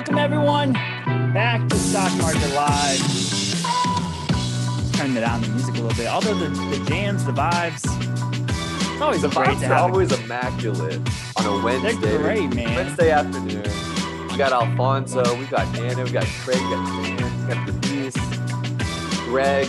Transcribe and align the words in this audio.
welcome 0.00 0.16
everyone 0.16 0.72
back 1.34 1.68
to 1.68 1.76
Stock 1.76 2.10
Market 2.16 2.54
Live. 2.54 3.00
Turn 4.94 5.14
it 5.14 5.20
down 5.20 5.42
the 5.42 5.48
music 5.48 5.74
a 5.74 5.80
little 5.82 5.94
bit. 5.94 6.06
Although 6.06 6.38
the, 6.38 6.48
the 6.48 6.82
jams, 6.88 7.22
the 7.26 7.32
vibes, 7.32 7.82
it's 7.84 9.02
always 9.02 9.20
The 9.20 9.28
great 9.28 9.48
vibes 9.48 9.60
to 9.60 9.66
are 9.66 9.74
have. 9.74 9.90
always 9.90 10.10
immaculate 10.18 11.00
on 11.36 11.44
a 11.44 11.62
Wednesday. 11.62 11.92
They're 11.96 12.18
great, 12.18 12.54
man. 12.54 12.74
Wednesday 12.76 13.10
afternoon. 13.10 13.62
We 14.30 14.38
got 14.38 14.52
Alfonso, 14.52 15.36
we 15.36 15.44
got 15.44 15.66
Anna, 15.78 16.02
we 16.02 16.10
got 16.12 16.24
Craig, 16.24 16.56
we 16.62 16.70
got 16.70 16.86
Dan, 17.04 17.46
we 17.46 17.54
got 17.54 17.82
Denise, 17.82 18.16
Greg, 19.26 19.66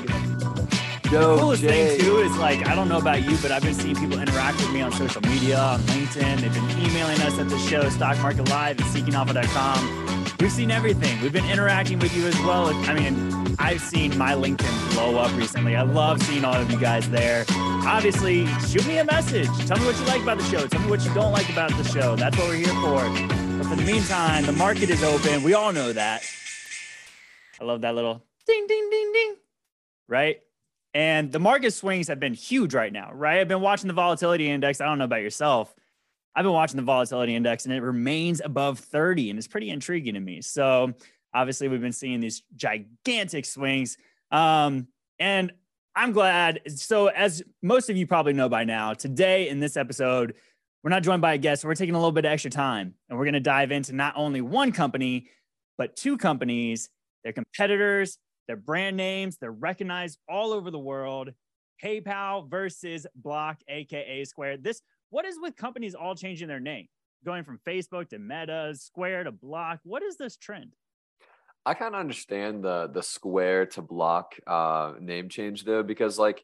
Joe, 1.12 1.36
The 1.36 1.42
coolest 1.42 1.62
Jay. 1.62 1.98
thing 1.98 2.06
too 2.06 2.18
is 2.20 2.38
like 2.38 2.66
I 2.70 2.74
don't 2.76 2.88
know 2.88 3.00
about 3.00 3.24
you, 3.30 3.36
but 3.42 3.52
I've 3.52 3.64
been 3.64 3.74
seeing 3.74 3.96
people 3.98 4.18
interact 4.18 4.60
with 4.60 4.72
me 4.72 4.80
on 4.80 4.94
social 4.94 5.22
media, 5.24 5.60
on 5.60 5.82
LinkedIn. 5.82 6.40
They've 6.40 6.54
been 6.54 6.70
emailing 6.88 7.20
us 7.20 7.38
at 7.38 7.50
the 7.50 7.60
show, 7.60 7.90
Stock 7.90 8.18
Market 8.20 8.48
Live 8.48 8.80
at 8.80 8.86
SeekingAlpha.com. 8.88 10.21
We've 10.42 10.52
seen 10.52 10.72
everything. 10.72 11.22
We've 11.22 11.32
been 11.32 11.46
interacting 11.46 12.00
with 12.00 12.18
you 12.18 12.26
as 12.26 12.34
well. 12.40 12.74
I 12.90 12.96
mean, 12.96 13.56
I've 13.60 13.80
seen 13.80 14.18
my 14.18 14.34
LinkedIn 14.34 14.94
blow 14.94 15.20
up 15.20 15.32
recently. 15.38 15.76
I 15.76 15.84
love 15.84 16.20
seeing 16.24 16.44
all 16.44 16.56
of 16.56 16.72
you 16.72 16.80
guys 16.80 17.08
there. 17.12 17.46
Obviously, 17.86 18.48
shoot 18.62 18.88
me 18.88 18.98
a 18.98 19.06
message. 19.06 19.46
Tell 19.68 19.78
me 19.78 19.86
what 19.86 20.00
you 20.00 20.06
like 20.06 20.24
about 20.24 20.40
the 20.40 20.44
show. 20.46 20.66
Tell 20.66 20.82
me 20.82 20.90
what 20.90 21.06
you 21.06 21.14
don't 21.14 21.32
like 21.32 21.48
about 21.50 21.70
the 21.78 21.84
show. 21.84 22.16
That's 22.16 22.36
what 22.40 22.48
we're 22.48 22.56
here 22.56 22.74
for. 22.74 23.08
But 23.60 23.68
for 23.68 23.76
the 23.76 23.84
meantime, 23.86 24.48
the 24.48 24.54
market 24.54 24.90
is 24.90 25.04
open. 25.04 25.44
We 25.44 25.54
all 25.54 25.72
know 25.72 25.94
that. 25.94 26.24
I 27.60 27.64
love 27.64 27.82
that 27.82 27.94
little 27.94 28.24
ding, 28.48 28.66
ding, 28.66 28.90
ding, 28.90 29.12
ding. 29.14 29.36
Right? 30.08 30.40
And 30.96 31.32
the 31.32 31.40
market 31.40 31.70
swings 31.72 32.08
have 32.08 32.20
been 32.20 32.34
huge 32.34 32.74
right 32.74 32.92
now, 32.92 33.12
right? 33.14 33.40
I've 33.42 33.48
been 33.48 33.62
watching 33.62 33.90
the 33.90 33.94
volatility 33.94 34.50
index. 34.50 34.82
I 34.82 34.86
don't 34.86 34.98
know 34.98 35.06
about 35.06 35.22
yourself. 35.22 35.72
I've 36.36 36.44
been 36.44 36.54
watching 36.54 36.78
the 36.78 36.84
volatility 36.84 37.36
index 37.36 37.66
and 37.66 37.74
it 37.74 37.82
remains 37.82 38.42
above 38.44 38.80
30 38.80 39.30
and 39.30 39.38
it's 39.40 39.48
pretty 39.48 39.70
intriguing 39.70 40.14
to 40.14 40.20
me. 40.20 40.42
So 40.42 40.94
obviously 41.34 41.68
we've 41.68 41.82
been 41.82 41.92
seeing 41.92 42.20
these 42.20 42.44
gigantic 42.56 43.46
swings. 43.46 43.98
Um, 44.32 44.88
and 45.20 45.52
I'm 45.96 46.14
glad. 46.14 46.62
So 46.68 47.08
as 47.08 47.44
most 47.62 47.90
of 47.90 47.98
you 47.98 48.08
probably 48.08 48.34
know 48.34 48.48
by 48.48 48.64
now, 48.64 48.94
today 48.94 49.50
in 49.50 49.60
this 49.60 49.76
episode, 49.76 50.36
we're 50.84 50.90
not 50.90 51.04
joined 51.04 51.22
by 51.22 51.34
a 51.34 51.38
guest. 51.38 51.66
We're 51.66 51.76
taking 51.76 51.96
a 51.96 51.98
little 51.98 52.14
bit 52.14 52.26
of 52.26 52.32
extra 52.32 52.50
time 52.50 52.96
and 53.10 53.20
we're 53.20 53.26
going 53.26 53.34
to 53.34 53.40
dive 53.42 53.72
into 53.72 53.94
not 53.94 54.14
only 54.16 54.42
one 54.42 54.72
company, 54.72 55.28
but 55.78 55.96
two 55.96 56.18
companies, 56.18 56.90
their 57.24 57.34
competitors, 57.34 58.18
their 58.48 58.56
brand 58.56 58.98
names, 58.98 59.38
they're 59.38 59.52
recognized 59.52 60.18
all 60.30 60.54
over 60.54 60.72
the 60.72 60.80
world. 60.80 61.32
PayPal 61.84 62.50
versus 62.50 63.08
Block, 63.16 63.60
aka 63.68 64.24
Square. 64.24 64.58
This 64.58 64.82
what 65.12 65.26
is 65.26 65.38
with 65.40 65.56
companies 65.56 65.94
all 65.94 66.16
changing 66.16 66.48
their 66.48 66.60
name, 66.60 66.88
going 67.24 67.44
from 67.44 67.60
Facebook 67.68 68.10
to 68.10 68.18
Meta, 68.18 68.74
Square 68.76 69.26
to 69.26 69.32
Block? 69.32 69.80
What 69.84 70.02
is 70.02 70.18
this 70.18 70.38
trend? 70.38 70.72
I 71.64 71.76
kind 71.76 71.94
of 71.94 72.00
understand 72.00 72.64
the 72.64 72.90
the 72.92 73.04
square 73.04 73.68
to 73.68 73.84
block 73.84 74.34
uh, 74.48 74.94
name 75.00 75.30
change 75.30 75.64
though, 75.64 75.84
because 75.84 76.18
like 76.18 76.44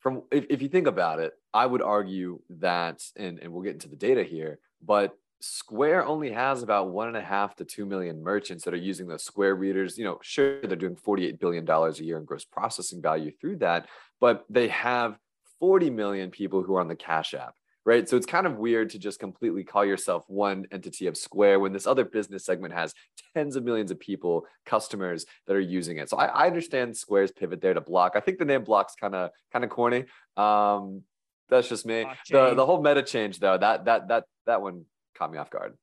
from 0.00 0.22
if, 0.32 0.46
if 0.50 0.62
you 0.62 0.68
think 0.68 0.88
about 0.88 1.20
it, 1.20 1.34
I 1.54 1.64
would 1.64 1.82
argue 1.82 2.40
that, 2.58 3.04
and 3.16 3.38
and 3.38 3.52
we'll 3.52 3.62
get 3.62 3.74
into 3.74 3.88
the 3.88 3.96
data 3.96 4.24
here, 4.24 4.58
but 4.84 5.16
Square 5.40 6.06
only 6.06 6.32
has 6.32 6.64
about 6.64 6.90
one 6.90 7.06
and 7.06 7.16
a 7.16 7.22
half 7.22 7.54
to 7.56 7.64
two 7.64 7.86
million 7.86 8.20
merchants 8.20 8.64
that 8.64 8.74
are 8.74 8.78
using 8.78 9.06
those 9.06 9.22
Square 9.22 9.54
readers. 9.54 9.96
You 9.96 10.02
know, 10.02 10.18
sure 10.20 10.60
they're 10.62 10.76
doing 10.76 10.96
forty 10.96 11.28
eight 11.28 11.38
billion 11.38 11.64
dollars 11.64 12.00
a 12.00 12.04
year 12.04 12.18
in 12.18 12.24
gross 12.24 12.44
processing 12.44 13.00
value 13.00 13.30
through 13.40 13.58
that, 13.58 13.86
but 14.18 14.44
they 14.50 14.66
have 14.66 15.16
forty 15.60 15.90
million 15.90 16.32
people 16.32 16.64
who 16.64 16.74
are 16.74 16.80
on 16.80 16.88
the 16.88 16.96
Cash 16.96 17.34
App 17.34 17.54
right? 17.84 18.08
So 18.08 18.16
it's 18.16 18.26
kind 18.26 18.46
of 18.46 18.56
weird 18.56 18.90
to 18.90 18.98
just 18.98 19.18
completely 19.18 19.64
call 19.64 19.84
yourself 19.84 20.24
one 20.28 20.66
entity 20.72 21.06
of 21.06 21.16
Square 21.16 21.60
when 21.60 21.72
this 21.72 21.86
other 21.86 22.04
business 22.04 22.44
segment 22.44 22.74
has 22.74 22.94
tens 23.34 23.56
of 23.56 23.64
millions 23.64 23.90
of 23.90 23.98
people, 23.98 24.46
customers 24.66 25.26
that 25.46 25.56
are 25.56 25.60
using 25.60 25.98
it. 25.98 26.08
So 26.10 26.16
I, 26.16 26.26
I 26.26 26.46
understand 26.46 26.96
Square's 26.96 27.32
pivot 27.32 27.60
there 27.60 27.74
to 27.74 27.80
block. 27.80 28.12
I 28.14 28.20
think 28.20 28.38
the 28.38 28.44
name 28.44 28.64
block's 28.64 28.94
kind 28.94 29.14
of 29.14 29.30
kind 29.52 29.64
of 29.64 29.70
corny. 29.70 30.04
Um, 30.36 31.02
that's 31.48 31.68
just 31.68 31.86
me. 31.86 32.06
The 32.30 32.54
the 32.54 32.66
whole 32.66 32.82
meta 32.82 33.02
change 33.02 33.38
though, 33.38 33.56
that 33.56 33.86
that 33.86 34.08
that 34.08 34.24
that 34.46 34.60
one 34.62 34.84
caught 35.16 35.32
me 35.32 35.38
off 35.38 35.50
guard. 35.50 35.74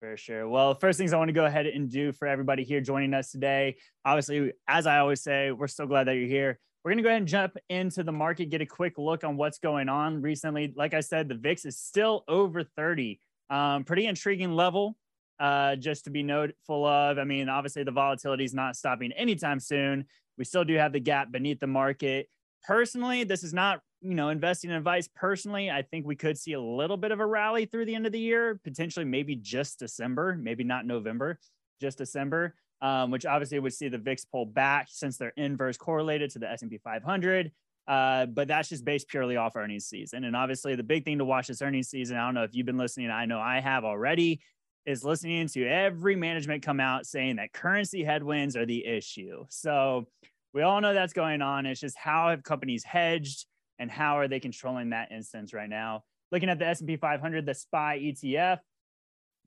For 0.00 0.16
sure. 0.16 0.48
Well, 0.48 0.74
first 0.74 0.98
things 0.98 1.12
I 1.12 1.16
want 1.16 1.28
to 1.30 1.32
go 1.32 1.46
ahead 1.46 1.66
and 1.66 1.90
do 1.90 2.12
for 2.12 2.28
everybody 2.28 2.62
here 2.62 2.80
joining 2.80 3.14
us 3.14 3.30
today. 3.30 3.76
Obviously, 4.04 4.52
as 4.68 4.86
I 4.86 4.98
always 4.98 5.22
say, 5.22 5.50
we're 5.50 5.66
so 5.66 5.86
glad 5.86 6.08
that 6.08 6.16
you're 6.16 6.28
here. 6.28 6.58
We're 6.84 6.90
going 6.90 6.98
to 6.98 7.02
go 7.02 7.08
ahead 7.08 7.22
and 7.22 7.28
jump 7.28 7.56
into 7.70 8.02
the 8.02 8.12
market, 8.12 8.50
get 8.50 8.60
a 8.60 8.66
quick 8.66 8.98
look 8.98 9.24
on 9.24 9.38
what's 9.38 9.58
going 9.58 9.88
on 9.88 10.20
recently. 10.20 10.74
Like 10.76 10.92
I 10.92 11.00
said, 11.00 11.30
the 11.30 11.34
VIX 11.34 11.64
is 11.64 11.78
still 11.78 12.24
over 12.28 12.62
30. 12.62 13.18
Um, 13.48 13.84
pretty 13.84 14.04
intriguing 14.04 14.52
level, 14.52 14.94
uh, 15.40 15.76
just 15.76 16.04
to 16.04 16.10
be 16.10 16.22
noteful 16.22 16.84
of. 16.84 17.16
I 17.16 17.24
mean, 17.24 17.48
obviously, 17.48 17.84
the 17.84 17.90
volatility 17.90 18.44
is 18.44 18.52
not 18.52 18.76
stopping 18.76 19.12
anytime 19.12 19.60
soon. 19.60 20.04
We 20.36 20.44
still 20.44 20.64
do 20.64 20.74
have 20.74 20.92
the 20.92 21.00
gap 21.00 21.32
beneath 21.32 21.58
the 21.58 21.66
market. 21.66 22.28
Personally, 22.66 23.24
this 23.24 23.44
is 23.44 23.54
not, 23.54 23.80
you 24.02 24.14
know, 24.14 24.28
investing 24.28 24.70
advice. 24.70 25.08
Personally, 25.08 25.70
I 25.70 25.80
think 25.80 26.04
we 26.04 26.16
could 26.16 26.36
see 26.36 26.52
a 26.52 26.60
little 26.60 26.98
bit 26.98 27.12
of 27.12 27.20
a 27.20 27.26
rally 27.26 27.64
through 27.64 27.86
the 27.86 27.94
end 27.94 28.04
of 28.04 28.12
the 28.12 28.20
year, 28.20 28.60
potentially 28.62 29.06
maybe 29.06 29.36
just 29.36 29.78
December, 29.78 30.36
maybe 30.38 30.64
not 30.64 30.84
November, 30.84 31.38
just 31.80 31.96
December 31.96 32.54
um, 32.84 33.10
which 33.10 33.24
obviously 33.24 33.58
would 33.58 33.72
see 33.72 33.88
the 33.88 33.96
VIX 33.96 34.26
pull 34.26 34.44
back 34.44 34.88
since 34.90 35.16
they're 35.16 35.32
inverse 35.38 35.78
correlated 35.78 36.30
to 36.30 36.38
the 36.38 36.50
S&P 36.50 36.76
500. 36.76 37.50
Uh, 37.88 38.26
but 38.26 38.46
that's 38.46 38.68
just 38.68 38.84
based 38.84 39.08
purely 39.08 39.36
off 39.36 39.56
earnings 39.56 39.86
season. 39.86 40.24
And 40.24 40.36
obviously, 40.36 40.76
the 40.76 40.82
big 40.82 41.02
thing 41.02 41.16
to 41.18 41.24
watch 41.24 41.48
this 41.48 41.62
earnings 41.62 41.88
season, 41.88 42.18
I 42.18 42.26
don't 42.26 42.34
know 42.34 42.42
if 42.42 42.54
you've 42.54 42.66
been 42.66 42.76
listening, 42.76 43.10
I 43.10 43.24
know 43.24 43.40
I 43.40 43.60
have 43.60 43.84
already, 43.84 44.40
is 44.84 45.02
listening 45.02 45.48
to 45.48 45.66
every 45.66 46.14
management 46.14 46.62
come 46.62 46.78
out 46.78 47.06
saying 47.06 47.36
that 47.36 47.54
currency 47.54 48.04
headwinds 48.04 48.54
are 48.54 48.66
the 48.66 48.84
issue. 48.84 49.46
So 49.48 50.06
we 50.52 50.60
all 50.60 50.82
know 50.82 50.92
that's 50.92 51.14
going 51.14 51.40
on. 51.40 51.64
It's 51.64 51.80
just 51.80 51.96
how 51.96 52.28
have 52.28 52.42
companies 52.42 52.84
hedged 52.84 53.46
and 53.78 53.90
how 53.90 54.18
are 54.18 54.28
they 54.28 54.40
controlling 54.40 54.90
that 54.90 55.10
instance 55.10 55.54
right 55.54 55.70
now? 55.70 56.04
Looking 56.30 56.50
at 56.50 56.58
the 56.58 56.66
S&P 56.66 56.96
500, 56.96 57.46
the 57.46 57.54
SPY 57.54 57.98
ETF, 57.98 58.58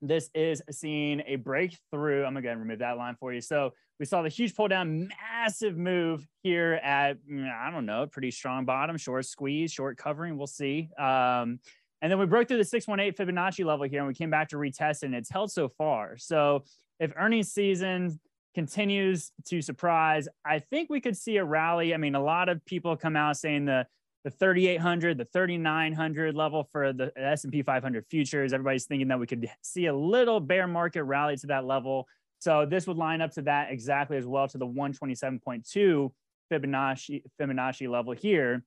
this 0.00 0.30
is 0.34 0.62
seeing 0.70 1.22
a 1.26 1.36
breakthrough. 1.36 2.24
I'm 2.24 2.32
gonna 2.34 2.42
go 2.42 2.50
and 2.50 2.60
remove 2.60 2.78
that 2.80 2.96
line 2.96 3.16
for 3.18 3.32
you. 3.32 3.40
So 3.40 3.72
we 3.98 4.06
saw 4.06 4.22
the 4.22 4.28
huge 4.28 4.54
pull 4.54 4.68
down, 4.68 5.08
massive 5.08 5.76
move 5.76 6.26
here 6.42 6.80
at 6.82 7.18
mm, 7.26 7.50
I 7.50 7.70
don't 7.70 7.86
know, 7.86 8.06
pretty 8.06 8.30
strong 8.30 8.64
bottom, 8.64 8.96
short 8.96 9.26
squeeze, 9.26 9.72
short 9.72 9.96
covering. 9.96 10.36
We'll 10.36 10.46
see. 10.46 10.90
Um, 10.98 11.60
and 12.00 12.12
then 12.12 12.18
we 12.18 12.26
broke 12.26 12.48
through 12.48 12.58
the 12.58 12.64
618 12.64 13.26
Fibonacci 13.26 13.64
level 13.64 13.86
here, 13.88 14.00
and 14.00 14.08
we 14.08 14.14
came 14.14 14.30
back 14.30 14.48
to 14.50 14.56
retest, 14.56 15.02
and 15.02 15.14
it's 15.14 15.30
held 15.30 15.50
so 15.50 15.68
far. 15.68 16.16
So 16.16 16.62
if 17.00 17.12
earnings 17.16 17.52
season 17.52 18.20
continues 18.54 19.32
to 19.46 19.60
surprise, 19.60 20.28
I 20.44 20.60
think 20.60 20.90
we 20.90 21.00
could 21.00 21.16
see 21.16 21.36
a 21.38 21.44
rally. 21.44 21.94
I 21.94 21.96
mean, 21.96 22.14
a 22.14 22.22
lot 22.22 22.48
of 22.48 22.64
people 22.64 22.96
come 22.96 23.16
out 23.16 23.36
saying 23.36 23.64
the 23.64 23.86
the 24.28 24.36
3800 24.36 25.16
the 25.16 25.24
3900 25.24 26.34
level 26.34 26.68
for 26.70 26.92
the 26.92 27.10
s&p 27.16 27.62
500 27.62 28.04
futures. 28.10 28.52
Everybody's 28.52 28.84
thinking 28.84 29.08
that 29.08 29.18
we 29.18 29.26
could 29.26 29.50
see 29.62 29.86
a 29.86 29.94
little 29.94 30.38
bear 30.38 30.66
market 30.66 31.04
rally 31.04 31.36
to 31.38 31.46
that 31.46 31.64
level. 31.64 32.06
So 32.38 32.66
this 32.66 32.86
would 32.86 32.98
line 32.98 33.22
up 33.22 33.32
to 33.32 33.42
that 33.42 33.70
exactly 33.70 34.18
as 34.18 34.26
well 34.26 34.46
to 34.48 34.58
the 34.58 34.66
127.2 34.66 36.10
fibonacci 36.52 37.22
fibonacci 37.40 37.88
level 37.88 38.12
here. 38.12 38.64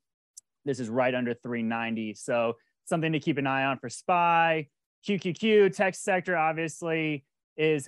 This 0.66 0.80
is 0.80 0.90
right 0.90 1.14
under 1.14 1.36
390 1.36 2.16
so 2.16 2.56
something 2.86 3.12
to 3.12 3.20
keep 3.20 3.38
an 3.38 3.46
eye 3.46 3.66
on 3.66 3.78
for 3.78 3.90
spy 3.90 4.68
qqq 5.08 5.76
tech 5.76 5.94
sector 5.96 6.36
obviously 6.36 7.24
is 7.56 7.88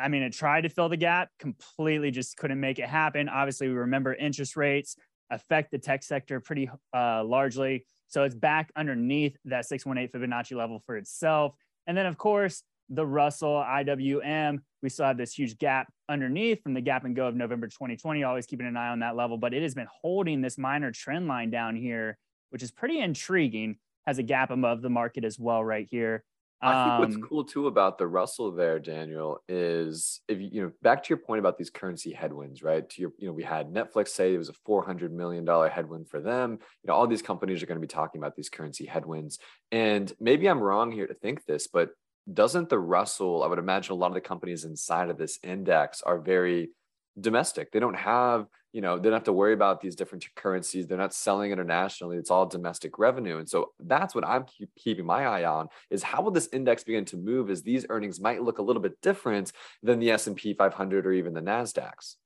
I 0.00 0.06
mean, 0.06 0.22
it 0.22 0.32
tried 0.32 0.60
to 0.62 0.68
fill 0.68 0.88
the 0.88 0.96
gap, 0.96 1.30
completely 1.40 2.12
just 2.12 2.36
couldn't 2.36 2.60
make 2.60 2.78
it 2.78 2.88
happen. 2.88 3.28
Obviously, 3.28 3.66
we 3.66 3.74
remember 3.74 4.14
interest 4.14 4.56
rates 4.56 4.94
affect 5.30 5.70
the 5.70 5.78
tech 5.78 6.02
sector 6.02 6.40
pretty 6.40 6.70
uh, 6.94 7.24
largely. 7.24 7.86
So 8.08 8.24
it's 8.24 8.34
back 8.34 8.72
underneath 8.76 9.36
that 9.44 9.66
618 9.66 10.20
Fibonacci 10.20 10.56
level 10.56 10.82
for 10.84 10.96
itself. 10.96 11.54
And 11.86 11.96
then, 11.96 12.06
of 12.06 12.18
course, 12.18 12.62
the 12.88 13.06
Russell 13.06 13.62
IWM, 13.64 14.58
we 14.82 14.88
still 14.88 15.06
have 15.06 15.16
this 15.16 15.32
huge 15.32 15.58
gap 15.58 15.92
underneath 16.08 16.62
from 16.62 16.74
the 16.74 16.80
gap 16.80 17.04
and 17.04 17.14
go 17.14 17.28
of 17.28 17.36
November 17.36 17.68
2020, 17.68 18.24
always 18.24 18.46
keeping 18.46 18.66
an 18.66 18.76
eye 18.76 18.88
on 18.88 18.98
that 19.00 19.14
level. 19.14 19.38
But 19.38 19.54
it 19.54 19.62
has 19.62 19.74
been 19.74 19.86
holding 20.02 20.40
this 20.40 20.58
minor 20.58 20.90
trend 20.90 21.28
line 21.28 21.50
down 21.50 21.76
here, 21.76 22.18
which 22.50 22.62
is 22.62 22.72
pretty 22.72 22.98
intriguing. 22.98 23.76
Has 24.06 24.18
a 24.18 24.22
gap 24.24 24.50
above 24.50 24.82
the 24.82 24.90
market 24.90 25.24
as 25.24 25.38
well, 25.38 25.62
right 25.62 25.86
here. 25.88 26.24
I 26.62 26.84
think 26.84 26.94
Um, 26.94 27.00
what's 27.00 27.16
cool 27.16 27.44
too 27.44 27.68
about 27.68 27.96
the 27.96 28.06
Russell 28.06 28.52
there, 28.52 28.78
Daniel, 28.78 29.42
is 29.48 30.20
if 30.28 30.38
you, 30.40 30.48
you 30.52 30.62
know, 30.62 30.72
back 30.82 31.02
to 31.02 31.08
your 31.08 31.18
point 31.18 31.38
about 31.38 31.56
these 31.56 31.70
currency 31.70 32.12
headwinds, 32.12 32.62
right? 32.62 32.88
To 32.88 33.00
your, 33.00 33.12
you 33.18 33.26
know, 33.26 33.32
we 33.32 33.42
had 33.42 33.72
Netflix 33.72 34.08
say 34.08 34.34
it 34.34 34.38
was 34.38 34.50
a 34.50 34.68
$400 34.68 35.10
million 35.10 35.46
headwind 35.70 36.08
for 36.08 36.20
them. 36.20 36.58
You 36.82 36.88
know, 36.88 36.94
all 36.94 37.06
these 37.06 37.22
companies 37.22 37.62
are 37.62 37.66
going 37.66 37.80
to 37.80 37.86
be 37.86 37.86
talking 37.86 38.20
about 38.20 38.36
these 38.36 38.50
currency 38.50 38.84
headwinds. 38.84 39.38
And 39.72 40.12
maybe 40.20 40.48
I'm 40.48 40.60
wrong 40.60 40.92
here 40.92 41.06
to 41.06 41.14
think 41.14 41.46
this, 41.46 41.66
but 41.66 41.90
doesn't 42.32 42.68
the 42.68 42.78
Russell, 42.78 43.42
I 43.42 43.46
would 43.46 43.58
imagine 43.58 43.92
a 43.92 43.96
lot 43.96 44.08
of 44.08 44.14
the 44.14 44.20
companies 44.20 44.64
inside 44.64 45.08
of 45.08 45.16
this 45.16 45.38
index 45.42 46.02
are 46.02 46.18
very 46.18 46.70
domestic. 47.18 47.72
They 47.72 47.80
don't 47.80 47.96
have, 47.96 48.46
you 48.72 48.80
know, 48.80 48.98
they 48.98 49.04
don't 49.04 49.14
have 49.14 49.24
to 49.24 49.32
worry 49.32 49.52
about 49.52 49.80
these 49.80 49.96
different 49.96 50.26
currencies. 50.36 50.86
They're 50.86 50.98
not 50.98 51.14
selling 51.14 51.50
internationally. 51.50 52.16
It's 52.16 52.30
all 52.30 52.46
domestic 52.46 52.98
revenue. 52.98 53.38
And 53.38 53.48
so 53.48 53.72
that's 53.80 54.14
what 54.14 54.26
I'm 54.26 54.44
keep, 54.44 54.70
keeping 54.76 55.06
my 55.06 55.24
eye 55.24 55.44
on 55.44 55.68
is 55.90 56.02
how 56.02 56.22
will 56.22 56.30
this 56.30 56.48
index 56.52 56.84
begin 56.84 57.04
to 57.06 57.16
move 57.16 57.50
as 57.50 57.62
these 57.62 57.86
earnings 57.88 58.20
might 58.20 58.42
look 58.42 58.58
a 58.58 58.62
little 58.62 58.82
bit 58.82 59.00
different 59.00 59.52
than 59.82 59.98
the 59.98 60.10
S&P 60.10 60.54
500 60.54 61.06
or 61.06 61.12
even 61.12 61.34
the 61.34 61.40
NASDAQs. 61.42 62.16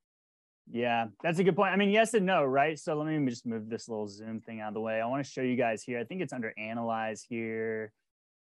Yeah, 0.71 1.07
that's 1.23 1.39
a 1.39 1.45
good 1.45 1.57
point. 1.57 1.73
I 1.73 1.77
mean, 1.77 1.91
yes 1.91 2.15
and 2.15 2.25
no, 2.25 2.43
right? 2.43 2.79
So 2.79 2.95
let 2.95 3.07
me 3.07 3.31
just 3.31 3.45
move 3.45 3.69
this 3.69 3.89
little 3.89 4.09
zoom 4.09 4.41
thing 4.41 4.61
out 4.61 4.69
of 4.69 4.75
the 4.75 4.81
way. 4.81 5.01
I 5.01 5.07
want 5.07 5.25
to 5.25 5.31
show 5.31 5.43
you 5.43 5.57
guys 5.57 5.83
here. 5.83 5.99
I 5.99 6.05
think 6.05 6.23
it's 6.23 6.33
under 6.33 6.55
analyze 6.57 7.25
here. 7.29 7.93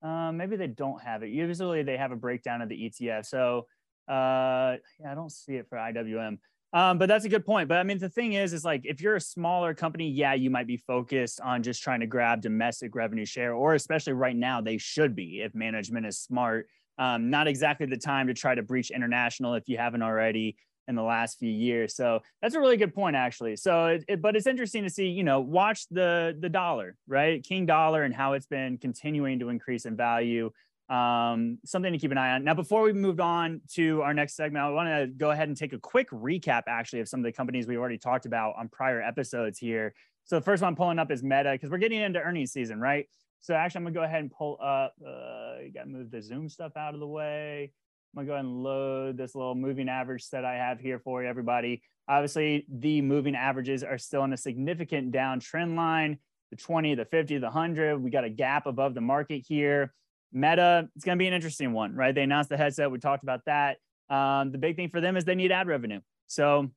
Uh, 0.02 0.32
maybe 0.32 0.56
they 0.56 0.68
don't 0.68 1.02
have 1.02 1.24
it. 1.24 1.30
Usually 1.30 1.84
they 1.84 1.98
have 1.98 2.12
a 2.12 2.16
breakdown 2.16 2.62
of 2.62 2.70
the 2.70 2.90
ETF. 2.90 3.26
So 3.26 3.68
uh, 4.08 4.78
yeah, 5.00 5.12
I 5.12 5.16
don't 5.16 5.32
see 5.32 5.56
it 5.56 5.68
for 5.70 5.78
IWM. 5.78 6.38
Um, 6.74 6.98
but 6.98 7.08
that's 7.08 7.26
a 7.26 7.30
good 7.30 7.46
point. 7.46 7.70
But 7.70 7.78
I 7.78 7.84
mean, 7.84 7.98
the 7.98 8.10
thing 8.10 8.34
is, 8.34 8.54
is 8.54 8.66
like 8.66 8.82
if 8.84 9.02
you're 9.02 9.16
a 9.16 9.22
smaller 9.22 9.74
company, 9.74 10.10
yeah, 10.10 10.34
you 10.34 10.50
might 10.50 10.68
be 10.68 10.78
focused 10.78 11.40
on 11.42 11.64
just 11.64 11.82
trying 11.82 12.02
to 12.02 12.08
grab 12.08 12.42
domestic 12.42 12.94
revenue 12.94 13.26
share, 13.26 13.54
or 13.54 13.74
especially 13.74 14.14
right 14.14 14.36
now, 14.36 14.60
they 14.62 14.78
should 14.78 15.16
be 15.16 15.42
if 15.42 15.56
management 15.56 16.06
is 16.06 16.20
smart. 16.20 16.68
Um, 17.00 17.30
not 17.30 17.48
exactly 17.48 17.86
the 17.86 17.98
time 17.98 18.28
to 18.28 18.34
try 18.34 18.56
to 18.56 18.64
breach 18.64 18.92
international 18.92 19.54
if 19.54 19.70
you 19.70 19.78
haven't 19.78 20.02
already 20.02 20.58
in 20.88 20.96
the 20.96 21.04
last 21.04 21.38
few 21.38 21.50
years. 21.50 21.96
So 21.96 22.22
that's 22.42 22.56
a 22.56 22.60
really 22.60 22.78
good 22.78 22.94
point, 22.94 23.16
actually. 23.16 23.56
So, 23.58 23.88
it, 23.88 24.06
it, 24.08 24.22
but 24.22 24.36
it's 24.36 24.48
interesting 24.48 24.84
to 24.84 24.90
see, 24.90 25.08
you 25.08 25.24
know, 25.24 25.40
watch 25.40 25.88
the 25.90 26.36
the 26.40 26.50
dollar, 26.50 26.96
right, 27.08 27.44
King 27.44 27.66
dollar, 27.66 28.04
and 28.04 28.14
how 28.14 28.34
it's 28.34 28.48
been 28.48 28.78
continuing 28.78 29.40
to 29.40 29.50
increase 29.50 29.86
in 29.86 29.96
value 29.96 30.52
um, 30.90 31.60
something 31.66 31.92
to 31.92 32.00
keep 32.00 32.12
an 32.12 32.18
eye 32.18 32.32
on. 32.32 32.44
Now, 32.44 32.54
before 32.54 32.82
we 32.82 32.94
moved 32.94 33.20
on 33.20 33.62
to 33.74 34.02
our 34.02 34.14
next 34.14 34.36
segment, 34.36 34.64
I 34.64 34.70
want 34.70 34.90
to 34.90 35.08
go 35.08 35.32
ahead 35.32 35.48
and 35.48 35.58
take 35.58 35.74
a 35.74 35.80
quick 35.80 36.10
recap, 36.12 36.64
actually, 36.68 37.02
of 37.02 37.10
some 37.10 37.20
of 37.20 37.26
the 37.26 37.32
companies 37.32 37.68
we've 37.68 37.80
already 37.80 37.98
talked 37.98 38.26
about 38.26 38.56
on 38.58 38.70
prior 38.70 39.02
episodes 39.02 39.60
here. 39.60 39.94
So 40.24 40.38
the 40.38 40.44
first 40.44 40.62
one 40.62 40.70
I'm 40.70 40.76
pulling 40.76 41.00
up 41.00 41.12
is 41.12 41.24
Meta 41.24 41.52
because 41.52 41.70
we're 41.70 41.78
getting 41.78 42.02
into 42.02 42.20
earnings 42.20 42.52
season, 42.52 42.80
right? 42.80 43.08
So 43.42 43.54
actually, 43.54 43.80
I'm 43.80 43.84
gonna 43.86 43.94
go 43.96 44.04
ahead 44.04 44.22
and 44.22 44.32
pull 44.32 44.58
up. 44.62 44.94
Uh, 45.02 45.62
you 45.64 45.72
got 45.74 45.84
to 45.84 45.90
move 45.90 46.12
the 46.12 46.22
Zoom 46.22 46.50
stuff 46.50 46.76
out 46.76 46.94
of 46.94 47.00
the 47.00 47.08
way. 47.08 47.72
I'm 48.14 48.26
gonna 48.26 48.28
go 48.28 48.34
ahead 48.34 48.46
and 48.46 48.64
load 48.64 49.18
this 49.18 49.36
little 49.36 49.56
moving 49.56 49.90
average 49.90 50.30
that 50.32 50.44
I 50.44 50.56
have 50.56 50.80
here 50.80 51.00
for 51.00 51.24
you, 51.24 51.30
everybody. 51.30 51.82
Obviously, 52.08 52.66
the 52.70 53.02
moving 53.02 53.36
averages 53.36 53.84
are 53.84 53.98
still 53.98 54.24
in 54.24 54.34
a 54.34 54.38
significant 54.38 55.14
downtrend 55.14 55.76
line. 55.76 56.18
The 56.50 56.56
20, 56.56 56.96
the 56.96 57.06
50, 57.06 57.38
the 57.38 57.46
100. 57.46 57.98
We 57.98 58.10
got 58.10 58.24
a 58.24 58.30
gap 58.30 58.66
above 58.66 58.94
the 58.94 59.02
market 59.02 59.46
here. 59.48 59.94
Meta, 60.32 60.90
it's 60.96 61.06
going 61.06 61.18
to 61.18 61.22
be 61.22 61.28
an 61.28 61.34
interesting 61.34 61.74
one, 61.74 61.96
right? 61.96 62.14
They 62.14 62.24
announced 62.24 62.50
the 62.50 62.58
headset. 62.58 62.92
We 62.92 63.00
talked 63.00 63.24
about 63.24 63.42
that. 63.46 63.78
Um, 64.10 64.52
the 64.52 64.58
big 64.58 64.76
thing 64.76 64.90
for 64.90 65.02
them 65.02 65.18
is 65.18 65.26
they 65.26 65.36
need 65.36 65.52
ad 65.52 65.68
revenue. 65.68 66.02
So 66.28 66.70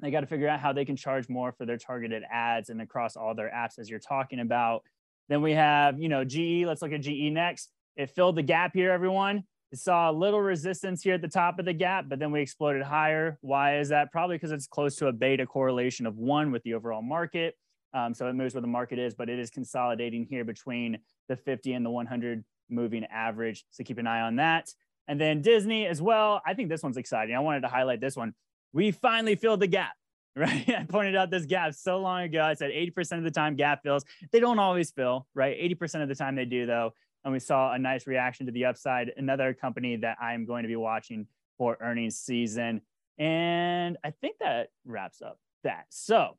they 0.00 0.10
got 0.10 0.20
to 0.20 0.26
figure 0.26 0.48
out 0.48 0.60
how 0.60 0.72
they 0.72 0.84
can 0.84 0.96
charge 0.96 1.28
more 1.28 1.52
for 1.52 1.64
their 1.64 1.78
targeted 1.78 2.22
ads 2.30 2.68
and 2.68 2.80
across 2.80 3.16
all 3.16 3.34
their 3.34 3.50
apps 3.50 3.78
as 3.78 3.88
you're 3.88 4.00
talking 4.00 4.40
about. 4.40 4.82
Then 5.28 5.42
we 5.42 5.52
have, 5.52 6.00
you 6.00 6.08
know, 6.08 6.24
GE. 6.24 6.66
Let's 6.66 6.82
look 6.82 6.92
at 6.92 7.00
GE 7.00 7.32
next. 7.32 7.70
It 7.96 8.10
filled 8.10 8.36
the 8.36 8.42
gap 8.42 8.72
here, 8.74 8.90
everyone. 8.90 9.44
It 9.70 9.78
saw 9.78 10.10
a 10.10 10.12
little 10.12 10.40
resistance 10.40 11.02
here 11.02 11.14
at 11.14 11.22
the 11.22 11.28
top 11.28 11.58
of 11.58 11.64
the 11.64 11.72
gap, 11.72 12.06
but 12.08 12.18
then 12.18 12.30
we 12.30 12.42
exploded 12.42 12.82
higher. 12.82 13.38
Why 13.40 13.78
is 13.78 13.88
that? 13.88 14.12
Probably 14.12 14.36
because 14.36 14.52
it's 14.52 14.66
close 14.66 14.96
to 14.96 15.06
a 15.06 15.12
beta 15.12 15.46
correlation 15.46 16.04
of 16.04 16.18
one 16.18 16.52
with 16.52 16.62
the 16.62 16.74
overall 16.74 17.00
market. 17.00 17.56
Um, 17.94 18.12
so 18.12 18.26
it 18.26 18.34
moves 18.34 18.54
where 18.54 18.60
the 18.60 18.66
market 18.66 18.98
is, 18.98 19.14
but 19.14 19.28
it 19.28 19.38
is 19.38 19.50
consolidating 19.50 20.26
here 20.28 20.44
between 20.44 20.98
the 21.28 21.36
50 21.36 21.72
and 21.72 21.86
the 21.86 21.90
100 21.90 22.44
moving 22.72 23.04
average. 23.04 23.64
So 23.70 23.84
keep 23.84 23.98
an 23.98 24.06
eye 24.06 24.22
on 24.22 24.36
that. 24.36 24.72
And 25.08 25.20
then 25.20 25.42
Disney 25.42 25.86
as 25.86 26.00
well. 26.00 26.40
I 26.46 26.54
think 26.54 26.68
this 26.68 26.82
one's 26.82 26.96
exciting. 26.96 27.34
I 27.34 27.40
wanted 27.40 27.60
to 27.62 27.68
highlight 27.68 28.00
this 28.00 28.16
one. 28.16 28.34
We 28.72 28.90
finally 28.90 29.36
filled 29.36 29.60
the 29.60 29.66
gap, 29.66 29.92
right? 30.36 30.68
I 30.68 30.84
pointed 30.88 31.16
out 31.16 31.30
this 31.30 31.44
gap 31.44 31.74
so 31.74 31.98
long 31.98 32.22
ago. 32.22 32.42
I 32.42 32.54
said 32.54 32.70
80% 32.70 33.18
of 33.18 33.24
the 33.24 33.30
time 33.30 33.56
gap 33.56 33.82
fills. 33.82 34.04
They 34.30 34.40
don't 34.40 34.58
always 34.58 34.90
fill, 34.90 35.26
right? 35.34 35.56
80% 35.58 36.02
of 36.02 36.08
the 36.08 36.14
time 36.14 36.34
they 36.34 36.44
do, 36.44 36.66
though. 36.66 36.94
And 37.24 37.32
we 37.32 37.38
saw 37.38 37.72
a 37.72 37.78
nice 37.78 38.06
reaction 38.06 38.46
to 38.46 38.52
the 38.52 38.64
upside. 38.64 39.12
Another 39.16 39.54
company 39.54 39.96
that 39.96 40.16
I'm 40.20 40.44
going 40.44 40.62
to 40.62 40.68
be 40.68 40.76
watching 40.76 41.26
for 41.58 41.76
earnings 41.80 42.16
season. 42.16 42.80
And 43.18 43.96
I 44.02 44.10
think 44.10 44.38
that 44.40 44.70
wraps 44.84 45.22
up 45.22 45.38
that. 45.62 45.84
So, 45.90 46.36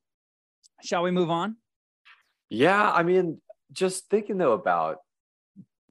shall 0.84 1.04
we 1.04 1.12
move 1.12 1.30
on? 1.30 1.56
Yeah. 2.50 2.92
I 2.92 3.04
mean, 3.04 3.40
just 3.72 4.10
thinking 4.10 4.38
though 4.38 4.54
about 4.54 5.00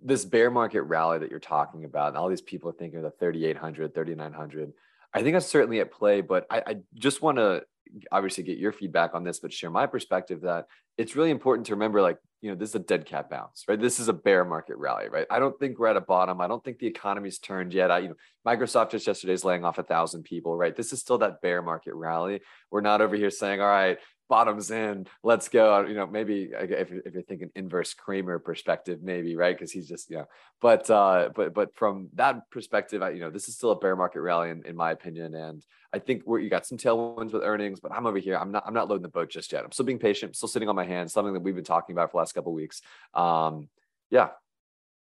this 0.05 0.25
bear 0.25 0.51
market 0.51 0.83
rally 0.83 1.19
that 1.19 1.31
you're 1.31 1.41
talking 1.41 1.85
about, 1.85 2.09
and 2.09 2.17
all 2.17 2.29
these 2.29 2.41
people 2.41 2.71
are 2.71 2.75
thinking 2.75 2.99
of 2.99 3.05
the 3.05 3.11
3,800, 3.11 3.95
3,900. 3.95 4.73
I 5.15 5.23
think 5.23 5.35
that's 5.35 5.47
certainly 5.47 5.81
at 5.81 5.93
play, 5.93 6.21
but 6.21 6.47
I, 6.51 6.63
I 6.67 6.77
just 6.95 7.23
want 7.23 7.39
to 7.39 7.65
obviously 8.11 8.45
get 8.45 8.59
your 8.59 8.73
feedback 8.73 9.15
on 9.15 9.25
this, 9.25 9.39
but 9.39 9.53
share 9.53 9.71
my 9.71 9.87
perspective 9.87 10.43
that 10.43 10.67
it's 10.97 11.17
really 11.17 11.31
important 11.31 11.67
to 11.67 11.75
remember 11.75 12.01
like, 12.01 12.19
you 12.41 12.51
know, 12.51 12.57
this 12.57 12.71
is 12.71 12.75
a 12.75 12.81
dead 12.81 13.07
cat 13.07 13.31
bounce, 13.31 13.65
right? 13.69 13.81
This 13.81 14.01
is 14.01 14.09
a 14.09 14.13
bear 14.13 14.45
market 14.45 14.77
rally, 14.77 15.09
right? 15.09 15.27
I 15.31 15.39
don't 15.39 15.59
think 15.59 15.79
we're 15.79 15.89
at 15.89 15.97
a 15.97 16.01
bottom. 16.01 16.41
I 16.41 16.49
don't 16.49 16.63
think 16.65 16.79
the 16.79 16.87
economy's 16.87 17.39
turned 17.39 17.73
yet. 17.73 17.91
I, 17.91 17.99
you 17.99 18.09
know, 18.09 18.15
Microsoft 18.47 18.91
just 18.91 19.07
yesterday 19.07 19.33
is 19.33 19.45
laying 19.45 19.65
off 19.65 19.79
a 19.79 19.83
thousand 19.83 20.25
people, 20.25 20.57
right? 20.57 20.75
This 20.75 20.93
is 20.93 21.01
still 21.01 21.19
that 21.19 21.41
bear 21.41 21.63
market 21.63 21.95
rally. 21.95 22.41
We're 22.71 22.81
not 22.81 23.01
over 23.01 23.15
here 23.15 23.31
saying, 23.31 23.61
all 23.61 23.69
right, 23.69 23.99
bottoms 24.33 24.71
in, 24.71 25.07
let's 25.23 25.51
go. 25.51 25.85
You 25.85 25.93
know, 25.93 26.07
maybe 26.07 26.53
if 26.59 26.91
if 26.91 27.13
you're 27.13 27.23
thinking 27.23 27.51
inverse 27.55 27.93
Cramer 27.93 28.39
perspective, 28.39 29.03
maybe 29.03 29.37
right 29.37 29.55
because 29.55 29.71
he's 29.71 29.87
just 29.87 30.09
you 30.09 30.17
know. 30.17 30.27
But 30.59 30.89
uh, 30.89 31.29
but 31.35 31.53
but 31.53 31.77
from 31.77 32.09
that 32.15 32.49
perspective, 32.51 33.03
I, 33.03 33.11
you 33.11 33.21
know, 33.21 33.29
this 33.29 33.49
is 33.49 33.57
still 33.57 33.73
a 33.73 33.77
bear 33.77 33.95
market 33.95 34.23
rally 34.23 34.49
in, 34.49 34.65
in 34.65 34.75
my 34.75 34.93
opinion, 34.93 35.35
and 35.35 35.63
I 35.93 35.99
think 35.99 36.23
we're, 36.25 36.39
you 36.39 36.49
got 36.49 36.65
some 36.65 36.79
tailwinds 36.79 37.35
with 37.35 37.43
earnings. 37.43 37.79
But 37.79 37.93
I'm 37.93 38.07
over 38.07 38.19
here. 38.19 38.39
I'm 38.39 38.51
not 38.51 38.65
I'm 38.67 38.73
not 38.73 38.89
loading 38.89 39.03
the 39.03 39.11
boat 39.11 39.29
just 39.29 39.53
yet. 39.53 39.65
I'm 39.65 39.73
still 39.73 39.85
being 39.85 39.99
patient. 39.99 40.35
Still 40.35 40.49
sitting 40.49 40.71
on 40.71 40.77
my 40.77 40.87
hands. 40.87 41.13
Something 41.13 41.35
that 41.35 41.41
we've 41.41 41.55
been 41.55 41.63
talking 41.63 41.93
about 41.95 42.09
for 42.11 42.15
the 42.15 42.23
last 42.23 42.33
couple 42.33 42.55
weeks. 42.55 42.81
Um, 43.13 43.69
yeah, 44.09 44.31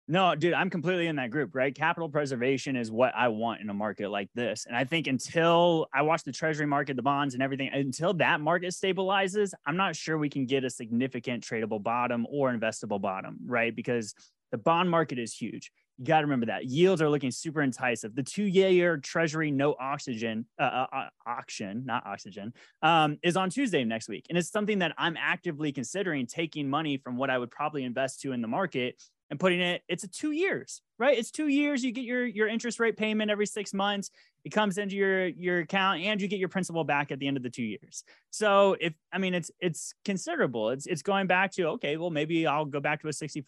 no, 0.06 0.34
dude, 0.34 0.52
I'm 0.52 0.68
completely 0.68 1.06
in 1.06 1.16
that 1.16 1.30
group, 1.30 1.54
right? 1.54 1.74
Capital 1.74 2.10
preservation 2.10 2.76
is 2.76 2.90
what 2.90 3.14
I 3.16 3.28
want 3.28 3.62
in 3.62 3.70
a 3.70 3.74
market 3.74 4.10
like 4.10 4.28
this. 4.34 4.66
And 4.66 4.76
I 4.76 4.84
think 4.84 5.06
until 5.06 5.86
I 5.94 6.02
watch 6.02 6.24
the 6.24 6.32
treasury 6.32 6.66
market, 6.66 6.96
the 6.96 7.02
bonds 7.02 7.32
and 7.32 7.42
everything, 7.42 7.70
until 7.72 8.12
that 8.14 8.42
market 8.42 8.70
stabilizes, 8.70 9.54
I'm 9.66 9.78
not 9.78 9.96
sure 9.96 10.18
we 10.18 10.28
can 10.28 10.44
get 10.44 10.62
a 10.62 10.68
significant 10.68 11.42
tradable 11.42 11.82
bottom 11.82 12.26
or 12.30 12.52
investable 12.52 13.00
bottom, 13.00 13.38
right? 13.46 13.74
Because 13.74 14.14
the 14.52 14.58
bond 14.58 14.90
market 14.90 15.18
is 15.18 15.34
huge. 15.34 15.72
You 15.98 16.04
got 16.04 16.20
to 16.20 16.26
remember 16.26 16.46
that 16.46 16.66
yields 16.66 17.00
are 17.00 17.08
looking 17.08 17.30
super 17.30 17.62
enticing. 17.62 18.10
The 18.14 18.22
two-year 18.22 18.98
Treasury 18.98 19.50
no 19.50 19.74
oxygen 19.80 20.44
uh, 20.58 20.62
uh, 20.62 20.86
uh, 20.92 21.08
auction, 21.26 21.84
not 21.86 22.04
oxygen, 22.04 22.52
um, 22.82 23.16
is 23.22 23.36
on 23.36 23.48
Tuesday 23.48 23.84
next 23.84 24.08
week, 24.08 24.26
and 24.28 24.36
it's 24.36 24.50
something 24.50 24.80
that 24.80 24.92
I'm 24.98 25.16
actively 25.16 25.72
considering 25.72 26.26
taking 26.26 26.68
money 26.68 26.98
from 26.98 27.16
what 27.16 27.30
I 27.30 27.38
would 27.38 27.50
probably 27.50 27.84
invest 27.84 28.20
to 28.22 28.32
in 28.32 28.42
the 28.42 28.48
market 28.48 29.00
and 29.34 29.40
putting 29.40 29.60
it 29.60 29.82
it's 29.88 30.04
a 30.04 30.08
two 30.08 30.30
years 30.30 30.80
right? 30.98 31.18
It's 31.18 31.30
two 31.30 31.48
years. 31.48 31.84
You 31.84 31.92
get 31.92 32.04
your 32.04 32.24
your 32.26 32.48
interest 32.48 32.78
rate 32.78 32.96
payment 32.96 33.30
every 33.30 33.46
six 33.46 33.74
months. 33.74 34.10
It 34.44 34.50
comes 34.50 34.78
into 34.78 34.96
your 34.96 35.26
your 35.26 35.60
account 35.60 36.02
and 36.02 36.20
you 36.20 36.28
get 36.28 36.38
your 36.38 36.48
principal 36.48 36.84
back 36.84 37.10
at 37.10 37.18
the 37.18 37.26
end 37.26 37.36
of 37.36 37.42
the 37.42 37.50
two 37.50 37.62
years. 37.62 38.04
So 38.30 38.76
if 38.80 38.94
i 39.12 39.18
mean 39.18 39.34
it's 39.34 39.50
it's 39.60 39.94
considerable. 40.04 40.70
It's 40.70 40.86
it's 40.86 41.02
going 41.02 41.26
back 41.26 41.52
to 41.52 41.68
okay 41.70 41.96
well 41.96 42.10
maybe 42.10 42.46
i'll 42.46 42.64
go 42.64 42.80
back 42.80 43.02
to 43.02 43.08
a 43.08 43.12
60 43.12 43.44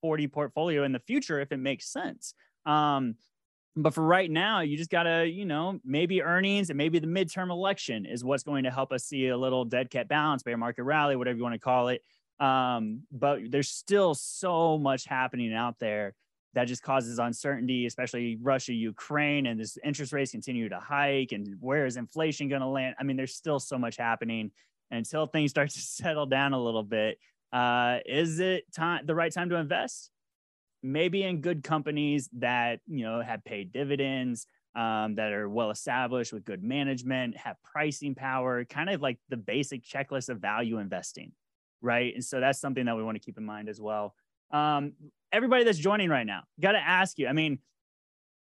40 0.00 0.28
portfolio 0.28 0.84
in 0.84 0.92
the 0.92 1.00
future 1.00 1.40
if 1.40 1.52
it 1.52 1.58
makes 1.58 1.88
sense. 1.88 2.34
Um 2.64 3.16
but 3.78 3.92
for 3.92 4.02
right 4.02 4.30
now 4.30 4.60
you 4.60 4.76
just 4.76 4.90
gotta 4.90 5.26
you 5.26 5.44
know 5.44 5.78
maybe 5.84 6.22
earnings 6.22 6.70
and 6.70 6.78
maybe 6.78 6.98
the 6.98 7.06
midterm 7.06 7.50
election 7.50 8.06
is 8.06 8.24
what's 8.24 8.42
going 8.42 8.64
to 8.64 8.70
help 8.70 8.90
us 8.90 9.04
see 9.04 9.28
a 9.28 9.36
little 9.36 9.66
dead 9.66 9.90
cat 9.90 10.08
bounce 10.08 10.42
bear 10.42 10.56
market 10.56 10.82
rally 10.84 11.14
whatever 11.14 11.36
you 11.36 11.42
want 11.42 11.52
to 11.52 11.58
call 11.58 11.88
it 11.88 12.02
um, 12.40 13.02
but 13.10 13.40
there's 13.50 13.70
still 13.70 14.14
so 14.14 14.78
much 14.78 15.06
happening 15.06 15.54
out 15.54 15.78
there 15.78 16.14
that 16.54 16.64
just 16.64 16.82
causes 16.82 17.18
uncertainty, 17.18 17.86
especially 17.86 18.38
Russia, 18.40 18.72
Ukraine, 18.72 19.46
and 19.46 19.60
this 19.60 19.76
interest 19.84 20.12
rates 20.12 20.32
continue 20.32 20.68
to 20.68 20.80
hike. 20.80 21.32
And 21.32 21.56
where 21.60 21.86
is 21.86 21.96
inflation 21.96 22.48
going 22.48 22.62
to 22.62 22.66
land? 22.66 22.94
I 22.98 23.04
mean, 23.04 23.16
there's 23.16 23.34
still 23.34 23.60
so 23.60 23.78
much 23.78 23.96
happening. 23.96 24.50
Until 24.90 25.26
things 25.26 25.50
start 25.50 25.70
to 25.72 25.80
settle 25.80 26.26
down 26.26 26.52
a 26.52 26.62
little 26.62 26.82
bit, 26.82 27.18
uh, 27.52 27.98
is 28.06 28.38
it 28.40 28.64
time 28.72 29.04
the 29.04 29.14
right 29.14 29.32
time 29.32 29.50
to 29.50 29.56
invest? 29.56 30.10
Maybe 30.82 31.24
in 31.24 31.40
good 31.40 31.64
companies 31.64 32.28
that 32.38 32.80
you 32.86 33.04
know 33.04 33.20
have 33.20 33.44
paid 33.44 33.72
dividends, 33.72 34.46
um, 34.74 35.16
that 35.16 35.32
are 35.32 35.48
well 35.48 35.70
established 35.70 36.32
with 36.32 36.44
good 36.44 36.62
management, 36.62 37.36
have 37.36 37.56
pricing 37.64 38.14
power, 38.14 38.64
kind 38.64 38.90
of 38.90 39.00
like 39.00 39.18
the 39.28 39.36
basic 39.36 39.82
checklist 39.82 40.28
of 40.28 40.38
value 40.38 40.78
investing 40.78 41.32
right? 41.80 42.14
And 42.14 42.24
so 42.24 42.40
that's 42.40 42.60
something 42.60 42.84
that 42.86 42.96
we 42.96 43.02
want 43.02 43.16
to 43.16 43.24
keep 43.24 43.38
in 43.38 43.44
mind 43.44 43.68
as 43.68 43.80
well. 43.80 44.14
Um, 44.50 44.92
everybody 45.32 45.64
that's 45.64 45.78
joining 45.78 46.08
right 46.08 46.26
now, 46.26 46.42
got 46.60 46.72
to 46.72 46.78
ask 46.78 47.18
you. 47.18 47.26
I 47.26 47.32
mean, 47.32 47.58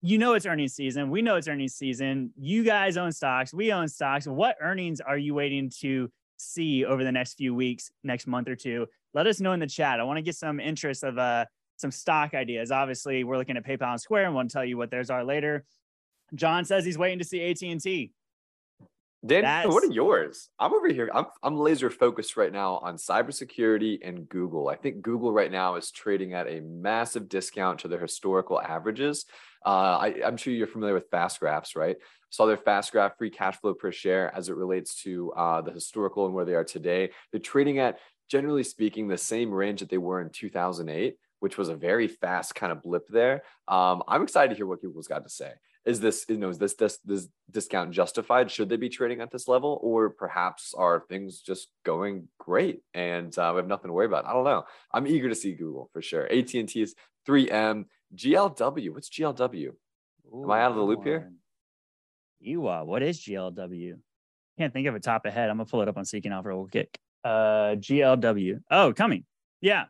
you 0.01 0.17
know 0.17 0.33
it's 0.33 0.45
earnings 0.45 0.73
season. 0.73 1.09
We 1.09 1.21
know 1.21 1.35
it's 1.35 1.47
earnings 1.47 1.73
season. 1.73 2.31
You 2.37 2.63
guys 2.63 2.95
own 2.97 3.11
stocks. 3.11 3.53
We 3.53 3.71
own 3.71 3.87
stocks. 3.87 4.27
What 4.27 4.55
earnings 4.61 5.01
are 5.01 5.17
you 5.17 5.33
waiting 5.33 5.71
to 5.81 6.11
see 6.37 6.85
over 6.85 7.03
the 7.03 7.11
next 7.11 7.35
few 7.35 7.55
weeks, 7.55 7.91
next 8.03 8.27
month 8.27 8.47
or 8.47 8.55
two? 8.55 8.87
Let 9.13 9.25
us 9.25 9.39
know 9.39 9.53
in 9.53 9.59
the 9.59 9.67
chat. 9.67 9.99
I 9.99 10.03
want 10.03 10.17
to 10.17 10.21
get 10.21 10.35
some 10.35 10.59
interest 10.59 11.03
of 11.03 11.17
uh, 11.17 11.45
some 11.77 11.91
stock 11.91 12.33
ideas. 12.33 12.71
Obviously, 12.71 13.23
we're 13.23 13.37
looking 13.37 13.57
at 13.57 13.65
PayPal 13.65 13.91
and 13.91 14.01
Square, 14.01 14.25
and 14.25 14.35
we'll 14.35 14.47
tell 14.47 14.65
you 14.65 14.77
what 14.77 14.91
theirs 14.91 15.09
are 15.09 15.23
later. 15.23 15.65
John 16.33 16.65
says 16.65 16.85
he's 16.85 16.97
waiting 16.97 17.19
to 17.19 17.25
see 17.25 17.41
AT 17.49 17.61
and 17.63 17.81
T. 17.81 18.11
Dan, 19.25 19.44
what 19.70 19.84
are 19.84 19.91
yours? 19.91 20.50
I'm 20.60 20.74
over 20.74 20.88
here. 20.88 21.10
I'm, 21.13 21.25
I'm 21.41 21.58
laser 21.58 21.89
focused 21.89 22.38
right 22.38 22.51
now 22.51 22.77
on 22.77 22.98
cybersecurity 22.98 24.00
and 24.03 24.29
Google. 24.29 24.67
I 24.67 24.75
think 24.75 25.01
Google 25.01 25.32
right 25.32 25.51
now 25.51 25.75
is 25.75 25.91
trading 25.91 26.34
at 26.34 26.48
a 26.48 26.62
massive 26.62 27.27
discount 27.27 27.79
to 27.79 27.88
their 27.88 28.00
historical 28.00 28.62
averages. 28.62 29.25
Uh, 29.65 29.98
I, 30.00 30.08
am 30.24 30.38
sure 30.38 30.53
you're 30.53 30.67
familiar 30.67 30.94
with 30.94 31.10
fast 31.10 31.39
graphs, 31.39 31.75
right? 31.75 31.96
Saw 32.29 32.46
their 32.46 32.58
fast 32.58 32.91
graph 32.91 33.17
free 33.17 33.32
cash 33.32 33.58
flow 33.60 33.74
per 33.74 33.91
share 33.91 34.34
as 34.36 34.50
it 34.50 34.55
relates 34.55 35.01
to 35.03 35.32
uh, 35.34 35.62
the 35.62 35.72
historical 35.72 36.25
and 36.25 36.36
where 36.36 36.46
they 36.46 36.53
are 36.53 36.63
today. 36.63 37.10
They're 37.32 37.39
trading 37.39 37.79
at, 37.79 37.98
generally 38.29 38.63
speaking, 38.63 39.08
the 39.08 39.17
same 39.17 39.51
range 39.51 39.79
that 39.79 39.89
they 39.89 39.98
were 39.98 40.22
in 40.22 40.29
2008 40.29 41.15
which 41.39 41.57
was 41.57 41.69
a 41.69 41.75
very 41.75 42.07
fast 42.07 42.55
kind 42.55 42.71
of 42.71 42.81
blip 42.81 43.07
there. 43.07 43.43
Um, 43.67 44.03
I'm 44.07 44.23
excited 44.23 44.49
to 44.49 44.55
hear 44.55 44.65
what 44.65 44.81
Google's 44.81 45.07
got 45.07 45.23
to 45.23 45.29
say. 45.29 45.51
Is 45.85 45.99
this, 45.99 46.25
you 46.27 46.37
know, 46.37 46.49
is 46.49 46.57
this, 46.57 46.73
this 46.73 46.97
this 47.05 47.27
discount 47.51 47.91
justified? 47.91 48.49
Should 48.49 48.69
they 48.69 48.75
be 48.77 48.89
trading 48.89 49.21
at 49.21 49.29
this 49.31 49.47
level, 49.47 49.79
or 49.83 50.09
perhaps 50.09 50.73
are 50.75 51.03
things 51.07 51.41
just 51.41 51.67
going 51.83 52.27
great 52.39 52.81
and 52.95 53.37
uh, 53.37 53.51
we 53.53 53.59
have 53.59 53.67
nothing 53.67 53.89
to 53.89 53.93
worry 53.93 54.07
about? 54.07 54.25
I 54.25 54.33
don't 54.33 54.45
know. 54.45 54.63
I'm 54.91 55.05
eager 55.05 55.29
to 55.29 55.35
see 55.35 55.53
Google 55.53 55.89
for 55.93 56.01
sure. 56.01 56.25
AT 56.25 56.53
and 56.55 56.67
T 56.67 56.81
is 56.81 56.95
3M, 57.27 57.85
GLW. 58.15 58.93
What's 58.93 59.09
GLW? 59.09 59.67
Ooh, 60.33 60.43
Am 60.43 60.51
I 60.51 60.61
out 60.61 60.71
of 60.71 60.77
the 60.77 60.83
loop 60.83 61.03
here? 61.03 61.31
You 62.39 62.67
uh, 62.67 62.83
what 62.83 63.03
is 63.03 63.19
GLW? 63.19 63.97
Can't 64.57 64.73
think 64.73 64.87
of 64.87 64.95
it 64.95 65.03
top 65.03 65.25
of 65.25 65.33
head. 65.33 65.49
I'm 65.49 65.57
gonna 65.57 65.65
pull 65.65 65.81
it 65.81 65.87
up 65.87 65.97
on 65.97 66.05
Seeking 66.05 66.31
Alpha 66.31 66.49
real 66.49 66.67
quick. 66.69 66.97
Uh, 67.23 67.75
GLW. 67.75 68.59
Oh, 68.71 68.93
coming. 68.93 69.25
Yeah, 69.61 69.85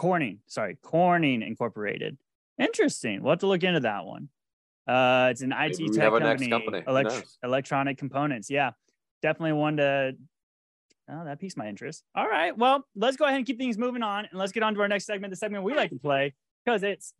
Corning, 0.00 0.38
sorry, 0.46 0.78
Corning 0.80 1.42
Incorporated. 1.42 2.16
Interesting. 2.58 3.22
We'll 3.22 3.32
have 3.32 3.40
to 3.40 3.46
look 3.46 3.62
into 3.62 3.80
that 3.80 4.06
one. 4.06 4.30
Uh, 4.88 5.28
it's 5.30 5.42
an 5.42 5.52
IT 5.52 5.78
Maybe 5.78 5.90
tech 5.90 6.10
company, 6.10 6.48
company. 6.48 6.82
Elect- 6.88 7.26
electronic 7.44 7.98
components. 7.98 8.48
Yeah, 8.48 8.70
definitely 9.20 9.52
one 9.52 9.76
to. 9.76 10.16
Oh, 11.10 11.24
that 11.26 11.38
piqued 11.38 11.58
my 11.58 11.68
interest. 11.68 12.02
All 12.14 12.26
right. 12.26 12.56
Well, 12.56 12.86
let's 12.96 13.18
go 13.18 13.26
ahead 13.26 13.36
and 13.36 13.44
keep 13.44 13.58
things 13.58 13.76
moving 13.76 14.02
on, 14.02 14.24
and 14.24 14.38
let's 14.38 14.52
get 14.52 14.62
on 14.62 14.72
to 14.72 14.80
our 14.80 14.88
next 14.88 15.04
segment, 15.04 15.32
the 15.32 15.36
segment 15.36 15.64
we 15.64 15.74
like 15.74 15.90
to 15.90 15.98
play, 15.98 16.32
because 16.64 16.82
it's 16.82 17.12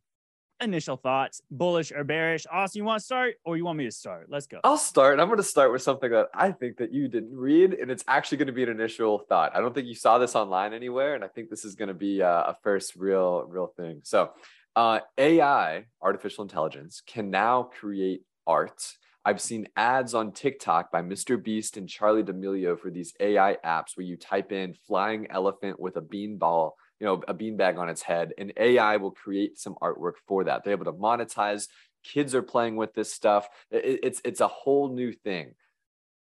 initial 0.61 0.97
thoughts, 0.97 1.41
bullish 1.51 1.93
or 1.93 2.05
bearish. 2.05 2.47
Austin, 2.51 2.81
you 2.81 2.85
want 2.85 3.01
to 3.01 3.05
start 3.05 3.35
or 3.45 3.57
you 3.57 3.65
want 3.65 3.79
me 3.79 3.85
to 3.85 3.91
start? 3.91 4.27
Let's 4.29 4.47
go. 4.47 4.61
I'll 4.65 4.77
start. 4.77 5.19
I'm 5.19 5.27
going 5.27 5.39
to 5.39 5.43
start 5.43 5.73
with 5.73 5.83
something 5.83 6.11
that 6.11 6.29
I 6.35 6.53
think 6.53 6.77
that 6.79 6.93
you 6.93 7.09
didn't 7.09 7.35
read, 7.35 7.75
and 7.75 7.91
it's 7.91 8.05
actually 8.07 8.39
going 8.39 8.49
to 8.49 8.53
be 8.53 8.63
an 8.63 8.69
initial 8.69 9.21
thought. 9.29 9.55
I 9.55 9.61
don't 9.61 9.75
think 9.75 9.87
you 9.87 9.95
saw 9.95 10.19
this 10.19 10.35
online 10.35 10.73
anywhere, 10.73 11.15
and 11.15 11.25
I 11.25 11.29
think 11.29 11.51
this 11.51 11.65
is 11.65 11.75
going 11.75 11.89
to 11.89 11.95
be 11.95 12.21
a, 12.21 12.31
a 12.31 12.57
first 12.63 12.97
real, 12.97 13.45
real 13.47 13.73
thing. 13.77 14.01
So, 14.05 14.31
uh, 14.77 15.01
AI, 15.19 15.87
artificial 16.01 16.43
intelligence, 16.43 17.03
can 17.07 17.31
now 17.31 17.65
create 17.65 18.23
art. 18.47 18.81
I've 19.25 19.41
seen 19.41 19.69
ads 19.77 20.15
on 20.15 20.33
TikTok 20.33 20.91
by 20.91 21.03
Mr. 21.03 21.43
Beast 21.43 21.77
and 21.77 21.89
Charli 21.89 22.25
D'Amelio 22.25 22.79
for 22.79 22.91
these 22.91 23.13
AI 23.21 23.57
apps 23.65 23.97
where 23.97 24.07
you 24.07 24.17
type 24.17 24.51
in 24.51 24.75
flying 24.87 25.27
elephant 25.31 25.79
with 25.79 25.97
a 25.97 26.01
bean 26.01 26.39
ball 26.39 26.77
you 27.01 27.07
know 27.07 27.23
a 27.27 27.35
beanbag 27.35 27.79
on 27.79 27.89
its 27.89 28.03
head 28.03 28.33
and 28.39 28.53
ai 28.57 28.97
will 28.99 29.11
create 29.11 29.59
some 29.59 29.75
artwork 29.83 30.15
for 30.29 30.45
that. 30.45 30.63
They're 30.63 30.75
able 30.75 30.85
to 30.85 30.93
monetize. 30.93 31.67
Kids 32.05 32.35
are 32.35 32.43
playing 32.43 32.77
with 32.77 32.95
this 32.95 33.13
stuff. 33.13 33.49
It, 33.71 34.01
it's 34.03 34.21
it's 34.25 34.41
a 34.41 34.49
whole 34.49 34.95
new 34.95 35.13
thing. 35.13 35.55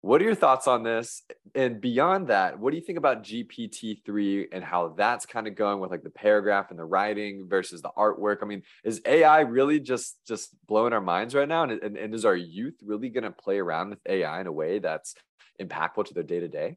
What 0.02 0.22
are 0.22 0.24
your 0.24 0.34
thoughts 0.34 0.66
on 0.66 0.82
this? 0.82 1.22
And 1.54 1.78
beyond 1.80 2.28
that 2.28 2.58
what 2.58 2.70
do 2.70 2.78
you 2.78 2.84
think 2.84 2.98
about 2.98 3.22
gpt-3 3.22 4.46
and 4.52 4.64
how 4.64 4.94
that's 4.96 5.26
kind 5.26 5.46
of 5.46 5.54
going 5.54 5.80
with 5.80 5.90
like 5.90 6.02
the 6.02 6.10
paragraph 6.10 6.70
and 6.70 6.78
the 6.78 6.84
writing 6.84 7.46
versus 7.48 7.82
the 7.82 7.90
artwork? 7.98 8.38
I 8.42 8.46
mean 8.46 8.62
is 8.84 9.02
ai 9.04 9.40
really 9.40 9.80
just 9.80 10.18
just 10.26 10.54
blowing 10.66 10.92
our 10.92 11.00
minds 11.00 11.34
right 11.34 11.48
now? 11.48 11.64
And, 11.64 11.72
and, 11.82 11.96
and 11.96 12.14
is 12.14 12.24
our 12.24 12.36
youth 12.36 12.76
really 12.82 13.08
going 13.08 13.24
to 13.24 13.32
play 13.32 13.58
around 13.58 13.90
with 13.90 14.00
ai 14.08 14.40
in 14.40 14.46
a 14.46 14.52
way 14.52 14.78
that's 14.78 15.14
impactful 15.60 16.06
to 16.06 16.14
their 16.14 16.22
day-to-day 16.22 16.76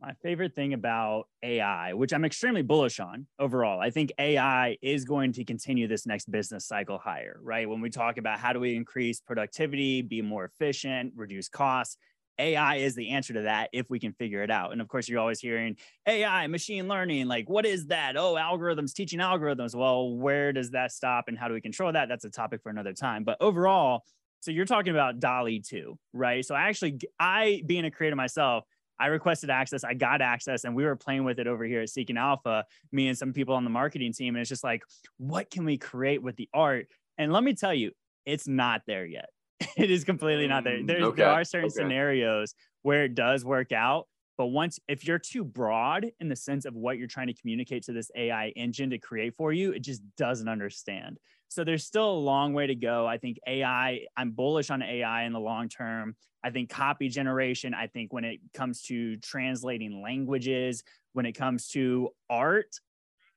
my 0.00 0.12
favorite 0.22 0.54
thing 0.54 0.74
about 0.74 1.24
AI, 1.42 1.92
which 1.92 2.12
I'm 2.12 2.24
extremely 2.24 2.62
bullish 2.62 3.00
on 3.00 3.26
overall, 3.38 3.80
I 3.80 3.90
think 3.90 4.12
AI 4.18 4.76
is 4.80 5.04
going 5.04 5.32
to 5.32 5.44
continue 5.44 5.88
this 5.88 6.06
next 6.06 6.30
business 6.30 6.66
cycle 6.66 6.98
higher, 6.98 7.40
right? 7.42 7.68
When 7.68 7.80
we 7.80 7.90
talk 7.90 8.16
about 8.16 8.38
how 8.38 8.52
do 8.52 8.60
we 8.60 8.76
increase 8.76 9.20
productivity, 9.20 10.02
be 10.02 10.22
more 10.22 10.44
efficient, 10.44 11.14
reduce 11.16 11.48
costs, 11.48 11.96
AI 12.38 12.76
is 12.76 12.94
the 12.94 13.10
answer 13.10 13.32
to 13.34 13.42
that 13.42 13.70
if 13.72 13.90
we 13.90 13.98
can 13.98 14.12
figure 14.12 14.44
it 14.44 14.50
out. 14.50 14.70
And 14.70 14.80
of 14.80 14.86
course, 14.86 15.08
you're 15.08 15.18
always 15.18 15.40
hearing 15.40 15.76
AI, 16.06 16.46
machine 16.46 16.86
learning, 16.86 17.26
like 17.26 17.48
what 17.48 17.66
is 17.66 17.86
that? 17.86 18.16
Oh, 18.16 18.34
algorithms, 18.34 18.94
teaching 18.94 19.18
algorithms. 19.18 19.74
Well, 19.74 20.14
where 20.14 20.52
does 20.52 20.70
that 20.70 20.92
stop 20.92 21.24
and 21.26 21.36
how 21.36 21.48
do 21.48 21.54
we 21.54 21.60
control 21.60 21.92
that? 21.92 22.08
That's 22.08 22.24
a 22.24 22.30
topic 22.30 22.62
for 22.62 22.70
another 22.70 22.92
time. 22.92 23.24
But 23.24 23.38
overall, 23.40 24.04
so 24.40 24.52
you're 24.52 24.66
talking 24.66 24.92
about 24.92 25.18
DALL-E 25.18 25.62
2, 25.66 25.98
right? 26.12 26.44
So 26.44 26.54
I 26.54 26.68
actually, 26.68 27.00
I 27.18 27.62
being 27.66 27.84
a 27.84 27.90
creator 27.90 28.14
myself, 28.14 28.64
I 29.00 29.06
requested 29.06 29.50
access, 29.50 29.84
I 29.84 29.94
got 29.94 30.20
access, 30.20 30.64
and 30.64 30.74
we 30.74 30.84
were 30.84 30.96
playing 30.96 31.24
with 31.24 31.38
it 31.38 31.46
over 31.46 31.64
here 31.64 31.82
at 31.82 31.88
Seeking 31.88 32.16
Alpha, 32.16 32.64
me 32.92 33.08
and 33.08 33.16
some 33.16 33.32
people 33.32 33.54
on 33.54 33.64
the 33.64 33.70
marketing 33.70 34.12
team. 34.12 34.34
And 34.34 34.40
it's 34.40 34.48
just 34.48 34.64
like, 34.64 34.82
what 35.18 35.50
can 35.50 35.64
we 35.64 35.78
create 35.78 36.22
with 36.22 36.36
the 36.36 36.48
art? 36.52 36.88
And 37.16 37.32
let 37.32 37.42
me 37.42 37.54
tell 37.54 37.74
you, 37.74 37.92
it's 38.26 38.48
not 38.48 38.82
there 38.86 39.06
yet. 39.06 39.28
it 39.76 39.90
is 39.90 40.04
completely 40.04 40.46
not 40.46 40.64
there. 40.64 40.78
Mm, 40.78 40.86
There's, 40.86 41.02
okay. 41.04 41.22
There 41.22 41.30
are 41.30 41.44
certain 41.44 41.66
okay. 41.66 41.74
scenarios 41.74 42.54
where 42.82 43.04
it 43.04 43.14
does 43.14 43.44
work 43.44 43.72
out. 43.72 44.06
But 44.36 44.46
once, 44.46 44.78
if 44.86 45.04
you're 45.04 45.18
too 45.18 45.42
broad 45.42 46.06
in 46.20 46.28
the 46.28 46.36
sense 46.36 46.64
of 46.64 46.74
what 46.74 46.96
you're 46.96 47.08
trying 47.08 47.26
to 47.26 47.34
communicate 47.34 47.82
to 47.84 47.92
this 47.92 48.08
AI 48.14 48.50
engine 48.50 48.90
to 48.90 48.98
create 48.98 49.34
for 49.36 49.52
you, 49.52 49.72
it 49.72 49.80
just 49.80 50.00
doesn't 50.16 50.48
understand. 50.48 51.18
So 51.48 51.64
there's 51.64 51.84
still 51.84 52.10
a 52.10 52.18
long 52.18 52.52
way 52.52 52.66
to 52.66 52.74
go. 52.74 53.06
I 53.06 53.18
think 53.18 53.38
AI, 53.46 54.06
I'm 54.16 54.32
bullish 54.32 54.70
on 54.70 54.82
AI 54.82 55.24
in 55.24 55.32
the 55.32 55.40
long 55.40 55.68
term. 55.68 56.14
I 56.44 56.50
think 56.50 56.70
copy 56.70 57.08
generation, 57.08 57.74
I 57.74 57.88
think 57.88 58.12
when 58.12 58.24
it 58.24 58.40
comes 58.54 58.82
to 58.82 59.16
translating 59.16 60.02
languages, 60.02 60.84
when 61.14 61.26
it 61.26 61.32
comes 61.32 61.68
to 61.68 62.10
art, 62.30 62.76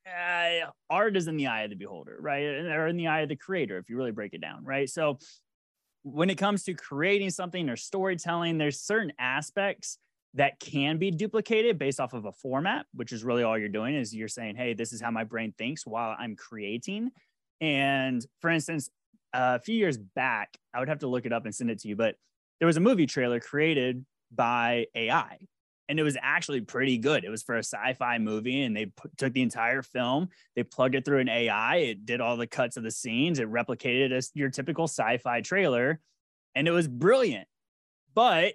uh, 0.06 0.68
art 0.90 1.16
is 1.16 1.28
in 1.28 1.38
the 1.38 1.48
eye 1.48 1.62
of 1.62 1.70
the 1.70 1.76
beholder, 1.76 2.18
right? 2.20 2.44
Or 2.44 2.88
in 2.88 2.98
the 2.98 3.08
eye 3.08 3.22
of 3.22 3.30
the 3.30 3.36
creator, 3.36 3.78
if 3.78 3.90
you 3.90 3.98
really 3.98 4.12
break 4.12 4.34
it 4.34 4.42
down, 4.42 4.64
right? 4.64 4.90
So 4.90 5.20
when 6.04 6.30
it 6.30 6.38
comes 6.38 6.64
to 6.64 6.74
creating 6.74 7.30
something 7.30 7.70
or 7.70 7.76
storytelling, 7.76 8.58
there's 8.58 8.80
certain 8.80 9.14
aspects 9.20 9.98
that 10.34 10.60
can 10.60 10.98
be 10.98 11.12
duplicated 11.12 11.78
based 11.78 12.00
off 12.00 12.14
of 12.14 12.26
a 12.26 12.32
format, 12.32 12.86
which 12.94 13.12
is 13.12 13.24
really 13.24 13.44
all 13.44 13.58
you're 13.58 13.70
doing 13.70 13.96
is 13.96 14.16
you're 14.16 14.28
saying, 14.28 14.56
hey, 14.56 14.74
this 14.74 14.94
is 14.94 15.02
how 15.02 15.12
my 15.12 15.24
brain 15.24 15.54
thinks 15.58 15.86
while 15.86 16.16
I'm 16.18 16.36
creating. 16.36 17.12
And 17.62 18.26
for 18.42 18.50
instance, 18.50 18.90
a 19.34 19.60
few 19.60 19.76
years 19.76 19.98
back, 19.98 20.58
I 20.74 20.80
would 20.80 20.90
have 20.90 21.00
to 21.00 21.08
look 21.08 21.26
it 21.26 21.32
up 21.32 21.46
and 21.46 21.56
send 21.56 21.70
it 21.70 21.80
to 21.80 21.88
you, 21.88 21.96
but 21.96 22.16
there 22.60 22.68
was 22.68 22.78
a 22.78 22.82
movie 22.82 23.06
trailer 23.06 23.40
created 23.40 24.06
by 24.34 24.88
AI 24.96 25.38
and 25.92 26.00
it 26.00 26.04
was 26.04 26.18
actually 26.22 26.62
pretty 26.62 26.98
good. 26.98 27.26
It 27.26 27.30
was 27.30 27.44
for 27.44 27.56
a 27.56 27.60
sci-fi 27.60 28.18
movie, 28.18 28.62
and 28.62 28.76
they 28.76 28.94
took 29.18 29.34
the 29.34 29.42
entire 29.42 29.82
film, 29.82 30.30
they 30.56 30.64
plugged 30.64 30.96
it 30.96 31.04
through 31.04 31.20
an 31.20 31.28
AI, 31.28 31.76
it 31.78 32.06
did 32.06 32.22
all 32.22 32.38
the 32.38 32.48
cuts 32.48 32.78
of 32.78 32.84
the 32.84 32.92
scenes, 32.92 33.40
it 33.40 33.52
replicated 33.52 34.14
as 34.14 34.32
your 34.34 34.50
typical 34.50 34.86
sci-fi 34.86 35.42
trailer, 35.42 36.00
and 36.56 36.66
it 36.66 36.72
was 36.72 36.88
brilliant. 36.88 37.46
But 38.16 38.54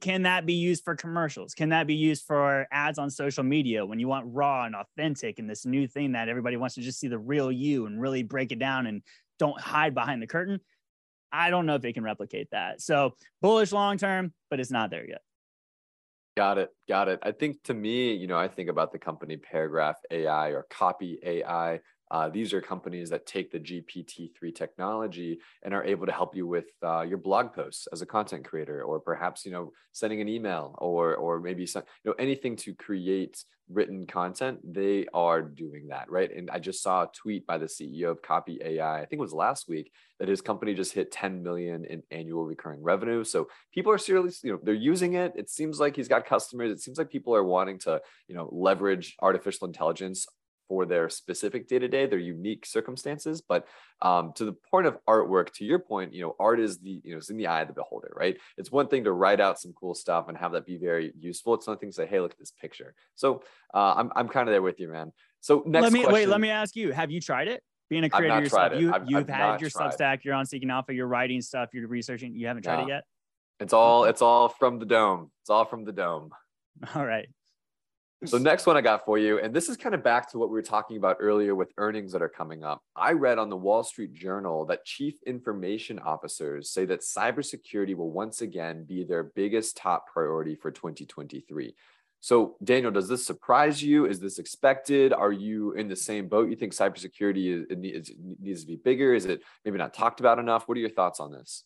can 0.00 0.22
that 0.22 0.46
be 0.46 0.54
used 0.54 0.84
for 0.84 0.96
commercials? 0.96 1.54
Can 1.54 1.68
that 1.68 1.86
be 1.86 1.94
used 1.94 2.24
for 2.24 2.66
ads 2.72 2.98
on 2.98 3.10
social 3.10 3.44
media 3.44 3.86
when 3.86 4.00
you 4.00 4.08
want 4.08 4.26
raw 4.28 4.64
and 4.64 4.74
authentic 4.74 5.38
and 5.38 5.48
this 5.48 5.64
new 5.64 5.86
thing 5.86 6.12
that 6.12 6.28
everybody 6.28 6.56
wants 6.56 6.74
to 6.74 6.80
just 6.80 6.98
see 6.98 7.08
the 7.08 7.18
real 7.18 7.52
you 7.52 7.86
and 7.86 8.00
really 8.00 8.22
break 8.22 8.52
it 8.52 8.58
down 8.58 8.86
and 8.86 9.02
don't 9.38 9.60
hide 9.60 9.94
behind 9.94 10.20
the 10.20 10.26
curtain? 10.26 10.60
I 11.30 11.50
don't 11.50 11.66
know 11.66 11.74
if 11.74 11.84
it 11.84 11.92
can 11.92 12.02
replicate 12.02 12.48
that. 12.50 12.80
So 12.80 13.14
bullish 13.42 13.72
long 13.72 13.98
term, 13.98 14.32
but 14.50 14.58
it's 14.58 14.70
not 14.70 14.90
there 14.90 15.06
yet. 15.06 15.20
Got 16.36 16.58
it. 16.58 16.70
Got 16.88 17.08
it. 17.08 17.20
I 17.22 17.32
think 17.32 17.62
to 17.64 17.74
me, 17.74 18.14
you 18.14 18.26
know, 18.26 18.38
I 18.38 18.48
think 18.48 18.68
about 18.68 18.92
the 18.92 18.98
company 18.98 19.36
Paragraph 19.36 19.96
AI 20.10 20.48
or 20.48 20.66
Copy 20.68 21.18
AI. 21.22 21.80
Uh, 22.10 22.28
these 22.28 22.52
are 22.52 22.60
companies 22.60 23.10
that 23.10 23.26
take 23.26 23.50
the 23.50 23.58
GPT-3 23.58 24.54
technology 24.54 25.38
and 25.62 25.74
are 25.74 25.84
able 25.84 26.06
to 26.06 26.12
help 26.12 26.36
you 26.36 26.46
with 26.46 26.66
uh, 26.84 27.02
your 27.02 27.18
blog 27.18 27.52
posts 27.52 27.88
as 27.92 28.02
a 28.02 28.06
content 28.06 28.44
creator, 28.44 28.82
or 28.82 29.00
perhaps 29.00 29.44
you 29.44 29.52
know 29.52 29.72
sending 29.92 30.20
an 30.20 30.28
email, 30.28 30.74
or 30.78 31.16
or 31.16 31.40
maybe 31.40 31.66
some 31.66 31.82
you 32.04 32.10
know 32.10 32.16
anything 32.18 32.56
to 32.56 32.74
create 32.74 33.44
written 33.68 34.06
content. 34.06 34.60
They 34.62 35.06
are 35.12 35.42
doing 35.42 35.88
that, 35.88 36.10
right? 36.10 36.30
And 36.34 36.50
I 36.50 36.58
just 36.58 36.82
saw 36.82 37.02
a 37.02 37.10
tweet 37.12 37.46
by 37.46 37.58
the 37.58 37.66
CEO 37.66 38.10
of 38.10 38.22
Copy 38.22 38.60
AI, 38.64 39.00
I 39.00 39.06
think 39.06 39.18
it 39.18 39.20
was 39.20 39.32
last 39.32 39.68
week, 39.68 39.90
that 40.18 40.28
his 40.28 40.40
company 40.40 40.74
just 40.74 40.92
hit 40.92 41.10
10 41.10 41.42
million 41.42 41.84
in 41.84 42.02
annual 42.10 42.44
recurring 42.44 42.82
revenue. 42.82 43.24
So 43.24 43.48
people 43.74 43.92
are 43.92 43.98
seriously, 43.98 44.48
you 44.48 44.54
know, 44.54 44.60
they're 44.62 44.74
using 44.74 45.14
it. 45.14 45.32
It 45.36 45.50
seems 45.50 45.80
like 45.80 45.96
he's 45.96 46.08
got 46.08 46.26
customers. 46.26 46.70
It 46.70 46.80
seems 46.80 46.98
like 46.98 47.10
people 47.10 47.34
are 47.34 47.44
wanting 47.44 47.78
to, 47.80 48.00
you 48.28 48.34
know, 48.34 48.48
leverage 48.52 49.16
artificial 49.20 49.66
intelligence 49.66 50.26
for 50.68 50.86
their 50.86 51.08
specific 51.08 51.68
day 51.68 51.78
to 51.78 51.88
day, 51.88 52.06
their 52.06 52.18
unique 52.18 52.66
circumstances. 52.66 53.40
But 53.40 53.66
um, 54.02 54.32
to 54.36 54.44
the 54.44 54.52
point 54.52 54.86
of 54.86 54.98
artwork, 55.08 55.52
to 55.54 55.64
your 55.64 55.78
point, 55.78 56.12
you 56.12 56.22
know, 56.22 56.36
art 56.38 56.60
is 56.60 56.78
the 56.78 57.00
you 57.04 57.12
know 57.12 57.18
it's 57.18 57.30
in 57.30 57.36
the 57.36 57.46
eye 57.46 57.62
of 57.62 57.68
the 57.68 57.74
beholder, 57.74 58.12
right? 58.14 58.36
It's 58.56 58.70
one 58.70 58.88
thing 58.88 59.04
to 59.04 59.12
write 59.12 59.40
out 59.40 59.60
some 59.60 59.72
cool 59.72 59.94
stuff 59.94 60.28
and 60.28 60.36
have 60.38 60.52
that 60.52 60.66
be 60.66 60.76
very 60.76 61.12
useful. 61.18 61.54
It's 61.54 61.66
another 61.66 61.80
thing 61.80 61.90
to 61.90 61.94
say, 61.94 62.06
hey, 62.06 62.20
look 62.20 62.32
at 62.32 62.38
this 62.38 62.52
picture. 62.52 62.94
So 63.14 63.42
uh, 63.74 63.94
I'm 63.96 64.12
I'm 64.16 64.28
kind 64.28 64.48
of 64.48 64.52
there 64.52 64.62
with 64.62 64.80
you, 64.80 64.88
man. 64.88 65.12
So 65.40 65.62
next, 65.66 65.84
let 65.84 65.92
me 65.92 66.00
question, 66.00 66.14
wait. 66.14 66.28
Let 66.28 66.40
me 66.40 66.50
ask 66.50 66.76
you: 66.76 66.92
Have 66.92 67.10
you 67.10 67.20
tried 67.20 67.48
it? 67.48 67.62
Being 67.88 68.02
a 68.02 68.10
creator 68.10 68.40
yourself, 68.40 68.72
you, 68.80 68.92
you've 69.06 69.20
I've 69.20 69.28
had 69.28 69.60
your 69.60 69.70
Substack, 69.70 70.24
you're 70.24 70.34
on 70.34 70.44
Seeking 70.44 70.70
Alpha, 70.70 70.92
you're 70.92 71.06
writing 71.06 71.40
stuff, 71.40 71.68
you're 71.72 71.86
researching. 71.86 72.34
You 72.34 72.48
haven't 72.48 72.64
tried 72.64 72.78
no. 72.78 72.82
it 72.82 72.88
yet. 72.88 73.04
It's 73.60 73.72
all 73.72 74.04
it's 74.04 74.22
all 74.22 74.48
from 74.48 74.78
the 74.78 74.86
dome. 74.86 75.30
It's 75.42 75.50
all 75.50 75.64
from 75.64 75.84
the 75.84 75.92
dome. 75.92 76.30
All 76.94 77.06
right. 77.06 77.28
So 78.24 78.38
next 78.38 78.64
one 78.64 78.78
I 78.78 78.80
got 78.80 79.04
for 79.04 79.18
you, 79.18 79.38
and 79.40 79.54
this 79.54 79.68
is 79.68 79.76
kind 79.76 79.94
of 79.94 80.02
back 80.02 80.30
to 80.32 80.38
what 80.38 80.48
we 80.48 80.54
were 80.54 80.62
talking 80.62 80.96
about 80.96 81.18
earlier 81.20 81.54
with 81.54 81.70
earnings 81.76 82.12
that 82.12 82.22
are 82.22 82.30
coming 82.30 82.64
up. 82.64 82.82
I 82.96 83.12
read 83.12 83.38
on 83.38 83.50
the 83.50 83.56
Wall 83.56 83.84
Street 83.84 84.14
Journal 84.14 84.64
that 84.66 84.86
chief 84.86 85.16
information 85.26 85.98
officers 85.98 86.70
say 86.70 86.86
that 86.86 87.00
cybersecurity 87.00 87.94
will 87.94 88.10
once 88.10 88.40
again 88.40 88.84
be 88.84 89.04
their 89.04 89.22
biggest 89.22 89.76
top 89.76 90.06
priority 90.06 90.54
for 90.54 90.70
2023. 90.70 91.74
So 92.20 92.56
Daniel, 92.64 92.90
does 92.90 93.06
this 93.06 93.26
surprise 93.26 93.82
you? 93.82 94.06
Is 94.06 94.18
this 94.18 94.38
expected? 94.38 95.12
Are 95.12 95.30
you 95.30 95.72
in 95.72 95.86
the 95.86 95.94
same 95.94 96.26
boat? 96.26 96.48
You 96.48 96.56
think 96.56 96.72
cybersecurity 96.72 97.66
is, 97.70 98.10
needs 98.40 98.62
to 98.62 98.66
be 98.66 98.76
bigger? 98.76 99.12
Is 99.12 99.26
it 99.26 99.42
maybe 99.62 99.76
not 99.76 99.92
talked 99.92 100.20
about 100.20 100.38
enough? 100.38 100.66
What 100.66 100.78
are 100.78 100.80
your 100.80 100.88
thoughts 100.88 101.20
on 101.20 101.32
this? 101.32 101.64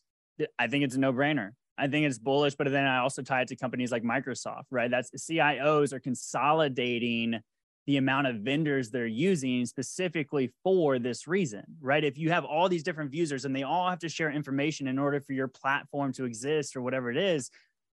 I 0.59 0.67
think 0.67 0.83
it's 0.83 0.97
a 0.97 1.01
no-brainer. 1.01 1.53
I 1.81 1.89
think 1.89 2.07
it's 2.07 2.19
bullish, 2.19 2.55
but 2.55 2.71
then 2.71 2.87
I 2.87 2.99
also 2.99 3.23
tie 3.23 3.41
it 3.41 3.49
to 3.49 3.57
companies 3.57 3.91
like 3.91 4.03
Microsoft, 4.03 4.65
right? 4.71 4.91
That's 4.91 5.11
CIOs 5.11 5.93
are 5.95 6.01
consolidating 6.01 7.41
the 7.87 7.97
amount 7.97 8.27
of 8.27 8.37
vendors 8.37 8.91
they're 8.91 9.07
using 9.07 9.65
specifically 9.65 10.53
for 10.63 10.99
this 10.99 11.27
reason, 11.27 11.65
right? 11.81 12.05
If 12.05 12.19
you 12.19 12.31
have 12.31 12.45
all 12.45 12.69
these 12.69 12.83
different 12.83 13.15
users 13.15 13.47
and 13.47 13.57
they 13.57 13.63
all 13.63 13.89
have 13.89 13.99
to 14.01 14.09
share 14.11 14.31
information 14.31 14.87
in 14.89 14.99
order 14.99 15.21
for 15.21 15.33
your 15.33 15.49
platform 15.49 16.13
to 16.13 16.27
exist 16.27 16.77
or 16.77 16.83
whatever 16.83 17.11
it 17.11 17.17
is, 17.17 17.51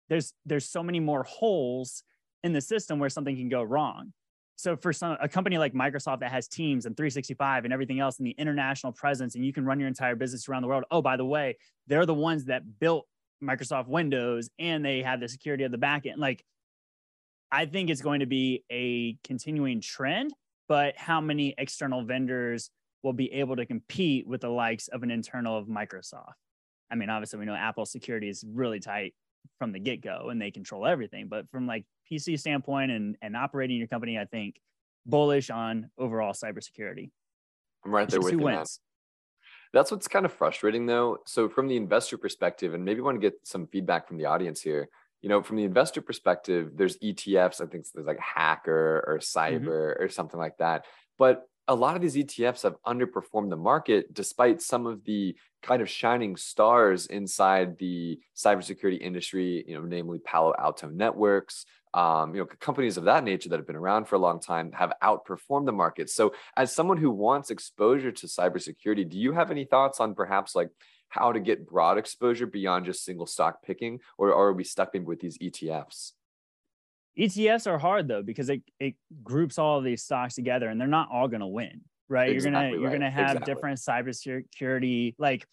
there's 0.08 0.32
there's 0.44 0.68
so 0.68 0.82
many 0.82 0.98
more 0.98 1.22
holes 1.22 2.02
in 2.42 2.52
the 2.52 2.60
system 2.60 2.98
where 2.98 3.08
something 3.08 3.36
can 3.36 3.48
go 3.48 3.62
wrong. 3.62 4.12
So 4.56 4.76
for 4.76 4.92
some 4.92 5.16
a 5.20 5.28
company 5.28 5.58
like 5.58 5.74
Microsoft 5.74 6.20
that 6.20 6.32
has 6.32 6.48
Teams 6.48 6.86
and 6.86 6.96
365 6.96 7.64
and 7.64 7.72
everything 7.72 8.00
else 8.00 8.18
and 8.18 8.26
the 8.26 8.34
international 8.38 8.92
presence 8.92 9.36
and 9.36 9.44
you 9.44 9.52
can 9.52 9.64
run 9.64 9.78
your 9.78 9.88
entire 9.88 10.16
business 10.16 10.48
around 10.48 10.62
the 10.62 10.68
world. 10.68 10.84
Oh, 10.90 11.02
by 11.02 11.16
the 11.16 11.24
way, 11.24 11.56
they're 11.86 12.06
the 12.06 12.14
ones 12.14 12.46
that 12.46 12.80
built 12.80 13.06
Microsoft 13.42 13.88
Windows 13.88 14.48
and 14.58 14.84
they 14.84 15.02
have 15.02 15.20
the 15.20 15.28
security 15.28 15.64
of 15.64 15.72
the 15.72 15.78
backend. 15.78 16.18
Like, 16.18 16.44
I 17.50 17.66
think 17.66 17.90
it's 17.90 18.02
going 18.02 18.20
to 18.20 18.26
be 18.26 18.64
a 18.70 19.16
continuing 19.24 19.80
trend, 19.80 20.32
but 20.68 20.96
how 20.96 21.20
many 21.20 21.54
external 21.58 22.04
vendors 22.04 22.70
will 23.02 23.12
be 23.12 23.32
able 23.32 23.56
to 23.56 23.66
compete 23.66 24.26
with 24.26 24.40
the 24.40 24.48
likes 24.48 24.88
of 24.88 25.02
an 25.02 25.10
internal 25.10 25.56
of 25.56 25.66
Microsoft? 25.66 26.32
I 26.90 26.94
mean, 26.94 27.10
obviously, 27.10 27.38
we 27.38 27.44
know 27.44 27.54
Apple 27.54 27.86
security 27.86 28.28
is 28.28 28.44
really 28.46 28.80
tight 28.80 29.14
from 29.58 29.72
the 29.72 29.78
get 29.78 30.00
go 30.00 30.28
and 30.30 30.40
they 30.40 30.50
control 30.50 30.86
everything. 30.86 31.28
But 31.28 31.48
from 31.50 31.66
like 31.66 31.84
PC 32.10 32.38
standpoint 32.38 32.90
and, 32.90 33.16
and 33.22 33.36
operating 33.36 33.76
your 33.76 33.86
company, 33.86 34.18
I 34.18 34.24
think 34.24 34.60
bullish 35.04 35.50
on 35.50 35.90
overall 35.98 36.32
cybersecurity. 36.32 37.10
I'm 37.84 37.94
right 37.94 38.08
there 38.08 38.20
with 38.20 38.32
you. 38.32 38.38
Wins. 38.38 38.80
That's 39.72 39.90
what's 39.90 40.08
kind 40.08 40.24
of 40.24 40.32
frustrating 40.32 40.86
though. 40.86 41.18
So 41.26 41.48
from 41.48 41.68
the 41.68 41.76
investor 41.76 42.18
perspective, 42.18 42.74
and 42.74 42.84
maybe 42.84 43.00
want 43.00 43.20
to 43.20 43.20
get 43.20 43.38
some 43.44 43.66
feedback 43.66 44.08
from 44.08 44.18
the 44.18 44.26
audience 44.26 44.60
here. 44.60 44.88
You 45.22 45.30
know, 45.30 45.42
from 45.42 45.56
the 45.56 45.64
investor 45.64 46.02
perspective, 46.02 46.72
there's 46.76 46.98
ETFs. 46.98 47.60
I 47.60 47.66
think 47.66 47.86
there's 47.92 48.06
like 48.06 48.20
hacker 48.20 49.04
or 49.06 49.18
mm-hmm. 49.18 49.38
cyber 49.38 49.94
mm-hmm. 49.94 50.02
or 50.02 50.08
something 50.08 50.38
like 50.38 50.58
that. 50.58 50.84
But 51.18 51.42
a 51.68 51.74
lot 51.74 51.96
of 51.96 52.02
these 52.02 52.16
ETFs 52.16 52.62
have 52.62 52.76
underperformed 52.86 53.50
the 53.50 53.56
market 53.56 54.14
despite 54.14 54.62
some 54.62 54.86
of 54.86 55.04
the 55.04 55.36
kind 55.62 55.82
of 55.82 55.90
shining 55.90 56.36
stars 56.36 57.06
inside 57.06 57.76
the 57.78 58.20
cybersecurity 58.36 59.00
industry, 59.00 59.64
you 59.66 59.74
know, 59.74 59.84
namely 59.84 60.18
Palo 60.18 60.54
Alto 60.58 60.88
Networks, 60.88 61.66
um, 61.94 62.34
you 62.34 62.40
know, 62.40 62.46
companies 62.60 62.96
of 62.96 63.04
that 63.04 63.24
nature 63.24 63.48
that 63.48 63.58
have 63.58 63.66
been 63.66 63.74
around 63.74 64.06
for 64.06 64.16
a 64.16 64.20
long 64.20 64.38
time 64.38 64.70
have 64.72 64.92
outperformed 65.02 65.66
the 65.66 65.72
market. 65.72 66.10
So, 66.10 66.34
as 66.56 66.72
someone 66.72 66.98
who 66.98 67.10
wants 67.10 67.50
exposure 67.50 68.12
to 68.12 68.26
cybersecurity, 68.26 69.08
do 69.08 69.18
you 69.18 69.32
have 69.32 69.50
any 69.50 69.64
thoughts 69.64 69.98
on 69.98 70.14
perhaps 70.14 70.54
like 70.54 70.68
how 71.08 71.32
to 71.32 71.40
get 71.40 71.66
broad 71.66 71.98
exposure 71.98 72.46
beyond 72.46 72.84
just 72.84 73.04
single 73.04 73.26
stock 73.26 73.62
picking, 73.62 74.00
or, 74.18 74.34
are 74.34 74.52
we 74.52 74.64
stuck 74.64 74.92
with 74.94 75.20
these 75.20 75.38
ETFs? 75.38 76.12
ETFs 77.18 77.66
are 77.66 77.78
hard 77.78 78.08
though 78.08 78.22
because 78.22 78.48
it, 78.50 78.62
it 78.78 78.94
groups 79.22 79.58
all 79.58 79.78
of 79.78 79.84
these 79.84 80.02
stocks 80.02 80.34
together, 80.34 80.68
and 80.68 80.80
they're 80.80 80.88
not 80.88 81.08
all 81.10 81.28
going 81.28 81.40
to 81.40 81.46
win, 81.46 81.80
right? 82.08 82.30
Exactly 82.30 82.34
you're 82.34 82.52
gonna 82.52 82.72
right. 82.72 82.80
you're 82.80 82.90
gonna 82.90 83.10
have 83.10 83.36
exactly. 83.36 83.54
different 83.54 83.78
cybersecurity 83.78 85.14
like 85.18 85.46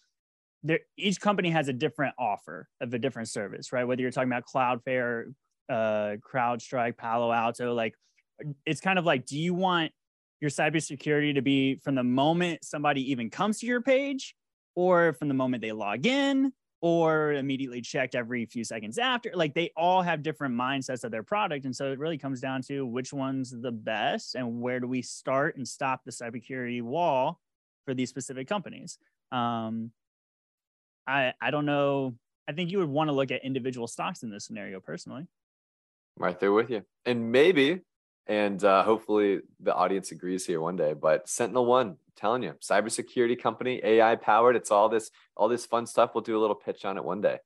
there, 0.64 0.80
each 0.96 1.20
company 1.20 1.50
has 1.50 1.68
a 1.68 1.72
different 1.72 2.14
offer 2.18 2.68
of 2.80 2.92
a 2.94 2.98
different 2.98 3.28
service, 3.28 3.72
right? 3.72 3.84
Whether 3.84 4.02
you're 4.02 4.10
talking 4.10 4.32
about 4.32 4.44
Cloudflare, 4.46 5.34
uh, 5.68 6.16
CrowdStrike, 6.26 6.96
Palo 6.96 7.30
Alto. 7.30 7.74
Like, 7.74 7.94
it's 8.64 8.80
kind 8.80 8.98
of 8.98 9.04
like, 9.04 9.26
do 9.26 9.38
you 9.38 9.52
want 9.52 9.92
your 10.40 10.50
cybersecurity 10.50 11.34
to 11.34 11.42
be 11.42 11.76
from 11.76 11.94
the 11.94 12.02
moment 12.02 12.64
somebody 12.64 13.12
even 13.12 13.28
comes 13.28 13.58
to 13.60 13.66
your 13.66 13.82
page, 13.82 14.34
or 14.74 15.12
from 15.12 15.28
the 15.28 15.34
moment 15.34 15.60
they 15.60 15.72
log 15.72 16.06
in, 16.06 16.52
or 16.84 17.32
immediately 17.32 17.80
checked 17.80 18.14
every 18.14 18.44
few 18.44 18.62
seconds 18.62 18.98
after? 18.98 19.30
Like, 19.32 19.54
they 19.54 19.70
all 19.74 20.02
have 20.02 20.22
different 20.22 20.54
mindsets 20.54 21.02
of 21.02 21.10
their 21.10 21.22
product, 21.22 21.64
and 21.64 21.74
so 21.74 21.90
it 21.90 21.98
really 21.98 22.18
comes 22.18 22.42
down 22.42 22.60
to 22.64 22.84
which 22.84 23.10
one's 23.10 23.50
the 23.50 23.72
best, 23.72 24.34
and 24.34 24.60
where 24.60 24.80
do 24.80 24.86
we 24.86 25.00
start 25.00 25.56
and 25.56 25.66
stop 25.66 26.04
the 26.04 26.10
cybersecurity 26.10 26.82
wall 26.82 27.40
for 27.86 27.94
these 27.94 28.10
specific 28.10 28.48
companies. 28.48 28.98
Um, 29.32 29.92
I 31.06 31.32
I 31.40 31.50
don't 31.50 31.64
know. 31.64 32.16
I 32.46 32.52
think 32.52 32.70
you 32.70 32.80
would 32.80 32.90
want 32.90 33.08
to 33.08 33.12
look 33.12 33.30
at 33.30 33.42
individual 33.42 33.86
stocks 33.86 34.22
in 34.22 34.28
this 34.28 34.44
scenario 34.44 34.78
personally 34.78 35.26
right 36.18 36.38
there 36.38 36.52
with 36.52 36.70
you. 36.70 36.82
And 37.06 37.32
maybe, 37.32 37.80
and 38.26 38.62
uh, 38.64 38.82
hopefully 38.82 39.40
the 39.60 39.74
audience 39.74 40.10
agrees 40.12 40.46
here 40.46 40.60
one 40.60 40.76
day, 40.76 40.94
but 40.94 41.28
Sentinel 41.28 41.66
One, 41.66 41.88
I'm 41.88 41.96
telling 42.16 42.42
you, 42.42 42.54
cybersecurity 42.62 43.40
company, 43.40 43.80
AI 43.84 44.16
powered. 44.16 44.56
It's 44.56 44.70
all 44.70 44.88
this, 44.88 45.10
all 45.36 45.48
this 45.48 45.66
fun 45.66 45.86
stuff. 45.86 46.12
We'll 46.14 46.22
do 46.22 46.38
a 46.38 46.40
little 46.40 46.56
pitch 46.56 46.84
on 46.84 46.96
it 46.96 47.04
one 47.04 47.20
day. 47.20 47.38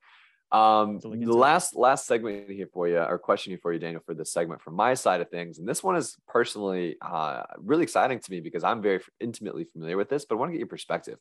Um, 0.50 0.98
the 1.00 1.36
last 1.36 1.76
last 1.76 2.06
segment 2.06 2.48
here 2.48 2.68
for 2.72 2.88
you, 2.88 2.98
or 2.98 3.18
question 3.18 3.50
here 3.50 3.58
for 3.60 3.72
you, 3.72 3.78
Daniel, 3.78 4.00
for 4.06 4.14
this 4.14 4.32
segment 4.32 4.62
from 4.62 4.74
my 4.74 4.94
side 4.94 5.20
of 5.20 5.28
things, 5.28 5.58
and 5.58 5.68
this 5.68 5.82
one 5.82 5.94
is 5.94 6.16
personally 6.26 6.96
uh, 7.02 7.42
really 7.58 7.82
exciting 7.82 8.18
to 8.18 8.30
me 8.30 8.40
because 8.40 8.64
I'm 8.64 8.80
very 8.80 9.00
intimately 9.20 9.64
familiar 9.64 9.98
with 9.98 10.08
this, 10.08 10.24
but 10.24 10.36
I 10.36 10.38
want 10.38 10.48
to 10.48 10.52
get 10.54 10.60
your 10.60 10.68
perspective. 10.68 11.18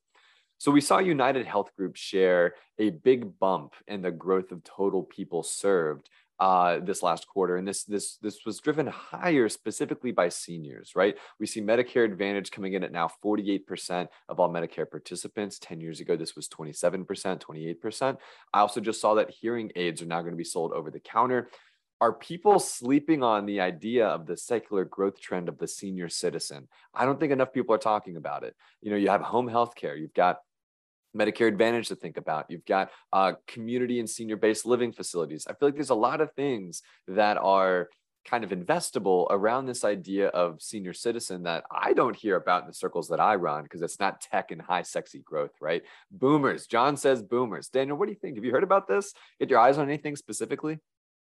So 0.60 0.72
we 0.72 0.80
saw 0.80 1.00
United 1.00 1.46
Health 1.46 1.76
Group 1.76 1.98
share 1.98 2.56
a 2.80 2.89
big 2.89 3.38
bump 3.38 3.74
in 3.88 4.02
the 4.02 4.12
growth 4.12 4.52
of 4.52 4.63
total 4.63 5.04
people 5.04 5.43
served 5.43 6.10
uh, 6.39 6.80
this 6.80 7.02
last 7.02 7.28
quarter, 7.28 7.58
and 7.58 7.67
this 7.67 7.84
this 7.84 8.17
this 8.17 8.45
was 8.45 8.60
driven 8.60 8.88
higher 8.88 9.50
specifically 9.50 10.12
by 10.12 10.30
seniors. 10.30 10.91
Right, 10.95 11.15
we 11.39 11.45
see 11.45 11.62
Medicare 11.62 12.06
Advantage 12.06 12.52
coming 12.52 12.73
in 12.73 12.84
at 12.84 12.91
now 12.91 13.10
48% 13.23 14.08
of 14.30 14.39
all 14.39 14.50
Medicare 14.50 14.89
participants. 14.89 15.60
Ten 15.60 15.82
years 15.82 16.00
ago, 16.00 16.15
this 16.15 16.36
was 16.36 16.47
27%, 16.47 17.06
28%. 17.06 18.17
I 18.54 18.60
also 18.60 18.80
just 18.82 19.02
saw 19.02 19.15
that 19.15 19.32
hearing 19.32 19.71
aids 19.76 20.02
are 20.02 20.08
now 20.08 20.21
going 20.21 20.34
to 20.34 20.38
be 20.38 20.43
sold 20.43 20.73
over 20.73 20.91
the 20.91 21.00
counter. 21.00 21.50
Are 22.00 22.13
people 22.13 22.60
sleeping 22.60 23.23
on 23.23 23.47
the 23.47 23.60
idea 23.60 24.06
of 24.08 24.28
the 24.28 24.38
secular 24.38 24.86
growth 24.86 25.19
trend 25.19 25.50
of 25.50 25.58
the 25.58 25.67
senior 25.67 26.10
citizen? 26.10 26.67
I 26.93 27.06
don't 27.06 27.19
think 27.19 27.32
enough 27.32 27.52
people 27.52 27.73
are 27.73 27.80
talking 27.80 28.17
about 28.17 28.43
it. 28.43 28.56
You 28.82 28.91
know, 28.91 28.97
you 28.97 29.10
have 29.10 29.21
home 29.21 29.47
health 29.47 29.73
care, 29.73 29.95
you've 29.95 30.13
got 30.13 30.38
Medicare 31.17 31.47
Advantage 31.47 31.88
to 31.88 31.95
think 31.95 32.17
about. 32.17 32.45
You've 32.49 32.65
got 32.65 32.91
uh, 33.12 33.34
community 33.47 33.99
and 33.99 34.10
senior 34.10 34.38
based 34.38 34.65
living 34.65 34.91
facilities. 34.91 35.47
I 35.47 35.53
feel 35.53 35.69
like 35.69 35.75
there's 35.75 35.89
a 35.89 35.95
lot 35.95 36.21
of 36.21 36.32
things 36.34 36.82
that 37.08 37.38
are 37.38 37.89
kind 38.27 38.43
of 38.43 38.49
investable 38.49 39.25
around 39.30 39.65
this 39.65 39.86
idea 39.86 40.27
of 40.27 40.62
senior 40.62 40.93
citizen 40.93 41.43
that 41.43 41.63
I 41.71 41.93
don't 41.93 42.15
hear 42.15 42.36
about 42.36 42.63
in 42.63 42.67
the 42.67 42.73
circles 42.73 43.08
that 43.08 43.21
I 43.21 43.36
run 43.36 43.63
because 43.63 43.82
it's 43.82 43.99
not 43.99 44.19
tech 44.19 44.51
and 44.51 44.62
high 44.62 44.82
sexy 44.82 45.19
growth, 45.19 45.51
right? 45.62 45.82
Boomers. 46.12 46.67
John 46.67 46.97
says 46.97 47.23
boomers. 47.23 47.69
Daniel, 47.69 47.97
what 47.97 48.08
do 48.08 48.12
you 48.12 48.19
think? 48.19 48.36
Have 48.36 48.43
you 48.43 48.51
heard 48.51 48.63
about 48.63 48.88
this? 48.88 49.13
Get 49.39 49.49
your 49.49 49.60
eyes 49.60 49.77
on 49.77 49.88
anything 49.88 50.17
specifically? 50.17 50.80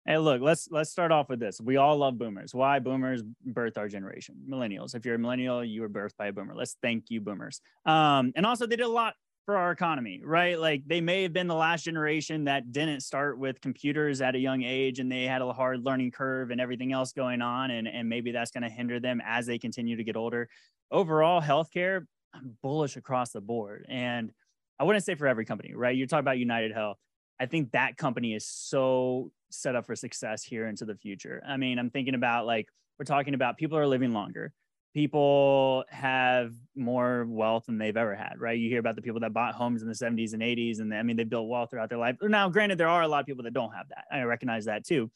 Hey, 0.05 0.17
look, 0.17 0.41
let's 0.41 0.69
let's 0.71 0.89
start 0.89 1.11
off 1.11 1.29
with 1.29 1.39
this. 1.39 1.61
We 1.61 1.77
all 1.77 1.97
love 1.97 2.17
boomers. 2.17 2.53
Why 2.53 2.79
boomers 2.79 3.21
birth 3.45 3.77
our 3.77 3.87
generation? 3.87 4.35
Millennials. 4.49 4.95
If 4.95 5.05
you're 5.05 5.15
a 5.15 5.19
millennial, 5.19 5.63
you 5.63 5.81
were 5.81 5.89
birthed 5.89 6.17
by 6.17 6.27
a 6.27 6.33
boomer. 6.33 6.55
Let's 6.55 6.77
thank 6.81 7.09
you, 7.09 7.21
boomers. 7.21 7.61
Um, 7.85 8.31
and 8.35 8.45
also 8.45 8.65
they 8.65 8.77
did 8.77 8.85
a 8.85 8.89
lot 8.89 9.13
for 9.49 9.57
our 9.57 9.71
economy, 9.71 10.21
right? 10.23 10.59
Like 10.59 10.83
they 10.85 11.01
may 11.01 11.23
have 11.23 11.33
been 11.33 11.47
the 11.47 11.55
last 11.55 11.83
generation 11.83 12.43
that 12.43 12.71
didn't 12.71 12.99
start 12.99 13.39
with 13.39 13.59
computers 13.61 14.21
at 14.21 14.35
a 14.35 14.37
young 14.37 14.61
age 14.61 14.99
and 14.99 15.11
they 15.11 15.23
had 15.23 15.41
a 15.41 15.51
hard 15.51 15.83
learning 15.83 16.11
curve 16.11 16.51
and 16.51 16.61
everything 16.61 16.93
else 16.93 17.13
going 17.13 17.41
on. 17.41 17.71
And, 17.71 17.87
and 17.87 18.07
maybe 18.07 18.31
that's 18.31 18.51
going 18.51 18.61
to 18.61 18.69
hinder 18.69 18.99
them 18.99 19.19
as 19.25 19.47
they 19.47 19.57
continue 19.57 19.95
to 19.95 20.03
get 20.03 20.15
older. 20.15 20.49
Overall, 20.91 21.41
healthcare, 21.41 22.05
I'm 22.31 22.57
bullish 22.61 22.95
across 22.95 23.31
the 23.31 23.41
board. 23.41 23.87
And 23.89 24.31
I 24.77 24.83
wouldn't 24.83 25.03
say 25.03 25.15
for 25.15 25.25
every 25.25 25.45
company, 25.45 25.73
right? 25.73 25.97
You're 25.97 26.05
talking 26.05 26.19
about 26.19 26.37
United 26.37 26.71
Health. 26.71 26.97
I 27.39 27.47
think 27.47 27.71
that 27.71 27.97
company 27.97 28.35
is 28.35 28.45
so 28.45 29.31
set 29.49 29.75
up 29.75 29.87
for 29.87 29.95
success 29.95 30.43
here 30.43 30.67
into 30.67 30.85
the 30.85 30.95
future. 30.95 31.41
I 31.43 31.57
mean, 31.57 31.79
I'm 31.79 31.89
thinking 31.89 32.13
about 32.13 32.45
like, 32.45 32.67
we're 32.99 33.05
talking 33.05 33.33
about 33.33 33.57
people 33.57 33.79
are 33.79 33.87
living 33.87 34.13
longer 34.13 34.53
people 34.93 35.83
have 35.89 36.53
more 36.75 37.25
wealth 37.27 37.65
than 37.67 37.77
they've 37.77 37.95
ever 37.95 38.15
had, 38.15 38.33
right? 38.39 38.57
You 38.57 38.69
hear 38.69 38.79
about 38.79 38.95
the 38.95 39.01
people 39.01 39.19
that 39.21 39.33
bought 39.33 39.53
homes 39.53 39.81
in 39.81 39.87
the 39.87 39.93
70s 39.93 40.33
and 40.33 40.41
80s, 40.41 40.79
and 40.79 40.91
they, 40.91 40.97
I 40.97 41.03
mean, 41.03 41.15
they 41.15 41.23
built 41.23 41.47
wealth 41.47 41.69
throughout 41.69 41.89
their 41.89 41.99
life. 41.99 42.17
Now, 42.21 42.49
granted, 42.49 42.77
there 42.77 42.89
are 42.89 43.03
a 43.03 43.07
lot 43.07 43.19
of 43.19 43.25
people 43.25 43.43
that 43.43 43.53
don't 43.53 43.73
have 43.73 43.87
that. 43.89 44.05
I 44.11 44.21
recognize 44.23 44.65
that 44.65 44.85
too. 44.85 45.11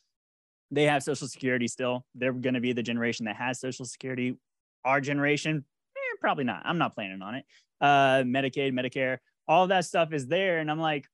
They 0.72 0.84
have 0.84 1.04
Social 1.04 1.28
Security 1.28 1.68
still. 1.68 2.06
They're 2.16 2.34
going 2.34 2.56
to 2.56 2.62
be 2.62 2.74
the 2.74 2.84
generation 2.84 3.26
that 3.26 3.36
has 3.36 3.60
Social 3.60 3.86
Security. 3.86 4.38
Our 4.86 5.02
generation, 5.02 5.66
eh, 5.96 6.18
probably 6.20 6.44
not. 6.44 6.64
I'm 6.66 6.78
not 6.78 6.94
planning 6.94 7.22
on 7.22 7.36
it. 7.36 7.46
Uh, 7.82 8.24
Medicaid, 8.24 8.74
Medicare, 8.74 9.18
all 9.48 9.68
that 9.68 9.86
stuff 9.86 10.14
is 10.14 10.28
there. 10.28 10.60
And 10.60 10.70
I'm 10.70 10.80
like, 10.80 11.06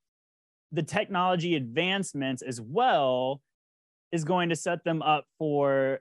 the 0.71 0.83
technology 0.83 1.55
advancements 1.55 2.41
as 2.41 2.61
well 2.61 3.41
is 4.11 4.23
going 4.23 4.49
to 4.49 4.55
set 4.55 4.83
them 4.83 5.01
up 5.01 5.25
for 5.37 5.99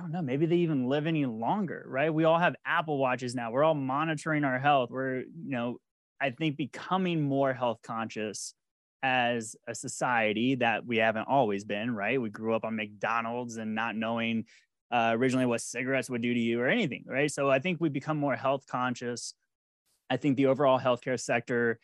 I 0.00 0.02
don't 0.02 0.12
know, 0.12 0.22
maybe 0.22 0.46
they 0.46 0.56
even 0.56 0.88
live 0.88 1.06
any 1.06 1.26
longer, 1.26 1.84
right? 1.86 2.12
We 2.12 2.24
all 2.24 2.38
have 2.38 2.56
Apple 2.64 2.96
Watches 2.96 3.34
now. 3.34 3.50
We're 3.50 3.64
all 3.64 3.74
monitoring 3.74 4.44
our 4.44 4.58
health. 4.58 4.90
We're, 4.90 5.18
you 5.18 5.26
know, 5.50 5.76
I 6.18 6.30
think 6.30 6.56
becoming 6.56 7.20
more 7.20 7.52
health 7.52 7.80
conscious 7.82 8.54
as 9.02 9.56
a 9.68 9.74
society 9.74 10.54
that 10.54 10.86
we 10.86 10.96
haven't 10.96 11.28
always 11.28 11.64
been, 11.64 11.94
right? 11.94 12.18
We 12.20 12.30
grew 12.30 12.54
up 12.54 12.64
on 12.64 12.76
McDonald's 12.76 13.58
and 13.58 13.74
not 13.74 13.94
knowing 13.94 14.46
uh, 14.90 15.10
originally 15.12 15.44
what 15.44 15.60
cigarettes 15.60 16.08
would 16.08 16.22
do 16.22 16.32
to 16.32 16.40
you 16.40 16.62
or 16.62 16.68
anything, 16.68 17.04
right? 17.06 17.30
So 17.30 17.50
I 17.50 17.58
think 17.58 17.78
we 17.78 17.90
become 17.90 18.16
more 18.16 18.36
health 18.36 18.64
conscious. 18.66 19.34
I 20.08 20.16
think 20.16 20.38
the 20.38 20.46
overall 20.46 20.80
healthcare 20.80 21.20
sector 21.20 21.78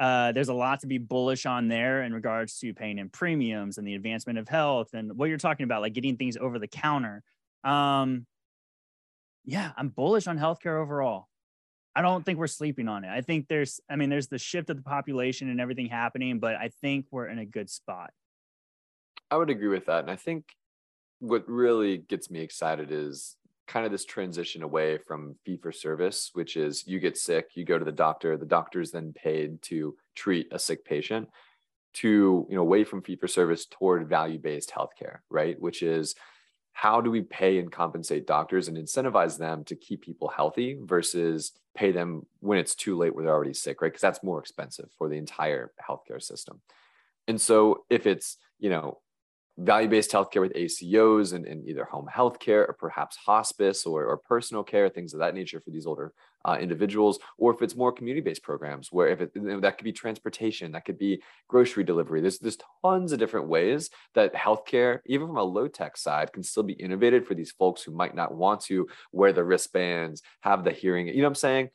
uh, 0.00 0.32
there's 0.32 0.48
a 0.48 0.54
lot 0.54 0.80
to 0.80 0.86
be 0.86 0.96
bullish 0.96 1.44
on 1.44 1.68
there 1.68 2.02
in 2.02 2.14
regards 2.14 2.58
to 2.58 2.72
paying 2.72 2.98
in 2.98 3.10
premiums 3.10 3.76
and 3.76 3.86
the 3.86 3.94
advancement 3.94 4.38
of 4.38 4.48
health 4.48 4.88
and 4.94 5.14
what 5.16 5.28
you're 5.28 5.36
talking 5.36 5.64
about, 5.64 5.82
like 5.82 5.92
getting 5.92 6.16
things 6.16 6.38
over 6.38 6.58
the 6.58 6.66
counter. 6.66 7.22
Um, 7.64 8.26
yeah, 9.44 9.72
I'm 9.76 9.88
bullish 9.88 10.26
on 10.26 10.38
healthcare 10.38 10.80
overall. 10.80 11.28
I 11.94 12.02
don't 12.02 12.24
think 12.24 12.38
we're 12.38 12.46
sleeping 12.46 12.88
on 12.88 13.04
it. 13.04 13.10
I 13.10 13.20
think 13.20 13.48
there's, 13.48 13.80
I 13.90 13.96
mean, 13.96 14.10
there's 14.10 14.28
the 14.28 14.38
shift 14.38 14.70
of 14.70 14.76
the 14.76 14.82
population 14.82 15.50
and 15.50 15.60
everything 15.60 15.86
happening, 15.86 16.38
but 16.38 16.54
I 16.54 16.70
think 16.80 17.06
we're 17.10 17.26
in 17.26 17.38
a 17.38 17.44
good 17.44 17.68
spot. 17.68 18.12
I 19.30 19.36
would 19.36 19.50
agree 19.50 19.68
with 19.68 19.86
that. 19.86 20.00
And 20.00 20.10
I 20.10 20.16
think 20.16 20.44
what 21.18 21.48
really 21.48 21.98
gets 21.98 22.30
me 22.30 22.40
excited 22.40 22.90
is 22.90 23.36
kind 23.66 23.86
of 23.86 23.92
this 23.92 24.04
transition 24.04 24.62
away 24.62 24.98
from 24.98 25.36
fee 25.44 25.56
for 25.56 25.70
service, 25.70 26.30
which 26.32 26.56
is 26.56 26.86
you 26.86 26.98
get 26.98 27.16
sick, 27.16 27.50
you 27.54 27.64
go 27.64 27.78
to 27.78 27.84
the 27.84 27.92
doctor, 27.92 28.36
the 28.36 28.46
doctor's 28.46 28.90
then 28.90 29.12
paid 29.12 29.62
to 29.62 29.96
treat 30.16 30.48
a 30.52 30.58
sick 30.58 30.84
patient, 30.84 31.28
to 31.92 32.46
you 32.48 32.56
know 32.56 32.62
away 32.62 32.84
from 32.84 33.02
fee 33.02 33.16
for 33.16 33.28
service 33.28 33.66
toward 33.66 34.08
value 34.08 34.38
based 34.38 34.70
healthcare, 34.70 35.18
right? 35.28 35.60
Which 35.60 35.82
is 35.82 36.14
how 36.80 36.98
do 36.98 37.10
we 37.10 37.20
pay 37.20 37.58
and 37.58 37.70
compensate 37.70 38.26
doctors 38.26 38.66
and 38.66 38.78
incentivize 38.78 39.36
them 39.36 39.62
to 39.64 39.76
keep 39.76 40.00
people 40.00 40.28
healthy 40.28 40.78
versus 40.80 41.52
pay 41.74 41.92
them 41.92 42.24
when 42.38 42.56
it's 42.56 42.74
too 42.74 42.96
late 42.96 43.14
where 43.14 43.22
they're 43.22 43.34
already 43.34 43.52
sick, 43.52 43.82
right? 43.82 43.92
Because 43.92 44.00
that's 44.00 44.22
more 44.22 44.40
expensive 44.40 44.88
for 44.96 45.06
the 45.06 45.18
entire 45.18 45.72
healthcare 45.86 46.22
system. 46.22 46.62
And 47.28 47.38
so 47.38 47.84
if 47.90 48.06
it's, 48.06 48.38
you 48.58 48.70
know, 48.70 48.96
value-based 49.60 50.10
healthcare 50.10 50.40
with 50.40 50.54
ACOs 50.54 51.34
and, 51.34 51.46
and 51.46 51.68
either 51.68 51.84
home 51.84 52.08
healthcare 52.14 52.66
or 52.68 52.76
perhaps 52.78 53.16
hospice 53.16 53.84
or, 53.84 54.04
or 54.06 54.16
personal 54.16 54.62
care, 54.62 54.88
things 54.88 55.12
of 55.12 55.20
that 55.20 55.34
nature 55.34 55.60
for 55.60 55.70
these 55.70 55.86
older 55.86 56.12
uh, 56.46 56.56
individuals, 56.58 57.18
or 57.36 57.52
if 57.52 57.60
it's 57.60 57.76
more 57.76 57.92
community-based 57.92 58.42
programs 58.42 58.90
where 58.90 59.08
if 59.08 59.20
it, 59.20 59.30
that 59.60 59.76
could 59.76 59.84
be 59.84 59.92
transportation, 59.92 60.72
that 60.72 60.84
could 60.86 60.98
be 60.98 61.22
grocery 61.48 61.84
delivery. 61.84 62.20
There's 62.20 62.38
there's 62.38 62.58
tons 62.82 63.12
of 63.12 63.18
different 63.18 63.48
ways 63.48 63.90
that 64.14 64.34
healthcare, 64.34 65.00
even 65.06 65.26
from 65.26 65.36
a 65.36 65.42
low-tech 65.42 65.96
side, 65.96 66.32
can 66.32 66.42
still 66.42 66.62
be 66.62 66.72
innovated 66.72 67.26
for 67.26 67.34
these 67.34 67.52
folks 67.52 67.82
who 67.82 67.92
might 67.92 68.14
not 68.14 68.34
want 68.34 68.62
to 68.62 68.88
wear 69.12 69.32
the 69.32 69.44
wristbands, 69.44 70.22
have 70.40 70.64
the 70.64 70.72
hearing. 70.72 71.08
You 71.08 71.16
know 71.16 71.22
what 71.24 71.28
I'm 71.28 71.34
saying? 71.34 71.70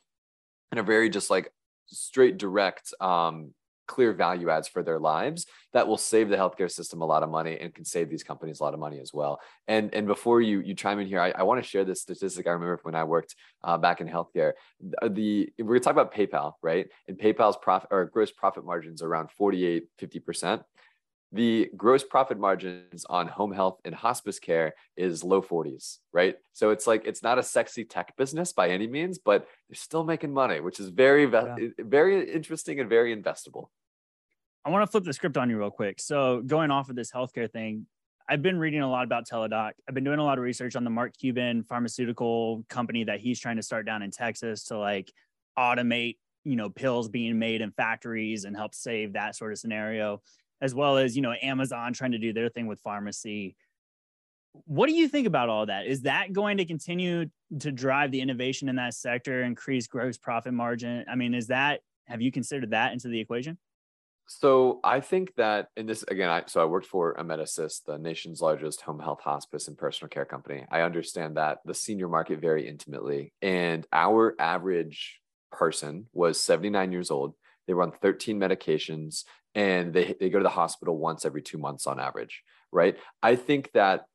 In 0.72 0.80
a 0.80 0.84
very 0.84 1.10
just 1.10 1.30
like 1.30 1.52
straight 1.86 2.38
direct 2.38 2.92
um, 3.00 3.54
clear 3.88 4.14
value 4.14 4.50
adds 4.50 4.68
for 4.68 4.84
their 4.84 5.00
lives 5.00 5.46
that 5.74 5.88
will 5.88 5.98
save 5.98 6.30
the 6.30 6.36
healthcare 6.36 6.72
system 6.72 7.02
a 7.02 7.06
lot 7.06 7.24
of 7.24 7.30
money 7.30 7.58
and 7.60 7.74
can 7.74 7.86
save 7.86 8.10
these 8.10 8.24
companies 8.24 8.60
a 8.60 8.64
lot 8.64 8.74
of 8.74 8.80
money 8.80 9.00
as 9.00 9.14
well. 9.14 9.40
And 9.68 9.94
and 9.94 10.08
before 10.08 10.42
you 10.42 10.60
you 10.60 10.74
chime 10.74 11.00
in 11.00 11.08
here, 11.08 11.20
I, 11.20 11.32
I 11.32 11.44
want 11.44 11.64
to 11.64 11.68
share 11.68 11.86
this 11.86 12.02
statistic 12.02 12.48
I 12.48 12.52
remember 12.52 12.80
when 12.84 12.96
I 12.96 13.04
worked 13.04 13.36
uh, 13.64 13.78
back 13.78 14.02
in 14.02 14.08
healthcare. 14.08 14.54
The, 14.82 15.50
we're 15.60 15.66
gonna 15.66 15.80
talk 15.80 15.94
about 15.94 16.14
PayPal, 16.14 16.54
right? 16.62 16.88
And 17.08 17.18
PayPal's 17.18 17.58
profit 17.58 17.90
or 17.92 18.06
gross 18.06 18.32
profit 18.32 18.66
margins 18.66 19.02
around 19.02 19.32
48, 19.32 19.88
50 19.98 20.20
percent 20.20 20.62
the 21.32 21.70
gross 21.76 22.04
profit 22.04 22.40
margins 22.40 23.06
on 23.10 23.28
home 23.28 23.52
health 23.52 23.80
and 23.84 23.94
hospice 23.94 24.40
care 24.40 24.74
is 24.96 25.24
low 25.24 25.42
40s, 25.42 25.98
right? 26.14 26.38
So 26.54 26.70
it's 26.70 26.88
like 26.88 27.06
it's 27.06 27.24
not 27.24 27.40
a 27.40 27.44
sexy 27.44 27.84
tech 27.84 28.16
business 28.16 28.54
by 28.54 28.70
any 28.70 28.88
means, 28.88 29.18
but 29.18 29.48
they're 29.70 29.76
still 29.76 30.04
making 30.04 30.34
money, 30.34 30.60
which 30.60 30.80
is 30.80 30.90
very 30.90 31.30
yeah. 31.30 31.56
very 31.80 32.32
interesting 32.32 32.80
and 32.80 32.90
very 32.90 33.16
investable. 33.16 33.68
I 34.64 34.70
want 34.70 34.84
to 34.84 34.92
flip 34.92 35.04
the 35.04 35.14
script 35.14 35.38
on 35.38 35.50
you 35.50 35.58
real 35.58 35.70
quick. 35.70 36.00
So 36.00 36.42
going 36.42 36.72
off 36.72 36.90
of 36.90 36.96
this 36.96 37.12
healthcare 37.12 37.52
thing, 37.52 37.86
I've 38.28 38.42
been 38.42 38.58
reading 38.58 38.82
a 38.82 38.90
lot 38.90 39.04
about 39.04 39.28
Teladoc. 39.28 39.74
I've 39.88 39.94
been 39.94 40.04
doing 40.04 40.18
a 40.18 40.24
lot 40.24 40.40
of 40.40 40.44
research 40.44 40.76
on 40.76 40.84
the 40.84 40.90
Mark 40.90 41.16
Cuban 41.16 41.64
pharmaceutical 41.64 42.66
company 42.70 43.04
that 43.04 43.20
he's 43.20 43.40
trying 43.40 43.58
to 43.58 43.62
start 43.62 43.86
down 43.86 44.02
in 44.02 44.10
Texas 44.10 44.64
to 44.66 44.80
like 44.80 45.12
automate, 45.58 46.18
you 46.44 46.56
know, 46.56 46.70
pills 46.70 47.08
being 47.08 47.38
made 47.38 47.62
in 47.62 47.72
factories 47.72 48.46
and 48.46 48.56
help 48.56 48.74
save 48.74 49.14
that 49.14 49.36
sort 49.36 49.52
of 49.52 49.60
scenario 49.60 50.22
as 50.62 50.74
well 50.74 50.98
as 50.98 51.16
you 51.16 51.22
know 51.22 51.34
Amazon 51.42 51.94
trying 51.94 52.12
to 52.12 52.18
do 52.18 52.34
their 52.34 52.50
thing 52.50 52.68
with 52.68 52.80
pharmacy. 52.80 53.56
What 54.66 54.88
do 54.88 54.94
you 54.96 55.10
think 55.10 55.28
about 55.28 55.50
all 55.50 55.66
that? 55.66 55.86
Is 55.86 56.04
that 56.04 56.32
going 56.32 56.58
to 56.58 56.66
continue 56.66 57.26
to 57.60 57.72
drive 57.72 58.12
the 58.12 58.22
innovation 58.22 58.70
in 58.70 58.78
that 58.78 58.94
sector, 58.94 59.44
increase 59.44 59.88
gross 59.88 60.18
profit 60.18 60.54
margin? 60.54 61.04
I 61.10 61.16
mean, 61.16 61.34
is 61.34 61.48
that 61.48 61.82
have 62.08 62.22
you 62.22 62.32
considered 62.32 62.72
that 62.72 62.94
into 62.94 63.08
the 63.08 63.20
equation? 63.20 63.58
So 64.28 64.80
I 64.84 65.02
think 65.02 65.36
that, 65.36 65.68
and 65.78 65.88
this 65.88 66.04
again, 66.04 66.30
I 66.30 66.44
so 66.48 66.62
I 66.62 66.66
worked 66.66 66.88
for 66.88 67.14
Amedisys, 67.16 67.84
the 67.84 68.00
nation's 68.00 68.42
largest 68.42 68.82
home 68.82 69.00
health 69.00 69.22
hospice 69.22 69.68
and 69.68 69.78
personal 69.78 70.10
care 70.10 70.26
company. 70.26 70.66
I 70.72 70.82
understand 70.82 71.38
that 71.38 71.60
the 71.64 71.76
senior 71.76 72.08
market 72.08 72.40
very 72.40 72.68
intimately, 72.68 73.34
and 73.42 73.86
our 73.94 74.36
average 74.40 75.22
person 75.52 76.08
was 76.12 76.40
79 76.40 76.92
years 76.92 77.12
old. 77.12 77.36
They 77.68 77.74
were 77.74 77.84
on 77.84 77.92
13 77.92 78.40
medications 78.40 79.26
and 79.56 79.94
they, 79.94 80.14
they 80.20 80.30
go 80.30 80.38
to 80.38 80.44
the 80.44 80.50
hospital 80.50 80.98
once 80.98 81.26
every 81.26 81.42
two 81.42 81.58
months 81.58 81.88
on 81.88 82.00
average, 82.00 82.44
right? 82.72 82.98
I 83.24 83.36
think 83.38 83.72
that 83.74 84.06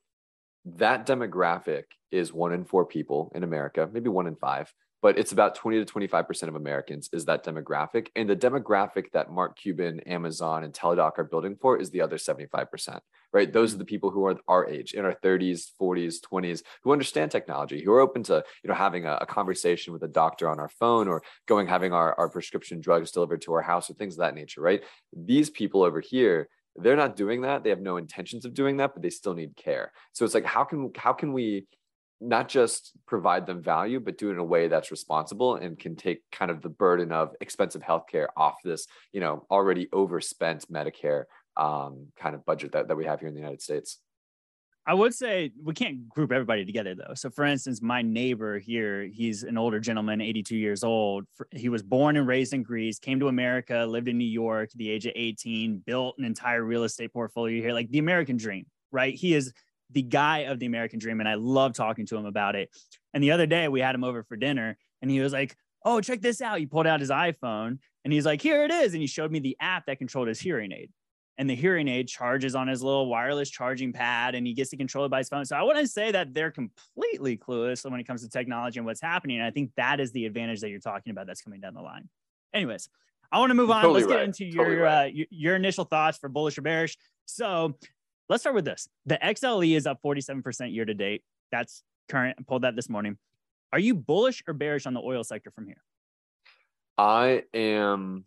that 0.66 1.06
demographic 1.06 1.84
is 2.12 2.32
one 2.32 2.52
in 2.52 2.64
four 2.64 2.84
people 2.84 3.32
in 3.34 3.42
America, 3.42 3.88
maybe 3.90 4.10
one 4.10 4.26
in 4.26 4.36
five, 4.36 4.72
but 5.02 5.18
it's 5.18 5.32
about 5.32 5.54
20 5.54 5.84
to 5.84 5.92
25% 5.92 6.48
of 6.48 6.54
Americans 6.54 7.08
is 7.12 7.24
that 7.24 7.44
demographic. 7.44 8.08
And 8.16 8.28
the 8.28 8.36
demographic 8.36 9.10
that 9.12 9.30
Mark 9.30 9.58
Cuban, 9.58 10.00
Amazon, 10.00 10.64
and 10.64 10.74
Teladoc 10.74 11.12
are 11.16 11.24
building 11.24 11.56
for 11.60 11.78
is 11.78 11.90
the 11.90 12.02
other 12.02 12.16
75%, 12.16 13.00
right? 13.32 13.52
Those 13.52 13.74
are 13.74 13.78
the 13.78 13.84
people 13.84 14.10
who 14.10 14.26
are 14.26 14.38
our 14.46 14.68
age 14.68 14.92
in 14.92 15.04
our 15.04 15.14
30s, 15.14 15.70
40s, 15.80 16.16
20s, 16.20 16.62
who 16.82 16.92
understand 16.92 17.30
technology, 17.30 17.82
who 17.82 17.92
are 17.92 18.00
open 18.00 18.22
to, 18.24 18.44
you 18.62 18.68
know, 18.68 18.74
having 18.74 19.06
a, 19.06 19.18
a 19.22 19.26
conversation 19.26 19.92
with 19.92 20.02
a 20.02 20.08
doctor 20.08 20.48
on 20.48 20.60
our 20.60 20.68
phone 20.68 21.08
or 21.08 21.22
going, 21.46 21.66
having 21.66 21.92
our, 21.92 22.14
our 22.18 22.28
prescription 22.28 22.80
drugs 22.80 23.10
delivered 23.10 23.40
to 23.42 23.54
our 23.54 23.62
house 23.62 23.88
or 23.88 23.94
things 23.94 24.14
of 24.14 24.20
that 24.20 24.34
nature, 24.34 24.60
right? 24.60 24.82
These 25.16 25.48
people 25.48 25.82
over 25.82 26.00
here, 26.00 26.48
they're 26.76 26.96
not 26.96 27.16
doing 27.16 27.42
that. 27.42 27.64
They 27.64 27.70
have 27.70 27.80
no 27.80 27.96
intentions 27.96 28.44
of 28.44 28.54
doing 28.54 28.76
that, 28.76 28.92
but 28.94 29.02
they 29.02 29.10
still 29.10 29.34
need 29.34 29.56
care. 29.56 29.92
So 30.12 30.24
it's 30.24 30.34
like, 30.34 30.44
how 30.44 30.64
can, 30.64 30.90
how 30.96 31.12
can 31.12 31.32
we, 31.32 31.66
not 32.20 32.48
just 32.48 32.92
provide 33.06 33.46
them 33.46 33.62
value, 33.62 33.98
but 33.98 34.18
do 34.18 34.28
it 34.28 34.34
in 34.34 34.38
a 34.38 34.44
way 34.44 34.68
that's 34.68 34.90
responsible 34.90 35.56
and 35.56 35.78
can 35.78 35.96
take 35.96 36.22
kind 36.30 36.50
of 36.50 36.60
the 36.60 36.68
burden 36.68 37.12
of 37.12 37.34
expensive 37.40 37.82
healthcare 37.82 38.26
off 38.36 38.56
this, 38.62 38.86
you 39.12 39.20
know, 39.20 39.46
already 39.50 39.88
overspent 39.92 40.70
Medicare 40.70 41.24
um, 41.56 42.08
kind 42.16 42.34
of 42.34 42.44
budget 42.44 42.72
that, 42.72 42.88
that 42.88 42.96
we 42.96 43.06
have 43.06 43.20
here 43.20 43.28
in 43.28 43.34
the 43.34 43.40
United 43.40 43.62
States. 43.62 43.98
I 44.86 44.94
would 44.94 45.14
say 45.14 45.52
we 45.62 45.74
can't 45.74 46.08
group 46.08 46.32
everybody 46.32 46.64
together 46.64 46.94
though. 46.94 47.14
So, 47.14 47.30
for 47.30 47.44
instance, 47.44 47.82
my 47.82 48.02
neighbor 48.02 48.58
here, 48.58 49.04
he's 49.04 49.42
an 49.42 49.58
older 49.58 49.78
gentleman, 49.78 50.20
82 50.20 50.56
years 50.56 50.82
old. 50.82 51.26
He 51.52 51.68
was 51.68 51.82
born 51.82 52.16
and 52.16 52.26
raised 52.26 52.54
in 52.54 52.62
Greece, 52.62 52.98
came 52.98 53.20
to 53.20 53.28
America, 53.28 53.84
lived 53.86 54.08
in 54.08 54.16
New 54.16 54.24
York 54.24 54.70
at 54.72 54.78
the 54.78 54.90
age 54.90 55.06
of 55.06 55.12
18, 55.14 55.82
built 55.86 56.16
an 56.18 56.24
entire 56.24 56.64
real 56.64 56.84
estate 56.84 57.12
portfolio 57.12 57.62
here, 57.62 57.72
like 57.72 57.90
the 57.90 57.98
American 57.98 58.36
dream, 58.36 58.66
right? 58.90 59.14
He 59.14 59.34
is 59.34 59.52
the 59.92 60.02
guy 60.02 60.40
of 60.40 60.58
the 60.58 60.66
American 60.66 60.98
dream. 60.98 61.20
And 61.20 61.28
I 61.28 61.34
love 61.34 61.74
talking 61.74 62.06
to 62.06 62.16
him 62.16 62.26
about 62.26 62.56
it. 62.56 62.70
And 63.14 63.22
the 63.22 63.32
other 63.32 63.46
day 63.46 63.68
we 63.68 63.80
had 63.80 63.94
him 63.94 64.04
over 64.04 64.22
for 64.22 64.36
dinner 64.36 64.76
and 65.02 65.10
he 65.10 65.20
was 65.20 65.32
like, 65.32 65.56
Oh, 65.84 66.00
check 66.00 66.20
this 66.20 66.42
out. 66.42 66.58
He 66.58 66.66
pulled 66.66 66.86
out 66.86 67.00
his 67.00 67.10
iPhone 67.10 67.78
and 68.04 68.12
he's 68.12 68.26
like, 68.26 68.42
Here 68.42 68.64
it 68.64 68.70
is. 68.70 68.92
And 68.92 69.00
he 69.00 69.06
showed 69.06 69.30
me 69.30 69.38
the 69.38 69.56
app 69.60 69.86
that 69.86 69.98
controlled 69.98 70.28
his 70.28 70.40
hearing 70.40 70.72
aid. 70.72 70.90
And 71.38 71.48
the 71.48 71.54
hearing 71.54 71.88
aid 71.88 72.06
charges 72.06 72.54
on 72.54 72.68
his 72.68 72.82
little 72.82 73.08
wireless 73.08 73.48
charging 73.48 73.94
pad 73.94 74.34
and 74.34 74.46
he 74.46 74.52
gets 74.52 74.68
to 74.70 74.76
control 74.76 75.06
it 75.06 75.08
by 75.08 75.18
his 75.18 75.30
phone. 75.30 75.46
So 75.46 75.56
I 75.56 75.62
want 75.62 75.78
to 75.78 75.86
say 75.86 76.12
that 76.12 76.34
they're 76.34 76.50
completely 76.50 77.38
clueless 77.38 77.88
when 77.90 77.98
it 77.98 78.04
comes 78.04 78.22
to 78.22 78.28
technology 78.28 78.78
and 78.78 78.84
what's 78.84 79.00
happening. 79.00 79.38
And 79.38 79.46
I 79.46 79.50
think 79.50 79.70
that 79.76 80.00
is 80.00 80.12
the 80.12 80.26
advantage 80.26 80.60
that 80.60 80.68
you're 80.68 80.80
talking 80.80 81.12
about 81.12 81.26
that's 81.26 81.40
coming 81.40 81.60
down 81.60 81.72
the 81.72 81.80
line. 81.80 82.10
Anyways, 82.52 82.90
I 83.32 83.38
want 83.38 83.50
to 83.50 83.54
move 83.54 83.70
on. 83.70 83.82
Totally 83.82 84.02
Let's 84.02 84.12
right. 84.12 84.18
get 84.18 84.24
into 84.24 84.56
totally 84.56 84.76
your, 84.76 84.84
right. 84.84 85.04
uh, 85.04 85.06
your, 85.06 85.26
your 85.30 85.56
initial 85.56 85.84
thoughts 85.84 86.18
for 86.18 86.28
bullish 86.28 86.58
or 86.58 86.62
bearish. 86.62 86.98
So 87.24 87.78
Let's 88.30 88.44
start 88.44 88.54
with 88.54 88.64
this. 88.64 88.88
The 89.06 89.18
XLE 89.20 89.76
is 89.76 89.88
up 89.88 90.00
47% 90.04 90.72
year 90.72 90.84
to 90.84 90.94
date. 90.94 91.24
That's 91.50 91.82
current. 92.08 92.36
I 92.38 92.42
pulled 92.46 92.62
that 92.62 92.76
this 92.76 92.88
morning. 92.88 93.18
Are 93.72 93.78
you 93.80 93.92
bullish 93.92 94.44
or 94.46 94.54
bearish 94.54 94.86
on 94.86 94.94
the 94.94 95.00
oil 95.00 95.24
sector 95.24 95.50
from 95.50 95.66
here? 95.66 95.82
I 96.96 97.42
am. 97.52 98.24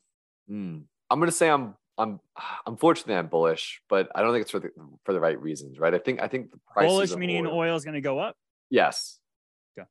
Hmm, 0.49 0.79
I'm 1.09 1.19
going 1.19 1.29
to 1.29 1.35
say 1.35 1.49
I'm. 1.49 1.75
I'm. 1.97 2.19
Unfortunately, 2.65 3.15
I'm 3.15 3.27
bullish, 3.27 3.81
but 3.87 4.09
I 4.13 4.21
don't 4.21 4.33
think 4.33 4.41
it's 4.41 4.51
for 4.51 4.59
the 4.59 4.71
for 5.05 5.13
the 5.13 5.21
right 5.21 5.39
reasons, 5.39 5.79
right? 5.79 5.93
I 5.93 5.99
think 5.99 6.21
I 6.21 6.27
think 6.27 6.51
the 6.51 6.59
price 6.69 6.89
bullish 6.89 7.15
meaning 7.15 7.47
oil, 7.47 7.59
oil 7.59 7.75
is 7.77 7.85
going 7.85 7.95
to 7.95 8.01
go 8.01 8.19
up. 8.19 8.35
Yes, 8.69 9.19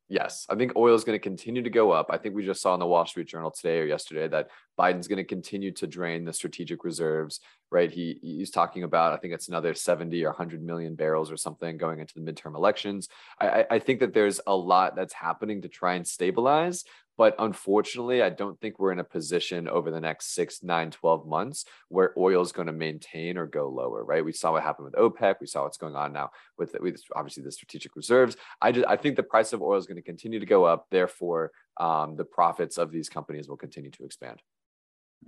Yes, 0.07 0.45
I 0.49 0.55
think 0.55 0.75
oil 0.75 0.95
is 0.95 1.03
going 1.03 1.17
to 1.17 1.23
continue 1.23 1.61
to 1.61 1.69
go 1.69 1.91
up. 1.91 2.07
I 2.09 2.17
think 2.17 2.35
we 2.35 2.45
just 2.45 2.61
saw 2.61 2.73
in 2.73 2.79
the 2.79 2.87
Wall 2.87 3.05
Street 3.05 3.27
Journal 3.27 3.51
today 3.51 3.79
or 3.79 3.85
yesterday 3.85 4.27
that 4.29 4.49
Biden's 4.79 5.07
going 5.07 5.17
to 5.17 5.23
continue 5.23 5.71
to 5.73 5.87
drain 5.87 6.23
the 6.23 6.33
strategic 6.33 6.83
reserves. 6.83 7.39
Right? 7.71 7.91
He 7.91 8.19
he's 8.21 8.51
talking 8.51 8.83
about 8.83 9.13
I 9.13 9.17
think 9.17 9.33
it's 9.33 9.47
another 9.47 9.73
70 9.73 10.23
or 10.23 10.29
100 10.29 10.63
million 10.63 10.95
barrels 10.95 11.31
or 11.31 11.37
something 11.37 11.77
going 11.77 11.99
into 11.99 12.13
the 12.15 12.21
midterm 12.21 12.55
elections. 12.55 13.09
I, 13.41 13.65
I 13.69 13.79
think 13.79 13.99
that 14.01 14.13
there's 14.13 14.39
a 14.45 14.55
lot 14.55 14.95
that's 14.95 15.13
happening 15.13 15.63
to 15.63 15.69
try 15.69 15.95
and 15.95 16.07
stabilize. 16.07 16.83
But 17.17 17.35
unfortunately, 17.37 18.21
I 18.21 18.29
don't 18.29 18.59
think 18.59 18.79
we're 18.79 18.91
in 18.91 18.99
a 18.99 19.03
position 19.03 19.67
over 19.67 19.91
the 19.91 19.99
next 19.99 20.33
six, 20.33 20.63
nine, 20.63 20.91
12 20.91 21.27
months 21.27 21.65
where 21.89 22.13
oil 22.17 22.41
is 22.41 22.51
going 22.51 22.67
to 22.67 22.73
maintain 22.73 23.37
or 23.37 23.45
go 23.45 23.69
lower, 23.69 24.03
right? 24.03 24.25
We 24.25 24.31
saw 24.31 24.53
what 24.53 24.63
happened 24.63 24.85
with 24.85 24.95
OPEC. 24.95 25.35
We 25.39 25.47
saw 25.47 25.63
what's 25.63 25.77
going 25.77 25.95
on 25.95 26.13
now 26.13 26.31
with, 26.57 26.75
with 26.79 27.01
obviously 27.15 27.43
the 27.43 27.51
strategic 27.51 27.95
reserves. 27.95 28.35
I 28.61 28.71
just 28.71 28.87
I 28.87 28.95
think 28.95 29.15
the 29.15 29.23
price 29.23 29.53
of 29.53 29.61
oil 29.61 29.77
is 29.77 29.85
going 29.85 29.97
to 29.97 30.01
continue 30.01 30.39
to 30.39 30.45
go 30.45 30.63
up. 30.65 30.87
Therefore, 30.89 31.51
um, 31.79 32.15
the 32.15 32.25
profits 32.25 32.77
of 32.77 32.91
these 32.91 33.09
companies 33.09 33.47
will 33.47 33.57
continue 33.57 33.91
to 33.91 34.05
expand. 34.05 34.41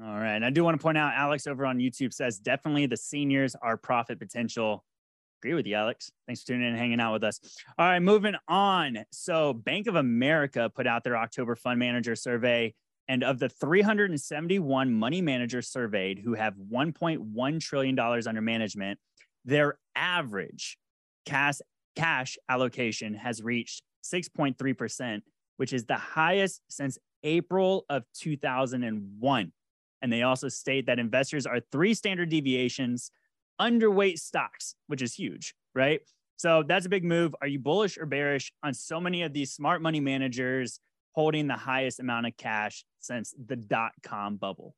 All 0.04 0.16
right. 0.16 0.44
I 0.44 0.50
do 0.50 0.64
want 0.64 0.78
to 0.78 0.84
point 0.84 0.98
out, 0.98 1.14
Alex 1.16 1.48
over 1.48 1.66
on 1.66 1.78
YouTube 1.78 2.14
says 2.14 2.38
definitely 2.38 2.86
the 2.86 2.98
seniors 2.98 3.56
are 3.56 3.78
profit 3.78 4.20
potential 4.20 4.84
agree 5.46 5.54
with 5.54 5.68
you, 5.68 5.76
Alex. 5.76 6.12
Thanks 6.26 6.42
for 6.42 6.48
tuning 6.48 6.64
in 6.64 6.70
and 6.70 6.78
hanging 6.78 7.00
out 7.00 7.14
with 7.14 7.24
us. 7.24 7.40
All 7.78 7.86
right, 7.86 8.00
moving 8.00 8.34
on. 8.48 9.06
So, 9.12 9.54
Bank 9.54 9.86
of 9.86 9.96
America 9.96 10.72
put 10.74 10.88
out 10.88 11.04
their 11.04 11.16
October 11.16 11.56
fund 11.56 11.78
manager 11.78 12.16
survey. 12.16 12.74
And 13.08 13.24
of 13.24 13.38
the 13.38 13.50
371 13.50 14.92
money 14.92 15.22
managers 15.22 15.68
surveyed 15.68 16.18
who 16.18 16.34
have 16.34 16.56
$1.1 16.56 17.60
trillion 17.60 18.00
under 18.00 18.42
management, 18.42 19.00
their 19.44 19.78
average 19.96 20.80
cash, 21.28 21.58
cash 21.96 22.40
allocation 22.50 23.14
has 23.14 23.44
reached 23.44 23.84
6.3%, 24.04 25.22
which 25.58 25.74
is 25.74 25.86
the 25.86 25.94
highest 25.94 26.62
since 26.68 26.98
April 27.22 27.86
of 27.88 28.04
2001. 28.16 29.54
And 30.02 30.12
they 30.12 30.24
also 30.24 30.50
state 30.50 30.88
that 30.88 30.98
investors 30.98 31.46
are 31.46 31.60
three 31.72 31.94
standard 31.94 32.30
deviations 32.30 33.12
underweight 33.60 34.20
stocks, 34.20 34.76
which 34.88 35.02
is 35.02 35.14
huge, 35.14 35.54
right? 35.74 36.02
So 36.38 36.64
that's 36.68 36.86
a 36.86 36.90
big 36.90 37.04
move. 37.04 37.36
Are 37.42 37.48
you 37.48 37.60
bullish 37.60 37.98
or 37.98 38.06
bearish 38.06 38.52
on 38.64 38.74
so 38.74 39.00
many 39.00 39.24
of 39.24 39.34
these 39.34 39.54
smart 39.54 39.82
money 39.82 40.00
managers 40.00 40.80
holding 41.14 41.48
the 41.48 41.56
highest 41.56 42.00
amount 42.00 42.28
of 42.28 42.36
cash 42.38 42.84
since 43.00 43.34
the 43.48 43.56
dot 43.56 43.94
com 44.04 44.36
bubble? 44.36 44.76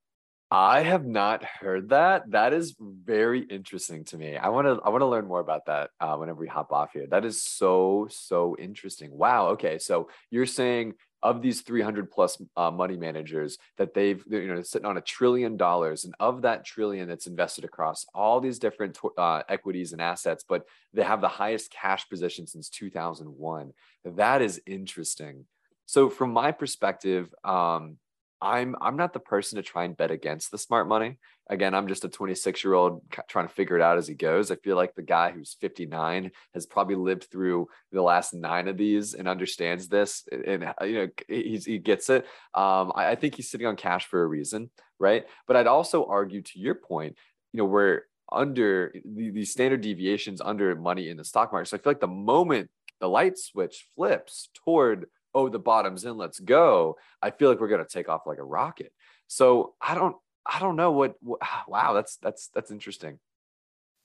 I 0.50 0.84
have 0.84 1.06
not 1.06 1.44
heard 1.44 1.90
that. 1.90 2.32
That 2.32 2.54
is 2.54 2.76
very 2.80 3.42
interesting 3.42 4.06
to 4.06 4.18
me. 4.18 4.38
I 4.38 4.48
want 4.50 4.66
to 4.68 4.82
I 4.82 4.90
want 4.90 5.02
to 5.02 5.08
learn 5.08 5.28
more 5.28 5.42
about 5.42 5.66
that 5.66 5.90
uh, 6.00 6.16
whenever 6.16 6.40
we 6.40 6.48
hop 6.48 6.72
off 6.72 6.94
here. 6.94 7.06
That 7.06 7.26
is 7.26 7.42
so 7.42 8.08
so 8.10 8.56
interesting. 8.58 9.10
Wow. 9.12 9.48
Okay, 9.50 9.78
so 9.78 10.10
you're 10.30 10.46
saying 10.46 10.94
of 11.24 11.42
these 11.42 11.62
300 11.62 12.12
plus 12.12 12.42
uh, 12.56 12.72
money 12.72 12.96
managers 12.96 13.58
that 13.78 13.94
they've 13.94 14.24
you 14.30 14.48
know 14.48 14.62
sitting 14.62 14.86
on 14.86 14.98
a 14.98 15.02
trillion 15.02 15.58
dollars. 15.58 16.06
And 16.06 16.14
of 16.20 16.44
that 16.44 16.66
trillion 16.66 17.08
that's 17.08 17.28
invested 17.28 17.64
across 17.64 18.06
all 18.14 18.40
these 18.40 18.60
different 18.60 18.98
uh, 19.18 19.44
equities 19.50 19.94
and 19.94 20.02
assets 20.02 20.44
but 20.48 20.66
they 20.94 21.04
have 21.04 21.22
the 21.22 21.28
highest 21.28 21.72
cash 21.72 22.08
position 22.10 22.48
since 22.48 22.70
2001 22.70 23.74
that 24.06 24.42
is 24.42 24.62
interesting. 24.66 25.46
So 25.86 26.10
from 26.10 26.32
my 26.32 26.52
perspective 26.52 27.34
um, 27.44 27.98
I'm 28.42 28.76
I'm 28.82 28.98
not 28.98 29.14
the 29.14 29.20
person 29.20 29.56
to 29.58 29.64
try 29.64 29.86
and 29.86 29.98
bet 29.98 30.12
against 30.12 30.52
the 30.52 30.58
smart 30.58 30.88
money. 30.88 31.18
Again, 31.50 31.74
I'm 31.74 31.88
just 31.88 32.06
a 32.06 32.10
26 32.10 32.64
year 32.64 32.74
old 32.74 33.02
trying 33.28 33.48
to 33.48 33.54
figure 33.54 33.78
it 33.78 33.82
out 33.82 33.98
as 33.98 34.08
he 34.08 34.14
goes. 34.16 34.52
I 34.52 34.56
feel 34.58 34.76
like 34.76 34.96
the 34.96 35.02
guy 35.02 35.32
who's 35.32 35.56
59 35.62 36.32
has 36.54 36.66
probably 36.66 36.96
lived 36.96 37.28
through 37.32 37.68
the 37.92 38.02
last 38.02 38.34
nine 38.34 38.68
of 38.68 38.78
these 38.78 39.14
and 39.14 39.28
understands 39.28 39.88
this, 39.88 40.28
and 40.32 40.66
uh, 40.66 40.74
you 40.84 40.94
know 40.94 41.08
he 41.28 41.80
gets 41.80 42.10
it. 42.10 42.26
Um, 42.54 42.92
I, 42.96 43.12
I 43.12 43.16
think 43.16 43.36
he's 43.36 43.50
sitting 43.50 43.68
on 43.68 43.76
cash 43.76 44.06
for 44.06 44.22
a 44.22 44.28
reason, 44.28 44.70
right? 45.00 45.26
But 45.48 45.56
I'd 45.56 45.68
also 45.68 46.06
argue 46.06 46.42
to 46.42 46.60
your 46.60 46.76
point, 46.76 47.16
you 47.54 47.60
know, 47.60 47.66
where 47.66 48.04
under 48.32 48.94
the, 49.06 49.32
the 49.32 49.46
standard 49.46 49.82
deviations 49.82 50.42
under 50.42 50.76
money 50.76 51.10
in 51.10 51.18
the 51.18 51.24
stock 51.24 51.52
market. 51.52 51.70
So 51.70 51.78
I 51.78 51.80
feel 51.80 51.92
like 51.92 52.02
the 52.02 52.08
moment 52.08 52.70
the 53.00 53.08
light 53.08 53.38
switch 53.38 53.88
flips 53.96 54.50
toward 54.66 55.06
oh, 55.38 55.50
the 55.50 55.60
bottom's 55.60 56.04
in, 56.04 56.18
let's 56.18 56.40
go, 56.40 56.98
I 57.22 57.30
feel 57.30 57.48
like 57.50 57.60
we're 57.60 57.68
going 57.68 57.86
to 57.86 57.94
take 57.94 58.10
off 58.10 58.26
like 58.26 58.40
a 58.40 58.44
rocket. 58.44 58.92
So 59.28 59.76
I 59.80 59.94
don't, 59.94 60.16
I 60.48 60.60
don't 60.60 60.76
know 60.76 60.92
what, 60.92 61.16
what 61.22 61.40
wow, 61.68 61.94
that's, 61.94 62.18
that's, 62.18 62.50
that's 62.54 62.72
interesting. 62.72 63.20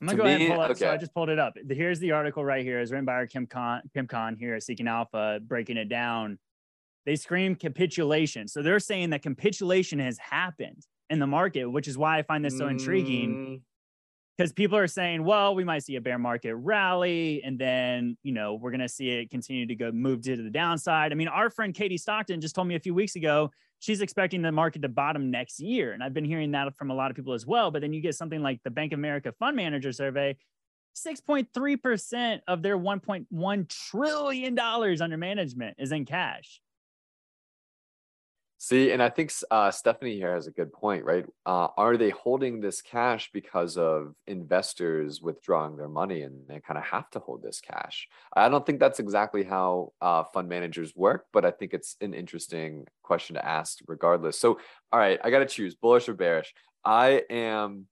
I'm 0.01 0.09
gonna 0.09 0.17
to 0.17 0.23
go 0.23 0.25
me, 0.25 0.31
ahead 0.31 0.41
and 0.43 0.55
pull 0.55 0.61
up. 0.63 0.71
Okay. 0.73 0.81
So 0.81 0.91
I 0.91 0.97
just 0.97 1.15
pulled 1.15 1.29
it 1.29 1.39
up. 1.39 1.55
Here's 1.71 2.01
the 2.01 2.11
article 2.11 2.45
right 2.45 2.65
here. 2.65 2.81
It's 2.81 2.91
written 2.91 3.05
by 3.05 3.13
our 3.13 3.27
Kim 3.27 3.47
Khan, 3.47 3.83
Kim 3.95 4.09
Khan 4.09 4.35
here 4.37 4.57
at 4.57 4.65
Seeking 4.65 4.89
Alpha, 4.89 5.39
breaking 5.41 5.77
it 5.77 5.89
down. 5.89 6.41
They 7.07 7.15
scream 7.15 7.55
capitulation. 7.55 8.49
So 8.49 8.63
they're 8.63 8.81
saying 8.81 9.11
that 9.11 9.23
capitulation 9.23 10.01
has 10.01 10.19
happened 10.19 10.87
in 11.09 11.21
the 11.21 11.27
market, 11.27 11.67
which 11.67 11.87
is 11.87 11.97
why 11.97 12.19
I 12.19 12.23
find 12.23 12.45
this 12.45 12.59
so 12.59 12.67
intriguing. 12.67 13.35
Mm. 13.35 13.61
Because 14.37 14.53
people 14.53 14.79
are 14.79 14.87
saying, 14.87 15.25
well, 15.25 15.55
we 15.55 15.63
might 15.63 15.85
see 15.85 15.97
a 15.97 16.01
bear 16.01 16.19
market 16.19 16.55
rally, 16.55 17.43
and 17.45 17.59
then 17.59 18.17
you 18.23 18.33
know 18.33 18.55
we're 18.55 18.71
going 18.71 18.81
to 18.81 18.89
see 18.89 19.11
it 19.11 19.31
continue 19.31 19.67
to 19.67 19.75
go 19.75 19.93
move 19.93 20.23
to 20.23 20.37
the 20.37 20.51
downside. 20.51 21.13
I 21.13 21.15
mean, 21.15 21.29
our 21.29 21.51
friend 21.51 21.75
Katie 21.75 21.99
Stockton 21.99 22.41
just 22.41 22.55
told 22.55 22.67
me 22.67 22.75
a 22.75 22.81
few 22.81 22.95
weeks 22.95 23.15
ago 23.15 23.51
she's 23.79 24.01
expecting 24.01 24.43
the 24.43 24.53
market 24.53 24.81
to 24.83 24.89
bottom 24.89 25.31
next 25.31 25.61
year, 25.61 25.93
and 25.93 26.03
I've 26.03 26.15
been 26.15 26.25
hearing 26.25 26.53
that 26.53 26.75
from 26.77 26.91
a 26.91 26.95
lot 26.95 27.11
of 27.11 27.17
people 27.17 27.35
as 27.35 27.47
well. 27.47 27.71
But 27.71 27.83
then 27.83 27.93
you 27.93 28.01
get 28.01 28.15
something 28.15 28.41
like 28.43 28.61
the 28.65 28.71
Bank 28.71 28.93
of 28.93 28.99
America 28.99 29.33
Fund 29.39 29.57
Manager 29.57 29.93
Survey. 29.93 30.37
6.3% 30.95 32.41
of 32.47 32.63
their 32.63 32.79
$1.1 32.79 33.69
trillion 33.91 34.59
under 34.59 35.17
management 35.17 35.77
is 35.79 35.91
in 35.93 36.05
cash. 36.05 36.61
See, 38.65 38.93
and 38.93 39.03
I 39.03 39.09
think 39.09 39.33
uh, 39.51 39.73
Stephanie 39.73 40.15
here 40.15 40.33
has 40.35 40.47
a 40.47 40.53
good 40.53 40.73
point, 40.73 41.05
right? 41.05 41.27
Uh, 41.45 41.67
are 41.77 41.97
they 41.97 42.11
holding 42.11 42.61
this 42.61 42.81
cash 42.81 43.29
because 43.33 43.77
of 43.77 44.15
investors 44.29 45.21
withdrawing 45.21 45.77
their 45.77 45.89
money 45.89 46.23
and 46.23 46.47
they 46.47 46.61
kind 46.61 46.79
of 46.79 46.85
have 46.85 47.11
to 47.11 47.19
hold 47.19 47.43
this 47.43 47.61
cash? 47.61 48.07
I 48.37 48.49
don't 48.49 48.65
think 48.65 48.79
that's 48.79 49.01
exactly 49.01 49.43
how 49.43 49.95
uh, 50.01 50.23
fund 50.33 50.49
managers 50.49 50.95
work, 50.95 51.27
but 51.33 51.45
I 51.45 51.51
think 51.51 51.75
it's 51.75 51.97
an 52.01 52.15
interesting 52.15 52.87
question 53.03 53.35
to 53.35 53.45
ask 53.45 53.81
regardless. 53.89 54.39
So, 54.39 54.61
all 54.93 55.01
right, 55.01 55.19
I 55.25 55.31
got 55.31 55.41
to 55.41 55.47
choose 55.47 55.75
bullish 55.75 56.09
or 56.09 56.15
bearish. 56.15 56.55
I 56.85 57.25
am, 57.31 57.89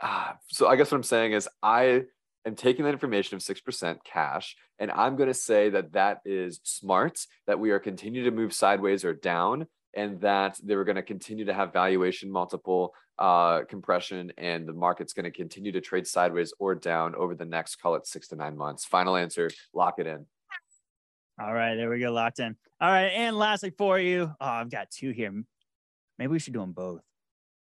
ah, 0.00 0.36
so 0.46 0.68
I 0.68 0.76
guess 0.76 0.92
what 0.92 0.98
I'm 0.98 1.02
saying 1.02 1.32
is 1.32 1.48
I 1.60 2.04
am 2.46 2.54
taking 2.54 2.84
that 2.84 2.94
information 2.94 3.34
of 3.34 3.42
6% 3.42 3.98
cash 4.04 4.54
and 4.78 4.92
I'm 4.92 5.16
going 5.16 5.28
to 5.28 5.34
say 5.34 5.70
that 5.70 5.94
that 5.94 6.20
is 6.24 6.60
smart, 6.62 7.26
that 7.48 7.58
we 7.58 7.72
are 7.72 7.80
continuing 7.80 8.26
to 8.26 8.30
move 8.30 8.52
sideways 8.52 9.04
or 9.04 9.12
down 9.12 9.66
and 9.98 10.20
that 10.20 10.56
they 10.62 10.76
were 10.76 10.84
going 10.84 10.96
to 10.96 11.02
continue 11.02 11.44
to 11.44 11.52
have 11.52 11.72
valuation 11.72 12.30
multiple 12.30 12.94
uh, 13.18 13.64
compression 13.64 14.32
and 14.38 14.64
the 14.64 14.72
market's 14.72 15.12
going 15.12 15.24
to 15.24 15.30
continue 15.32 15.72
to 15.72 15.80
trade 15.80 16.06
sideways 16.06 16.52
or 16.60 16.76
down 16.76 17.16
over 17.16 17.34
the 17.34 17.44
next, 17.44 17.76
call 17.76 17.96
it 17.96 18.06
six 18.06 18.28
to 18.28 18.36
nine 18.36 18.56
months. 18.56 18.84
Final 18.84 19.16
answer, 19.16 19.50
lock 19.74 19.98
it 19.98 20.06
in. 20.06 20.24
All 21.42 21.52
right, 21.52 21.74
there 21.74 21.90
we 21.90 21.98
go, 21.98 22.12
locked 22.12 22.38
in. 22.38 22.54
All 22.80 22.88
right, 22.88 23.08
and 23.08 23.36
lastly 23.36 23.72
for 23.76 23.98
you, 23.98 24.30
oh, 24.40 24.46
I've 24.46 24.70
got 24.70 24.88
two 24.92 25.10
here. 25.10 25.32
Maybe 26.16 26.30
we 26.30 26.38
should 26.38 26.52
do 26.52 26.60
them 26.60 26.72
both. 26.72 27.00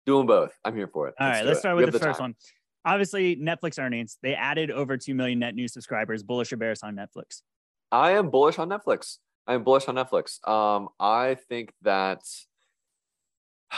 Do 0.07 0.17
them 0.17 0.25
both. 0.25 0.57
I'm 0.65 0.75
here 0.75 0.87
for 0.87 1.07
it. 1.09 1.13
All 1.19 1.27
let's 1.27 1.37
right, 1.37 1.45
let's 1.45 1.59
start 1.59 1.75
with 1.75 1.85
the, 1.85 1.91
the, 1.91 1.99
first 1.99 2.17
time. 2.17 2.31
one. 2.31 2.35
Obviously, 2.83 3.35
Netflix 3.35 3.77
earnings, 3.77 4.17
they 4.23 4.33
added 4.33 4.71
over 4.71 4.97
2 4.97 5.13
million 5.13 5.37
net 5.37 5.53
new 5.53 5.67
subscribers. 5.67 6.23
Bullish 6.23 6.51
or 6.51 6.57
bearish 6.57 6.79
on 6.81 6.95
Netflix? 6.95 7.43
I 7.91 8.11
am 8.13 8.31
bullish 8.31 8.57
on 8.57 8.69
Netflix. 8.69 9.19
I'm 9.47 9.63
bullish 9.63 9.87
on 9.87 9.95
Netflix. 9.95 10.45
Um, 10.47 10.89
I 10.99 11.35
think 11.35 11.73
that 11.81 12.21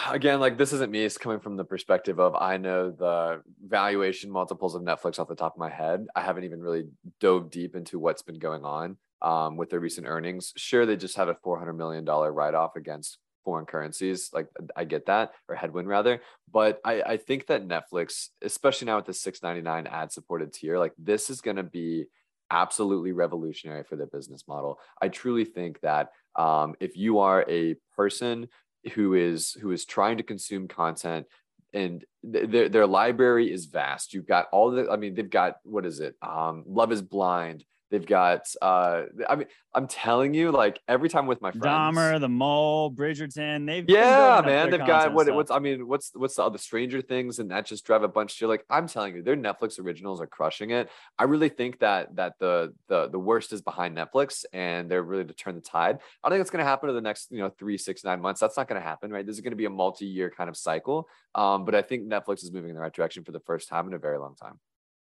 again, 0.10 0.40
like 0.40 0.58
this 0.58 0.74
isn't 0.74 0.92
me. 0.92 1.04
It's 1.04 1.18
coming 1.18 1.40
from 1.40 1.56
the 1.56 1.64
perspective 1.64 2.20
of 2.20 2.36
I 2.36 2.58
know 2.58 2.92
the 2.92 3.42
valuation 3.66 4.32
multiples 4.32 4.76
of 4.76 4.82
Netflix 4.82 5.20
off 5.20 5.28
the 5.28 5.36
top 5.36 5.56
of 5.56 5.60
my 5.60 5.70
head. 5.70 6.06
I 6.16 6.22
haven't 6.22 6.44
even 6.44 6.62
really 6.62 6.86
dove 7.20 7.50
deep 7.50 7.76
into 7.76 8.00
what's 8.00 8.22
been 8.22 8.40
going 8.40 8.64
on 8.64 8.98
um, 9.22 9.58
with 9.58 9.70
their 9.70 9.80
recent 9.80 10.08
earnings. 10.08 10.54
Sure, 10.56 10.86
they 10.86 10.98
just 10.98 11.16
had 11.16 11.30
a 11.30 11.38
four 11.44 11.58
hundred 11.58 11.74
million 11.74 12.06
dollar 12.06 12.32
write 12.32 12.54
off 12.54 12.76
against 12.76 13.18
foreign 13.44 13.66
currencies. 13.66 14.30
Like 14.34 14.48
I 14.76 14.84
get 14.84 15.06
that, 15.06 15.32
or 15.48 15.56
headwind 15.56 15.88
rather. 15.88 16.22
But 16.52 16.80
I, 16.84 17.02
I 17.02 17.18
think 17.18 17.48
that 17.48 17.68
Netflix, 17.68 18.30
especially 18.42 18.88
now 18.88 18.98
with 18.98 19.06
the 19.06 19.14
six 19.14 19.42
ninety 19.42 19.62
nine 19.62 19.88
ad 19.88 20.12
supported 20.12 20.54
tier, 20.54 20.78
like 20.78 20.94
this 20.98 21.30
is 21.30 21.42
going 21.42 21.58
to 21.58 21.64
be 21.64 22.06
absolutely 22.52 23.12
revolutionary 23.12 23.84
for 23.84 23.96
their 23.96 24.08
business 24.08 24.44
model. 24.48 24.80
I 25.02 25.10
truly 25.10 25.46
think 25.46 25.80
that 25.82 26.10
um, 26.36 26.76
if 26.80 26.98
you 26.98 27.20
are 27.20 27.46
a 27.50 27.76
person 27.96 28.48
who 28.94 29.14
is 29.14 29.54
who 29.54 29.72
is 29.72 29.86
trying 29.86 30.18
to 30.18 30.24
consume 30.24 30.68
content 30.68 31.26
and 31.74 32.06
th- 32.32 32.50
their 32.50 32.70
their 32.70 32.88
library 32.88 33.52
is 33.52 33.66
vast. 33.66 34.14
You've 34.14 34.28
got 34.28 34.48
all 34.52 34.72
the 34.72 34.90
I 34.90 34.98
mean 34.98 35.16
they've 35.16 35.30
got 35.30 35.58
what 35.64 35.86
is 35.86 36.00
it? 36.00 36.16
Um, 36.22 36.64
Love 36.68 36.92
is 36.92 37.02
Blind, 37.02 37.64
They've 37.92 38.06
got, 38.06 38.48
uh, 38.62 39.04
I 39.30 39.36
mean, 39.36 39.48
I'm 39.74 39.88
telling 39.88 40.34
you, 40.34 40.52
like 40.52 40.82
every 40.88 41.08
time 41.08 41.28
with 41.28 41.40
my 41.42 41.52
friends, 41.52 41.98
Dahmer, 41.98 42.20
The 42.20 42.28
Mole, 42.30 42.92
Bridgerton. 42.92 43.68
They've 43.68 43.86
yeah, 43.88 44.42
man, 44.44 44.72
they've 44.72 44.80
got 44.80 45.14
what? 45.14 45.26
Stuff. 45.26 45.36
What's 45.36 45.52
I 45.52 45.60
mean, 45.60 45.88
what's 45.88 46.12
what's 46.16 46.36
the 46.36 46.44
other 46.44 46.58
Stranger 46.58 47.02
Things, 47.02 47.38
and 47.40 47.52
that 47.52 47.66
just 47.68 47.86
drive 47.86 48.02
a 48.02 48.08
bunch. 48.08 48.42
You're 48.42 48.50
like, 48.50 48.66
I'm 48.70 48.88
telling 48.88 49.16
you, 49.16 49.22
their 49.22 49.36
Netflix 49.36 49.80
originals 49.80 50.20
are 50.20 50.28
crushing 50.28 50.72
it. 50.72 50.90
I 51.20 51.26
really 51.26 51.50
think 51.50 51.80
that 51.80 52.16
that 52.16 52.40
the 52.40 52.74
the 52.88 53.10
the 53.10 53.20
worst 53.20 53.54
is 53.54 53.62
behind 53.62 53.96
Netflix, 53.96 54.46
and 54.52 54.90
they're 54.90 55.04
really 55.04 55.26
to 55.26 55.34
turn 55.34 55.56
the 55.56 55.62
tide. 55.62 56.00
I 56.24 56.30
don't 56.30 56.36
think 56.36 56.42
it's 56.42 56.52
going 56.52 56.64
to 56.64 56.70
happen 56.70 56.90
in 56.90 56.96
the 56.96 57.02
next 57.02 57.32
you 57.32 57.40
know 57.40 57.50
three, 57.50 57.78
six, 57.78 58.04
nine 58.04 58.22
months. 58.22 58.40
That's 58.40 58.58
not 58.58 58.68
going 58.68 58.82
to 58.82 58.88
happen, 58.88 59.12
right? 59.12 59.26
This 59.26 59.36
is 59.36 59.42
going 59.42 59.52
to 59.52 59.58
be 59.58 59.66
a 59.66 59.70
multi-year 59.70 60.32
kind 60.36 60.50
of 60.50 60.58
cycle. 60.58 61.08
Um, 61.36 61.66
but 61.66 61.76
I 61.76 61.82
think 61.82 62.08
Netflix 62.08 62.44
is 62.44 62.52
moving 62.52 62.70
in 62.70 62.76
the 62.76 62.82
right 62.82 62.94
direction 62.94 63.24
for 63.24 63.32
the 63.32 63.42
first 63.42 63.70
time 63.70 63.88
in 63.88 63.94
a 63.94 64.00
very 64.00 64.18
long 64.18 64.36
time. 64.36 64.60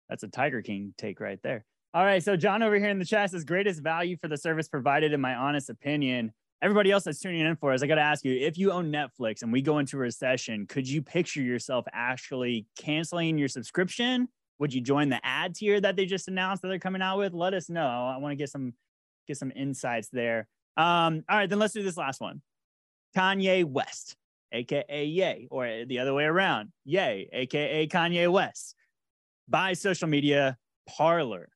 That's 0.07 0.23
a 0.23 0.27
Tiger 0.27 0.61
King 0.61 0.93
take 0.97 1.19
right 1.19 1.39
there. 1.43 1.65
All 1.91 2.06
right. 2.06 2.21
So 2.23 2.38
John 2.38 2.62
over 2.62 2.75
here 2.75 2.89
in 2.89 2.99
the 2.99 3.06
chat 3.06 3.32
says 3.32 3.43
greatest 3.43 3.82
value 3.82 4.15
for 4.15 4.28
the 4.28 4.38
service 4.38 4.67
provided, 4.67 5.12
in 5.12 5.19
my 5.19 5.34
honest 5.34 5.71
opinion. 5.71 6.32
Everybody 6.62 6.91
else 6.91 7.06
that's 7.06 7.19
tuning 7.19 7.41
in 7.41 7.56
for 7.56 7.73
us, 7.73 7.82
I 7.82 7.88
got 7.88 7.95
to 7.95 8.02
ask 8.02 8.23
you 8.23 8.34
if 8.34 8.58
you 8.58 8.71
own 8.71 8.91
Netflix 8.91 9.41
and 9.41 9.52
we 9.52 9.62
go 9.62 9.80
into 9.80 9.95
a 9.95 9.99
recession, 9.99 10.67
could 10.67 10.88
you 10.88 11.02
picture 11.02 11.41
yourself 11.41 11.86
actually 11.91 12.67
canceling 12.78 13.39
your 13.39 13.47
subscription? 13.47 14.28
Would 14.60 14.73
you 14.73 14.82
join 14.82 15.10
the 15.10 15.25
ad 15.25 15.56
tier 15.56 15.82
that 15.82 15.95
they 15.95 16.06
just 16.06 16.28
announced 16.28 16.62
that 16.62 16.67
they're 16.67 16.80
coming 16.80 17.02
out 17.02 17.17
with? 17.17 17.34
Let 17.34 17.54
us 17.56 17.69
know. 17.69 17.88
I 17.88 18.17
want 18.17 18.34
to 18.34 18.36
get 18.36 18.49
some 18.49 18.73
get 19.28 19.38
some 19.38 19.52
insights 19.56 20.10
there. 20.10 20.47
Um, 20.78 21.23
all 21.28 21.38
right, 21.38 21.49
then 21.49 21.60
let's 21.60 21.73
do 21.73 21.82
this 21.82 21.97
last 21.97 22.21
one. 22.21 22.41
Kanye 23.17 23.65
West, 23.65 24.15
aka 24.52 25.06
Ye, 25.06 25.47
or 25.49 25.86
the 25.88 25.99
other 25.99 26.13
way 26.13 26.25
around, 26.25 26.71
Yay, 26.86 27.30
aka 27.34 27.88
Kanye 27.88 28.32
West, 28.32 28.75
buys 29.47 29.82
social 29.82 30.08
media 30.08 30.58
Parler 30.88 31.49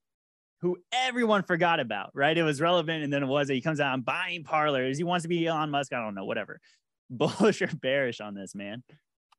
who 0.63 0.78
everyone 0.93 1.43
forgot 1.43 1.82
about, 1.82 2.12
right? 2.13 2.38
It 2.38 2.43
was 2.43 2.62
relevant 2.62 3.04
and 3.04 3.12
then 3.12 3.21
it 3.21 3.28
was 3.28 3.49
He 3.49 3.60
comes 3.60 3.82
out 3.82 3.93
and 3.93 4.06
buying 4.06 4.45
parlors. 4.45 4.97
He 4.97 5.04
wants 5.04 5.23
to 5.23 5.28
be 5.28 5.45
Elon 5.45 5.69
Musk. 5.69 5.91
I 5.91 6.02
don't 6.02 6.15
know, 6.15 6.23
whatever. 6.23 6.62
Bullish 7.10 7.62
or 7.62 7.67
bearish 7.67 8.21
on 8.21 8.34
this, 8.34 8.56
man? 8.56 8.82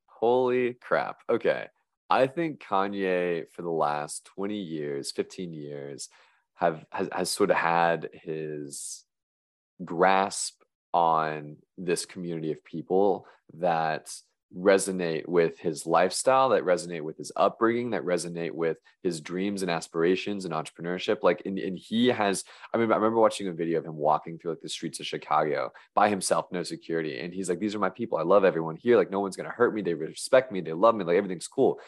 Holy 0.06 0.74
crap. 0.74 1.22
Okay. 1.30 1.66
I 2.10 2.26
think 2.26 2.60
Kanye 2.60 3.50
for 3.50 3.62
the 3.62 3.70
last 3.70 4.26
20 4.26 4.54
years, 4.54 5.12
15 5.12 5.54
years, 5.54 6.10
have 6.56 6.84
has, 6.90 7.08
has 7.10 7.30
sort 7.30 7.50
of 7.50 7.56
had 7.56 8.10
his 8.12 9.04
grasp 9.82 10.60
on 10.92 11.56
this 11.78 12.04
community 12.04 12.52
of 12.52 12.62
people 12.64 13.26
that 13.54 14.14
resonate 14.56 15.26
with 15.26 15.58
his 15.58 15.86
lifestyle, 15.86 16.50
that 16.50 16.64
resonate 16.64 17.02
with 17.02 17.16
his 17.16 17.32
upbringing, 17.36 17.90
that 17.90 18.04
resonate 18.04 18.52
with 18.52 18.78
his 19.02 19.20
dreams 19.20 19.62
and 19.62 19.70
aspirations 19.70 20.44
and 20.44 20.54
entrepreneurship. 20.54 21.22
Like, 21.22 21.42
and, 21.44 21.58
and 21.58 21.78
he 21.78 22.08
has, 22.08 22.44
I 22.72 22.78
mean, 22.78 22.92
I 22.92 22.96
remember 22.96 23.18
watching 23.18 23.48
a 23.48 23.52
video 23.52 23.78
of 23.78 23.86
him 23.86 23.96
walking 23.96 24.38
through 24.38 24.52
like 24.52 24.60
the 24.60 24.68
streets 24.68 25.00
of 25.00 25.06
Chicago 25.06 25.72
by 25.94 26.08
himself, 26.08 26.46
no 26.52 26.62
security. 26.62 27.18
And 27.20 27.34
he's 27.34 27.48
like, 27.48 27.58
these 27.58 27.74
are 27.74 27.80
my 27.80 27.90
people. 27.90 28.18
I 28.18 28.22
love 28.22 28.44
everyone 28.44 28.76
here. 28.76 28.96
Like, 28.96 29.10
no 29.10 29.20
one's 29.20 29.36
to 29.36 29.44
hurt 29.44 29.74
me. 29.74 29.82
They 29.82 29.94
respect 29.94 30.52
me. 30.52 30.60
They 30.60 30.72
love 30.72 30.94
me. 30.94 31.04
Like, 31.04 31.16
everything's 31.16 31.48
cool. 31.48 31.80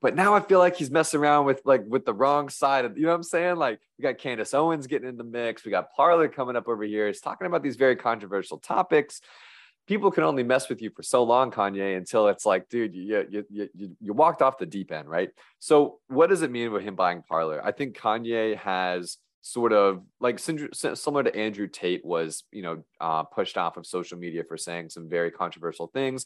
But 0.00 0.16
now 0.16 0.34
I 0.34 0.40
feel 0.40 0.58
like 0.58 0.76
he's 0.76 0.90
messing 0.90 1.20
around 1.20 1.46
with 1.46 1.62
like 1.64 1.82
with 1.88 2.04
the 2.04 2.12
wrong 2.12 2.50
side 2.50 2.84
of 2.84 2.98
you 2.98 3.04
know 3.04 3.10
what 3.10 3.16
I'm 3.16 3.22
saying? 3.22 3.56
Like 3.56 3.80
we 3.96 4.02
got 4.02 4.18
Candace 4.18 4.52
Owens 4.52 4.86
getting 4.86 5.08
in 5.08 5.16
the 5.16 5.24
mix, 5.24 5.64
we 5.64 5.70
got 5.70 5.94
Parler 5.94 6.28
coming 6.28 6.56
up 6.56 6.68
over 6.68 6.84
here. 6.84 7.06
He's 7.06 7.22
talking 7.22 7.46
about 7.46 7.62
these 7.62 7.76
very 7.76 7.96
controversial 7.96 8.58
topics 8.58 9.22
people 9.86 10.10
can 10.10 10.24
only 10.24 10.42
mess 10.42 10.68
with 10.68 10.80
you 10.80 10.90
for 10.90 11.02
so 11.02 11.22
long, 11.22 11.50
Kanye, 11.50 11.96
until 11.96 12.28
it's 12.28 12.46
like, 12.46 12.68
dude, 12.68 12.94
you, 12.94 13.26
you, 13.30 13.44
you, 13.50 13.96
you 14.00 14.12
walked 14.12 14.42
off 14.42 14.58
the 14.58 14.66
deep 14.66 14.92
end, 14.92 15.08
right? 15.08 15.30
So, 15.58 16.00
what 16.08 16.28
does 16.28 16.42
it 16.42 16.50
mean 16.50 16.72
with 16.72 16.82
him 16.82 16.94
buying 16.94 17.22
Parler? 17.22 17.64
I 17.64 17.72
think 17.72 17.96
Kanye 17.96 18.56
has 18.56 19.18
sort 19.42 19.74
of 19.74 20.02
like 20.20 20.38
similar 20.38 21.22
to 21.22 21.36
Andrew 21.36 21.68
Tate 21.68 22.04
was, 22.04 22.44
you 22.50 22.62
know, 22.62 22.82
uh, 23.00 23.24
pushed 23.24 23.58
off 23.58 23.76
of 23.76 23.86
social 23.86 24.18
media 24.18 24.42
for 24.42 24.56
saying 24.56 24.88
some 24.88 25.08
very 25.08 25.30
controversial 25.30 25.86
things. 25.86 26.24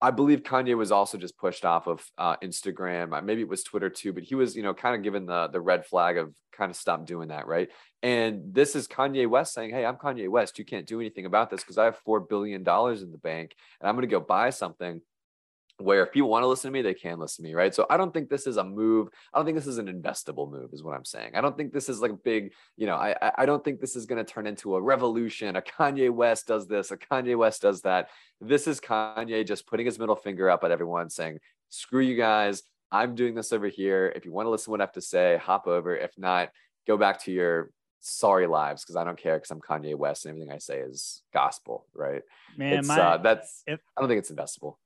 I 0.00 0.10
believe 0.10 0.42
Kanye 0.42 0.76
was 0.76 0.92
also 0.92 1.18
just 1.18 1.38
pushed 1.38 1.64
off 1.64 1.86
of 1.86 2.04
uh, 2.18 2.36
Instagram. 2.36 3.16
Uh, 3.16 3.22
maybe 3.22 3.40
it 3.40 3.48
was 3.48 3.64
Twitter 3.64 3.88
too, 3.88 4.12
but 4.12 4.22
he 4.22 4.34
was, 4.34 4.54
you 4.54 4.62
know, 4.62 4.74
kind 4.74 4.94
of 4.94 5.02
given 5.02 5.26
the 5.26 5.48
the 5.48 5.60
red 5.60 5.86
flag 5.86 6.18
of 6.18 6.34
kind 6.52 6.70
of 6.70 6.76
stop 6.76 7.06
doing 7.06 7.28
that, 7.28 7.46
right? 7.46 7.68
And 8.06 8.54
this 8.54 8.76
is 8.76 8.86
Kanye 8.86 9.28
West 9.28 9.52
saying, 9.52 9.70
"Hey, 9.70 9.84
I'm 9.84 9.96
Kanye 9.96 10.28
West. 10.28 10.60
You 10.60 10.64
can't 10.64 10.86
do 10.86 11.00
anything 11.00 11.26
about 11.26 11.50
this 11.50 11.62
because 11.62 11.76
I 11.76 11.86
have 11.86 11.98
four 11.98 12.20
billion 12.20 12.62
dollars 12.62 13.02
in 13.02 13.10
the 13.10 13.18
bank, 13.18 13.56
and 13.80 13.88
I'm 13.88 13.96
going 13.96 14.02
to 14.02 14.06
go 14.06 14.20
buy 14.20 14.50
something 14.50 15.00
where 15.78 16.04
if 16.04 16.12
people 16.12 16.28
want 16.28 16.44
to 16.44 16.46
listen 16.46 16.70
to 16.70 16.72
me, 16.72 16.82
they 16.82 16.94
can 16.94 17.18
listen 17.18 17.42
to 17.42 17.48
me, 17.48 17.54
right? 17.56 17.74
So 17.74 17.84
I 17.90 17.96
don't 17.96 18.14
think 18.14 18.28
this 18.28 18.46
is 18.46 18.58
a 18.58 18.64
move. 18.64 19.08
I 19.34 19.38
don't 19.38 19.44
think 19.44 19.56
this 19.56 19.66
is 19.66 19.78
an 19.78 19.88
investable 19.88 20.48
move, 20.48 20.70
is 20.72 20.84
what 20.84 20.96
I'm 20.96 21.04
saying. 21.04 21.32
I 21.34 21.40
don't 21.40 21.56
think 21.56 21.72
this 21.72 21.88
is 21.88 22.00
like 22.00 22.12
a 22.12 22.16
big, 22.16 22.52
you 22.76 22.86
know, 22.86 22.94
I 22.94 23.32
I 23.36 23.44
don't 23.44 23.64
think 23.64 23.80
this 23.80 23.96
is 23.96 24.06
going 24.06 24.24
to 24.24 24.32
turn 24.32 24.46
into 24.46 24.76
a 24.76 24.80
revolution. 24.80 25.56
A 25.56 25.60
Kanye 25.60 26.12
West 26.12 26.46
does 26.46 26.68
this, 26.68 26.92
a 26.92 26.96
Kanye 26.96 27.36
West 27.36 27.62
does 27.62 27.82
that. 27.82 28.10
This 28.40 28.68
is 28.68 28.78
Kanye 28.78 29.44
just 29.44 29.66
putting 29.66 29.84
his 29.84 29.98
middle 29.98 30.14
finger 30.14 30.48
up 30.48 30.62
at 30.62 30.70
everyone, 30.70 31.10
saying, 31.10 31.40
"Screw 31.70 32.02
you 32.02 32.16
guys. 32.16 32.62
I'm 32.92 33.16
doing 33.16 33.34
this 33.34 33.52
over 33.52 33.66
here. 33.66 34.12
If 34.14 34.24
you 34.24 34.30
want 34.30 34.46
to 34.46 34.50
listen 34.50 34.66
to 34.66 34.70
what 34.70 34.80
I 34.80 34.84
have 34.84 34.92
to 34.92 35.00
say, 35.00 35.38
hop 35.38 35.66
over. 35.66 35.96
If 35.96 36.12
not, 36.16 36.50
go 36.86 36.96
back 36.96 37.24
to 37.24 37.32
your 37.32 37.70
sorry 38.00 38.46
lives 38.46 38.82
because 38.84 38.96
I 38.96 39.04
don't 39.04 39.18
care 39.18 39.36
because 39.36 39.50
I'm 39.50 39.60
Kanye 39.60 39.96
West 39.96 40.24
and 40.24 40.30
everything 40.30 40.52
I 40.52 40.58
say 40.58 40.80
is 40.80 41.22
gospel, 41.32 41.86
right? 41.94 42.22
Man, 42.56 42.86
my, 42.86 42.98
uh, 42.98 43.16
that's 43.18 43.62
if, 43.66 43.80
I 43.96 44.00
don't 44.00 44.08
think 44.08 44.18
it's 44.18 44.30
investable 44.30 44.76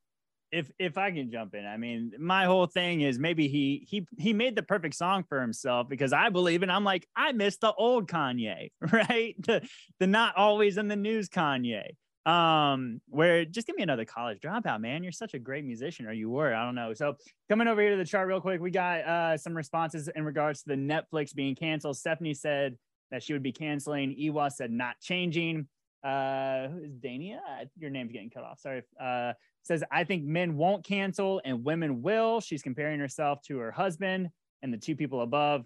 if 0.53 0.71
if 0.79 0.99
I 0.99 1.11
can 1.11 1.31
jump 1.31 1.55
in, 1.55 1.65
I 1.65 1.77
mean, 1.77 2.13
my 2.19 2.45
whole 2.45 2.67
thing 2.67 3.03
is 3.03 3.19
maybe 3.19 3.49
he 3.49 3.87
he 3.89 4.07
he 4.19 4.33
made 4.33 4.57
the 4.57 4.63
perfect 4.63 4.95
song 4.95 5.25
for 5.29 5.41
himself 5.41 5.89
because 5.89 6.13
I 6.13 6.29
believe 6.29 6.63
and 6.63 6.73
I'm 6.73 6.85
like, 6.85 7.07
I 7.15 7.33
miss 7.33 7.57
the 7.59 7.73
old 7.73 8.09
Kanye, 8.09 8.73
right? 8.93 9.35
The 9.39 9.67
the 9.99 10.07
not 10.07 10.37
always 10.37 10.77
in 10.77 10.89
the 10.89 10.97
news 10.97 11.29
Kanye. 11.29 11.97
Um, 12.27 13.01
where 13.09 13.47
just 13.47 13.67
give 13.67 13.77
me 13.77 13.83
another 13.83 14.05
college 14.05 14.41
dropout, 14.41 14.81
man. 14.81 15.03
You're 15.03 15.13
such 15.13 15.33
a 15.33 15.39
great 15.39 15.65
musician, 15.65 16.07
or 16.07 16.13
you 16.13 16.29
were. 16.29 16.53
I 16.53 16.65
don't 16.65 16.75
know. 16.75 16.93
So 16.93 17.17
coming 17.49 17.67
over 17.67 17.81
here 17.81 17.93
to 17.93 17.97
the 17.97 18.05
chart 18.05 18.29
real 18.29 18.41
quick, 18.41 18.61
we 18.61 18.71
got 18.71 19.01
uh 19.01 19.37
some 19.37 19.57
responses 19.57 20.09
in 20.09 20.25
regards 20.25 20.63
to 20.63 20.71
the 20.71 20.75
Netflix 20.75 21.35
being 21.35 21.55
canceled. 21.55 21.97
Stephanie 21.97 22.35
said 22.35 22.77
that 23.11 23.23
she 23.23 23.33
would 23.33 23.43
be 23.43 23.53
canceling. 23.53 24.15
Ewa 24.17 24.51
said 24.51 24.71
not 24.71 24.99
changing. 25.01 25.67
Uh, 26.03 26.69
who 26.69 26.85
is 26.85 26.93
Dania? 26.93 27.41
Your 27.79 27.91
name's 27.91 28.13
getting 28.13 28.31
cut 28.31 28.45
off. 28.45 28.59
Sorry. 28.61 28.83
Uh, 29.01 29.33
says, 29.63 29.85
I 29.91 30.05
think 30.05 30.25
men 30.25 30.57
won't 30.57 30.85
cancel 30.85 31.41
and 31.45 31.65
women 31.65 32.03
will. 32.03 32.41
She's 32.41 32.63
comparing 32.63 32.99
herself 33.01 33.43
to 33.43 33.59
her 33.59 33.71
husband 33.71 34.31
and 34.63 34.73
the 34.73 34.79
two 34.79 34.97
people 34.97 35.21
above. 35.21 35.65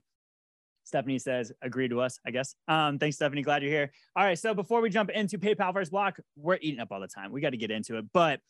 Stephanie 0.82 1.18
says, 1.18 1.52
agree 1.62 1.88
to 1.88 2.00
us, 2.00 2.18
I 2.26 2.30
guess. 2.30 2.56
Um, 2.68 2.98
thanks, 2.98 3.16
Stephanie. 3.16 3.42
Glad 3.42 3.62
you're 3.62 3.70
here. 3.70 3.90
All 4.16 4.24
right. 4.24 4.38
So 4.38 4.52
before 4.52 4.80
we 4.80 4.90
jump 4.90 5.10
into 5.10 5.38
PayPal 5.38 5.72
first 5.72 5.90
block, 5.90 6.18
we're 6.36 6.58
eating 6.60 6.80
up 6.80 6.88
all 6.90 7.00
the 7.00 7.08
time. 7.08 7.32
We 7.32 7.40
got 7.40 7.50
to 7.50 7.56
get 7.56 7.70
into 7.70 7.96
it, 7.96 8.04
but 8.12 8.40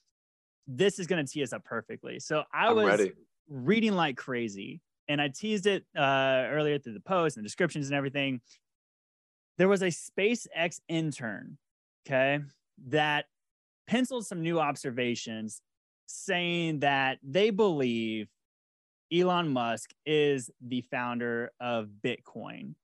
this 0.66 0.98
is 0.98 1.06
going 1.06 1.24
to 1.24 1.30
tee 1.30 1.42
us 1.42 1.52
up 1.52 1.64
perfectly. 1.64 2.18
So 2.18 2.42
I 2.52 2.68
I'm 2.68 2.76
was 2.76 2.86
ready. 2.86 3.12
reading 3.48 3.92
like 3.92 4.16
crazy 4.16 4.80
and 5.06 5.20
I 5.20 5.28
teased 5.28 5.66
it 5.66 5.84
uh, 5.96 6.46
earlier 6.50 6.78
through 6.78 6.94
the 6.94 7.00
post 7.00 7.36
and 7.36 7.44
the 7.44 7.46
descriptions 7.46 7.86
and 7.86 7.94
everything. 7.94 8.40
There 9.58 9.68
was 9.68 9.82
a 9.82 9.86
SpaceX 9.86 10.80
intern, 10.88 11.58
okay, 12.06 12.40
that 12.88 13.26
penciled 13.86 14.26
some 14.26 14.42
new 14.42 14.58
observations 14.58 15.60
saying 16.06 16.80
that 16.80 17.18
they 17.22 17.50
believe 17.50 18.28
Elon 19.12 19.48
Musk 19.48 19.90
is 20.04 20.50
the 20.60 20.80
founder 20.90 21.52
of 21.60 21.88
Bitcoin. 22.02 22.74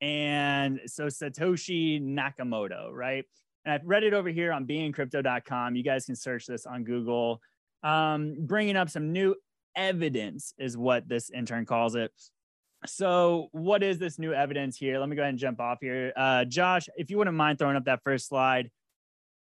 And 0.00 0.80
so 0.86 1.06
Satoshi 1.06 2.02
Nakamoto, 2.02 2.90
right? 2.92 3.24
And 3.64 3.72
I've 3.72 3.86
read 3.86 4.02
it 4.02 4.14
over 4.14 4.28
here 4.28 4.52
on 4.52 4.66
beingcrypto.com. 4.66 5.76
You 5.76 5.84
guys 5.84 6.06
can 6.06 6.16
search 6.16 6.46
this 6.46 6.66
on 6.66 6.82
Google. 6.82 7.40
Um, 7.84 8.36
bringing 8.40 8.76
up 8.76 8.90
some 8.90 9.12
new 9.12 9.36
evidence 9.76 10.54
is 10.58 10.76
what 10.76 11.08
this 11.08 11.30
intern 11.30 11.64
calls 11.66 11.94
it. 11.94 12.10
So, 12.86 13.48
what 13.52 13.82
is 13.82 13.98
this 13.98 14.18
new 14.18 14.32
evidence 14.32 14.76
here? 14.76 14.98
Let 14.98 15.08
me 15.08 15.14
go 15.14 15.22
ahead 15.22 15.30
and 15.30 15.38
jump 15.38 15.60
off 15.60 15.78
here. 15.80 16.12
Uh, 16.16 16.44
Josh, 16.44 16.88
if 16.96 17.10
you 17.10 17.18
wouldn't 17.18 17.36
mind 17.36 17.58
throwing 17.58 17.76
up 17.76 17.84
that 17.84 18.00
first 18.02 18.28
slide 18.28 18.70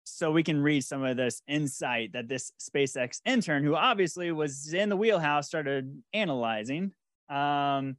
so 0.04 0.30
we 0.30 0.42
can 0.42 0.62
read 0.62 0.84
some 0.84 1.04
of 1.04 1.16
this 1.16 1.42
insight 1.48 2.12
that 2.12 2.28
this 2.28 2.52
SpaceX 2.60 3.20
intern, 3.26 3.64
who 3.64 3.74
obviously 3.74 4.30
was 4.32 4.72
in 4.72 4.88
the 4.88 4.96
wheelhouse, 4.96 5.48
started 5.48 6.02
analyzing. 6.14 6.92
Um, 7.28 7.96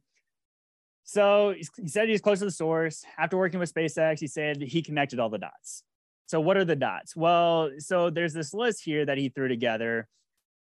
so 1.04 1.54
he 1.76 1.88
said 1.88 2.08
he's 2.08 2.20
close 2.20 2.40
to 2.40 2.46
the 2.46 2.50
source. 2.50 3.04
After 3.16 3.36
working 3.36 3.60
with 3.60 3.72
SpaceX, 3.72 4.18
he 4.18 4.26
said 4.26 4.60
he 4.60 4.82
connected 4.82 5.20
all 5.20 5.28
the 5.28 5.38
dots. 5.38 5.84
So 6.26 6.40
what 6.40 6.56
are 6.56 6.64
the 6.64 6.76
dots? 6.76 7.14
Well, 7.14 7.70
so 7.78 8.10
there's 8.10 8.34
this 8.34 8.52
list 8.52 8.82
here 8.84 9.06
that 9.06 9.18
he 9.18 9.28
threw 9.28 9.48
together 9.48 10.08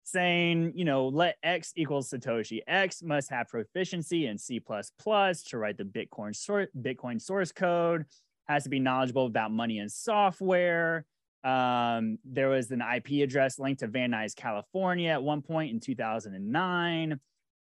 saying, 0.05 0.71
you 0.75 0.85
know, 0.85 1.07
let 1.07 1.35
X 1.43 1.73
equals 1.75 2.09
Satoshi. 2.09 2.61
X 2.67 3.03
must 3.03 3.29
have 3.29 3.49
proficiency 3.49 4.27
in 4.27 4.37
C++ 4.37 4.59
to 4.59 5.57
write 5.57 5.77
the 5.77 5.83
Bitcoin, 5.83 6.35
sor- 6.35 6.69
Bitcoin 6.79 7.21
source 7.21 7.51
code, 7.51 8.05
has 8.47 8.63
to 8.63 8.69
be 8.69 8.79
knowledgeable 8.79 9.25
about 9.25 9.51
money 9.51 9.79
and 9.79 9.91
software, 9.91 11.05
um, 11.45 12.17
there 12.25 12.49
was 12.49 12.71
an 12.71 12.81
IP 12.81 13.23
address 13.23 13.59
linked 13.59 13.81
to 13.81 13.87
Van 13.87 14.11
Nuys, 14.11 14.35
California 14.35 15.11
at 15.11 15.21
one 15.21 15.43
point 15.43 15.71
in 15.71 15.79
2009. 15.79 17.19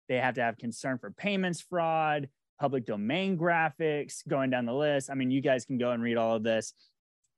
They 0.09 0.17
have 0.17 0.35
to 0.37 0.43
have 0.43 0.57
concern 0.57 0.99
for 0.99 1.11
payments 1.11 1.61
fraud. 1.61 2.29
public 2.59 2.87
domain 2.87 3.37
graphics, 3.37 4.27
going 4.27 4.49
down 4.49 4.65
the 4.65 4.73
list. 4.73 5.11
I 5.11 5.15
mean, 5.15 5.31
you 5.31 5.43
guys 5.43 5.67
can 5.67 5.77
go 5.77 5.91
and 5.91 6.03
read 6.03 6.17
all 6.17 6.37
of 6.37 6.43
this. 6.43 6.73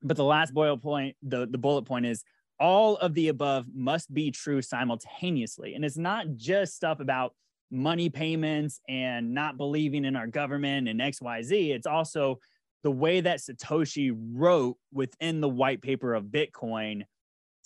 But 0.03 0.17
the 0.17 0.25
last 0.25 0.55
bullet 0.55 0.77
point, 0.77 1.17
the, 1.23 1.47
the 1.51 1.59
bullet 1.59 1.83
point 1.83 2.07
is 2.07 2.23
all 2.59 2.97
of 2.97 3.15
the 3.15 3.29
above 3.29 3.67
must 3.75 4.13
be 4.13 4.31
true 4.31 4.63
simultaneously. 4.63 5.75
And 5.75 5.85
it's 5.85 5.99
not 5.99 6.27
just 6.37 6.75
stuff 6.75 7.01
about 7.01 7.35
money 7.71 8.09
payments 8.09 8.81
and 8.89 9.35
not 9.35 9.57
believing 9.57 10.05
in 10.05 10.17
our 10.17 10.27
government 10.27 10.89
and 10.89 11.01
XYZ. 11.01 11.71
It's 11.71 11.87
also 11.87 12.39
the 12.83 12.91
way 12.91 13.21
that 13.21 13.41
Satoshi 13.41 14.17
wrote 14.17 14.77
within 14.93 15.41
the 15.41 15.49
white 15.49 15.83
paper 15.83 16.15
of 16.15 16.25
Bitcoin 16.25 17.03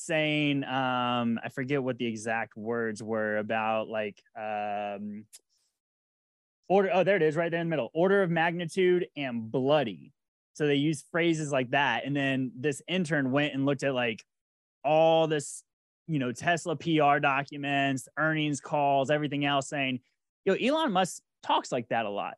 saying 0.01 0.65
um 0.65 1.39
i 1.45 1.49
forget 1.51 1.83
what 1.83 1.99
the 1.99 2.07
exact 2.07 2.57
words 2.57 3.03
were 3.03 3.37
about 3.37 3.87
like 3.89 4.23
um 4.35 5.27
order 6.69 6.89
oh 6.95 7.05
there 7.05 7.17
it 7.17 7.23
is 7.23 7.37
right 7.37 7.51
there 7.51 7.61
in 7.61 7.67
the 7.67 7.71
middle 7.71 7.91
order 7.93 8.23
of 8.23 8.31
magnitude 8.31 9.07
and 9.15 9.53
bloody 9.53 10.11
so 10.55 10.67
they 10.67 10.75
use 10.75 11.05
phrases 11.13 11.53
like 11.53 11.71
that 11.71 12.07
and 12.07 12.17
then 12.17 12.51
this 12.57 12.81
intern 12.89 13.31
went 13.31 13.53
and 13.53 13.67
looked 13.67 13.83
at 13.83 13.95
like 13.95 14.25
all 14.85 15.27
this 15.27 15.63
you 16.07 16.19
know 16.19 16.33
tesla 16.33 16.77
pr 16.77 17.19
documents 17.19 18.09
earnings 18.19 18.61
calls 18.61 19.11
everything 19.11 19.45
else 19.45 19.69
saying 19.69 20.01
you 20.45 20.53
know 20.53 20.59
elon 20.59 20.93
musk 20.93 21.23
talks 21.43 21.71
like 21.71 21.89
that 21.89 22.07
a 22.07 22.11
lot 22.11 22.35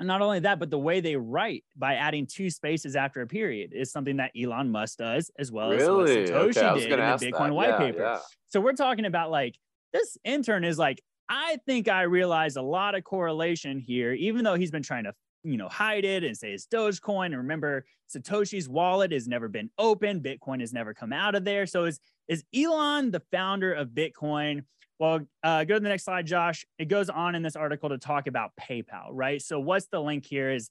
and 0.00 0.08
not 0.08 0.22
only 0.22 0.40
that, 0.40 0.58
but 0.58 0.70
the 0.70 0.78
way 0.78 1.00
they 1.00 1.14
write 1.14 1.64
by 1.76 1.94
adding 1.94 2.26
two 2.26 2.50
spaces 2.50 2.96
after 2.96 3.22
a 3.22 3.26
period 3.26 3.72
is 3.72 3.92
something 3.92 4.16
that 4.16 4.32
Elon 4.36 4.70
Musk 4.70 4.98
does, 4.98 5.30
as 5.38 5.52
well 5.52 5.70
really? 5.70 6.24
as 6.24 6.30
Satoshi 6.30 6.56
okay, 6.62 6.80
did 6.80 6.92
in 6.92 6.98
the 6.98 7.04
Bitcoin 7.04 7.48
that. 7.48 7.54
white 7.54 7.68
yeah, 7.70 7.78
paper. 7.78 8.00
Yeah. 8.00 8.18
So 8.48 8.60
we're 8.60 8.72
talking 8.72 9.04
about 9.04 9.30
like 9.30 9.56
this 9.92 10.18
intern 10.24 10.64
is 10.64 10.78
like, 10.78 11.00
I 11.28 11.58
think 11.64 11.88
I 11.88 12.02
realized 12.02 12.56
a 12.56 12.62
lot 12.62 12.96
of 12.96 13.04
correlation 13.04 13.78
here, 13.78 14.12
even 14.12 14.44
though 14.44 14.56
he's 14.56 14.72
been 14.72 14.82
trying 14.82 15.04
to, 15.04 15.14
you 15.44 15.56
know, 15.56 15.68
hide 15.68 16.04
it 16.04 16.24
and 16.24 16.36
say 16.36 16.52
it's 16.52 16.66
Dogecoin. 16.66 17.26
And 17.26 17.36
remember, 17.36 17.84
Satoshi's 18.12 18.68
wallet 18.68 19.12
has 19.12 19.28
never 19.28 19.48
been 19.48 19.70
open. 19.78 20.20
Bitcoin 20.20 20.60
has 20.60 20.72
never 20.72 20.94
come 20.94 21.12
out 21.12 21.34
of 21.34 21.44
there. 21.44 21.66
So 21.66 21.84
is 21.84 22.00
is 22.26 22.42
Elon 22.56 23.10
the 23.10 23.22
founder 23.30 23.72
of 23.72 23.90
Bitcoin? 23.90 24.64
Well, 24.98 25.20
uh, 25.42 25.64
go 25.64 25.74
to 25.74 25.80
the 25.80 25.88
next 25.88 26.04
slide, 26.04 26.26
Josh. 26.26 26.64
It 26.78 26.86
goes 26.86 27.10
on 27.10 27.34
in 27.34 27.42
this 27.42 27.56
article 27.56 27.90
to 27.90 27.98
talk 27.98 28.26
about 28.26 28.52
PayPal, 28.58 29.08
right? 29.10 29.42
So, 29.42 29.60
what's 29.60 29.86
the 29.86 30.00
link 30.00 30.24
here 30.24 30.50
is 30.50 30.70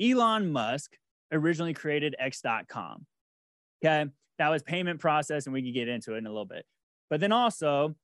Elon 0.00 0.52
Musk 0.52 0.92
originally 1.32 1.74
created 1.74 2.14
X.com. 2.18 3.06
Okay. 3.84 4.10
That 4.38 4.48
was 4.48 4.62
payment 4.62 5.00
process, 5.00 5.46
and 5.46 5.52
we 5.52 5.62
can 5.62 5.72
get 5.72 5.88
into 5.88 6.14
it 6.14 6.18
in 6.18 6.26
a 6.26 6.30
little 6.30 6.44
bit. 6.44 6.64
But 7.10 7.20
then 7.20 7.32
also, 7.32 7.94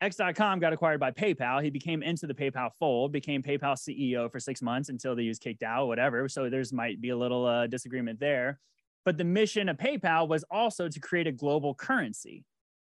X.com 0.00 0.60
got 0.60 0.72
acquired 0.72 1.00
by 1.00 1.10
PayPal. 1.10 1.62
He 1.62 1.70
became 1.70 2.02
into 2.02 2.26
the 2.26 2.34
PayPal 2.34 2.70
fold, 2.78 3.10
became 3.10 3.42
PayPal 3.42 3.74
CEO 3.74 4.30
for 4.30 4.38
six 4.38 4.62
months 4.62 4.90
until 4.90 5.16
they 5.16 5.26
was 5.26 5.38
kicked 5.38 5.64
out, 5.64 5.88
whatever. 5.88 6.28
So, 6.28 6.48
there's 6.48 6.72
might 6.72 7.00
be 7.00 7.10
a 7.10 7.16
little 7.16 7.46
uh, 7.46 7.66
disagreement 7.66 8.20
there. 8.20 8.60
But 9.04 9.16
the 9.16 9.24
mission 9.24 9.68
of 9.68 9.76
PayPal 9.76 10.28
was 10.28 10.44
also 10.50 10.88
to 10.88 11.00
create 11.00 11.26
a 11.26 11.32
global 11.32 11.74
currency 11.74 12.44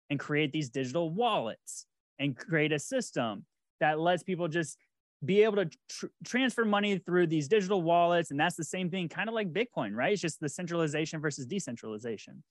and 0.09 0.19
create 0.19 0.51
these 0.51 0.69
digital 0.69 1.09
wallets 1.09 1.85
and 2.19 2.37
create 2.37 2.71
a 2.71 2.79
system 2.79 3.45
that 3.79 3.99
lets 3.99 4.23
people 4.23 4.47
just 4.47 4.77
be 5.23 5.43
able 5.43 5.55
to 5.57 5.69
tr- 5.89 6.05
transfer 6.25 6.65
money 6.65 6.97
through 6.97 7.27
these 7.27 7.47
digital 7.47 7.81
wallets. 7.81 8.31
And 8.31 8.39
that's 8.39 8.55
the 8.55 8.63
same 8.63 8.89
thing, 8.89 9.09
kind 9.09 9.29
of 9.29 9.35
like 9.35 9.51
Bitcoin, 9.51 9.93
right? 9.93 10.13
It's 10.13 10.21
just 10.21 10.39
the 10.39 10.49
centralization 10.49 11.21
versus 11.21 11.45
decentralization. 11.45 12.43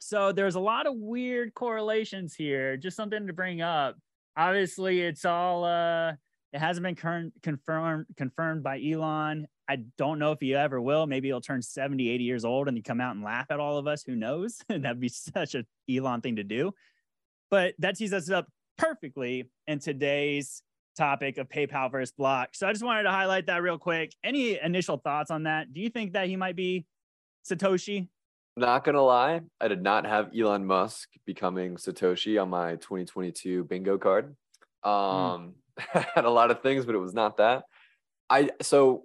So 0.00 0.32
there's 0.32 0.54
a 0.54 0.60
lot 0.60 0.86
of 0.86 0.94
weird 0.96 1.54
correlations 1.54 2.34
here. 2.34 2.76
Just 2.76 2.96
something 2.96 3.26
to 3.26 3.32
bring 3.32 3.60
up. 3.60 3.96
Obviously, 4.36 5.00
it's 5.00 5.24
all 5.24 5.64
uh, 5.64 6.12
it 6.52 6.58
hasn't 6.58 6.84
been 6.84 6.94
cur- 6.94 7.30
confirmed 7.42 8.06
confirmed 8.16 8.62
by 8.62 8.80
Elon. 8.80 9.46
I 9.68 9.76
don't 9.98 10.18
know 10.18 10.32
if 10.32 10.40
he 10.40 10.54
ever 10.54 10.80
will. 10.80 11.06
Maybe 11.06 11.28
he'll 11.28 11.42
turn 11.42 11.60
70, 11.60 12.08
80 12.08 12.24
years 12.24 12.44
old 12.44 12.68
and 12.68 12.76
he 12.76 12.82
come 12.82 13.00
out 13.00 13.14
and 13.14 13.22
laugh 13.22 13.46
at 13.50 13.60
all 13.60 13.76
of 13.76 13.86
us. 13.86 14.02
Who 14.02 14.16
knows? 14.16 14.58
That'd 14.68 15.00
be 15.00 15.10
such 15.10 15.54
a 15.54 15.64
Elon 15.90 16.22
thing 16.22 16.36
to 16.36 16.44
do. 16.44 16.72
But 17.50 17.74
that 17.80 17.96
tees 17.96 18.12
us 18.12 18.30
up 18.30 18.46
perfectly 18.78 19.50
in 19.66 19.78
today's 19.78 20.62
topic 20.96 21.38
of 21.38 21.48
PayPal 21.48 21.90
versus 21.90 22.12
Block. 22.12 22.50
So 22.54 22.66
I 22.66 22.72
just 22.72 22.84
wanted 22.84 23.04
to 23.04 23.10
highlight 23.10 23.46
that 23.46 23.62
real 23.62 23.78
quick. 23.78 24.14
Any 24.24 24.58
initial 24.58 24.96
thoughts 24.96 25.30
on 25.30 25.44
that? 25.44 25.72
Do 25.72 25.80
you 25.80 25.90
think 25.90 26.14
that 26.14 26.28
he 26.28 26.36
might 26.36 26.56
be 26.56 26.86
Satoshi? 27.48 28.08
Not 28.58 28.82
gonna 28.82 29.02
lie, 29.02 29.40
I 29.60 29.68
did 29.68 29.82
not 29.82 30.04
have 30.04 30.32
Elon 30.36 30.66
Musk 30.66 31.08
becoming 31.24 31.76
Satoshi 31.76 32.42
on 32.42 32.50
my 32.50 32.72
2022 32.72 33.64
bingo 33.64 33.98
card. 33.98 34.34
Hmm. 34.82 34.90
Um, 34.90 35.54
mm. 35.78 36.06
had 36.14 36.24
a 36.24 36.30
lot 36.30 36.50
of 36.50 36.60
things, 36.60 36.84
but 36.84 36.96
it 36.96 36.98
was 36.98 37.14
not 37.14 37.36
that. 37.36 37.62
I 38.28 38.50
so 38.60 39.04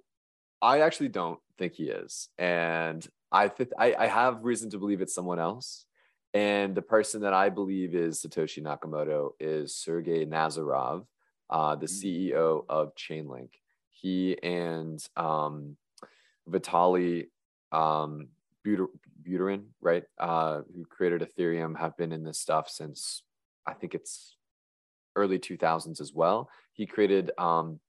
I 0.60 0.82
actually 0.82 1.10
don't 1.10 1.40
think 1.60 1.74
he 1.74 1.86
is, 1.86 2.30
and 2.40 3.08
I 3.32 3.48
think 3.48 3.70
I, 3.78 3.94
I 3.94 4.08
have 4.08 4.44
reason 4.44 4.72
to 4.72 4.80
believe 4.80 5.02
it's 5.02 5.14
someone 5.14 5.40
else. 5.40 5.86
And 6.34 6.74
the 6.74 6.82
person 6.82 7.22
that 7.22 7.34
I 7.34 7.50
believe 7.50 7.94
is 7.94 8.20
Satoshi 8.20 8.64
Nakamoto 8.64 9.34
is 9.40 9.76
Sergey 9.76 10.26
Nazarov, 10.26 11.06
uh, 11.52 11.76
the 11.76 11.86
mm. 11.86 12.34
CEO 12.34 12.66
of 12.68 12.96
Chainlink. 12.96 13.50
He 13.92 14.36
and 14.42 15.00
um, 15.16 15.78
Vitalik 16.50 17.28
um, 17.72 18.30
Buterin, 19.24 19.66
right, 19.82 20.04
uh, 20.20 20.62
who 20.76 20.86
created 20.86 21.22
Ethereum, 21.22 21.78
have 21.78 21.98
been 21.98 22.12
in 22.12 22.24
this 22.24 22.40
stuff 22.40 22.70
since 22.70 23.24
I 23.66 23.74
think 23.74 23.96
it's 23.96 24.36
early 25.16 25.40
2000s 25.40 26.02
as 26.02 26.14
well. 26.14 26.50
He 26.74 26.86
created 26.86 27.32
um, 27.38 27.80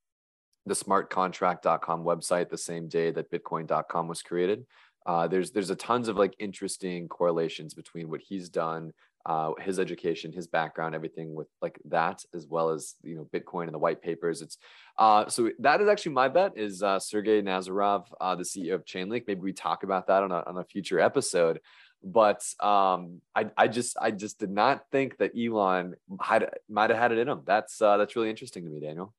the 0.67 0.75
smartcontract.com 0.75 2.05
website 2.05 2.51
the 2.51 2.59
same 2.59 2.89
day 2.89 3.11
that 3.11 3.31
bitcoin.com 3.31 4.09
was 4.09 4.23
created 4.23 4.67
uh, 5.07 5.29
there's 5.29 5.51
there's 5.51 5.71
a 5.71 5.77
tons 5.77 6.09
of 6.09 6.17
like 6.17 6.35
interesting 6.39 7.09
correlations 7.09 7.75
between 7.75 8.09
what 8.09 8.21
he's 8.21 8.49
done 8.49 8.93
uh, 9.27 9.53
his 9.61 9.79
education 9.79 10.33
his 10.33 10.47
background 10.47 10.95
everything 10.95 11.35
with 11.35 11.49
like 11.63 11.79
that 11.87 12.23
as 12.35 12.47
well 12.47 12.71
as 12.71 12.95
you 13.03 13.17
know 13.17 13.29
bitcoin 13.33 13.65
and 13.65 13.75
the 13.75 13.79
white 13.79 14.03
papers 14.03 14.43
it's 14.43 14.59
uh, 14.99 15.29
so 15.29 15.51
that 15.59 15.81
is 15.81 15.89
actually 15.89 16.13
my 16.13 16.29
bet 16.29 16.53
is 16.57 16.83
uh, 16.83 16.99
sergey 16.99 17.43
nazarov 17.43 18.07
uh, 18.21 18.35
the 18.35 18.45
ceo 18.45 18.75
of 18.75 18.85
chainlink 18.85 19.25
maybe 19.27 19.41
we 19.41 19.53
talk 19.53 19.83
about 19.83 20.07
that 20.07 20.23
on 20.23 20.31
a, 20.31 20.43
on 20.47 20.59
a 20.59 20.65
future 20.65 21.01
episode 21.01 21.61
but 22.05 22.45
um, 22.61 23.23
I, 23.35 23.47
I 23.57 23.67
just 23.67 23.97
I 24.01 24.11
just 24.11 24.39
did 24.39 24.51
not 24.51 24.85
think 24.93 25.17
that 25.19 25.33
Elon 25.35 25.95
had 26.21 26.51
might 26.69 26.91
have 26.91 26.99
had 26.99 27.13
it 27.13 27.19
in 27.19 27.29
him. 27.29 27.41
That's 27.47 27.81
uh, 27.81 27.97
that's 27.97 28.15
really 28.15 28.29
interesting 28.29 28.65
to 28.65 28.71
me, 28.71 28.79
Daniel. 28.79 29.15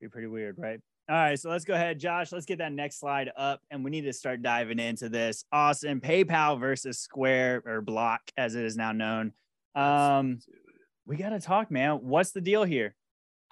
Be 0.00 0.08
pretty 0.08 0.28
weird, 0.28 0.56
right? 0.56 0.80
All 1.10 1.16
right, 1.16 1.38
so 1.40 1.48
let's 1.48 1.64
go 1.64 1.72
ahead, 1.72 1.98
Josh. 1.98 2.32
Let's 2.32 2.44
get 2.44 2.58
that 2.58 2.72
next 2.72 3.00
slide 3.00 3.30
up, 3.36 3.62
and 3.70 3.82
we 3.82 3.90
need 3.90 4.02
to 4.02 4.12
start 4.12 4.42
diving 4.42 4.78
into 4.78 5.08
this. 5.08 5.44
Awesome, 5.50 6.00
PayPal 6.00 6.60
versus 6.60 6.98
Square 6.98 7.62
or 7.66 7.80
Block, 7.80 8.20
as 8.36 8.54
it 8.54 8.64
is 8.64 8.76
now 8.76 8.92
known. 8.92 9.32
Um, 9.78 10.38
we 11.06 11.16
got 11.16 11.30
to 11.30 11.40
talk, 11.40 11.70
man. 11.70 11.96
What's 12.02 12.32
the 12.32 12.40
deal 12.40 12.64
here? 12.64 12.94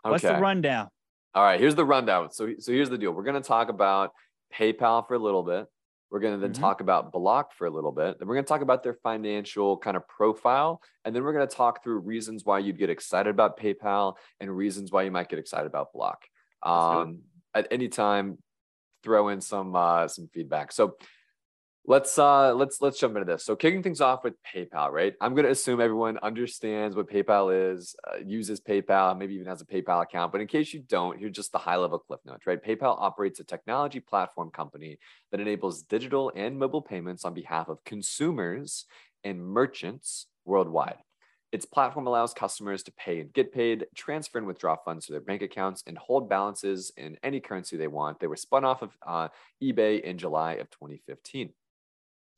What's 0.03 0.25
okay. 0.25 0.35
the 0.35 0.41
rundown? 0.41 0.89
All 1.35 1.43
right, 1.43 1.61
here's 1.61 1.75
the 1.75 1.85
rundown. 1.85 2.31
So, 2.31 2.55
so 2.59 2.73
here's 2.73 2.91
the 2.91 2.99
deal. 2.99 3.13
We're 3.13 3.25
going 3.25 3.41
to 3.41 3.47
talk 3.47 3.69
about 3.69 4.13
PayPal 4.55 5.07
for 5.07 5.15
a 5.15 5.19
little 5.19 5.43
bit. 5.43 5.67
We're 6.11 6.21
going 6.21 6.35
to 6.35 6.41
then 6.41 6.53
mm-hmm. 6.53 6.63
talk 6.63 6.81
about 6.81 7.13
Block 7.13 7.53
for 7.53 7.67
a 7.67 7.71
little 7.71 7.93
bit. 7.93 8.19
Then 8.19 8.29
we're 8.29 8.35
going 8.35 8.45
to 8.45 8.49
talk 8.49 8.63
about 8.63 8.83
their 8.83 8.95
financial 9.03 9.77
kind 9.77 9.97
of 9.97 10.07
profile. 10.09 10.81
And 11.05 11.15
then 11.15 11.25
we're 11.25 11.33
going 11.33 11.47
to 11.47 11.55
talk 11.55 11.83
through 11.83 11.99
reasons 12.01 12.45
why 12.45 12.61
you'd 12.61 12.79
get 12.79 12.91
excited 12.91 13.29
about 13.31 13.59
PayPal 13.59 14.15
and 14.41 14.55
reasons 14.55 14.93
why 14.93 15.03
you 15.03 15.11
might 15.11 15.29
get 15.29 15.39
excited 15.39 15.67
about 15.67 15.93
Block. 15.93 16.23
Um, 16.63 17.21
at 17.55 17.67
any 17.71 17.89
time 17.89 18.39
throw 19.03 19.29
in 19.29 19.41
some 19.41 19.75
uh, 19.75 20.09
some 20.09 20.29
feedback. 20.33 20.73
So 20.73 20.97
let's 21.89 22.19
uh 22.19 22.53
let's 22.53 22.83
let's 22.83 22.99
jump 22.99 23.17
into 23.17 23.31
this. 23.33 23.45
So 23.45 23.55
kicking 23.55 23.83
things 23.83 24.01
off 24.01 24.25
with 24.25 24.35
PayPal, 24.43 24.91
right? 24.91 25.15
I'm 25.21 25.35
going 25.35 25.45
to 25.45 25.51
assume 25.51 25.81
everyone 25.81 26.19
understands 26.23 26.97
what 26.97 27.09
PayPal 27.09 27.73
is, 27.73 27.95
uh, 28.07 28.19
uses 28.25 28.61
PayPal, 28.61 29.17
maybe 29.17 29.35
even 29.35 29.47
has 29.47 29.63
a 29.63 29.67
PayPal 29.67 30.03
account. 30.03 30.33
But 30.33 30.41
in 30.41 30.49
case 30.49 30.75
you 30.75 30.81
don't, 30.81 31.19
here's 31.19 31.37
just 31.37 31.53
the 31.53 31.59
high 31.59 31.77
level 31.77 31.99
cliff 31.99 32.21
notes, 32.25 32.47
right? 32.47 32.63
PayPal 32.63 33.01
operates 33.01 33.39
a 33.41 33.45
technology 33.45 34.01
platform 34.01 34.51
company 34.51 34.99
that 35.31 35.41
enables 35.41 35.83
digital 35.83 36.33
and 36.35 36.59
mobile 36.59 36.83
payments 36.83 37.25
on 37.25 37.35
behalf 37.35 37.69
of 37.69 37.85
consumers 37.85 38.87
and 39.23 39.45
merchants 39.45 40.27
worldwide. 40.45 40.99
Its 41.53 41.65
platform 41.65 42.09
allows 42.09 42.35
customers 42.35 42.83
to 42.83 42.93
pay 42.93 43.21
and 43.21 43.33
get 43.33 43.53
paid, 43.53 43.87
transfer 43.95 44.39
and 44.39 44.47
withdraw 44.49 44.77
funds 44.85 45.07
to 45.07 45.13
their 45.13 45.21
bank 45.21 45.43
accounts, 45.43 45.85
and 45.87 45.97
hold 45.97 46.29
balances 46.29 46.93
in 46.97 47.17
any 47.23 47.39
currency 47.39 47.77
they 47.77 47.87
want. 47.87 48.19
They 48.19 48.27
were 48.27 48.37
spun 48.37 48.65
off 48.65 48.83
of 48.83 48.91
uh, 49.07 49.29
eBay 49.63 50.03
in 50.03 50.19
July 50.19 50.55
of 50.55 50.69
2015. 50.71 51.51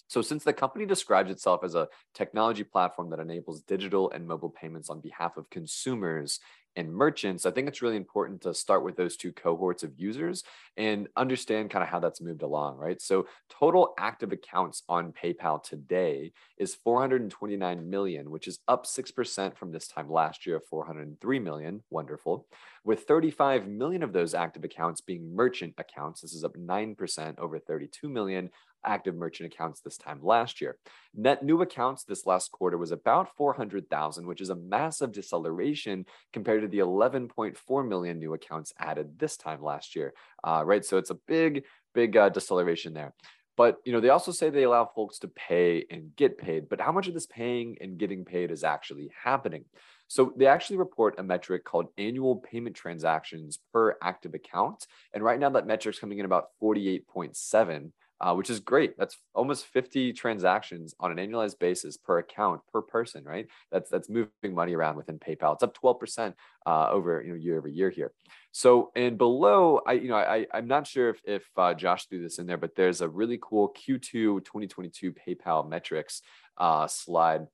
So, 0.08 0.22
since 0.22 0.42
the 0.42 0.52
company 0.52 0.86
describes 0.86 1.30
itself 1.30 1.62
as 1.62 1.74
a 1.74 1.88
technology 2.14 2.64
platform 2.64 3.10
that 3.10 3.20
enables 3.20 3.60
digital 3.62 4.10
and 4.10 4.26
mobile 4.26 4.50
payments 4.50 4.90
on 4.90 5.00
behalf 5.00 5.36
of 5.36 5.48
consumers 5.50 6.40
and 6.76 6.94
merchants, 6.94 7.44
I 7.44 7.50
think 7.50 7.66
it's 7.66 7.82
really 7.82 7.96
important 7.96 8.40
to 8.42 8.54
start 8.54 8.84
with 8.84 8.96
those 8.96 9.16
two 9.16 9.32
cohorts 9.32 9.82
of 9.82 9.98
users 9.98 10.44
and 10.76 11.08
understand 11.16 11.70
kind 11.70 11.82
of 11.82 11.88
how 11.88 11.98
that's 11.98 12.20
moved 12.20 12.42
along, 12.42 12.76
right? 12.76 13.02
So 13.02 13.26
total 13.50 13.94
active 13.98 14.32
accounts 14.32 14.84
on 14.88 15.12
PayPal 15.12 15.62
today 15.62 16.32
is 16.56 16.76
429 16.76 17.90
million, 17.90 18.30
which 18.30 18.46
is 18.46 18.60
up 18.68 18.86
6% 18.86 19.56
from 19.56 19.72
this 19.72 19.88
time 19.88 20.08
last 20.08 20.46
year 20.46 20.56
of 20.56 20.66
403 20.66 21.38
million. 21.40 21.82
Wonderful. 21.90 22.46
With 22.84 23.02
35 23.02 23.66
million 23.66 24.02
of 24.04 24.12
those 24.12 24.32
active 24.32 24.62
accounts 24.62 25.00
being 25.00 25.34
merchant 25.34 25.74
accounts, 25.78 26.20
this 26.20 26.32
is 26.32 26.44
up 26.44 26.56
9% 26.56 27.38
over 27.38 27.58
32 27.58 28.08
million 28.08 28.50
active 28.84 29.14
merchant 29.14 29.52
accounts 29.52 29.80
this 29.80 29.96
time 29.96 30.20
last 30.22 30.60
year. 30.60 30.76
Net 31.14 31.42
new 31.42 31.62
accounts 31.62 32.04
this 32.04 32.26
last 32.26 32.52
quarter 32.52 32.78
was 32.78 32.90
about 32.90 33.34
400,000, 33.36 34.26
which 34.26 34.40
is 34.40 34.50
a 34.50 34.56
massive 34.56 35.12
deceleration 35.12 36.06
compared 36.32 36.62
to 36.62 36.68
the 36.68 36.78
11.4 36.78 37.88
million 37.88 38.18
new 38.18 38.34
accounts 38.34 38.72
added 38.78 39.18
this 39.18 39.36
time 39.36 39.62
last 39.62 39.96
year, 39.96 40.14
uh, 40.44 40.62
right? 40.64 40.84
So 40.84 40.96
it's 40.98 41.10
a 41.10 41.18
big, 41.26 41.64
big 41.94 42.16
uh, 42.16 42.28
deceleration 42.28 42.94
there. 42.94 43.14
But 43.58 43.78
you 43.84 43.92
know, 43.92 44.00
they 44.00 44.10
also 44.10 44.30
say 44.30 44.50
they 44.50 44.62
allow 44.62 44.84
folks 44.84 45.18
to 45.18 45.28
pay 45.28 45.84
and 45.90 46.14
get 46.14 46.38
paid. 46.38 46.68
But 46.68 46.80
how 46.80 46.92
much 46.92 47.08
of 47.08 47.14
this 47.14 47.26
paying 47.26 47.76
and 47.80 47.98
getting 47.98 48.24
paid 48.24 48.52
is 48.52 48.62
actually 48.62 49.10
happening? 49.24 49.64
So 50.06 50.32
they 50.36 50.46
actually 50.46 50.78
report 50.78 51.18
a 51.18 51.22
metric 51.22 51.64
called 51.64 51.88
annual 51.98 52.36
payment 52.36 52.76
transactions 52.76 53.58
per 53.72 53.96
active 54.02 54.34
account. 54.34 54.86
And 55.12 55.22
right 55.22 55.38
now 55.40 55.50
that 55.50 55.66
metric's 55.66 55.98
coming 55.98 56.18
in 56.18 56.24
about 56.24 56.50
48.7 56.62 57.90
uh, 58.20 58.34
which 58.34 58.50
is 58.50 58.60
great. 58.60 58.98
That's 58.98 59.16
almost 59.34 59.66
50 59.66 60.12
transactions 60.12 60.94
on 60.98 61.16
an 61.16 61.18
annualized 61.18 61.58
basis 61.58 61.96
per 61.96 62.18
account 62.18 62.60
per 62.72 62.82
person, 62.82 63.24
right? 63.24 63.46
That's 63.70 63.90
that's 63.90 64.08
moving 64.08 64.54
money 64.54 64.74
around 64.74 64.96
within 64.96 65.18
PayPal. 65.18 65.54
It's 65.54 65.62
up 65.62 65.76
12% 65.78 66.34
uh, 66.66 66.88
over 66.90 67.22
you 67.22 67.30
know 67.30 67.36
year 67.36 67.58
over 67.58 67.68
year 67.68 67.90
here. 67.90 68.12
So 68.52 68.90
and 68.96 69.16
below, 69.16 69.80
I 69.86 69.92
you 69.92 70.08
know 70.08 70.16
I 70.16 70.46
I'm 70.52 70.66
not 70.66 70.86
sure 70.86 71.10
if 71.10 71.20
if 71.24 71.46
uh, 71.56 71.74
Josh 71.74 72.06
threw 72.06 72.22
this 72.22 72.38
in 72.38 72.46
there, 72.46 72.56
but 72.56 72.74
there's 72.74 73.00
a 73.00 73.08
really 73.08 73.38
cool 73.40 73.74
Q2 73.74 74.44
2022 74.44 75.12
PayPal 75.12 75.68
metrics 75.68 76.22
uh, 76.56 76.86
slide 76.86 77.46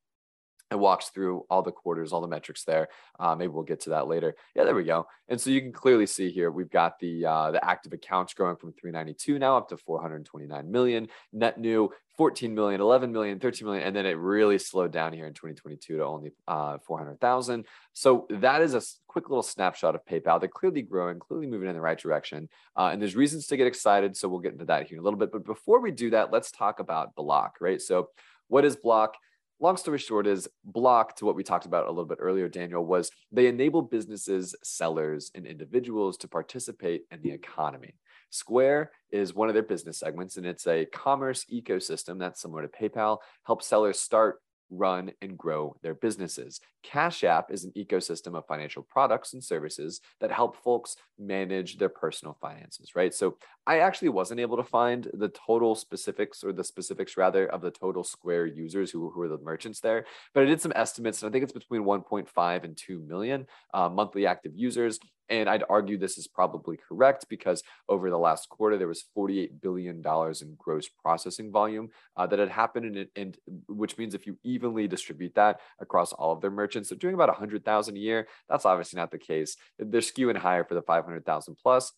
it 0.75 0.79
walks 0.79 1.09
through 1.09 1.47
all 1.49 1.62
the 1.62 1.72
quarters, 1.72 2.12
all 2.12 2.20
the 2.20 2.29
metrics 2.29 2.64
there. 2.64 2.89
Uh, 3.18 3.35
maybe 3.35 3.53
we'll 3.53 3.62
get 3.62 3.81
to 3.81 3.91
that 3.91 4.09
later. 4.09 4.35
Yeah, 4.55 4.64
there 4.64 4.75
we 4.75 4.85
go. 4.85 5.07
And 5.29 5.41
so 5.41 5.51
you 5.51 5.61
can 5.61 5.72
clearly 5.72 6.07
see 6.07 6.31
here 6.31 6.51
we've 6.51 6.70
got 6.70 6.99
the 6.99 7.25
uh, 7.25 7.51
the 7.53 7.64
active 7.64 7.93
accounts 7.93 8.35
growing 8.35 8.57
from 8.57 8.72
392 8.72 9.39
now 9.39 9.57
up 9.57 9.68
to 9.68 9.77
429 9.77 10.70
million. 10.70 11.09
Net 11.33 11.59
new 11.59 11.91
14 12.16 12.55
million, 12.55 12.81
11 12.81 13.12
million, 13.12 13.41
13 13.41 13.66
million, 13.66 13.87
and 13.87 13.95
then 13.95 14.07
it 14.07 14.12
really 14.12 14.59
slowed 14.59 14.93
down 14.93 15.12
here 15.12 15.27
in 15.27 15.35
2022 15.35 15.97
to 15.97 16.05
only 16.05 16.33
uh, 16.47 16.79
400,000. 16.87 17.64
So 17.93 18.27
that 18.31 18.62
is 18.62 18.75
a 18.75 18.83
quick 19.09 19.29
little 19.29 19.43
snapshot 19.43 19.95
of 19.95 20.05
PayPal. 20.05 20.39
They're 20.39 20.49
clearly 20.49 20.83
growing, 20.83 21.18
clearly 21.18 21.47
moving 21.47 21.68
in 21.68 21.75
the 21.75 21.81
right 21.81 21.99
direction, 21.99 22.49
uh, 22.77 22.91
and 22.93 23.01
there's 23.01 23.16
reasons 23.16 23.47
to 23.49 23.57
get 23.57 23.66
excited. 23.66 24.16
So 24.16 24.29
we'll 24.29 24.41
get 24.41 24.53
into 24.53 24.66
that 24.66 24.87
here 24.87 24.97
in 24.97 25.01
a 25.01 25.05
little 25.05 25.18
bit. 25.18 25.33
But 25.33 25.45
before 25.45 25.81
we 25.81 25.91
do 25.91 26.11
that, 26.11 26.33
let's 26.33 26.51
talk 26.51 26.79
about 26.79 27.14
Block, 27.14 27.57
right? 27.61 27.81
So 27.81 28.11
what 28.49 28.64
is 28.64 28.77
Block? 28.77 29.14
Long 29.61 29.77
story 29.77 29.99
short 29.99 30.27
is 30.27 30.49
block 30.65 31.17
to 31.17 31.25
what 31.25 31.37
we 31.37 31.43
talked 31.43 31.67
about 31.67 31.87
a 31.87 31.91
little 31.91 32.05
bit 32.05 32.19
earlier 32.21 32.49
daniel 32.49 32.85
was 32.85 33.11
they 33.33 33.47
enable 33.47 33.83
businesses 33.83 34.55
sellers 34.63 35.31
and 35.35 35.47
individuals 35.47 36.17
to 36.19 36.29
participate 36.29 37.03
in 37.11 37.21
the 37.23 37.31
economy. 37.31 37.95
Square 38.31 38.91
is 39.13 39.35
one 39.35 39.49
of 39.49 39.55
their 39.55 39.63
business 39.63 39.99
segments 39.99 40.37
and 40.37 40.47
it's 40.47 40.67
a 40.67 40.87
commerce 40.87 41.45
ecosystem 41.53 42.19
that's 42.19 42.43
similar 42.43 42.63
to 42.63 42.69
paypal 42.69 43.19
helps 43.45 43.67
sellers 43.67 44.01
start 44.01 44.41
run, 44.71 45.12
and 45.23 45.37
grow 45.39 45.77
their 45.83 45.95
businesses. 45.95 46.61
Cash 46.83 47.25
App 47.25 47.51
is 47.51 47.65
an 47.65 47.73
ecosystem 47.77 48.37
of 48.37 48.47
financial 48.47 48.83
products 48.83 49.33
and 49.33 49.43
services 49.43 50.01
that 50.21 50.31
help 50.31 50.57
folks 50.57 50.97
manage 51.19 51.79
their 51.79 51.89
personal 51.89 52.37
finances, 52.41 52.95
right? 52.95 53.15
So 53.15 53.37
I 53.67 53.79
actually 53.79 54.11
wasn't 54.11 54.41
able 54.41 54.57
to 54.57 54.65
find 54.65 55.09
the 55.15 55.29
total 55.29 55.75
specifics 55.75 56.45
or 56.45 56.53
the 56.53 56.65
specifics 56.65 57.17
rather 57.17 57.47
of 57.47 57.62
the 57.62 57.71
total 57.71 58.05
Square 58.05 58.47
users 58.47 58.91
who, 58.91 59.11
who 59.11 59.23
are 59.23 59.29
the 59.29 59.39
merchants 59.39 59.81
there, 59.81 60.05
but 60.35 60.43
I 60.43 60.47
did 60.47 60.61
some 60.61 60.73
estimates 60.75 61.23
and 61.23 61.31
I 61.31 61.33
think 61.33 61.45
it's 61.45 61.53
between 61.53 61.83
1.5 61.83 62.65
and 62.65 62.77
2 62.77 62.99
million 63.01 63.47
uh, 63.73 63.89
monthly 63.89 64.27
active 64.27 64.53
users. 64.55 64.99
And 65.29 65.49
I'd 65.49 65.64
argue 65.68 65.97
this 65.97 66.18
is 66.18 66.27
probably 66.27 66.77
correct 66.77 67.27
because 67.29 67.62
over 67.89 68.11
the 68.11 68.18
last 68.18 68.49
quarter, 68.49 68.77
there 68.77 68.89
was 68.89 69.05
$48 69.16 69.61
billion 69.61 70.03
in 70.05 70.55
gross 70.57 70.89
processing 70.89 71.51
volume 71.51 71.91
uh, 72.16 72.27
that 72.27 72.39
had 72.39 72.51
happened. 72.51 72.97
And, 72.97 73.09
and 73.16 73.37
which 73.68 73.97
means 73.97 74.14
if 74.14 74.27
you 74.27 74.39
evenly 74.45 74.87
distribute 74.87 75.35
that 75.35 75.61
across 75.81 76.12
all 76.12 76.33
of 76.33 76.41
their 76.41 76.51
merchants, 76.51 76.89
they're 76.89 76.99
doing 76.99 77.14
about 77.14 77.29
100,000 77.29 77.97
a 77.97 77.99
year. 77.99 78.29
That's 78.49 78.66
obviously 78.66 78.99
not 78.99 79.11
the 79.11 79.18
case. 79.18 79.57
They're 79.79 80.01
skewing 80.01 80.37
higher 80.37 80.64
for 80.64 80.75
the 80.75 80.83
500,000 80.83 81.57
plus 81.62 81.93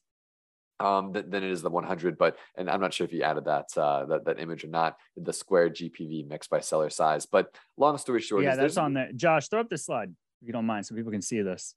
um, 0.78 1.12
than, 1.12 1.30
than, 1.30 1.42
it 1.42 1.50
is 1.50 1.62
the 1.62 1.70
100. 1.70 2.18
But 2.18 2.36
and 2.56 2.70
I'm 2.70 2.80
not 2.80 2.92
sure 2.92 3.04
if 3.04 3.12
you 3.12 3.22
added 3.22 3.46
that 3.46 3.66
uh, 3.76 4.04
that, 4.06 4.24
that 4.26 4.40
image 4.40 4.64
or 4.64 4.68
not. 4.68 4.96
The 5.16 5.32
square 5.32 5.70
GPV 5.70 6.28
mixed 6.28 6.50
by 6.50 6.60
seller 6.60 6.90
size. 6.90 7.26
But 7.26 7.54
long 7.76 7.98
story 7.98 8.20
short, 8.20 8.42
yeah, 8.42 8.56
that's 8.56 8.76
on 8.76 8.94
there. 8.94 9.10
Josh, 9.14 9.48
throw 9.48 9.60
up 9.60 9.68
the 9.68 9.78
slide 9.78 10.14
if 10.42 10.46
you 10.46 10.52
don't 10.52 10.66
mind, 10.66 10.86
so 10.86 10.94
people 10.94 11.12
can 11.12 11.22
see 11.22 11.42
this. 11.42 11.74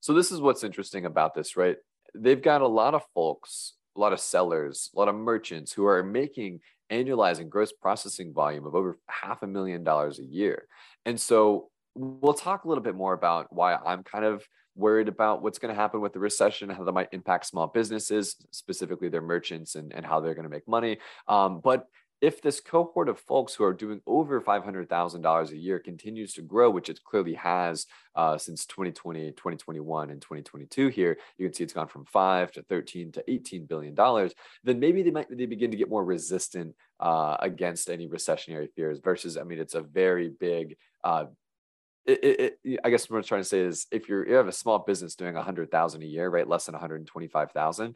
So 0.00 0.12
this 0.12 0.30
is 0.30 0.40
what's 0.40 0.64
interesting 0.64 1.06
about 1.06 1.34
this, 1.34 1.56
right? 1.56 1.76
They've 2.14 2.40
got 2.40 2.62
a 2.62 2.68
lot 2.68 2.94
of 2.94 3.02
folks, 3.14 3.74
a 3.96 4.00
lot 4.00 4.12
of 4.12 4.20
sellers, 4.20 4.90
a 4.94 4.98
lot 4.98 5.08
of 5.08 5.14
merchants 5.14 5.72
who 5.72 5.86
are 5.86 6.02
making 6.02 6.60
annualizing 6.90 7.48
gross 7.48 7.72
processing 7.72 8.32
volume 8.32 8.66
of 8.66 8.74
over 8.74 8.98
half 9.08 9.42
a 9.42 9.46
million 9.46 9.84
dollars 9.84 10.18
a 10.18 10.24
year. 10.24 10.66
And 11.04 11.20
so 11.20 11.68
we'll 11.94 12.34
talk 12.34 12.64
a 12.64 12.68
little 12.68 12.82
bit 12.82 12.94
more 12.94 13.12
about 13.12 13.52
why 13.52 13.74
I'm 13.74 14.02
kind 14.02 14.24
of 14.24 14.44
worried 14.74 15.08
about 15.08 15.42
what's 15.42 15.58
going 15.58 15.74
to 15.74 15.80
happen 15.80 16.00
with 16.00 16.12
the 16.12 16.20
recession, 16.20 16.70
how 16.70 16.84
that 16.84 16.92
might 16.92 17.08
impact 17.12 17.46
small 17.46 17.66
businesses, 17.66 18.36
specifically 18.52 19.08
their 19.08 19.20
merchants, 19.20 19.74
and, 19.74 19.92
and 19.92 20.06
how 20.06 20.20
they're 20.20 20.34
going 20.34 20.44
to 20.44 20.50
make 20.50 20.68
money. 20.68 20.98
Um, 21.26 21.60
but 21.62 21.86
if 22.20 22.42
this 22.42 22.60
cohort 22.60 23.08
of 23.08 23.18
folks 23.20 23.54
who 23.54 23.64
are 23.64 23.72
doing 23.72 24.00
over 24.06 24.40
$500,000 24.40 25.50
a 25.50 25.56
year 25.56 25.78
continues 25.78 26.32
to 26.34 26.42
grow, 26.42 26.68
which 26.68 26.88
it 26.88 27.02
clearly 27.04 27.34
has 27.34 27.86
uh, 28.16 28.36
since 28.36 28.66
2020, 28.66 29.30
2021, 29.32 30.10
and 30.10 30.20
2022 30.20 30.88
here, 30.88 31.16
you 31.36 31.46
can 31.46 31.54
see 31.54 31.64
it's 31.64 31.72
gone 31.72 31.86
from 31.86 32.04
five 32.04 32.50
to 32.52 32.62
13 32.62 33.12
to 33.12 33.30
18 33.30 33.66
billion 33.66 33.94
dollars. 33.94 34.34
Then 34.64 34.80
maybe 34.80 35.02
they 35.02 35.10
might 35.10 35.28
they 35.30 35.46
begin 35.46 35.70
to 35.70 35.76
get 35.76 35.90
more 35.90 36.04
resistant 36.04 36.74
uh, 36.98 37.36
against 37.40 37.88
any 37.88 38.08
recessionary 38.08 38.68
fears. 38.74 38.98
Versus, 38.98 39.36
I 39.36 39.44
mean, 39.44 39.58
it's 39.58 39.74
a 39.74 39.82
very 39.82 40.28
big. 40.28 40.76
Uh, 41.04 41.26
it, 42.08 42.58
it, 42.64 42.80
I 42.82 42.90
guess 42.90 43.08
what 43.08 43.18
I'm 43.18 43.22
trying 43.22 43.42
to 43.42 43.48
say 43.48 43.60
is, 43.60 43.86
if 43.92 44.08
you're 44.08 44.26
you 44.26 44.34
have 44.34 44.48
a 44.48 44.52
small 44.52 44.78
business 44.78 45.14
doing 45.14 45.34
100,000 45.34 46.02
a 46.02 46.06
year, 46.06 46.30
right, 46.30 46.48
less 46.48 46.64
than 46.64 46.72
125,000, 46.72 47.94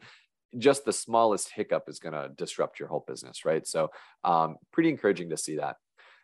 just 0.57 0.85
the 0.85 0.93
smallest 0.93 1.51
hiccup 1.51 1.83
is 1.87 1.99
going 1.99 2.13
to 2.13 2.29
disrupt 2.35 2.79
your 2.79 2.87
whole 2.87 3.03
business, 3.07 3.45
right? 3.45 3.65
So, 3.65 3.89
um, 4.23 4.57
pretty 4.71 4.89
encouraging 4.89 5.29
to 5.29 5.37
see 5.37 5.57
that. 5.57 5.77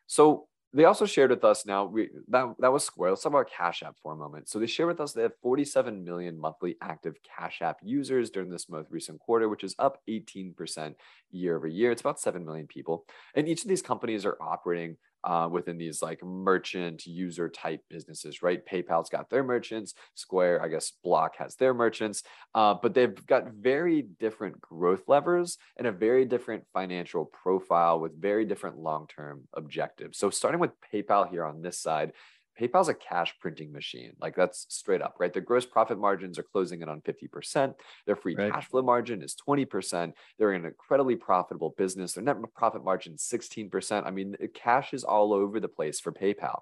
So, 0.08 0.48
they 0.72 0.86
also 0.86 1.06
shared 1.06 1.32
with 1.32 1.44
us 1.44 1.66
now 1.66 1.86
we 1.86 2.10
that, 2.28 2.54
that 2.60 2.72
was 2.72 2.84
Square. 2.84 3.12
Let's 3.12 3.24
talk 3.24 3.34
about 3.34 3.50
Cash 3.50 3.82
App 3.82 3.96
for 4.04 4.14
a 4.14 4.16
moment. 4.16 4.50
So 4.50 4.60
they 4.60 4.68
share 4.68 4.86
with 4.86 5.00
us 5.00 5.14
they 5.14 5.24
have 5.24 5.32
47 5.42 6.04
million 6.04 6.40
monthly 6.40 6.78
active 6.82 7.16
Cash 7.24 7.62
App 7.62 7.78
users 7.82 8.30
during 8.30 8.50
this 8.50 8.70
most 8.70 8.92
recent 8.92 9.20
quarter, 9.20 9.50
which 9.50 9.64
is 9.64 9.76
up 9.80 10.00
18% 10.08 10.94
year 11.32 11.58
over 11.58 11.68
year. 11.68 11.92
It's 11.92 12.02
about 12.02 12.20
7 12.20 12.46
million 12.46 12.68
people. 12.68 13.06
And 13.34 13.48
each 13.48 13.64
of 13.64 13.68
these 13.68 13.82
companies 13.82 14.26
are 14.26 14.38
operating 14.40 14.98
uh, 15.24 15.48
within 15.52 15.78
these 15.78 16.02
like 16.02 16.24
merchant 16.24 17.06
user 17.06 17.50
type 17.50 17.82
businesses, 17.90 18.42
right? 18.42 18.66
PayPal's 18.66 19.10
got 19.10 19.30
their 19.30 19.44
merchants, 19.44 19.94
Square, 20.16 20.64
I 20.64 20.68
guess 20.68 20.92
Block 21.04 21.36
has 21.38 21.56
their 21.56 21.74
merchants, 21.74 22.24
uh, 22.56 22.76
but 22.82 22.94
they've 22.94 23.26
got 23.26 23.52
very 23.54 24.04
different 24.20 24.60
growth 24.62 25.04
levers 25.08 25.58
and 25.78 25.88
a 25.88 25.92
very 25.92 26.26
different 26.26 26.64
financial 26.74 27.26
profile 27.26 28.00
with 28.00 28.20
very 28.20 28.46
different 28.46 28.78
long 28.78 29.08
term 29.08 29.48
objectives. 29.54 30.18
So, 30.18 30.30
starting 30.30 30.60
with 30.60 30.72
PayPal 30.94 31.30
here 31.30 31.46
on 31.46 31.62
this 31.62 31.80
side, 31.80 32.14
PayPal's 32.60 32.90
a 32.90 32.94
cash 32.94 33.36
printing 33.40 33.72
machine. 33.72 34.14
Like 34.20 34.36
that's 34.36 34.66
straight 34.70 35.02
up, 35.02 35.16
right? 35.20 35.32
Their 35.32 35.42
gross 35.42 35.66
profit 35.66 36.00
margins 36.00 36.38
are 36.38 36.44
closing 36.44 36.82
in 36.82 36.90
on 36.90 37.02
50%. 37.02 37.74
Their 38.06 38.16
free 38.16 38.36
right. 38.36 38.52
cash 38.52 38.68
flow 38.68 38.82
margin 38.82 39.22
is 39.22 39.36
20%. 39.48 40.14
They're 40.38 40.52
an 40.52 40.66
incredibly 40.66 41.16
profitable 41.16 41.74
business. 41.78 42.14
Their 42.14 42.24
net 42.24 42.38
profit 42.54 42.84
margin 42.84 43.14
is 43.14 43.22
16%. 43.22 44.06
I 44.06 44.12
mean, 44.12 44.36
cash 44.54 44.94
is 44.94 45.04
all 45.04 45.34
over 45.34 45.60
the 45.60 45.68
place 45.68 46.00
for 46.00 46.12
PayPal. 46.12 46.62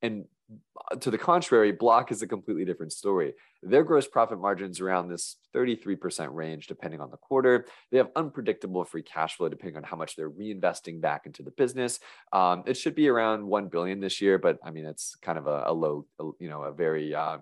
And 0.00 0.26
to 1.00 1.10
the 1.10 1.18
contrary, 1.18 1.72
Block 1.72 2.12
is 2.12 2.22
a 2.22 2.26
completely 2.26 2.64
different 2.64 2.92
story. 2.92 3.34
Their 3.62 3.84
gross 3.84 4.06
profit 4.06 4.40
margins 4.40 4.80
around 4.80 5.08
this 5.08 5.36
33% 5.54 6.28
range, 6.32 6.66
depending 6.66 7.00
on 7.00 7.10
the 7.10 7.16
quarter. 7.16 7.66
They 7.90 7.98
have 7.98 8.10
unpredictable 8.16 8.84
free 8.84 9.02
cash 9.02 9.36
flow, 9.36 9.48
depending 9.48 9.76
on 9.76 9.84
how 9.84 9.96
much 9.96 10.16
they're 10.16 10.30
reinvesting 10.30 11.00
back 11.00 11.26
into 11.26 11.42
the 11.42 11.52
business. 11.52 12.00
Um, 12.32 12.64
it 12.66 12.76
should 12.76 12.94
be 12.94 13.08
around 13.08 13.46
1 13.46 13.68
billion 13.68 14.00
this 14.00 14.20
year, 14.20 14.38
but 14.38 14.58
I 14.64 14.70
mean, 14.70 14.84
it's 14.84 15.14
kind 15.22 15.38
of 15.38 15.46
a, 15.46 15.64
a 15.66 15.72
low, 15.72 16.06
you 16.38 16.48
know, 16.48 16.62
a 16.62 16.72
very 16.72 17.14
uh, 17.14 17.38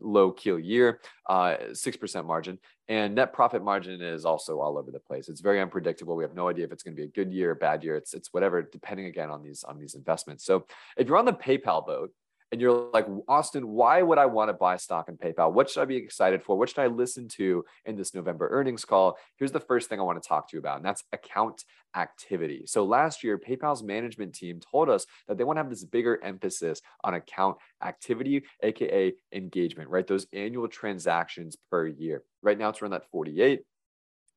low 0.00 0.30
keel 0.30 0.58
year, 0.58 1.00
uh, 1.28 1.56
6% 1.70 2.26
margin. 2.26 2.58
And 2.88 3.14
net 3.14 3.32
profit 3.32 3.64
margin 3.64 4.00
is 4.00 4.24
also 4.24 4.60
all 4.60 4.78
over 4.78 4.90
the 4.90 5.00
place. 5.00 5.28
It's 5.28 5.40
very 5.40 5.60
unpredictable. 5.60 6.16
We 6.16 6.24
have 6.24 6.34
no 6.34 6.48
idea 6.48 6.64
if 6.64 6.72
it's 6.72 6.82
going 6.82 6.94
to 6.94 7.00
be 7.00 7.08
a 7.08 7.10
good 7.10 7.32
year 7.32 7.54
bad 7.54 7.82
year. 7.82 7.96
It's, 7.96 8.14
it's 8.14 8.32
whatever, 8.32 8.62
depending 8.62 9.06
again 9.06 9.30
on 9.30 9.42
these, 9.42 9.64
on 9.64 9.78
these 9.78 9.94
investments. 9.94 10.44
So 10.44 10.66
if 10.96 11.08
you're 11.08 11.16
on 11.16 11.24
the 11.24 11.32
PayPal 11.32 11.84
boat, 11.84 12.12
and 12.52 12.60
you're 12.60 12.90
like, 12.92 13.06
Austin, 13.26 13.68
why 13.68 14.02
would 14.02 14.18
I 14.18 14.26
want 14.26 14.48
to 14.50 14.52
buy 14.52 14.76
stock 14.76 15.08
in 15.08 15.16
PayPal? 15.16 15.52
What 15.52 15.68
should 15.68 15.82
I 15.82 15.84
be 15.84 15.96
excited 15.96 16.42
for? 16.42 16.56
What 16.56 16.68
should 16.68 16.78
I 16.78 16.86
listen 16.86 17.28
to 17.36 17.64
in 17.84 17.96
this 17.96 18.14
November 18.14 18.48
earnings 18.50 18.84
call? 18.84 19.18
Here's 19.36 19.52
the 19.52 19.60
first 19.60 19.88
thing 19.88 19.98
I 19.98 20.04
want 20.04 20.22
to 20.22 20.28
talk 20.28 20.48
to 20.48 20.56
you 20.56 20.60
about, 20.60 20.76
and 20.76 20.84
that's 20.84 21.02
account 21.12 21.64
activity. 21.96 22.62
So 22.66 22.84
last 22.84 23.24
year, 23.24 23.38
PayPal's 23.38 23.82
management 23.82 24.34
team 24.34 24.60
told 24.60 24.88
us 24.88 25.06
that 25.26 25.38
they 25.38 25.44
want 25.44 25.56
to 25.56 25.62
have 25.62 25.70
this 25.70 25.84
bigger 25.84 26.22
emphasis 26.22 26.80
on 27.02 27.14
account 27.14 27.56
activity, 27.82 28.44
aka 28.62 29.12
engagement, 29.32 29.90
right? 29.90 30.06
Those 30.06 30.26
annual 30.32 30.68
transactions 30.68 31.56
per 31.70 31.86
year. 31.86 32.22
Right 32.42 32.58
now, 32.58 32.68
it's 32.68 32.80
around 32.80 32.92
that 32.92 33.10
48 33.10 33.62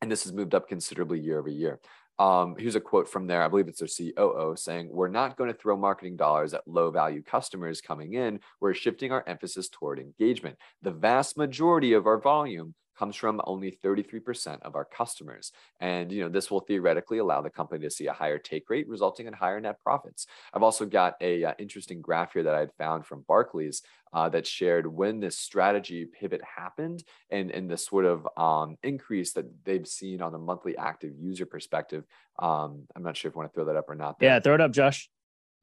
and 0.02 0.12
this 0.12 0.24
has 0.24 0.34
moved 0.34 0.56
up 0.56 0.68
considerably 0.68 1.20
year 1.20 1.40
over 1.40 1.50
year. 1.50 1.80
Um, 2.20 2.56
here's 2.60 2.76
a 2.76 2.82
quote 2.82 3.08
from 3.08 3.28
there. 3.28 3.42
I 3.42 3.48
believe 3.48 3.70
it's 3.70 3.80
their 3.80 3.88
COO 3.88 4.54
saying, 4.58 4.90
We're 4.92 5.08
not 5.08 5.38
going 5.38 5.50
to 5.50 5.58
throw 5.58 5.78
marketing 5.78 6.18
dollars 6.18 6.54
at 6.54 6.68
low 6.68 6.92
value 6.92 7.24
customers 7.24 7.80
coming 7.80 8.14
in. 8.14 8.42
We're 8.60 8.74
shifting 8.74 9.14
our 9.14 9.24
emphasis 9.26 9.70
toward 9.70 10.00
engagement. 10.00 10.58
The 10.82 10.92
vast 10.92 11.38
majority 11.38 11.94
of 11.94 12.08
our 12.08 12.20
volume 12.20 12.76
comes 13.00 13.16
from 13.16 13.42
only 13.46 13.72
33% 13.72 14.62
of 14.64 14.76
our 14.76 14.84
customers. 14.84 15.54
And 15.80 16.12
you 16.12 16.22
know, 16.22 16.30
this 16.30 16.52
will 16.52 16.60
theoretically 16.60 17.20
allow 17.20 17.42
the 17.42 17.50
company 17.50 17.82
to 17.86 17.90
see 17.90 18.08
a 18.08 18.14
higher 18.14 18.38
take 18.38 18.70
rate, 18.70 18.90
resulting 18.90 19.26
in 19.26 19.32
higher 19.34 19.62
net 19.62 19.80
profits. 19.80 20.28
I've 20.54 20.64
also 20.64 20.86
got 20.86 21.16
a 21.22 21.46
uh, 21.46 21.54
interesting 21.58 22.02
graph 22.02 22.34
here 22.34 22.44
that 22.44 22.54
I 22.54 22.60
had 22.60 22.74
found 22.78 23.06
from 23.06 23.24
Barclays 23.26 23.82
uh, 24.12 24.28
that 24.30 24.46
shared 24.46 24.86
when 24.86 25.22
this 25.22 25.38
strategy 25.38 26.06
pivot 26.06 26.42
happened 26.44 27.04
and, 27.30 27.52
and 27.52 27.70
the 27.70 27.78
sort 27.78 28.04
of 28.04 28.28
um, 28.36 28.76
increase 28.84 29.32
that 29.34 29.46
they've 29.64 29.88
seen 29.88 30.22
on 30.22 30.36
a 30.36 30.40
monthly 30.40 30.78
active 30.78 31.14
user 31.18 31.46
perspective. 31.46 32.04
Um, 32.38 32.88
I'm 32.96 33.04
not 33.04 33.16
sure 33.16 33.30
if 33.30 33.36
you 33.36 33.40
want 33.40 33.54
to 33.54 33.56
throw 33.56 33.66
that 33.66 33.78
up 33.78 33.90
or 33.90 33.96
not. 33.96 34.20
There. 34.20 34.30
Yeah, 34.30 34.40
throw 34.42 34.56
it 34.56 34.62
up, 34.62 34.72
Josh. 34.72 35.10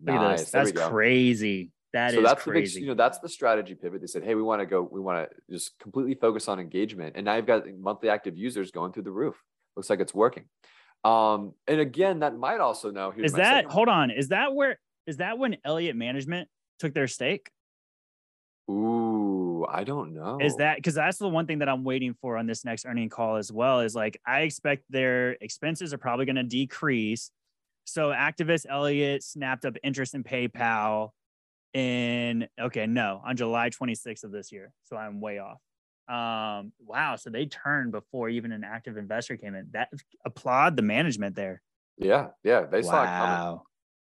Look 0.02 0.14
nice. 0.14 0.54
at 0.54 0.64
this. 0.64 0.72
That's 0.72 0.88
crazy. 0.88 1.70
That 1.92 2.12
so 2.12 2.22
that's 2.22 2.42
crazy. 2.42 2.74
the 2.74 2.80
big, 2.80 2.82
you 2.82 2.88
know, 2.88 2.94
that's 2.94 3.18
the 3.20 3.28
strategy 3.28 3.74
pivot. 3.74 4.00
They 4.00 4.06
said, 4.06 4.24
hey, 4.24 4.34
we 4.34 4.42
want 4.42 4.60
to 4.60 4.66
go, 4.66 4.82
we 4.82 5.00
want 5.00 5.30
to 5.30 5.52
just 5.52 5.78
completely 5.78 6.14
focus 6.14 6.48
on 6.48 6.58
engagement. 6.58 7.14
And 7.16 7.24
now 7.24 7.36
you've 7.36 7.46
got 7.46 7.64
monthly 7.78 8.08
active 8.08 8.36
users 8.36 8.70
going 8.70 8.92
through 8.92 9.04
the 9.04 9.12
roof. 9.12 9.36
Looks 9.76 9.88
like 9.88 10.00
it's 10.00 10.14
working. 10.14 10.44
Um, 11.04 11.54
and 11.68 11.80
again, 11.80 12.20
that 12.20 12.36
might 12.36 12.60
also 12.60 12.90
know 12.90 13.12
is 13.16 13.34
that 13.34 13.66
hold 13.66 13.88
on, 13.88 14.10
is 14.10 14.28
that 14.28 14.54
where 14.54 14.78
is 15.06 15.18
that 15.18 15.38
when 15.38 15.56
Elliott 15.64 15.94
Management 15.96 16.48
took 16.78 16.94
their 16.94 17.06
stake? 17.06 17.50
Ooh, 18.68 19.64
I 19.68 19.84
don't 19.84 20.14
know. 20.14 20.38
Is 20.40 20.56
that 20.56 20.76
because 20.76 20.94
that's 20.94 21.18
the 21.18 21.28
one 21.28 21.46
thing 21.46 21.60
that 21.60 21.68
I'm 21.68 21.84
waiting 21.84 22.14
for 22.20 22.36
on 22.36 22.46
this 22.46 22.64
next 22.64 22.86
earning 22.86 23.08
call 23.08 23.36
as 23.36 23.52
well? 23.52 23.80
Is 23.80 23.94
like 23.94 24.20
I 24.26 24.40
expect 24.40 24.84
their 24.90 25.32
expenses 25.40 25.94
are 25.94 25.98
probably 25.98 26.26
going 26.26 26.36
to 26.36 26.42
decrease. 26.42 27.30
So 27.84 28.08
activist 28.08 28.66
Elliott 28.68 29.22
snapped 29.22 29.64
up 29.64 29.76
interest 29.84 30.14
in 30.14 30.24
PayPal 30.24 31.10
in 31.76 32.48
okay, 32.58 32.86
no, 32.86 33.20
on 33.22 33.36
July 33.36 33.68
26th 33.68 34.24
of 34.24 34.32
this 34.32 34.50
year. 34.50 34.72
So 34.84 34.96
I'm 34.96 35.20
way 35.20 35.38
off. 35.38 35.60
Um, 36.08 36.72
wow. 36.78 37.16
So 37.16 37.28
they 37.28 37.44
turned 37.44 37.92
before 37.92 38.30
even 38.30 38.50
an 38.52 38.64
active 38.64 38.96
investor 38.96 39.36
came 39.36 39.54
in. 39.54 39.68
That 39.72 39.90
applaud 40.24 40.76
the 40.76 40.82
management 40.82 41.36
there. 41.36 41.60
Yeah, 41.98 42.28
yeah. 42.42 42.62
They 42.62 42.80
wow. 42.80 42.90
saw 42.90 43.02
it 43.02 43.06
coming. 43.06 43.60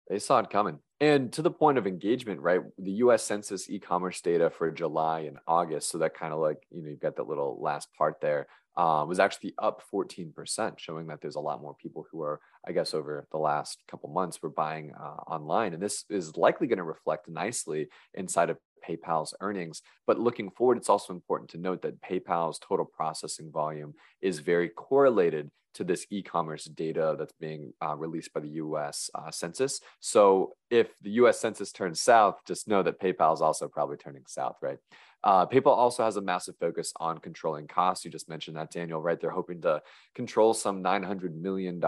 They 0.09 0.19
saw 0.19 0.39
it 0.39 0.49
coming. 0.49 0.79
And 1.01 1.33
to 1.33 1.41
the 1.41 1.51
point 1.51 1.77
of 1.77 1.85
engagement, 1.85 2.39
right? 2.39 2.61
The 2.77 2.91
US 2.91 3.23
Census 3.23 3.69
e 3.69 3.77
commerce 3.77 4.21
data 4.21 4.49
for 4.49 4.71
July 4.71 5.21
and 5.21 5.37
August. 5.45 5.89
So 5.89 5.97
that 5.97 6.13
kind 6.13 6.33
of 6.33 6.39
like, 6.39 6.63
you 6.71 6.81
know, 6.81 6.89
you've 6.89 7.01
got 7.01 7.17
that 7.17 7.27
little 7.27 7.59
last 7.61 7.93
part 7.97 8.21
there 8.21 8.47
uh, 8.79 9.03
was 9.05 9.19
actually 9.19 9.53
up 9.57 9.83
14%, 9.93 10.79
showing 10.79 11.07
that 11.07 11.19
there's 11.19 11.35
a 11.35 11.41
lot 11.41 11.61
more 11.61 11.75
people 11.75 12.05
who 12.09 12.21
are, 12.21 12.39
I 12.65 12.71
guess, 12.71 12.93
over 12.93 13.27
the 13.29 13.37
last 13.37 13.83
couple 13.89 14.09
months 14.09 14.41
were 14.41 14.49
buying 14.49 14.93
uh, 14.97 15.17
online. 15.27 15.73
And 15.73 15.83
this 15.83 16.05
is 16.09 16.37
likely 16.37 16.65
going 16.67 16.77
to 16.77 16.85
reflect 16.85 17.27
nicely 17.27 17.89
inside 18.13 18.49
of 18.49 18.57
PayPal's 18.87 19.33
earnings. 19.41 19.81
But 20.07 20.17
looking 20.17 20.49
forward, 20.49 20.77
it's 20.77 20.87
also 20.87 21.11
important 21.11 21.49
to 21.49 21.57
note 21.57 21.81
that 21.81 22.01
PayPal's 22.01 22.57
total 22.57 22.85
processing 22.85 23.51
volume 23.51 23.95
is 24.21 24.39
very 24.39 24.69
correlated 24.69 25.51
to 25.73 25.83
this 25.83 26.05
e-commerce 26.09 26.63
data 26.63 27.17
that's 27.19 27.33
being 27.37 27.73
uh, 27.83 27.97
released 27.97 28.33
by 28.33 28.39
the 28.39 28.49
U.S. 28.63 29.09
Uh, 29.13 29.29
Census. 29.29 29.81
So 29.99 30.53
if 30.71 30.87
the 31.01 31.11
U.S. 31.11 31.37
Census 31.37 31.73
turns 31.73 31.99
south, 32.01 32.39
just 32.47 32.69
know 32.69 32.81
that 32.83 33.01
PayPal 33.01 33.33
is 33.33 33.41
also 33.41 33.67
probably 33.67 33.97
turning 33.97 34.23
south, 34.25 34.55
right? 34.61 34.77
Uh, 35.23 35.45
PayPal 35.45 35.67
also 35.67 36.03
has 36.03 36.15
a 36.15 36.21
massive 36.21 36.55
focus 36.59 36.93
on 36.97 37.17
controlling 37.17 37.67
costs. 37.67 38.05
You 38.05 38.11
just 38.11 38.29
mentioned 38.29 38.57
that, 38.57 38.71
Daniel, 38.71 39.01
right? 39.01 39.19
They're 39.19 39.29
hoping 39.29 39.61
to 39.61 39.81
control 40.15 40.53
some 40.53 40.83
$900 40.83 41.35
million 41.35 41.81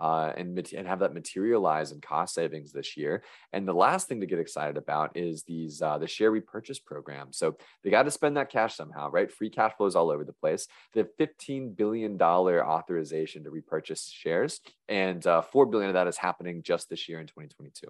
uh, 0.00 0.32
and, 0.36 0.72
and 0.72 0.88
have 0.88 1.00
that 1.00 1.12
materialize 1.12 1.92
in 1.92 2.00
cost 2.00 2.34
savings 2.34 2.72
this 2.72 2.96
year. 2.96 3.22
And 3.52 3.68
the 3.68 3.74
last 3.74 4.08
thing 4.08 4.20
to 4.20 4.26
get 4.26 4.38
excited 4.38 4.78
about 4.78 5.16
is 5.16 5.42
these 5.42 5.82
uh, 5.82 5.98
the 5.98 6.06
share 6.06 6.30
repurchase 6.30 6.78
program. 6.78 7.28
So 7.32 7.56
they 7.84 7.90
got 7.90 8.04
to 8.04 8.10
spend 8.10 8.36
that 8.36 8.50
cash 8.50 8.76
somehow, 8.76 9.10
right? 9.10 9.30
Free 9.30 9.50
cash 9.50 9.72
flows 9.76 9.96
all 9.96 10.10
over 10.10 10.24
the 10.24 10.32
place. 10.32 10.66
They 10.94 11.00
have 11.00 11.16
$15 11.18 11.76
billion 11.76 12.20
authorization 12.20 13.44
to 13.44 13.50
repurchase 13.50 14.08
shares, 14.08 14.60
and 14.88 15.24
uh, 15.26 15.42
4 15.42 15.66
billion 15.66 15.90
of 15.90 15.94
that 15.94 16.08
is 16.08 16.16
happening 16.16 16.62
just 16.62 16.88
this 16.88 17.08
year 17.08 17.20
in 17.20 17.26
2022. 17.26 17.88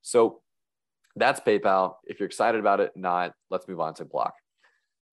So 0.00 0.40
that's 1.18 1.40
PayPal. 1.40 1.94
If 2.04 2.20
you're 2.20 2.26
excited 2.26 2.60
about 2.60 2.80
it, 2.80 2.92
not, 2.96 3.32
let's 3.50 3.68
move 3.68 3.80
on 3.80 3.94
to 3.94 4.04
Block. 4.04 4.34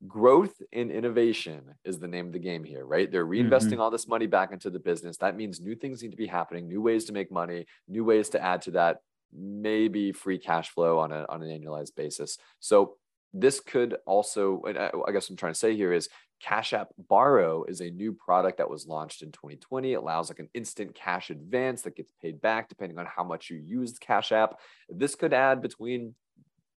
Growth 0.08 0.62
and 0.74 0.92
innovation 0.92 1.62
is 1.84 2.00
the 2.00 2.08
name 2.08 2.28
of 2.28 2.34
the 2.34 2.40
game 2.40 2.64
here, 2.64 2.86
right? 2.86 3.12
They're 3.12 3.26
reinvesting 3.26 3.72
mm-hmm. 3.72 3.82
all 3.82 3.92
this 3.92 4.08
money 4.08 4.28
back 4.28 4.52
into 4.52 4.70
the 4.70 4.80
business. 4.80 5.18
That 5.18 5.36
means 5.36 5.62
new 5.62 5.76
things 5.76 6.04
need 6.04 6.12
to 6.12 6.18
be 6.18 6.28
happening, 6.28 6.68
new 6.68 6.82
ways 6.82 7.06
to 7.06 7.14
make 7.14 7.32
money, 7.32 7.66
new 7.88 8.04
ways 8.04 8.30
to 8.30 8.42
add 8.42 8.62
to 8.64 8.72
that, 8.72 8.98
maybe 9.34 10.12
free 10.12 10.38
cash 10.38 10.70
flow 10.70 11.00
on, 11.00 11.12
a, 11.12 11.26
on 11.30 11.42
an 11.42 11.50
annualized 11.50 11.96
basis. 11.96 12.38
So 12.60 12.98
this 13.34 13.60
could 13.60 13.98
also, 14.06 14.62
I 14.66 15.12
guess 15.12 15.30
I'm 15.30 15.36
trying 15.36 15.54
to 15.54 15.60
say 15.60 15.76
here 15.76 15.92
is 15.92 16.08
Cash 16.42 16.74
App 16.74 16.90
Borrow 16.98 17.64
is 17.64 17.82
a 17.82 17.90
new 17.90 18.14
product 18.14 18.58
that 18.58 18.70
was 18.70 18.88
launched 18.88 19.22
in 19.22 19.32
2020. 19.32 19.94
It 19.94 19.96
allows 19.96 20.30
like 20.30 20.40
an 20.40 20.50
instant 20.54 20.94
cash 20.94 21.30
advance 21.30 21.82
that 21.84 21.96
gets 21.96 22.12
paid 22.22 22.42
back 22.42 22.70
depending 22.70 23.00
on 23.00 23.06
how 23.06 23.24
much 23.24 23.50
you 23.50 23.58
use 23.58 23.98
Cash 23.98 24.32
App. 24.32 24.60
This 24.90 25.16
could 25.16 25.34
add 25.34 25.62
between 25.62 26.16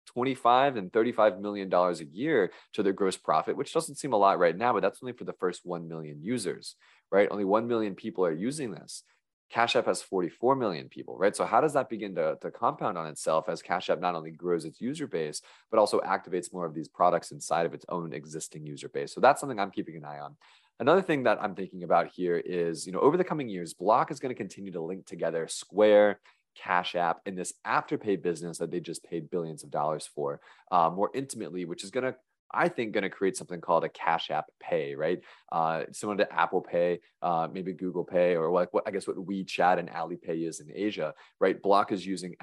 25 0.07 0.77
and 0.77 0.93
35 0.93 1.41
million 1.41 1.69
dollars 1.69 2.01
a 2.01 2.05
year 2.07 2.53
to 2.73 2.83
their 2.83 2.93
gross 2.93 3.17
profit, 3.17 3.57
which 3.57 3.73
doesn't 3.73 3.97
seem 3.97 4.13
a 4.13 4.17
lot 4.17 4.39
right 4.39 4.57
now, 4.57 4.73
but 4.73 4.81
that's 4.81 5.01
only 5.03 5.13
for 5.13 5.25
the 5.25 5.33
first 5.35 5.63
1 5.65 5.89
million 5.89 6.23
users, 6.23 6.77
right? 7.11 7.29
Only 7.31 7.45
1 7.45 7.67
million 7.67 7.95
people 7.95 8.25
are 8.25 8.33
using 8.33 8.71
this. 8.71 9.03
Cash 9.51 9.77
App 9.77 9.87
has 9.87 10.03
44 10.03 10.57
million 10.57 10.89
people, 10.89 11.17
right? 11.17 11.37
So 11.37 11.45
how 11.45 11.61
does 11.61 11.73
that 11.75 11.89
begin 11.89 12.15
to, 12.17 12.37
to 12.41 12.51
compound 12.51 12.99
on 12.99 13.07
itself 13.07 13.49
as 13.49 13.63
Cash 13.63 13.89
App 13.89 14.01
not 14.01 14.15
only 14.15 14.31
grows 14.31 14.65
its 14.65 14.81
user 14.81 15.07
base, 15.07 15.41
but 15.71 15.79
also 15.79 16.01
activates 16.01 16.53
more 16.53 16.67
of 16.67 16.75
these 16.75 16.89
products 16.89 17.31
inside 17.31 17.67
of 17.67 17.73
its 17.73 17.87
own 17.89 18.13
existing 18.13 18.67
user 18.67 18.89
base? 18.89 19.15
So 19.15 19.21
that's 19.21 19.41
something 19.41 19.61
I'm 19.61 19.71
keeping 19.71 19.97
an 19.97 20.05
eye 20.05 20.19
on. 20.19 20.37
Another 20.79 21.01
thing 21.01 21.23
that 21.23 21.39
I'm 21.41 21.55
thinking 21.55 21.85
about 21.85 22.09
here 22.09 22.37
is, 22.37 22.87
you 22.87 22.93
know, 22.93 23.01
over 23.01 23.17
the 23.17 23.25
coming 23.25 23.49
years, 23.49 23.73
Block 23.73 24.11
is 24.11 24.19
going 24.19 24.35
to 24.35 24.39
continue 24.39 24.73
to 24.73 24.83
link 24.83 25.07
together 25.07 25.47
Square, 25.49 26.21
Cash 26.57 26.97
App, 26.97 27.21
and 27.25 27.39
this 27.39 27.55
Afterpay 27.67 28.23
business 28.23 28.59
that 28.59 28.71
they 28.71 28.81
just 28.81 29.05
paid 29.05 29.31
billions 29.31 29.63
of 29.63 29.71
dollars 29.71 30.09
for 30.13 30.41
uh, 30.71 30.91
more 30.91 31.11
intimately, 31.15 31.65
which 31.65 31.85
is 31.85 31.91
going 31.91 32.05
to 32.05 32.17
I 32.53 32.69
think, 32.69 32.93
going 32.93 33.03
to 33.03 33.11
create 33.11 33.37
something 33.37 33.61
called 33.61 33.85
a 33.85 33.89
Cash 33.89 34.31
App 34.31 34.47
Pay, 34.61 34.95
right? 34.95 35.21
Uh, 35.51 35.85
similar 35.93 36.19
to 36.19 36.33
Apple 36.33 36.61
Pay, 36.61 37.01
uh, 37.23 37.49
maybe 37.53 37.73
Google 37.73 38.05
Pay, 38.05 38.37
or 38.37 38.51
like 38.51 38.73
what 38.73 38.85
I 38.87 38.91
guess 38.91 39.07
what 39.07 39.17
WeChat 39.17 39.79
and 39.79 39.91
Alipay 39.91 40.47
is 40.47 40.61
in 40.61 40.69
Asia, 40.75 41.15
right? 41.41 41.61
Block 41.61 41.93
is 41.93 42.07
using 42.07 42.37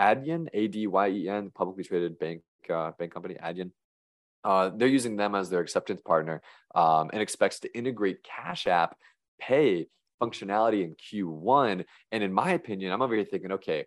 Adyen, 0.00 0.48
A 0.52 0.68
D 0.68 0.86
Y 0.86 1.08
E 1.08 1.28
N, 1.28 1.50
publicly 1.54 1.84
traded 1.84 2.18
bank 2.18 2.42
uh, 2.72 2.92
bank 2.98 3.12
company 3.12 3.36
Adyen. 3.42 3.70
Uh, 4.44 4.70
they're 4.74 4.88
using 4.88 5.16
them 5.16 5.34
as 5.34 5.50
their 5.50 5.60
acceptance 5.60 6.00
partner 6.04 6.42
um, 6.74 7.10
and 7.12 7.22
expects 7.22 7.60
to 7.60 7.76
integrate 7.76 8.24
Cash 8.24 8.66
App 8.66 8.96
Pay 9.40 9.86
functionality 10.20 10.84
in 10.84 10.94
Q1. 10.94 11.84
And 12.10 12.22
in 12.22 12.32
my 12.32 12.52
opinion, 12.52 12.92
I'm 12.92 13.02
over 13.02 13.14
here 13.14 13.24
thinking, 13.24 13.52
okay, 13.52 13.86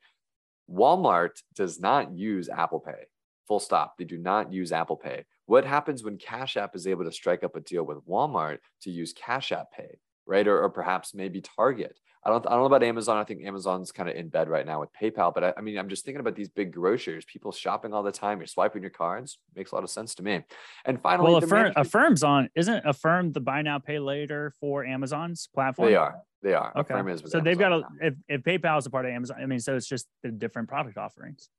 Walmart 0.70 1.41
does 1.53 1.80
not 1.80 2.13
use 2.13 2.49
Apple 2.49 2.80
Pay. 2.80 3.07
Full 3.47 3.59
stop. 3.59 3.95
They 3.97 4.05
do 4.05 4.18
not 4.18 4.51
use 4.51 4.72
Apple 4.72 4.97
Pay. 4.97 5.26
What 5.45 5.65
happens 5.65 6.03
when 6.03 6.17
Cash 6.17 6.57
App 6.57 6.75
is 6.75 6.87
able 6.87 7.05
to 7.05 7.11
strike 7.11 7.43
up 7.43 7.55
a 7.55 7.61
deal 7.61 7.83
with 7.83 8.05
Walmart 8.07 8.59
to 8.81 8.91
use 8.91 9.13
Cash 9.13 9.51
App 9.51 9.71
Pay, 9.71 9.99
right? 10.25 10.47
Or, 10.47 10.63
or 10.63 10.69
perhaps 10.69 11.13
maybe 11.13 11.41
Target. 11.41 11.99
I 12.23 12.29
don't, 12.31 12.45
I 12.47 12.51
don't 12.51 12.61
know 12.61 12.65
about 12.65 12.81
Amazon. 12.81 13.17
I 13.17 13.23
think 13.23 13.45
Amazon's 13.45 13.91
kind 13.91 14.09
of 14.09 14.15
in 14.15 14.29
bed 14.29 14.49
right 14.49 14.65
now 14.65 14.79
with 14.79 14.89
PayPal. 14.99 15.31
But 15.31 15.43
I, 15.43 15.53
I, 15.57 15.61
mean, 15.61 15.77
I'm 15.77 15.87
just 15.87 16.05
thinking 16.05 16.21
about 16.21 16.35
these 16.35 16.49
big 16.49 16.73
grocers, 16.73 17.23
people 17.25 17.51
shopping 17.51 17.93
all 17.93 18.01
the 18.01 18.11
time. 18.11 18.39
You're 18.39 18.47
swiping 18.47 18.81
your 18.81 18.89
cards. 18.89 19.37
Makes 19.55 19.71
a 19.71 19.75
lot 19.75 19.83
of 19.83 19.91
sense 19.91 20.15
to 20.15 20.23
me. 20.23 20.41
And 20.85 20.99
finally, 20.99 21.31
well, 21.31 21.43
Affirm, 21.43 21.73
Affirm's 21.75 22.23
on, 22.23 22.49
isn't 22.55 22.83
Affirm 22.83 23.31
the 23.31 23.41
buy 23.41 23.61
now, 23.61 23.77
pay 23.77 23.99
later 23.99 24.51
for 24.59 24.83
Amazon's 24.83 25.47
platform? 25.53 25.87
They 25.87 25.95
are. 25.95 26.15
They 26.41 26.53
are. 26.53 26.71
Okay. 26.75 26.93
so 26.93 26.99
Amazon 26.99 27.43
they've 27.43 27.59
got 27.59 27.71
a, 27.71 27.83
if, 28.01 28.15
if 28.27 28.41
PayPal 28.41 28.79
is 28.79 28.87
a 28.87 28.89
part 28.89 29.05
of 29.05 29.11
Amazon, 29.11 29.37
I 29.39 29.45
mean, 29.45 29.59
so 29.59 29.75
it's 29.75 29.87
just 29.87 30.07
the 30.23 30.31
different 30.31 30.67
product 30.67 30.97
offerings. 30.97 31.49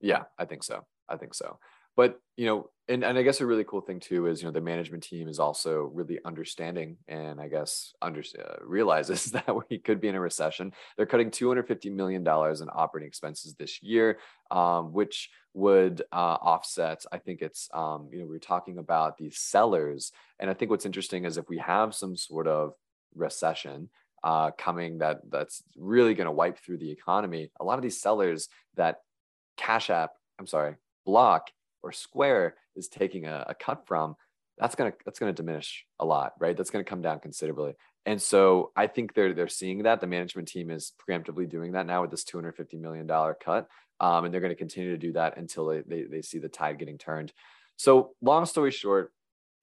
Yeah, 0.00 0.24
I 0.36 0.44
think 0.44 0.64
so. 0.64 0.84
I 1.08 1.16
think 1.16 1.34
so. 1.34 1.58
But 1.96 2.20
you 2.36 2.46
know, 2.46 2.70
and, 2.88 3.02
and 3.02 3.18
I 3.18 3.22
guess 3.22 3.40
a 3.40 3.46
really 3.46 3.64
cool 3.64 3.80
thing 3.80 3.98
too 3.98 4.26
is 4.26 4.40
you 4.40 4.46
know 4.46 4.52
the 4.52 4.60
management 4.60 5.02
team 5.02 5.26
is 5.28 5.40
also 5.40 5.90
really 5.92 6.20
understanding 6.24 6.98
and 7.08 7.40
I 7.40 7.48
guess 7.48 7.94
under 8.00 8.20
uh, 8.20 8.56
realizes 8.64 9.24
that 9.32 9.48
we 9.68 9.78
could 9.78 10.00
be 10.00 10.08
in 10.08 10.14
a 10.14 10.20
recession. 10.20 10.72
They're 10.96 11.06
cutting 11.06 11.30
250 11.30 11.90
million 11.90 12.22
dollars 12.22 12.60
in 12.60 12.68
operating 12.72 13.08
expenses 13.08 13.54
this 13.54 13.82
year, 13.82 14.18
um, 14.50 14.92
which 14.92 15.30
would 15.54 16.02
uh, 16.12 16.36
offset. 16.40 17.04
I 17.10 17.18
think 17.18 17.42
it's 17.42 17.68
um, 17.74 18.08
you 18.12 18.20
know 18.20 18.26
we 18.26 18.36
are 18.36 18.40
talking 18.40 18.78
about 18.78 19.16
these 19.16 19.38
sellers, 19.38 20.12
and 20.38 20.50
I 20.50 20.54
think 20.54 20.70
what's 20.70 20.86
interesting 20.86 21.24
is 21.24 21.38
if 21.38 21.48
we 21.48 21.58
have 21.58 21.94
some 21.94 22.16
sort 22.16 22.46
of 22.46 22.74
recession 23.14 23.88
uh, 24.22 24.50
coming 24.52 24.98
that 24.98 25.20
that's 25.30 25.62
really 25.76 26.14
going 26.14 26.26
to 26.26 26.32
wipe 26.32 26.58
through 26.58 26.78
the 26.78 26.90
economy. 26.90 27.50
A 27.60 27.64
lot 27.64 27.78
of 27.78 27.82
these 27.82 28.00
sellers 28.00 28.48
that 28.76 28.98
Cash 29.56 29.88
App, 29.88 30.10
I'm 30.38 30.46
sorry, 30.46 30.74
Block 31.04 31.50
or 31.86 31.92
Square 31.92 32.54
is 32.74 32.88
taking 32.88 33.26
a, 33.26 33.44
a 33.48 33.54
cut 33.54 33.86
from, 33.86 34.16
that's 34.58 34.74
gonna 34.74 34.92
that's 35.04 35.18
gonna 35.18 35.32
diminish 35.32 35.84
a 36.00 36.04
lot, 36.04 36.32
right? 36.40 36.56
That's 36.56 36.70
gonna 36.70 36.84
come 36.84 37.02
down 37.02 37.20
considerably. 37.20 37.74
And 38.06 38.20
so 38.20 38.72
I 38.76 38.86
think 38.86 39.14
they're 39.14 39.34
they're 39.34 39.48
seeing 39.48 39.82
that 39.82 40.00
the 40.00 40.06
management 40.06 40.48
team 40.48 40.70
is 40.70 40.92
preemptively 41.08 41.48
doing 41.48 41.72
that 41.72 41.86
now 41.86 42.02
with 42.02 42.10
this 42.10 42.24
250 42.24 42.76
million 42.78 43.06
dollar 43.06 43.34
cut, 43.34 43.68
um, 44.00 44.24
and 44.24 44.32
they're 44.32 44.40
going 44.40 44.52
to 44.52 44.56
continue 44.56 44.92
to 44.92 44.98
do 44.98 45.12
that 45.12 45.36
until 45.36 45.66
they, 45.66 45.82
they 45.86 46.02
they 46.04 46.22
see 46.22 46.38
the 46.38 46.48
tide 46.48 46.78
getting 46.78 46.98
turned. 46.98 47.32
So 47.76 48.12
long 48.22 48.46
story 48.46 48.70
short, 48.70 49.12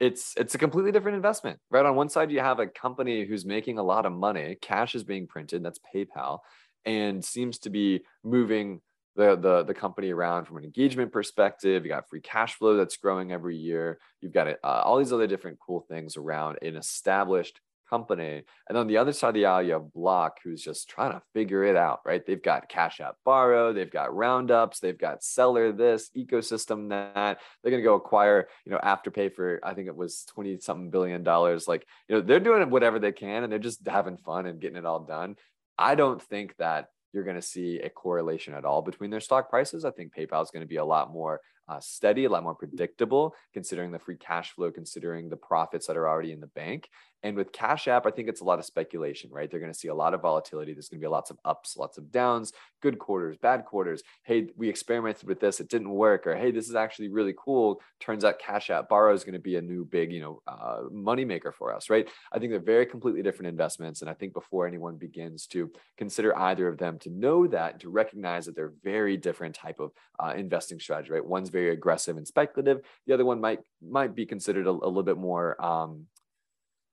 it's 0.00 0.34
it's 0.36 0.54
a 0.54 0.58
completely 0.58 0.92
different 0.92 1.16
investment 1.16 1.58
right 1.70 1.86
on 1.86 1.94
one 1.94 2.08
side 2.08 2.30
you 2.30 2.40
have 2.40 2.58
a 2.58 2.66
company 2.66 3.24
who's 3.24 3.44
making 3.46 3.78
a 3.78 3.82
lot 3.82 4.06
of 4.06 4.12
money 4.12 4.56
cash 4.60 4.94
is 4.94 5.04
being 5.04 5.26
printed 5.26 5.62
that's 5.62 5.78
paypal 5.94 6.40
and 6.84 7.24
seems 7.24 7.58
to 7.58 7.70
be 7.70 8.02
moving 8.24 8.80
the, 9.16 9.36
the 9.36 9.64
the 9.64 9.74
company 9.74 10.10
around 10.10 10.44
from 10.44 10.56
an 10.56 10.64
engagement 10.64 11.12
perspective 11.12 11.84
you 11.84 11.88
got 11.88 12.08
free 12.08 12.20
cash 12.20 12.54
flow 12.54 12.76
that's 12.76 12.96
growing 12.96 13.32
every 13.32 13.56
year 13.56 13.98
you've 14.20 14.32
got 14.32 14.48
uh, 14.48 14.56
all 14.62 14.98
these 14.98 15.12
other 15.12 15.26
different 15.26 15.58
cool 15.58 15.80
things 15.88 16.16
around 16.16 16.58
an 16.62 16.76
established 16.76 17.60
company. 17.88 18.42
And 18.68 18.76
on 18.76 18.86
the 18.86 18.96
other 18.96 19.12
side 19.12 19.28
of 19.28 19.34
the 19.34 19.46
aisle, 19.46 19.62
you 19.62 19.72
have 19.72 19.92
Block, 19.92 20.38
who's 20.42 20.62
just 20.62 20.88
trying 20.88 21.12
to 21.12 21.22
figure 21.32 21.64
it 21.64 21.76
out, 21.76 22.00
right? 22.04 22.24
They've 22.24 22.42
got 22.42 22.68
Cash 22.68 23.00
App 23.00 23.16
Borrow, 23.24 23.72
they've 23.72 23.90
got 23.90 24.14
Roundups, 24.14 24.80
they've 24.80 24.98
got 24.98 25.22
Seller 25.22 25.72
this, 25.72 26.10
ecosystem 26.16 26.88
that. 26.90 27.38
They're 27.62 27.70
going 27.70 27.82
to 27.82 27.88
go 27.88 27.94
acquire, 27.94 28.48
you 28.64 28.72
know, 28.72 28.78
Afterpay 28.78 29.34
for, 29.34 29.60
I 29.62 29.74
think 29.74 29.88
it 29.88 29.96
was 29.96 30.24
20 30.24 30.58
something 30.60 30.90
billion 30.90 31.22
dollars. 31.22 31.68
Like, 31.68 31.86
you 32.08 32.16
know, 32.16 32.20
they're 32.20 32.40
doing 32.40 32.68
whatever 32.70 32.98
they 32.98 33.12
can 33.12 33.44
and 33.44 33.52
they're 33.52 33.58
just 33.58 33.86
having 33.86 34.16
fun 34.16 34.46
and 34.46 34.60
getting 34.60 34.78
it 34.78 34.86
all 34.86 35.00
done. 35.00 35.36
I 35.78 35.94
don't 35.94 36.22
think 36.22 36.56
that 36.58 36.88
you're 37.14 37.24
going 37.24 37.36
to 37.36 37.42
see 37.42 37.80
a 37.80 37.88
correlation 37.88 38.54
at 38.54 38.64
all 38.64 38.82
between 38.82 39.10
their 39.10 39.20
stock 39.20 39.48
prices. 39.48 39.84
I 39.84 39.90
think 39.92 40.12
PayPal 40.14 40.42
is 40.42 40.50
going 40.50 40.62
to 40.62 40.68
be 40.68 40.76
a 40.76 40.84
lot 40.84 41.12
more 41.12 41.40
uh, 41.68 41.80
steady, 41.80 42.24
a 42.24 42.28
lot 42.28 42.42
more 42.42 42.54
predictable, 42.54 43.34
considering 43.52 43.90
the 43.90 43.98
free 43.98 44.16
cash 44.16 44.52
flow, 44.52 44.70
considering 44.70 45.28
the 45.28 45.36
profits 45.36 45.86
that 45.86 45.96
are 45.96 46.08
already 46.08 46.32
in 46.32 46.40
the 46.40 46.48
bank. 46.48 46.88
And 47.24 47.36
with 47.36 47.52
Cash 47.52 47.88
App, 47.88 48.06
I 48.06 48.10
think 48.10 48.28
it's 48.28 48.42
a 48.42 48.44
lot 48.44 48.58
of 48.58 48.66
speculation, 48.66 49.30
right? 49.32 49.50
They're 49.50 49.58
going 49.58 49.72
to 49.72 49.78
see 49.78 49.88
a 49.88 49.94
lot 49.94 50.12
of 50.12 50.20
volatility. 50.20 50.74
There's 50.74 50.90
going 50.90 51.00
to 51.00 51.04
be 51.04 51.08
lots 51.08 51.30
of 51.30 51.38
ups, 51.46 51.74
lots 51.74 51.96
of 51.96 52.12
downs, 52.12 52.52
good 52.82 52.98
quarters, 52.98 53.38
bad 53.38 53.64
quarters. 53.64 54.02
Hey, 54.24 54.48
we 54.56 54.68
experimented 54.68 55.26
with 55.26 55.40
this, 55.40 55.58
it 55.58 55.70
didn't 55.70 55.88
work, 55.88 56.26
or 56.26 56.36
hey, 56.36 56.50
this 56.50 56.68
is 56.68 56.74
actually 56.74 57.08
really 57.08 57.34
cool. 57.36 57.80
Turns 57.98 58.26
out 58.26 58.38
Cash 58.38 58.68
App 58.68 58.90
Borrow 58.90 59.14
is 59.14 59.24
going 59.24 59.32
to 59.32 59.38
be 59.38 59.56
a 59.56 59.62
new 59.62 59.86
big, 59.86 60.12
you 60.12 60.20
know, 60.20 60.42
uh, 60.46 60.82
money 60.92 61.24
maker 61.24 61.50
for 61.50 61.74
us, 61.74 61.88
right? 61.88 62.06
I 62.30 62.38
think 62.38 62.52
they're 62.52 62.60
very 62.60 62.84
completely 62.84 63.22
different 63.22 63.48
investments, 63.48 64.02
and 64.02 64.10
I 64.10 64.14
think 64.14 64.34
before 64.34 64.68
anyone 64.68 64.96
begins 64.96 65.46
to 65.46 65.72
consider 65.96 66.36
either 66.38 66.68
of 66.68 66.76
them, 66.76 66.98
to 66.98 67.10
know 67.10 67.46
that 67.46 67.72
and 67.72 67.80
to 67.80 67.88
recognize 67.88 68.44
that 68.44 68.54
they're 68.54 68.74
very 68.82 69.16
different 69.16 69.54
type 69.54 69.80
of 69.80 69.92
uh, 70.22 70.34
investing 70.36 70.78
strategy, 70.78 71.12
right? 71.12 71.24
One's 71.24 71.48
very 71.48 71.70
aggressive 71.70 72.18
and 72.18 72.28
speculative. 72.28 72.82
The 73.06 73.14
other 73.14 73.24
one 73.24 73.40
might 73.40 73.60
might 73.80 74.14
be 74.14 74.26
considered 74.26 74.66
a, 74.66 74.70
a 74.70 74.72
little 74.72 75.02
bit 75.02 75.16
more 75.16 75.62
um, 75.64 76.06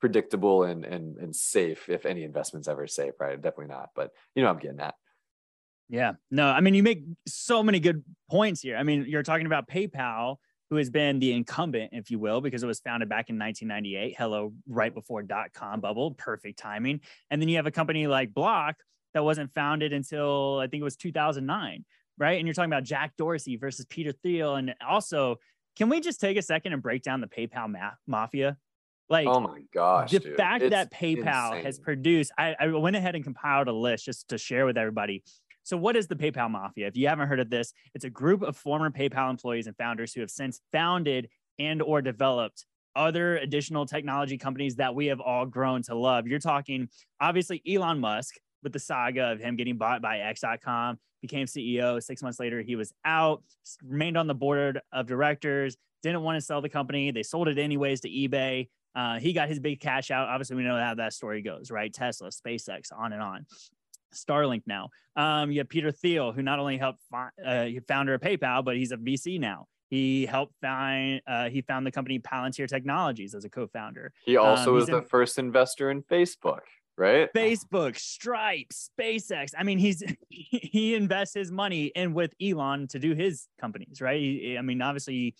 predictable 0.01 0.63
and 0.63 0.83
and 0.83 1.17
and 1.17 1.35
safe 1.35 1.87
if 1.87 2.05
any 2.05 2.23
investment's 2.23 2.67
ever 2.67 2.87
safe 2.87 3.13
right? 3.19 3.41
Definitely 3.41 3.73
not 3.73 3.91
but 3.95 4.11
you 4.35 4.43
know 4.43 4.49
i'm 4.49 4.57
getting 4.57 4.77
that 4.77 4.95
yeah. 5.91 6.13
No 6.31 6.47
i 6.47 6.61
mean 6.61 6.73
you 6.73 6.83
make 6.83 7.03
so 7.27 7.61
many 7.61 7.79
good 7.79 8.03
points 8.29 8.61
here. 8.61 8.77
I 8.77 8.83
mean 8.83 9.05
you're 9.07 9.23
talking 9.23 9.45
about 9.45 9.67
paypal 9.67 10.37
who 10.69 10.77
has 10.77 10.89
been 10.89 11.19
the 11.19 11.33
incumbent 11.33 11.89
if 11.91 12.09
you 12.09 12.17
will 12.17 12.39
because 12.39 12.63
it 12.63 12.67
was 12.67 12.79
founded 12.79 13.09
back 13.09 13.29
in 13.29 13.37
1998 13.37 14.15
hello 14.17 14.53
right 14.69 14.93
before 14.93 15.21
dot 15.21 15.51
com 15.53 15.81
bubble 15.81 16.11
perfect 16.11 16.57
timing. 16.57 17.01
And 17.29 17.41
then 17.41 17.49
you 17.49 17.57
have 17.57 17.67
a 17.67 17.71
company 17.71 18.07
like 18.07 18.33
block 18.33 18.77
that 19.13 19.25
wasn't 19.25 19.53
founded 19.53 19.91
until 19.91 20.59
i 20.59 20.67
think 20.67 20.79
it 20.79 20.85
was 20.85 20.95
2009 20.95 21.83
right? 22.17 22.37
And 22.37 22.47
you're 22.47 22.53
talking 22.53 22.71
about 22.71 22.85
jack 22.85 23.17
dorsey 23.17 23.57
versus 23.57 23.85
peter 23.85 24.13
thiel. 24.13 24.55
And 24.55 24.73
also 24.87 25.39
can 25.77 25.89
we 25.89 25.99
just 25.99 26.21
take 26.21 26.37
a 26.37 26.41
second 26.41 26.71
and 26.71 26.81
break 26.81 27.03
down 27.03 27.19
the 27.19 27.27
paypal 27.27 27.69
ma- 27.69 27.91
mafia 28.07 28.55
like, 29.09 29.27
oh 29.27 29.39
my 29.39 29.61
gosh, 29.73 30.11
the 30.11 30.19
dude. 30.19 30.37
fact 30.37 30.63
It's 30.63 30.71
that 30.71 30.91
PayPal 30.91 31.49
insane. 31.49 31.65
has 31.65 31.79
produced, 31.79 32.31
I, 32.37 32.55
I 32.59 32.67
went 32.67 32.95
ahead 32.95 33.15
and 33.15 33.23
compiled 33.23 33.67
a 33.67 33.73
list 33.73 34.05
just 34.05 34.29
to 34.29 34.37
share 34.37 34.65
with 34.65 34.77
everybody. 34.77 35.23
So, 35.63 35.77
what 35.77 35.95
is 35.95 36.07
the 36.07 36.15
PayPal 36.15 36.49
Mafia? 36.49 36.87
If 36.87 36.97
you 36.97 37.07
haven't 37.07 37.27
heard 37.27 37.39
of 37.39 37.49
this, 37.49 37.73
it's 37.93 38.05
a 38.05 38.09
group 38.09 38.41
of 38.41 38.55
former 38.57 38.89
PayPal 38.89 39.29
employees 39.29 39.67
and 39.67 39.75
founders 39.77 40.13
who 40.13 40.21
have 40.21 40.31
since 40.31 40.61
founded 40.71 41.29
and 41.59 41.81
or 41.81 42.01
developed 42.01 42.65
other 42.95 43.37
additional 43.37 43.85
technology 43.85 44.37
companies 44.37 44.75
that 44.75 44.93
we 44.93 45.07
have 45.07 45.19
all 45.19 45.45
grown 45.45 45.81
to 45.83 45.95
love. 45.95 46.27
You're 46.27 46.39
talking 46.39 46.89
obviously 47.19 47.61
Elon 47.67 47.99
Musk 47.99 48.35
with 48.63 48.73
the 48.73 48.79
saga 48.79 49.31
of 49.31 49.39
him 49.39 49.55
getting 49.55 49.77
bought 49.77 50.01
by 50.01 50.19
X.com, 50.19 50.99
became 51.21 51.47
CEO. 51.47 52.01
Six 52.01 52.21
months 52.21 52.39
later, 52.39 52.61
he 52.61 52.75
was 52.75 52.93
out, 53.05 53.43
remained 53.83 54.17
on 54.17 54.27
the 54.27 54.35
board 54.35 54.81
of 54.91 55.07
directors, 55.07 55.77
didn't 56.03 56.21
want 56.21 56.37
to 56.37 56.41
sell 56.41 56.61
the 56.61 56.69
company. 56.69 57.11
They 57.11 57.23
sold 57.23 57.47
it 57.47 57.57
anyways 57.57 58.01
to 58.01 58.09
eBay. 58.09 58.67
Uh, 58.95 59.19
he 59.19 59.33
got 59.33 59.47
his 59.47 59.59
big 59.59 59.79
cash 59.79 60.11
out. 60.11 60.27
Obviously, 60.27 60.55
we 60.57 60.63
know 60.63 60.77
how 60.79 60.95
that 60.95 61.13
story 61.13 61.41
goes, 61.41 61.71
right? 61.71 61.93
Tesla, 61.93 62.29
SpaceX, 62.29 62.87
on 62.95 63.13
and 63.13 63.21
on. 63.21 63.45
Starlink 64.13 64.63
now. 64.67 64.89
Um, 65.15 65.51
you 65.51 65.59
have 65.59 65.69
Peter 65.69 65.91
Thiel, 65.91 66.31
who 66.33 66.41
not 66.41 66.59
only 66.59 66.77
helped 66.77 66.99
find, 67.09 67.31
uh, 67.45 67.67
founder 67.87 68.13
of 68.13 68.21
PayPal, 68.21 68.63
but 68.65 68.75
he's 68.75 68.91
a 68.91 68.97
VC 68.97 69.39
now. 69.39 69.67
He 69.89 70.25
helped 70.25 70.53
find, 70.61 71.21
uh, 71.27 71.49
he 71.49 71.61
found 71.61 71.85
the 71.85 71.91
company 71.91 72.19
Palantir 72.19 72.67
Technologies 72.67 73.33
as 73.35 73.45
a 73.45 73.49
co-founder. 73.49 74.11
He 74.25 74.37
also 74.37 74.69
Um, 74.71 74.75
was 74.75 74.87
the 74.87 74.97
in- 74.99 75.05
first 75.05 75.37
investor 75.39 75.91
in 75.91 76.01
Facebook, 76.03 76.61
right? 76.97 77.29
Facebook, 77.33 77.97
Stripe, 77.97 78.67
SpaceX. 78.73 79.51
I 79.57 79.63
mean, 79.63 79.79
he's 79.79 80.01
he 80.29 80.95
invests 80.95 81.33
his 81.35 81.51
money 81.51 81.85
in 81.87 82.13
with 82.13 82.33
Elon 82.41 82.87
to 82.89 82.99
do 82.99 83.13
his 83.13 83.47
companies, 83.59 84.01
right? 84.01 84.19
He- 84.19 84.57
I 84.57 84.61
mean, 84.61 84.81
obviously, 84.81 85.35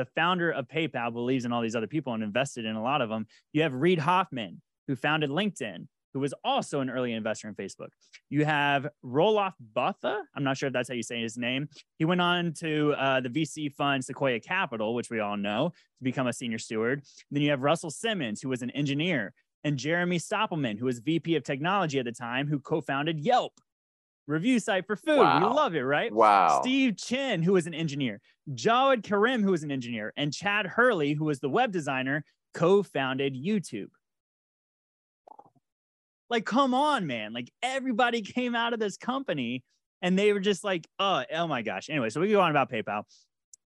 the 0.00 0.06
founder 0.16 0.50
of 0.50 0.66
PayPal 0.66 1.12
believes 1.12 1.44
in 1.44 1.52
all 1.52 1.60
these 1.60 1.76
other 1.76 1.86
people 1.86 2.14
and 2.14 2.22
invested 2.22 2.64
in 2.64 2.74
a 2.74 2.82
lot 2.82 3.02
of 3.02 3.10
them. 3.10 3.26
You 3.52 3.60
have 3.62 3.74
Reid 3.74 3.98
Hoffman, 3.98 4.62
who 4.88 4.96
founded 4.96 5.28
LinkedIn, 5.28 5.86
who 6.14 6.20
was 6.20 6.32
also 6.42 6.80
an 6.80 6.88
early 6.88 7.12
investor 7.12 7.48
in 7.48 7.54
Facebook. 7.54 7.88
You 8.30 8.46
have 8.46 8.88
Roelof 9.04 9.52
Botha. 9.60 10.22
I'm 10.34 10.42
not 10.42 10.56
sure 10.56 10.68
if 10.68 10.72
that's 10.72 10.88
how 10.88 10.94
you 10.94 11.02
say 11.02 11.20
his 11.20 11.36
name. 11.36 11.68
He 11.98 12.06
went 12.06 12.22
on 12.22 12.54
to 12.60 12.94
uh, 12.94 13.20
the 13.20 13.28
VC 13.28 13.70
fund 13.74 14.02
Sequoia 14.02 14.40
Capital, 14.40 14.94
which 14.94 15.10
we 15.10 15.20
all 15.20 15.36
know, 15.36 15.68
to 15.98 16.02
become 16.04 16.26
a 16.26 16.32
senior 16.32 16.58
steward. 16.58 17.02
Then 17.30 17.42
you 17.42 17.50
have 17.50 17.60
Russell 17.60 17.90
Simmons, 17.90 18.40
who 18.40 18.48
was 18.48 18.62
an 18.62 18.70
engineer, 18.70 19.34
and 19.64 19.76
Jeremy 19.76 20.18
Stoppelman, 20.18 20.78
who 20.78 20.86
was 20.86 21.00
VP 21.00 21.36
of 21.36 21.44
technology 21.44 21.98
at 21.98 22.06
the 22.06 22.12
time, 22.12 22.48
who 22.48 22.58
co-founded 22.58 23.20
Yelp, 23.20 23.52
review 24.26 24.58
site 24.60 24.86
for 24.86 24.96
food. 24.96 25.18
We 25.18 25.22
Wow. 25.24 25.52
love 25.54 25.74
it, 25.74 25.82
right? 25.82 26.10
Wow. 26.12 26.60
Steve 26.62 26.96
Chen, 26.96 27.42
who 27.42 27.52
was 27.52 27.66
an 27.66 27.74
engineer, 27.74 28.20
Jawed 28.54 29.02
Karim, 29.02 29.42
who 29.42 29.50
was 29.50 29.62
an 29.62 29.70
engineer, 29.70 30.12
and 30.16 30.32
Chad 30.32 30.66
Hurley, 30.66 31.12
who 31.12 31.24
was 31.24 31.40
the 31.40 31.48
web 31.48 31.72
designer, 31.72 32.24
co-founded 32.54 33.34
YouTube. 33.34 33.90
Like, 36.28 36.44
come 36.44 36.74
on, 36.74 37.06
man. 37.06 37.32
Like 37.32 37.50
everybody 37.62 38.22
came 38.36 38.54
out 38.54 38.72
of 38.72 38.78
this 38.78 38.96
company 38.96 39.64
and 40.02 40.18
they 40.18 40.32
were 40.32 40.40
just 40.40 40.64
like, 40.64 40.86
oh, 40.98 41.24
oh 41.34 41.46
my 41.46 41.62
gosh. 41.62 41.90
Anyway, 41.90 42.10
so 42.10 42.20
we 42.20 42.30
go 42.30 42.40
on 42.40 42.50
about 42.50 42.70
PayPal, 42.70 43.02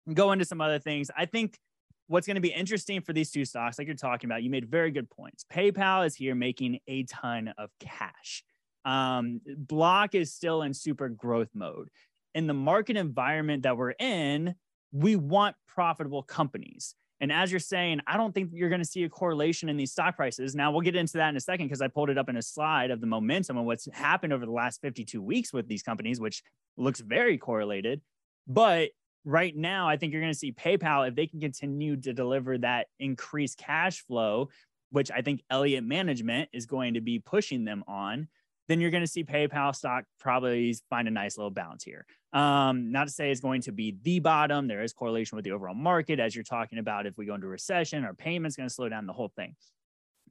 and 0.07 0.16
go 0.16 0.32
into 0.32 0.45
some 0.45 0.61
other 0.61 0.78
things. 0.78 1.11
I 1.16 1.26
think 1.26 1.59
what's 2.07 2.26
going 2.26 2.35
to 2.37 2.41
be 2.41 2.53
interesting 2.53 3.01
for 3.01 3.12
these 3.12 3.30
two 3.30 3.45
stocks, 3.45 3.78
like 3.78 3.87
you're 3.87 3.97
talking 3.97 4.28
about, 4.28 4.43
you 4.43 4.51
made 4.51 4.68
very 4.68 4.91
good 4.91 5.09
points. 5.11 5.45
PayPal 5.53 6.07
is 6.07 6.14
here 6.14 6.35
making 6.35 6.80
a 6.87 7.05
ton 7.05 7.55
of 7.57 7.70
cash. 7.80 8.43
Um, 8.85 9.41
Block 9.47 10.14
is 10.14 10.32
still 10.32 10.62
in 10.62 10.74
super 10.74 11.09
growth 11.09 11.51
mode. 11.55 11.89
In 12.35 12.47
the 12.47 12.55
market 12.55 12.97
environment 12.97 13.62
that 13.62 13.76
we're 13.76 13.93
in, 13.93 14.55
we 14.95 15.16
want 15.16 15.57
profitable 15.66 16.22
companies. 16.22 16.95
And 17.20 17.32
as 17.32 17.51
you're 17.51 17.61
saying, 17.61 18.01
I 18.07 18.16
don't 18.16 18.32
think 18.32 18.51
you're 18.53 18.68
going 18.68 18.80
to 18.80 18.86
see 18.86 19.05
a 19.05 19.09
correlation 19.09 19.68
in 19.68 19.76
these 19.76 19.92
stock 19.92 20.16
prices. 20.16 20.55
Now, 20.55 20.70
we'll 20.70 20.82
get 20.82 20.97
into 20.97 21.14
that 21.14 21.28
in 21.28 21.36
a 21.36 21.40
second 21.40 21.66
because 21.66 21.82
I 21.82 21.88
pulled 21.88 22.11
it 22.11 22.18
up 22.18 22.28
in 22.28 22.36
a 22.36 22.42
slide 22.42 22.90
of 22.90 23.01
the 23.01 23.07
momentum 23.07 23.57
and 23.57 23.66
what's 23.66 23.88
happened 23.92 24.32
over 24.32 24.47
the 24.47 24.53
last 24.53 24.80
52 24.82 25.20
weeks 25.20 25.53
with 25.53 25.66
these 25.68 25.82
companies, 25.82 26.20
which 26.20 26.42
looks 26.76 27.01
very 27.01 27.38
correlated. 27.38 28.03
But 28.47 28.90
right 29.24 29.57
now, 29.57 29.88
I 29.88 29.97
think 29.97 30.12
you're 30.12 30.22
going 30.22 30.32
to 30.32 30.38
see 30.38 30.53
PayPal, 30.53 31.09
if 31.09 31.14
they 31.14 31.26
can 31.26 31.40
continue 31.40 31.97
to 31.97 32.12
deliver 32.12 32.59
that 32.59 32.86
increased 33.01 33.59
cash 33.59 34.05
flow, 34.07 34.51
which 34.90 35.11
I 35.11 35.22
think 35.22 35.42
Elliott 35.51 35.84
Management 35.84 36.51
is 36.53 36.66
going 36.66 36.95
to 36.95 37.01
be 37.01 37.18
pushing 37.18 37.64
them 37.64 37.84
on. 37.88 38.28
Then 38.69 38.81
you're 38.81 38.91
going 38.91 39.03
to 39.03 39.11
see 39.11 39.25
PayPal 39.25 39.75
stock 39.75 40.05
probably 40.19 40.77
find 40.91 41.09
a 41.09 41.11
nice 41.11 41.37
little 41.37 41.51
bounce 41.51 41.85
here. 41.85 42.07
Um, 42.33 42.91
not 42.91 43.07
to 43.07 43.12
say 43.12 43.31
it's 43.31 43.41
going 43.41 43.62
to 43.62 43.73
be 43.73 43.97
the 44.03 44.21
bottom. 44.21 44.67
There 44.67 44.83
is 44.83 44.93
correlation 44.93 45.37
with 45.37 45.45
the 45.45 45.53
overall 45.53 45.75
market 45.75 46.19
as 46.19 46.35
you're 46.35 46.45
talking 46.45 46.79
about 46.79 47.07
if 47.07 47.17
we 47.17 47.27
go 47.27 47.35
into 47.35 47.47
recession, 47.47 48.05
our 48.05 48.15
payments 48.15 48.57
going 48.57 48.69
to 48.69 48.75
slow 48.75 48.89
down 48.89 49.07
the 49.07 49.12
whole 49.12 49.33
thing. 49.37 49.55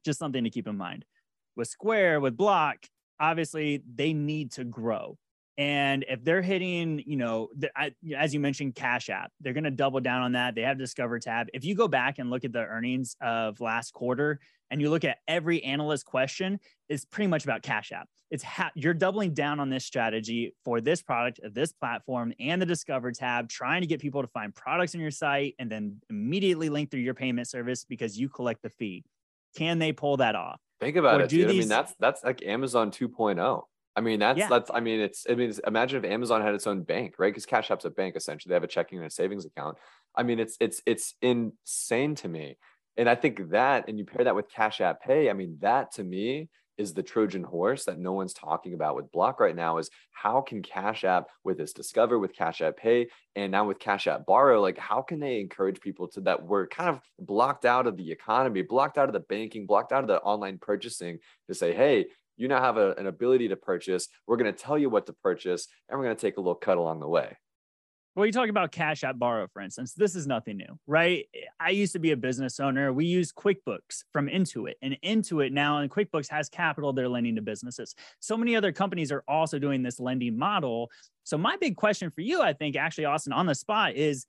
Just 0.03 0.19
something 0.19 0.43
to 0.43 0.49
keep 0.49 0.67
in 0.67 0.77
mind. 0.77 1.05
With 1.55 1.67
Square, 1.67 2.21
with 2.21 2.35
Block, 2.35 2.77
obviously 3.19 3.83
they 3.93 4.13
need 4.13 4.51
to 4.53 4.63
grow. 4.63 5.17
And 5.57 6.03
if 6.09 6.23
they're 6.23 6.41
hitting, 6.41 7.03
you 7.05 7.15
know, 7.15 7.49
the, 7.55 7.69
I, 7.77 7.93
as 8.17 8.33
you 8.33 8.39
mentioned, 8.39 8.73
Cash 8.73 9.09
App, 9.09 9.31
they're 9.39 9.53
going 9.53 9.65
to 9.65 9.71
double 9.71 9.99
down 9.99 10.23
on 10.23 10.31
that. 10.31 10.55
They 10.55 10.63
have 10.63 10.79
Discover 10.79 11.19
tab. 11.19 11.47
If 11.53 11.63
you 11.63 11.75
go 11.75 11.87
back 11.87 12.17
and 12.17 12.31
look 12.31 12.43
at 12.43 12.51
the 12.51 12.65
earnings 12.65 13.15
of 13.21 13.61
last 13.61 13.93
quarter 13.93 14.39
and 14.73 14.81
you 14.81 14.89
look 14.89 15.05
at 15.05 15.19
every 15.27 15.63
analyst 15.63 16.03
question, 16.03 16.59
it's 16.89 17.05
pretty 17.05 17.27
much 17.27 17.43
about 17.43 17.61
Cash 17.61 17.91
App. 17.91 18.09
It's 18.31 18.41
ha- 18.41 18.71
you're 18.73 18.95
doubling 18.95 19.35
down 19.35 19.59
on 19.59 19.69
this 19.69 19.85
strategy 19.85 20.55
for 20.65 20.81
this 20.81 21.03
product, 21.03 21.39
this 21.53 21.71
platform, 21.71 22.33
and 22.39 22.59
the 22.59 22.65
Discover 22.65 23.11
tab, 23.11 23.49
trying 23.49 23.81
to 23.81 23.87
get 23.87 24.01
people 24.01 24.23
to 24.23 24.27
find 24.27 24.53
products 24.53 24.95
on 24.95 25.01
your 25.01 25.11
site 25.11 25.53
and 25.59 25.71
then 25.71 26.01
immediately 26.09 26.69
link 26.69 26.89
through 26.89 27.01
your 27.01 27.13
payment 27.13 27.47
service 27.47 27.85
because 27.85 28.19
you 28.19 28.27
collect 28.27 28.63
the 28.63 28.69
fee. 28.69 29.03
Can 29.55 29.77
they 29.77 29.91
pull 29.91 30.17
that 30.17 30.33
off? 30.33 30.59
Think 30.81 30.95
about 30.95 31.21
or 31.21 31.25
it, 31.25 31.29
dude. 31.29 31.49
These... 31.49 31.55
I 31.55 31.59
mean, 31.59 31.67
that's 31.67 31.93
that's 31.99 32.23
like 32.23 32.41
Amazon 32.43 32.89
2.0. 32.89 33.61
I 33.95 34.01
mean, 34.01 34.19
that's 34.19 34.39
yeah. 34.39 34.49
that's. 34.49 34.71
I 34.73 34.79
mean, 34.79 35.01
it's. 35.01 35.27
I 35.29 35.35
mean, 35.35 35.53
imagine 35.67 36.03
if 36.03 36.11
Amazon 36.11 36.41
had 36.41 36.55
its 36.55 36.65
own 36.65 36.81
bank, 36.81 37.13
right? 37.19 37.31
Because 37.31 37.45
Cash 37.45 37.69
App's 37.69 37.85
a 37.85 37.91
bank 37.91 38.15
essentially. 38.15 38.49
They 38.49 38.55
have 38.55 38.63
a 38.63 38.67
checking 38.67 38.97
and 38.97 39.05
a 39.05 39.11
savings 39.11 39.45
account. 39.45 39.77
I 40.15 40.23
mean, 40.23 40.39
it's 40.39 40.57
it's 40.59 40.81
it's 40.87 41.13
insane 41.21 42.15
to 42.15 42.27
me. 42.27 42.57
And 42.97 43.09
I 43.09 43.15
think 43.15 43.49
that, 43.49 43.85
and 43.87 43.97
you 43.97 44.05
pair 44.05 44.25
that 44.25 44.35
with 44.35 44.49
Cash 44.49 44.81
App 44.81 45.01
Pay. 45.01 45.29
I 45.29 45.33
mean, 45.33 45.57
that 45.61 45.93
to 45.93 46.03
me 46.03 46.49
is 46.77 46.93
the 46.93 47.03
Trojan 47.03 47.43
horse 47.43 47.85
that 47.85 47.99
no 47.99 48.13
one's 48.13 48.33
talking 48.33 48.73
about 48.73 48.95
with 48.95 49.11
Block 49.11 49.39
right 49.39 49.55
now. 49.55 49.77
Is 49.77 49.89
how 50.11 50.41
can 50.41 50.61
Cash 50.61 51.03
App 51.03 51.27
with 51.43 51.57
this 51.57 51.73
Discover, 51.73 52.19
with 52.19 52.35
Cash 52.35 52.61
App 52.61 52.77
Pay, 52.77 53.07
and 53.35 53.51
now 53.51 53.65
with 53.65 53.79
Cash 53.79 54.07
App 54.07 54.25
Borrow, 54.25 54.61
like 54.61 54.77
how 54.77 55.01
can 55.01 55.19
they 55.19 55.39
encourage 55.39 55.79
people 55.81 56.07
to 56.09 56.21
that 56.21 56.45
were 56.45 56.67
kind 56.67 56.89
of 56.89 56.99
blocked 57.19 57.65
out 57.65 57.87
of 57.87 57.97
the 57.97 58.11
economy, 58.11 58.61
blocked 58.61 58.97
out 58.97 59.09
of 59.09 59.13
the 59.13 59.19
banking, 59.19 59.65
blocked 59.65 59.91
out 59.91 60.03
of 60.03 60.07
the 60.07 60.19
online 60.21 60.57
purchasing 60.59 61.19
to 61.47 61.53
say, 61.53 61.73
hey, 61.73 62.05
you 62.37 62.47
now 62.47 62.61
have 62.61 62.77
a, 62.77 62.93
an 62.93 63.05
ability 63.05 63.49
to 63.49 63.55
purchase. 63.55 64.07
We're 64.25 64.37
going 64.37 64.51
to 64.51 64.59
tell 64.59 64.77
you 64.77 64.89
what 64.89 65.05
to 65.05 65.13
purchase, 65.13 65.67
and 65.89 65.97
we're 65.97 66.05
going 66.05 66.15
to 66.15 66.21
take 66.21 66.37
a 66.37 66.41
little 66.41 66.55
cut 66.55 66.77
along 66.77 66.99
the 66.99 67.07
way. 67.07 67.37
Well, 68.15 68.27
you 68.27 68.31
talk 68.31 68.49
about 68.49 68.71
Cash 68.71 69.03
App 69.03 69.17
Borrow, 69.17 69.47
for 69.51 69.59
instance. 69.59 69.93
This 69.93 70.15
is 70.15 70.27
nothing 70.27 70.57
new, 70.57 70.79
right? 70.85 71.27
Eh, 71.33 71.39
I 71.59 71.71
used 71.71 71.93
to 71.93 71.99
be 71.99 72.11
a 72.11 72.17
business 72.17 72.59
owner. 72.59 72.93
We 72.93 73.05
use 73.05 73.31
QuickBooks 73.31 74.03
from 74.11 74.27
Intuit, 74.27 74.73
and 74.83 74.95
Intuit 75.03 75.51
now 75.51 75.79
and 75.79 75.89
QuickBooks 75.89 76.29
has 76.29 76.47
capital 76.47 76.93
they're 76.93 77.09
lending 77.09 77.35
to 77.37 77.41
businesses. 77.41 77.95
So 78.19 78.37
many 78.37 78.55
other 78.55 78.71
companies 78.71 79.11
are 79.11 79.23
also 79.27 79.57
doing 79.57 79.81
this 79.81 79.99
lending 79.99 80.37
model. 80.37 80.91
So 81.23 81.39
my 81.39 81.57
big 81.57 81.75
question 81.75 82.11
for 82.11 82.21
you, 82.21 82.39
I 82.43 82.53
think, 82.53 82.75
actually, 82.75 83.05
Austin, 83.05 83.33
on 83.33 83.47
the 83.47 83.55
spot 83.55 83.95
is 83.95 84.27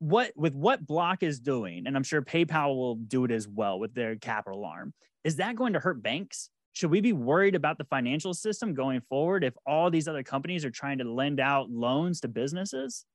what 0.00 0.32
with 0.34 0.56
what 0.56 0.84
Block 0.84 1.22
is 1.22 1.38
doing, 1.38 1.86
and 1.86 1.96
I'm 1.96 2.02
sure 2.02 2.20
PayPal 2.20 2.74
will 2.74 2.96
do 2.96 3.24
it 3.24 3.30
as 3.30 3.46
well 3.46 3.78
with 3.78 3.94
their 3.94 4.16
capital 4.16 4.64
arm. 4.64 4.92
Is 5.22 5.36
that 5.36 5.54
going 5.54 5.74
to 5.74 5.80
hurt 5.80 6.02
banks? 6.02 6.50
Should 6.74 6.90
we 6.90 7.00
be 7.00 7.12
worried 7.12 7.54
about 7.54 7.78
the 7.78 7.84
financial 7.84 8.34
system 8.34 8.74
going 8.74 9.00
forward 9.08 9.44
if 9.44 9.54
all 9.64 9.90
these 9.90 10.08
other 10.08 10.24
companies 10.24 10.64
are 10.64 10.70
trying 10.70 10.98
to 10.98 11.04
lend 11.04 11.40
out 11.40 11.70
loans 11.70 12.20
to 12.20 12.28
businesses? 12.28 13.06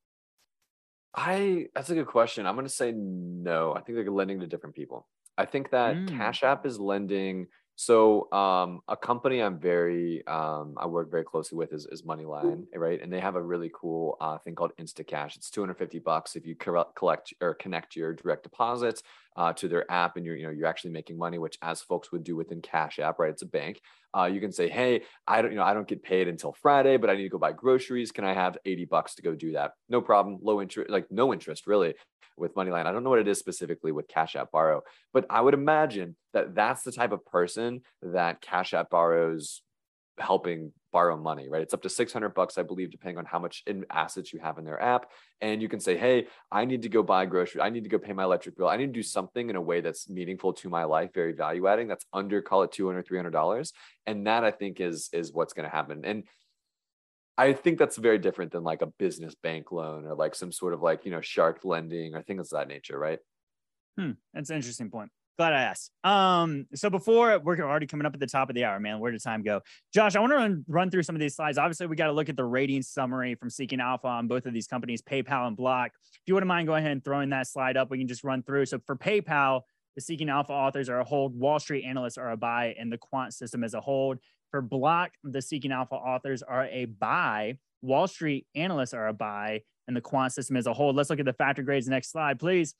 I 1.14 1.68
that's 1.76 1.89
a 1.89 1.95
good 1.95 2.07
question. 2.07 2.45
I'm 2.45 2.55
going 2.55 2.68
to 2.68 2.74
say 2.74 2.93
no. 2.93 3.74
I 3.74 3.82
think 3.82 3.97
they're 3.97 4.10
lending 4.10 4.39
to 4.39 4.47
different 4.47 4.76
people. 4.76 5.07
I 5.38 5.45
think 5.45 5.72
that 5.72 5.95
mm. 5.95 6.07
Cash 6.07 6.43
App 6.43 6.66
is 6.66 6.80
lending 6.80 7.47
so 7.80 8.30
um, 8.34 8.82
a 8.89 8.97
company 8.97 9.39
I'm 9.39 9.57
very 9.57 10.21
um, 10.27 10.75
I 10.75 10.86
work 10.86 11.09
very 11.09 11.23
closely 11.23 11.57
with 11.57 11.71
is, 11.71 11.88
is 11.89 12.01
MoneyLion, 12.01 12.65
right? 12.75 13.01
And 13.01 13.11
they 13.11 13.21
have 13.21 13.36
a 13.36 13.41
really 13.41 13.71
cool 13.73 14.17
uh, 14.19 14.38
thing 14.38 14.53
called 14.53 14.73
Instacash. 14.77 15.38
It's 15.38 15.49
250 15.49 15.99
bucks 15.99 16.36
if 16.36 16.45
you 16.45 16.55
collect 16.57 17.34
or 17.39 17.53
connect 17.53 17.95
your 17.95 18.13
direct 18.13 18.43
deposits 18.43 19.01
uh, 19.38 19.53
to 19.53 19.69
their 19.69 19.89
app, 19.89 20.17
and 20.17 20.25
you're 20.25 20.36
you 20.36 20.43
know 20.43 20.49
you're 20.49 20.67
actually 20.67 20.91
making 20.91 21.17
money, 21.17 21.38
which 21.38 21.57
as 21.61 21.82
folks 21.82 22.11
would 22.11 22.25
do 22.25 22.36
within 22.36 22.61
Cash 22.61 22.99
App, 22.99 23.17
right? 23.17 23.32
It's 23.32 23.43
a 23.43 23.45
bank. 23.45 23.80
Uh, 24.13 24.25
you 24.25 24.41
can 24.41 24.51
say, 24.51 24.67
hey, 24.67 25.03
I 25.25 25.41
don't 25.41 25.51
you 25.51 25.57
know 25.57 25.63
I 25.63 25.73
don't 25.73 25.88
get 25.88 26.03
paid 26.03 26.27
until 26.27 26.51
Friday, 26.51 26.97
but 26.97 27.09
I 27.09 27.15
need 27.15 27.23
to 27.23 27.30
go 27.30 27.38
buy 27.38 27.53
groceries. 27.53 28.11
Can 28.11 28.25
I 28.25 28.34
have 28.34 28.57
80 28.65 28.86
bucks 28.91 29.15
to 29.15 29.21
go 29.21 29.36
do 29.36 29.53
that? 29.53 29.71
No 29.88 30.01
problem. 30.01 30.39
Low 30.41 30.61
interest, 30.61 30.89
like 30.89 31.09
no 31.11 31.32
interest 31.32 31.65
really 31.65 31.93
with 32.39 32.55
MoneyLion. 32.55 32.85
I 32.85 32.91
don't 32.91 33.03
know 33.03 33.09
what 33.09 33.19
it 33.19 33.27
is 33.27 33.39
specifically 33.39 33.91
with 33.91 34.07
Cash 34.07 34.35
App 34.35 34.51
Borrow, 34.51 34.81
but 35.13 35.25
I 35.29 35.41
would 35.41 35.53
imagine 35.53 36.15
that 36.33 36.55
that's 36.55 36.83
the 36.83 36.91
type 36.91 37.11
of 37.11 37.25
person 37.25 37.81
that 38.01 38.41
Cash 38.41 38.73
App 38.73 38.89
borrows 38.89 39.61
helping 40.17 40.71
borrow 40.91 41.15
money, 41.17 41.47
right? 41.49 41.61
It's 41.61 41.73
up 41.73 41.81
to 41.83 41.89
600 41.89 42.29
bucks, 42.29 42.57
I 42.57 42.63
believe, 42.63 42.91
depending 42.91 43.17
on 43.17 43.25
how 43.25 43.39
much 43.39 43.63
in 43.67 43.85
assets 43.89 44.33
you 44.33 44.39
have 44.39 44.57
in 44.57 44.65
their 44.65 44.81
app. 44.81 45.07
And 45.41 45.61
you 45.61 45.69
can 45.69 45.79
say, 45.79 45.97
hey, 45.97 46.27
I 46.51 46.65
need 46.65 46.81
to 46.81 46.89
go 46.89 47.03
buy 47.03 47.25
groceries. 47.25 47.61
I 47.61 47.69
need 47.69 47.83
to 47.83 47.89
go 47.89 47.99
pay 47.99 48.13
my 48.13 48.23
electric 48.23 48.57
bill. 48.57 48.67
I 48.67 48.77
need 48.77 48.87
to 48.87 48.91
do 48.93 49.03
something 49.03 49.49
in 49.49 49.55
a 49.55 49.61
way 49.61 49.81
that's 49.81 50.09
meaningful 50.09 50.53
to 50.53 50.69
my 50.69 50.83
life, 50.83 51.11
very 51.13 51.33
value 51.33 51.67
adding. 51.67 51.87
That's 51.87 52.05
under, 52.11 52.41
call 52.41 52.63
it 52.63 52.71
200, 52.71 53.07
$300. 53.07 53.71
And 54.07 54.27
that 54.27 54.43
I 54.43 54.51
think 54.51 54.81
is, 54.81 55.09
is 55.13 55.31
what's 55.31 55.53
going 55.53 55.69
to 55.69 55.75
happen. 55.75 56.01
And 56.03 56.23
I 57.39 57.53
think 57.53 57.79
that's 57.79 57.95
very 57.95 58.17
different 58.17 58.51
than 58.51 58.65
like 58.65 58.81
a 58.81 58.87
business 58.87 59.33
bank 59.33 59.71
loan 59.71 60.05
or 60.05 60.13
like 60.13 60.35
some 60.35 60.51
sort 60.51 60.73
of 60.73 60.81
like, 60.81 61.05
you 61.05 61.11
know, 61.11 61.21
shark 61.21 61.61
lending 61.63 62.13
or 62.13 62.21
things 62.21 62.51
of 62.51 62.59
that 62.59 62.67
nature, 62.67 62.99
right? 62.99 63.19
Hmm. 63.97 64.11
That's 64.33 64.49
an 64.49 64.57
interesting 64.57 64.89
point. 64.89 65.09
Glad 65.37 65.53
I 65.53 65.61
asked. 65.61 65.91
Um, 66.03 66.65
so 66.75 66.89
before 66.89 67.39
we're 67.39 67.61
already 67.61 67.87
coming 67.87 68.05
up 68.05 68.13
at 68.13 68.19
the 68.19 68.27
top 68.27 68.49
of 68.49 68.55
the 68.55 68.65
hour, 68.65 68.77
man, 68.77 68.99
where 68.99 69.13
did 69.13 69.23
time 69.23 69.41
go? 69.41 69.61
Josh, 69.93 70.17
I 70.17 70.19
want 70.19 70.33
to 70.33 70.35
run, 70.35 70.65
run 70.67 70.91
through 70.91 71.03
some 71.03 71.15
of 71.15 71.21
these 71.21 71.33
slides. 71.33 71.57
Obviously, 71.57 71.87
we 71.87 71.95
got 71.95 72.07
to 72.07 72.11
look 72.11 72.27
at 72.27 72.35
the 72.35 72.43
rating 72.43 72.81
summary 72.81 73.35
from 73.35 73.49
Seeking 73.49 73.79
Alpha 73.79 74.07
on 74.07 74.27
both 74.27 74.45
of 74.45 74.53
these 74.53 74.67
companies, 74.67 75.01
PayPal 75.01 75.47
and 75.47 75.55
Block. 75.55 75.91
If 75.95 76.21
you 76.25 76.33
wouldn't 76.33 76.49
mind, 76.49 76.67
go 76.67 76.75
ahead 76.75 76.91
and 76.91 77.01
throwing 77.01 77.29
that 77.29 77.47
slide 77.47 77.77
up. 77.77 77.89
We 77.89 77.99
can 77.99 78.07
just 78.09 78.25
run 78.25 78.43
through. 78.43 78.65
So 78.65 78.79
for 78.85 78.97
PayPal, 78.97 79.61
the 79.95 80.01
Seeking 80.01 80.29
Alpha 80.29 80.51
authors 80.51 80.89
are 80.89 80.99
a 80.99 81.05
hold, 81.05 81.39
Wall 81.39 81.57
Street 81.57 81.85
analysts 81.85 82.17
are 82.17 82.31
a 82.31 82.37
buy, 82.37 82.75
and 82.77 82.91
the 82.91 82.97
quant 82.97 83.33
system 83.33 83.63
is 83.63 83.73
a 83.73 83.79
hold. 83.79 84.19
For 84.51 84.61
Block, 84.61 85.11
the 85.23 85.41
Seeking 85.41 85.71
Alpha 85.71 85.95
authors 85.95 86.41
are 86.41 86.65
a 86.65 86.85
buy, 86.85 87.57
Wall 87.81 88.07
Street 88.07 88.47
analysts 88.55 88.93
are 88.93 89.07
a 89.07 89.13
buy, 89.13 89.61
and 89.87 89.95
the 89.95 90.01
quant 90.01 90.33
system 90.33 90.57
as 90.57 90.67
a 90.67 90.73
whole. 90.73 90.93
Let's 90.93 91.09
look 91.09 91.19
at 91.19 91.25
the 91.25 91.33
factor 91.33 91.63
grades. 91.63 91.87
Next 91.87 92.11
slide, 92.11 92.39
please. 92.39 92.73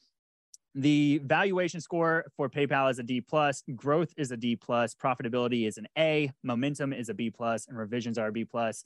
The 0.76 1.20
valuation 1.24 1.82
score 1.82 2.26
for 2.38 2.50
PayPal 2.50 2.92
is 2.92 3.00
a 3.00 3.04
D 3.04 3.22
plus, 3.22 3.64
growth 3.76 4.14
is 4.18 4.32
a 4.32 4.38
D 4.38 4.56
plus, 4.56 4.94
profitability 4.94 5.68
is 5.68 5.78
an 5.78 5.88
A, 5.98 6.32
momentum 6.44 6.94
is 6.94 7.10
a 7.10 7.14
B 7.14 7.32
plus, 7.32 7.68
and 7.68 7.78
revisions 7.78 8.18
are 8.20 8.28
a 8.28 8.32
B 8.32 8.46
plus. 8.46 8.84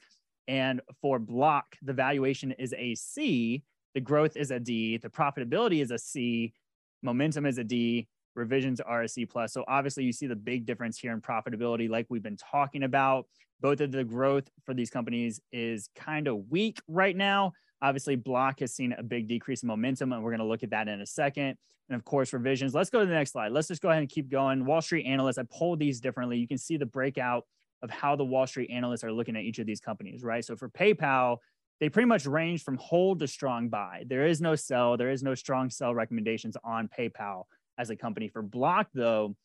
And 0.47 0.81
for 1.01 1.19
Block, 1.19 1.75
the 1.81 1.93
valuation 1.93 2.53
is 2.53 2.73
a 2.77 2.95
C, 2.95 3.63
the 3.93 4.01
growth 4.01 4.37
is 4.37 4.51
a 4.51 4.59
D, 4.59 4.97
the 4.97 5.09
profitability 5.09 5.81
is 5.81 5.91
a 5.91 5.97
C, 5.97 6.53
momentum 7.01 7.45
is 7.45 7.57
a 7.57 7.63
D, 7.63 8.07
revisions 8.35 8.79
are 8.79 9.03
a 9.03 9.07
C 9.07 9.25
plus. 9.25 9.53
So 9.53 9.63
obviously 9.67 10.03
you 10.03 10.11
see 10.11 10.27
the 10.27 10.35
big 10.35 10.65
difference 10.65 10.97
here 10.97 11.13
in 11.13 11.21
profitability, 11.21 11.89
like 11.89 12.07
we've 12.09 12.23
been 12.23 12.37
talking 12.37 12.83
about. 12.83 13.27
Both 13.61 13.79
of 13.79 13.91
the 13.91 14.03
growth 14.03 14.49
for 14.65 14.73
these 14.73 14.89
companies 14.89 15.39
is 15.53 15.87
kind 15.95 16.27
of 16.27 16.49
weak 16.49 16.81
right 16.87 17.15
now. 17.15 17.53
Obviously, 17.81 18.15
Block 18.15 18.59
has 18.59 18.73
seen 18.73 18.93
a 18.93 19.03
big 19.03 19.27
decrease 19.27 19.63
in 19.63 19.67
momentum, 19.67 20.11
and 20.11 20.23
we're 20.23 20.31
going 20.31 20.39
to 20.39 20.45
look 20.45 20.63
at 20.63 20.69
that 20.71 20.87
in 20.87 20.99
a 21.01 21.05
second. 21.05 21.57
And 21.89 21.95
of 21.95 22.03
course, 22.05 22.33
revisions. 22.33 22.73
Let's 22.73 22.89
go 22.89 23.01
to 23.01 23.05
the 23.05 23.13
next 23.13 23.31
slide. 23.31 23.51
Let's 23.51 23.67
just 23.67 23.81
go 23.81 23.89
ahead 23.89 24.01
and 24.01 24.09
keep 24.09 24.29
going. 24.29 24.65
Wall 24.65 24.81
Street 24.81 25.05
analysts, 25.05 25.37
I 25.37 25.43
pulled 25.43 25.79
these 25.79 25.99
differently. 26.01 26.37
You 26.37 26.47
can 26.47 26.57
see 26.57 26.77
the 26.77 26.85
breakout 26.85 27.45
of 27.81 27.89
how 27.89 28.15
the 28.15 28.23
Wall 28.25 28.47
Street 28.47 28.69
analysts 28.69 29.03
are 29.03 29.11
looking 29.11 29.35
at 29.35 29.43
each 29.43 29.59
of 29.59 29.65
these 29.65 29.81
companies, 29.81 30.23
right? 30.23 30.43
So 30.43 30.55
for 30.55 30.69
PayPal, 30.69 31.37
they 31.79 31.89
pretty 31.89 32.07
much 32.07 32.25
range 32.25 32.63
from 32.63 32.77
hold 32.77 33.19
to 33.19 33.27
strong 33.27 33.67
buy. 33.67 34.03
There 34.07 34.25
is 34.25 34.39
no 34.39 34.55
sell, 34.55 34.95
there 34.95 35.09
is 35.09 35.21
no 35.23 35.35
strong 35.35 35.69
sell 35.69 35.93
recommendations 35.93 36.55
on 36.63 36.87
PayPal 36.87 37.43
as 37.77 37.89
a 37.89 37.95
company. 37.95 38.27
For 38.27 38.41
Block, 38.41 38.87
though, 38.93 39.35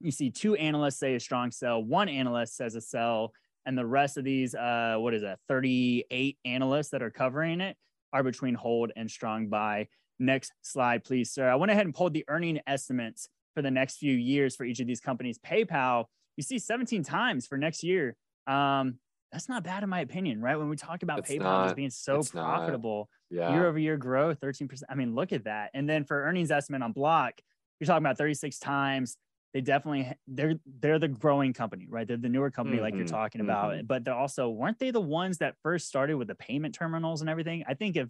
you 0.00 0.10
see 0.10 0.30
two 0.30 0.54
analysts 0.56 0.98
say 0.98 1.14
a 1.14 1.20
strong 1.20 1.50
sell, 1.50 1.82
one 1.82 2.08
analyst 2.08 2.56
says 2.56 2.74
a 2.74 2.80
sell, 2.80 3.32
and 3.64 3.78
the 3.78 3.86
rest 3.86 4.16
of 4.16 4.24
these, 4.24 4.54
uh, 4.54 4.96
what 4.98 5.14
is 5.14 5.22
that, 5.22 5.38
38 5.48 6.38
analysts 6.44 6.90
that 6.90 7.02
are 7.02 7.10
covering 7.10 7.60
it 7.60 7.76
are 8.12 8.22
between 8.22 8.54
hold 8.54 8.92
and 8.96 9.10
strong 9.10 9.48
buy. 9.48 9.88
Next 10.18 10.52
slide, 10.62 11.04
please, 11.04 11.30
sir. 11.32 11.48
I 11.48 11.54
went 11.54 11.70
ahead 11.70 11.86
and 11.86 11.94
pulled 11.94 12.12
the 12.12 12.24
earning 12.28 12.60
estimates 12.66 13.28
for 13.54 13.62
the 13.62 13.70
next 13.70 13.96
few 13.96 14.14
years 14.14 14.56
for 14.56 14.64
each 14.64 14.80
of 14.80 14.86
these 14.86 15.00
companies. 15.00 15.38
PayPal, 15.38 16.06
you 16.36 16.42
see 16.42 16.58
17 16.58 17.02
times 17.02 17.46
for 17.46 17.56
next 17.56 17.82
year. 17.82 18.16
Um, 18.46 18.98
that's 19.30 19.48
not 19.48 19.64
bad 19.64 19.82
in 19.82 19.88
my 19.88 20.00
opinion, 20.00 20.40
right? 20.40 20.56
When 20.56 20.68
we 20.68 20.76
talk 20.76 21.02
about 21.02 21.20
it's 21.20 21.30
PayPal 21.30 21.40
not, 21.40 21.66
as 21.68 21.74
being 21.74 21.90
so 21.90 22.22
profitable, 22.22 23.08
yeah. 23.30 23.52
year 23.52 23.66
over 23.66 23.78
year 23.78 23.96
growth, 23.96 24.40
13%. 24.40 24.82
I 24.88 24.94
mean, 24.94 25.14
look 25.14 25.32
at 25.32 25.44
that. 25.44 25.70
And 25.72 25.88
then 25.88 26.04
for 26.04 26.22
earnings 26.22 26.50
estimate 26.50 26.82
on 26.82 26.92
Block, 26.92 27.40
you're 27.82 27.86
talking 27.88 28.04
about 28.04 28.16
36 28.16 28.60
times. 28.60 29.16
They 29.52 29.60
definitely 29.60 30.12
they're 30.28 30.54
they're 30.80 31.00
the 31.00 31.08
growing 31.08 31.52
company, 31.52 31.86
right? 31.90 32.06
They're 32.06 32.16
the 32.16 32.28
newer 32.28 32.50
company 32.50 32.76
mm-hmm, 32.76 32.84
like 32.84 32.94
you're 32.94 33.04
mm-hmm, 33.04 33.14
talking 33.14 33.40
mm-hmm. 33.40 33.50
about. 33.50 33.86
But 33.88 34.04
they're 34.04 34.14
also 34.14 34.48
weren't 34.48 34.78
they 34.78 34.92
the 34.92 35.00
ones 35.00 35.38
that 35.38 35.56
first 35.64 35.88
started 35.88 36.14
with 36.14 36.28
the 36.28 36.36
payment 36.36 36.76
terminals 36.76 37.22
and 37.22 37.28
everything? 37.28 37.64
I 37.66 37.74
think 37.74 37.96
if 37.96 38.08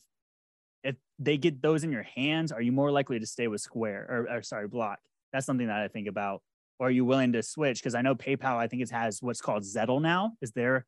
if 0.84 0.96
they 1.18 1.38
get 1.38 1.62
those 1.62 1.84
in 1.84 1.90
your 1.90 2.02
hands, 2.02 2.52
are 2.52 2.60
you 2.60 2.70
more 2.70 2.92
likely 2.92 3.18
to 3.18 3.26
stay 3.26 3.48
with 3.48 3.62
Square 3.62 4.06
or, 4.10 4.36
or 4.36 4.42
sorry, 4.42 4.68
Block? 4.68 4.98
That's 5.32 5.46
something 5.46 5.68
that 5.68 5.80
I 5.80 5.88
think 5.88 6.06
about. 6.06 6.42
or 6.78 6.88
are 6.88 6.90
you 6.90 7.06
willing 7.06 7.32
to 7.32 7.42
switch? 7.42 7.80
Because 7.80 7.94
I 7.94 8.02
know 8.02 8.14
PayPal, 8.14 8.56
I 8.56 8.68
think 8.68 8.82
it 8.82 8.90
has 8.90 9.22
what's 9.22 9.40
called 9.40 9.62
Zettle 9.62 10.02
now, 10.02 10.32
is 10.42 10.52
their 10.52 10.84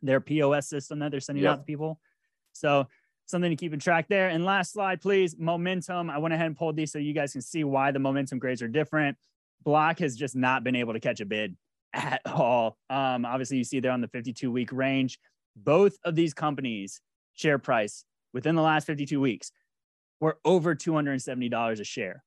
their 0.00 0.20
POS 0.20 0.68
system 0.68 1.00
that 1.00 1.10
they're 1.10 1.20
sending 1.20 1.42
yep. 1.42 1.54
out 1.54 1.56
to 1.56 1.64
people. 1.64 1.98
So 2.52 2.86
something 3.28 3.50
to 3.50 3.56
keep 3.56 3.72
in 3.72 3.78
track 3.80 4.06
there. 4.08 4.28
And 4.28 4.44
last 4.44 4.72
slide, 4.72 5.00
please. 5.00 5.36
Momentum. 5.38 6.10
I 6.10 6.18
went 6.18 6.34
ahead 6.34 6.46
and 6.46 6.56
pulled 6.56 6.76
these 6.76 6.90
so 6.90 6.98
you 6.98 7.12
guys 7.12 7.32
can 7.32 7.42
see 7.42 7.64
why 7.64 7.90
the 7.90 7.98
momentum 7.98 8.38
grades 8.38 8.62
are 8.62 8.68
different. 8.68 9.16
Block 9.64 9.98
has 9.98 10.16
just 10.16 10.34
not 10.34 10.64
been 10.64 10.76
able 10.76 10.94
to 10.94 11.00
catch 11.00 11.20
a 11.20 11.26
bid 11.26 11.56
at 11.92 12.22
all. 12.26 12.78
Um, 12.88 13.24
obviously, 13.24 13.58
you 13.58 13.64
see 13.64 13.80
there 13.80 13.92
on 13.92 14.00
the 14.00 14.08
52 14.08 14.50
week 14.50 14.72
range. 14.72 15.18
Both 15.56 15.96
of 16.04 16.14
these 16.14 16.34
companies' 16.34 17.00
share 17.34 17.58
price 17.58 18.04
within 18.32 18.54
the 18.54 18.62
last 18.62 18.86
52 18.86 19.20
weeks 19.20 19.52
were 20.20 20.38
over 20.44 20.74
$270 20.74 21.80
a 21.80 21.84
share. 21.84 22.24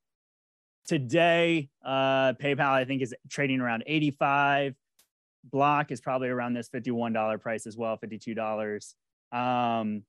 Today, 0.87 1.69
uh, 1.85 2.33
PayPal, 2.33 2.71
I 2.71 2.85
think, 2.85 3.01
is 3.01 3.13
trading 3.29 3.61
around 3.61 3.83
85. 3.85 4.75
Block 5.43 5.91
is 5.91 6.01
probably 6.01 6.29
around 6.29 6.53
this 6.53 6.69
$51 6.69 7.39
price 7.39 7.65
as 7.65 7.77
well, 7.77 7.97
$52. 7.97 8.93
Um, 9.31 10.03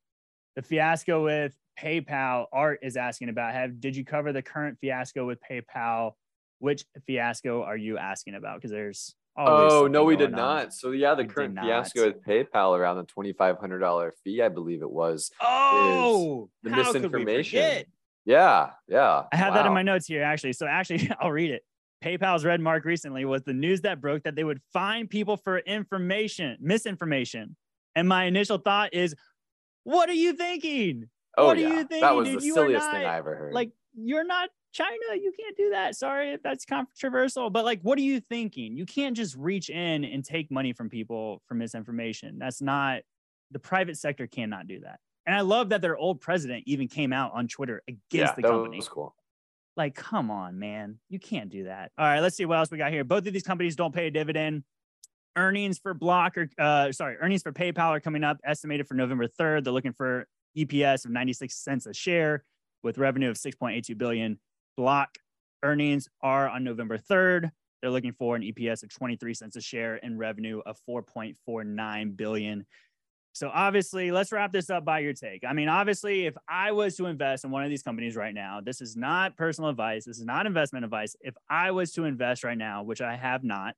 the 0.57 0.62
fiasco 0.62 1.24
with 1.24 1.55
PayPal, 1.78 2.46
Art 2.53 2.80
is 2.82 2.96
asking 2.96 3.28
about 3.28 3.55
have 3.55 3.80
did 3.80 3.96
you 3.96 4.05
cover 4.05 4.32
the 4.32 4.42
current 4.42 4.78
fiasco 4.80 5.26
with 5.26 5.38
PayPal? 5.48 6.12
Which 6.59 6.84
fiasco 7.07 7.62
are 7.62 7.76
you 7.76 7.98
asking 7.98 8.34
about? 8.34 8.57
Because 8.57 8.70
there's 8.70 9.14
oh 9.36 9.88
no, 9.90 10.05
we 10.05 10.16
did 10.16 10.32
on. 10.32 10.36
not. 10.36 10.74
So 10.74 10.90
yeah, 10.90 11.14
the 11.14 11.22
we 11.22 11.28
current 11.28 11.59
fiasco 11.59 12.07
with 12.07 12.22
PayPal 12.24 12.78
around 12.78 12.96
the 12.96 13.05
twenty 13.05 13.32
five 13.32 13.59
hundred 13.59 13.80
dollar 13.80 14.14
fee, 14.22 14.42
I 14.42 14.48
believe 14.48 14.82
it 14.82 14.90
was. 14.90 15.30
Oh, 15.40 16.50
the 16.62 16.70
misinformation. 16.70 17.84
Yeah, 18.24 18.70
yeah. 18.86 19.24
I 19.32 19.36
have 19.36 19.48
wow. 19.48 19.55
that 19.55 19.66
in 19.66 19.72
my 19.72 19.82
notes 19.82 20.07
here 20.07 20.22
actually. 20.22 20.53
So 20.53 20.66
actually, 20.66 21.11
I'll 21.20 21.32
read 21.32 21.50
it. 21.50 21.62
PayPal's 22.03 22.44
red 22.44 22.61
mark 22.61 22.84
recently 22.84 23.24
was 23.24 23.42
the 23.42 23.53
news 23.53 23.82
that 23.82 24.00
broke 24.00 24.24
that 24.24 24.34
they 24.34 24.44
would 24.44 24.61
fine 24.72 25.07
people 25.07 25.36
for 25.36 25.59
information, 25.59 26.59
misinformation. 26.61 27.57
And 27.94 28.09
my 28.09 28.24
initial 28.24 28.59
thought 28.59 28.94
is, 28.94 29.14
what 29.85 30.09
are 30.09 30.14
you 30.14 30.33
thinking? 30.33 31.09
Oh, 31.37 31.47
what 31.47 31.59
yeah. 31.59 31.66
are 31.66 31.70
you 31.70 31.78
thinking? 31.85 32.01
That 32.01 32.14
was 32.14 32.28
the 32.28 32.41
silliest 32.41 32.87
not, 32.87 32.95
thing 32.95 33.07
I 33.07 33.16
ever 33.16 33.35
heard. 33.35 33.55
Like, 33.55 33.70
you're 33.95 34.24
not 34.24 34.51
China. 34.72 35.14
You 35.14 35.33
can't 35.39 35.57
do 35.57 35.70
that. 35.70 35.97
Sorry 35.97 36.33
if 36.33 36.43
that's 36.43 36.64
controversial, 36.64 37.51
but 37.51 37.64
like, 37.64 37.80
what 37.83 37.99
are 37.99 38.03
you 38.03 38.20
thinking? 38.20 38.76
You 38.76 38.87
can't 38.87 39.16
just 39.16 39.37
reach 39.37 39.70
in 39.70 40.05
and 40.05 40.24
take 40.24 40.51
money 40.51 40.72
from 40.72 40.89
people 40.89 41.43
for 41.47 41.55
misinformation. 41.55 42.39
That's 42.39 42.61
not 42.61 43.03
the 43.51 43.59
private 43.59 43.97
sector 43.99 44.26
cannot 44.26 44.66
do 44.66 44.80
that. 44.80 44.99
And 45.26 45.37
I 45.37 45.41
love 45.41 45.68
that 45.68 45.83
their 45.83 45.97
old 45.97 46.20
president 46.20 46.64
even 46.66 46.89
came 46.89 47.12
out 47.12 47.33
on 47.35 47.49
Twitter 47.49 47.83
against 47.87 48.11
yeah, 48.12 48.35
the 48.35 48.43
company. 48.43 48.76
That 48.76 48.76
was 48.76 48.89
cool. 48.89 49.14
Like, 49.76 49.95
come 49.95 50.30
on, 50.30 50.59
man. 50.59 50.99
You 51.09 51.18
can't 51.18 51.49
do 51.49 51.64
that. 51.64 51.93
All 51.97 52.05
right, 52.05 52.20
let's 52.20 52.37
see 52.37 52.45
what 52.45 52.59
else 52.59 52.70
we 52.70 52.78
got 52.78 52.91
here. 52.91 53.05
Both 53.05 53.26
of 53.26 53.33
these 53.33 53.43
companies 53.43 53.76
don't 53.76 53.95
pay 53.95 54.09
a 54.09 54.11
dividend. 54.11 54.64
Earnings 55.37 55.78
for 55.78 55.95
Block 55.95 56.37
or 56.37 56.49
uh, 56.59 56.93
sorry, 56.93 57.16
earnings 57.20 57.43
for 57.43 57.53
PayPal 57.53 57.91
are 57.91 58.01
coming 58.01 58.24
up, 58.24 58.39
estimated 58.45 58.87
for 58.87 58.95
November 58.95 59.26
3rd. 59.26 59.64
They're 59.64 59.72
looking 59.72 59.93
for 59.93 60.26
EPS 60.57 61.05
of 61.05 61.11
96 61.11 61.55
cents 61.55 61.87
a 61.87 61.95
share 61.95 62.45
with 62.83 62.99
revenue 62.99 63.30
of 63.30 63.37
6.82 63.37 63.97
billion. 63.97 64.39
Block 64.76 65.16
earnings 65.62 66.09
are 66.20 66.49
on 66.49 66.64
November 66.64 66.99
3rd. 66.99 67.51
They're 67.80 67.91
looking 67.91 68.12
for 68.12 68.37
an 68.37 68.43
EPS 68.43 68.83
of 68.83 68.95
23 68.95 69.35
cents 69.35 69.57
a 69.57 69.61
share 69.61 69.99
and 70.05 70.18
revenue 70.18 70.61
of 70.66 70.78
4.49 70.89 72.16
billion. 72.16 72.66
So 73.35 73.51
obviously, 73.53 74.12
let's 74.12 74.30
wrap 74.30 74.53
this 74.53 74.68
up 74.68 74.85
by 74.85 74.99
your 74.99 75.14
take. 75.14 75.43
I 75.49 75.55
mean, 75.55 75.68
obviously, 75.68 76.26
if 76.26 76.35
I 76.49 76.72
was 76.72 76.97
to 76.97 77.07
invest 77.07 77.45
in 77.45 77.51
one 77.51 77.64
of 77.64 77.70
these 77.70 77.83
companies 77.83 78.14
right 78.14 78.35
now, 78.35 78.61
this 78.62 78.83
is 78.83 78.95
not 78.95 79.37
personal 79.37 79.70
advice. 79.70 80.05
This 80.05 80.18
is 80.18 80.26
not 80.26 80.45
investment 80.45 80.85
advice. 80.85 81.16
If 81.20 81.35
I 81.49 81.70
was 81.70 81.93
to 81.93 82.05
invest 82.05 82.45
right 82.45 82.59
now, 82.59 82.83
which 82.83 83.01
I 83.01 83.16
have 83.16 83.43
not, 83.43 83.76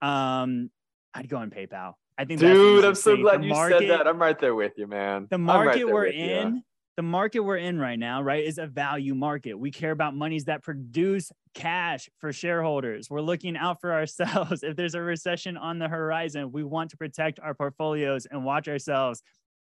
um, 0.00 0.70
I'd 1.16 1.28
go 1.28 1.38
on 1.38 1.50
PayPal. 1.50 1.94
I 2.18 2.24
think, 2.24 2.40
dude, 2.40 2.84
I'm 2.84 2.94
so 2.94 3.16
glad 3.16 3.40
the 3.40 3.46
you 3.46 3.52
market, 3.52 3.80
said 3.80 3.90
that. 3.90 4.06
I'm 4.06 4.20
right 4.20 4.38
there 4.38 4.54
with 4.54 4.72
you, 4.76 4.86
man. 4.86 5.26
The 5.30 5.38
market 5.38 5.84
right 5.84 5.92
we're 5.92 6.06
in, 6.06 6.56
you. 6.56 6.62
the 6.96 7.02
market 7.02 7.40
we're 7.40 7.56
in 7.56 7.78
right 7.78 7.98
now, 7.98 8.22
right, 8.22 8.44
is 8.44 8.58
a 8.58 8.66
value 8.66 9.14
market. 9.14 9.54
We 9.54 9.70
care 9.70 9.90
about 9.90 10.14
monies 10.14 10.44
that 10.44 10.62
produce 10.62 11.32
cash 11.54 12.08
for 12.18 12.32
shareholders. 12.32 13.08
We're 13.10 13.22
looking 13.22 13.56
out 13.56 13.80
for 13.80 13.92
ourselves. 13.94 14.62
If 14.62 14.76
there's 14.76 14.94
a 14.94 15.00
recession 15.00 15.56
on 15.56 15.78
the 15.78 15.88
horizon, 15.88 16.52
we 16.52 16.64
want 16.64 16.90
to 16.90 16.96
protect 16.96 17.40
our 17.40 17.54
portfolios 17.54 18.26
and 18.26 18.44
watch 18.44 18.68
ourselves. 18.68 19.22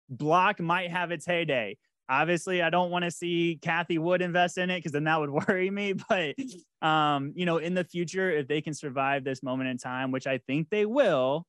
Block 0.09 0.61
might 0.61 0.91
have 0.91 1.11
its 1.11 1.27
heyday. 1.27 1.77
Obviously, 2.09 2.61
I 2.61 2.71
don't 2.71 2.91
want 2.91 3.05
to 3.05 3.11
see 3.11 3.59
Cathie 3.63 3.99
Wood 3.99 4.21
invest 4.21 4.59
in 4.59 4.69
it 4.71 4.79
because 4.79 4.93
then 4.93 5.05
that 5.05 5.21
would 5.21 5.31
worry 5.49 5.71
me. 5.71 5.95
But 5.95 6.35
um, 6.83 7.33
you 7.35 7.47
know, 7.47 7.59
in 7.59 7.75
the 7.75 7.85
future, 7.85 8.31
if 8.31 8.47
they 8.47 8.61
can 8.61 8.75
survive 8.75 9.25
this 9.25 9.43
moment 9.43 9.71
in 9.71 9.79
time, 9.79 10.11
which 10.11 10.27
I 10.27 10.39
think 10.39 10.69
they 10.71 10.87
will, 10.87 11.47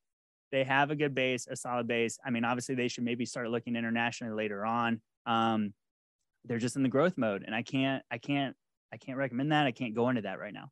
they 0.52 0.64
have 0.64 0.92
a 0.92 0.96
good 0.96 1.14
base, 1.14 1.48
a 1.48 1.56
solid 1.56 1.88
base. 1.88 2.18
I 2.26 2.30
mean, 2.30 2.46
obviously, 2.46 2.76
they 2.76 2.88
should 2.88 3.04
maybe 3.04 3.26
start 3.26 3.50
looking 3.50 3.76
internationally 3.76 4.34
later 4.34 4.66
on. 4.66 5.02
Um, 5.26 5.74
they're 6.46 6.60
just 6.60 6.76
in 6.76 6.84
the 6.84 6.90
growth 6.90 7.18
mode, 7.18 7.44
and 7.46 7.54
I 7.54 7.64
can't, 7.64 8.04
I 8.10 8.18
can't, 8.18 8.56
I 8.94 8.98
can't 8.98 9.18
recommend 9.18 9.52
that. 9.52 9.66
I 9.66 9.72
can't 9.72 9.96
go 9.96 10.10
into 10.10 10.22
that 10.22 10.40
right 10.40 10.54
now. 10.54 10.70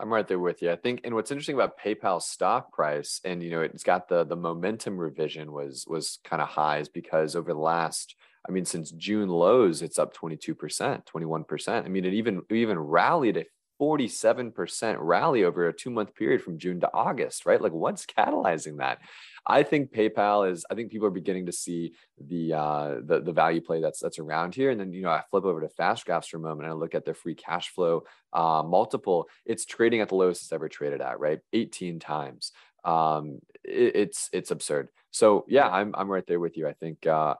I'm 0.00 0.12
right 0.12 0.26
there 0.26 0.38
with 0.38 0.62
you. 0.62 0.70
I 0.70 0.76
think, 0.76 1.02
and 1.04 1.14
what's 1.14 1.30
interesting 1.30 1.54
about 1.54 1.78
PayPal's 1.78 2.26
stock 2.26 2.72
price, 2.72 3.20
and 3.24 3.42
you 3.42 3.50
know, 3.50 3.60
it's 3.60 3.84
got 3.84 4.08
the 4.08 4.24
the 4.24 4.36
momentum 4.36 4.98
revision 4.98 5.52
was 5.52 5.84
was 5.86 6.18
kind 6.24 6.42
of 6.42 6.48
high, 6.48 6.78
is 6.78 6.88
because 6.88 7.36
over 7.36 7.52
the 7.52 7.58
last, 7.58 8.16
I 8.48 8.52
mean, 8.52 8.64
since 8.64 8.90
June 8.90 9.28
lows, 9.28 9.82
it's 9.82 9.98
up 9.98 10.14
22 10.14 10.54
percent, 10.54 11.06
21 11.06 11.44
percent. 11.44 11.86
I 11.86 11.88
mean, 11.88 12.04
it 12.04 12.14
even 12.14 12.42
it 12.48 12.54
even 12.56 12.78
rallied 12.78 13.36
a 13.36 13.44
47% 13.82 14.96
rally 15.00 15.42
over 15.42 15.66
a 15.66 15.72
two 15.72 15.90
month 15.90 16.14
period 16.14 16.40
from 16.40 16.56
June 16.56 16.78
to 16.80 16.90
August, 16.94 17.46
right? 17.46 17.60
Like, 17.60 17.72
what's 17.72 18.06
catalyzing 18.06 18.78
that? 18.78 18.98
I 19.44 19.64
think 19.64 19.92
PayPal 19.92 20.48
is. 20.48 20.64
I 20.70 20.76
think 20.76 20.92
people 20.92 21.08
are 21.08 21.10
beginning 21.10 21.46
to 21.46 21.52
see 21.52 21.94
the 22.24 22.52
uh, 22.52 22.94
the 23.04 23.20
the 23.20 23.32
value 23.32 23.60
play 23.60 23.80
that's 23.80 23.98
that's 23.98 24.20
around 24.20 24.54
here. 24.54 24.70
And 24.70 24.78
then 24.78 24.92
you 24.92 25.02
know, 25.02 25.10
I 25.10 25.22
flip 25.30 25.44
over 25.44 25.60
to 25.60 25.68
Fast 25.68 26.06
Graphs 26.06 26.28
for 26.28 26.36
a 26.36 26.40
moment 26.40 26.66
and 26.66 26.72
I 26.72 26.76
look 26.76 26.94
at 26.94 27.04
their 27.04 27.14
free 27.14 27.34
cash 27.34 27.70
flow 27.70 28.04
uh, 28.32 28.62
multiple. 28.64 29.28
It's 29.44 29.64
trading 29.64 30.00
at 30.00 30.10
the 30.10 30.14
lowest 30.14 30.42
it's 30.42 30.52
ever 30.52 30.68
traded 30.68 31.00
at, 31.00 31.18
right? 31.18 31.40
18 31.52 31.98
times. 31.98 32.52
Um, 32.84 33.40
it, 33.64 33.96
it's 33.96 34.28
it's 34.32 34.52
absurd. 34.52 34.90
So 35.10 35.44
yeah, 35.48 35.68
I'm 35.68 35.92
I'm 35.96 36.08
right 36.08 36.26
there 36.26 36.40
with 36.40 36.56
you. 36.56 36.68
I 36.68 36.74
think 36.74 37.04
uh, 37.04 37.34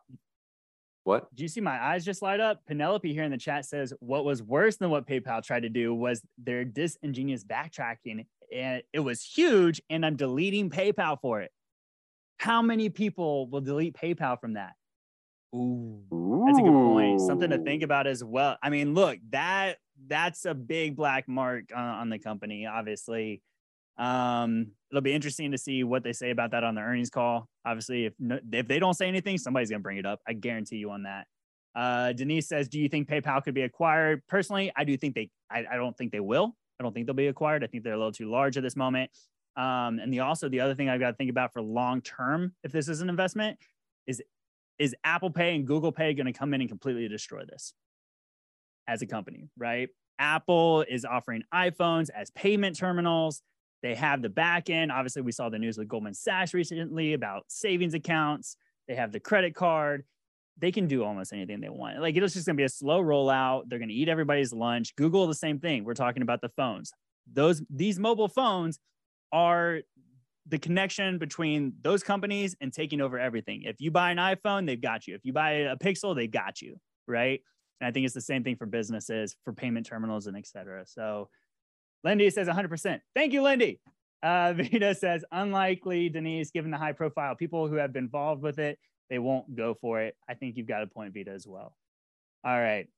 what? 1.05 1.34
Do 1.34 1.42
you 1.42 1.48
see 1.48 1.61
my 1.61 1.82
eyes 1.82 2.05
just 2.05 2.22
light 2.22 2.40
up? 2.40 2.64
Penelope 2.66 3.12
here 3.12 3.24
in 3.24 3.30
the 3.30 3.38
chat 3.38 3.64
says 3.64 3.92
what 4.00 4.24
was 4.24 4.42
worse 4.42 4.76
than 4.76 4.90
what 4.90 5.07
PayPal 5.07 5.42
tried 5.42 5.62
to 5.62 5.68
do 5.68 5.94
was 5.94 6.22
their 6.38 6.64
disingenuous 6.64 7.44
backtracking. 7.44 8.26
And 8.55 8.82
it 8.92 9.00
was 9.00 9.22
huge, 9.22 9.80
and 9.88 10.05
I'm 10.05 10.16
deleting 10.16 10.70
PayPal 10.70 11.18
for 11.20 11.40
it. 11.40 11.50
How 12.38 12.61
many 12.61 12.88
people 12.88 13.48
will 13.48 13.61
delete 13.61 13.94
PayPal 13.94 14.38
from 14.40 14.55
that? 14.55 14.72
Ooh, 15.55 16.00
that's 16.46 16.59
a 16.59 16.62
good 16.62 16.72
point. 16.72 17.20
Something 17.20 17.50
to 17.50 17.59
think 17.59 17.82
about 17.82 18.07
as 18.07 18.22
well. 18.22 18.57
I 18.62 18.70
mean, 18.70 18.94
look, 18.94 19.18
that 19.30 19.78
that's 20.07 20.44
a 20.44 20.55
big 20.55 20.96
black 20.96 21.28
mark 21.28 21.64
on, 21.74 21.82
on 21.82 22.09
the 22.11 22.18
company, 22.18 22.66
obviously. 22.66 23.42
Um, 24.03 24.72
it'll 24.90 25.00
be 25.00 25.12
interesting 25.12 25.53
to 25.53 25.59
see 25.59 25.84
what 25.84 26.03
they 26.03 26.12
say 26.12 26.30
about 26.30 26.50
that 26.50 26.64
on 26.64 26.74
the 26.74 26.80
earnings 26.80 27.09
call. 27.09 27.48
Obviously, 27.64 28.07
if 28.07 28.14
if 28.53 28.66
they 28.66 28.80
don't 28.80 28.94
say 28.94 29.07
anything, 29.07 29.38
somebody's 29.38 29.70
gonna 29.70 29.80
bring 29.80 29.98
it 29.98 30.07
up. 30.07 30.20
I 30.26 30.32
guarantee 30.32 30.76
you 30.76 30.90
on 30.90 31.05
that. 31.05 31.26
Uh, 31.76 32.12
Denise 32.12 32.48
says, 32.48 32.68
"Do 32.68 32.80
you 32.80 32.88
think 32.88 33.09
PayPal 33.09 33.44
could 33.44 33.55
be 33.55 33.62
acquired?" 33.62 34.26
Personally, 34.26 34.72
I 34.74 34.82
do 34.82 34.96
think 34.96 35.14
they. 35.14 35.30
I, 35.48 35.64
I 35.70 35.76
don't 35.76 35.96
think 35.96 36.11
they 36.11 36.20
will. 36.20 36.57
I 36.80 36.82
don't 36.82 36.92
think 36.92 37.07
they'll 37.07 37.14
be 37.14 37.28
acquired. 37.28 37.62
I 37.62 37.68
think 37.68 37.84
they're 37.84 37.94
a 37.94 37.96
little 37.96 38.11
too 38.11 38.28
large 38.28 38.57
at 38.57 38.64
this 38.64 38.74
moment. 38.74 39.11
Um, 39.57 40.00
and 40.00 40.12
the 40.12 40.20
also 40.20 40.48
the 40.48 40.61
other 40.61 40.74
thing 40.74 40.88
I've 40.88 40.98
got 40.98 41.11
to 41.11 41.16
think 41.16 41.30
about 41.30 41.53
for 41.53 41.62
long 41.62 42.00
term, 42.00 42.55
if 42.64 42.72
this 42.72 42.88
is 42.88 43.03
an 43.03 43.09
investment, 43.09 43.57
is 44.09 44.20
is 44.80 44.96
Apple 45.05 45.30
Pay 45.30 45.55
and 45.55 45.64
Google 45.64 45.92
Pay 45.92 46.12
going 46.14 46.26
to 46.26 46.32
come 46.32 46.55
in 46.55 46.61
and 46.61 46.68
completely 46.68 47.07
destroy 47.07 47.44
this 47.44 47.72
as 48.88 49.00
a 49.00 49.07
company? 49.07 49.48
Right? 49.57 49.90
Apple 50.18 50.84
is 50.88 51.05
offering 51.05 51.44
iPhones 51.55 52.11
as 52.11 52.30
payment 52.30 52.76
terminals. 52.76 53.42
They 53.83 53.95
have 53.95 54.22
the 54.22 54.28
back 54.28 54.70
end. 54.70 54.93
Obviously, 54.93 55.22
we 55.22 55.33
saw 55.33 55.49
the 55.49 55.59
news 55.59 55.76
with 55.76 55.89
Goldman 55.89 56.14
Sachs 56.14 56.55
recently 56.55 57.14
about 57.14 57.45
savings 57.49 57.95
accounts. 57.95 58.57
They 58.87 58.95
have 58.95 59.12
the 59.12 59.20
credit 59.20 59.55
card. 59.55 60.05
They 60.59 60.70
can 60.70 60.87
do 60.87 61.03
almost 61.03 61.33
anything 61.33 61.61
they 61.61 61.68
want. 61.68 62.01
Like 62.01 62.16
it's 62.16 62.35
just 62.35 62.47
going 62.47 62.57
to 62.57 62.61
be 62.61 62.64
a 62.64 62.68
slow 62.68 63.03
rollout. 63.03 63.64
They're 63.66 63.78
going 63.78 63.89
to 63.89 63.95
eat 63.95 64.09
everybody's 64.09 64.53
lunch. 64.53 64.95
Google, 64.97 65.26
the 65.26 65.35
same 65.35 65.59
thing. 65.59 65.85
We're 65.85 65.95
talking 65.95 66.22
about 66.22 66.41
the 66.41 66.51
phones. 66.51 66.93
Those 67.33 67.62
these 67.70 67.99
mobile 67.99 68.28
phones 68.28 68.78
are 69.33 69.80
the 70.47 70.59
connection 70.59 71.18
between 71.18 71.72
those 71.83 72.03
companies 72.03 72.55
and 72.61 72.72
taking 72.72 73.01
over 73.01 73.18
everything. 73.18 73.62
If 73.62 73.80
you 73.80 73.91
buy 73.91 74.11
an 74.11 74.18
iPhone, 74.18 74.66
they've 74.66 74.80
got 74.80 75.07
you. 75.07 75.14
If 75.14 75.24
you 75.24 75.33
buy 75.33 75.51
a 75.53 75.76
Pixel, 75.76 76.14
they've 76.14 76.30
got 76.30 76.61
you, 76.61 76.76
right? 77.07 77.41
And 77.80 77.89
I 77.89 77.93
think 77.93 78.05
it's 78.05 78.14
the 78.14 78.20
same 78.20 78.45
thing 78.45 78.57
for 78.57 78.66
businesses, 78.66 79.37
for 79.45 79.53
payment 79.53 79.87
terminals, 79.87 80.26
and 80.26 80.37
et 80.37 80.47
cetera. 80.47 80.85
So 80.87 81.28
Lindy 82.05 82.30
says 82.30 82.48
100%. 82.48 83.00
Thank 83.14 83.32
you, 83.32 83.42
Lindy. 83.42 83.80
Uh, 84.22 84.53
Vita 84.57 84.94
says, 84.94 85.24
unlikely, 85.32 86.09
Denise, 86.09 86.50
given 86.50 86.70
the 86.70 86.78
high 86.78 86.92
profile 86.92 87.34
people 87.34 87.68
who 87.68 87.76
have 87.76 87.92
been 87.92 88.05
involved 88.05 88.42
with 88.42 88.59
it, 88.59 88.78
they 89.11 89.18
won't 89.18 89.55
go 89.55 89.74
for 89.80 90.00
it. 90.00 90.16
I 90.28 90.34
think 90.34 90.57
you've 90.57 90.68
got 90.68 90.82
a 90.82 90.86
point, 90.86 91.14
Vita, 91.14 91.30
as 91.32 91.46
well. 91.46 91.76
All 92.44 92.59
right. 92.59 92.88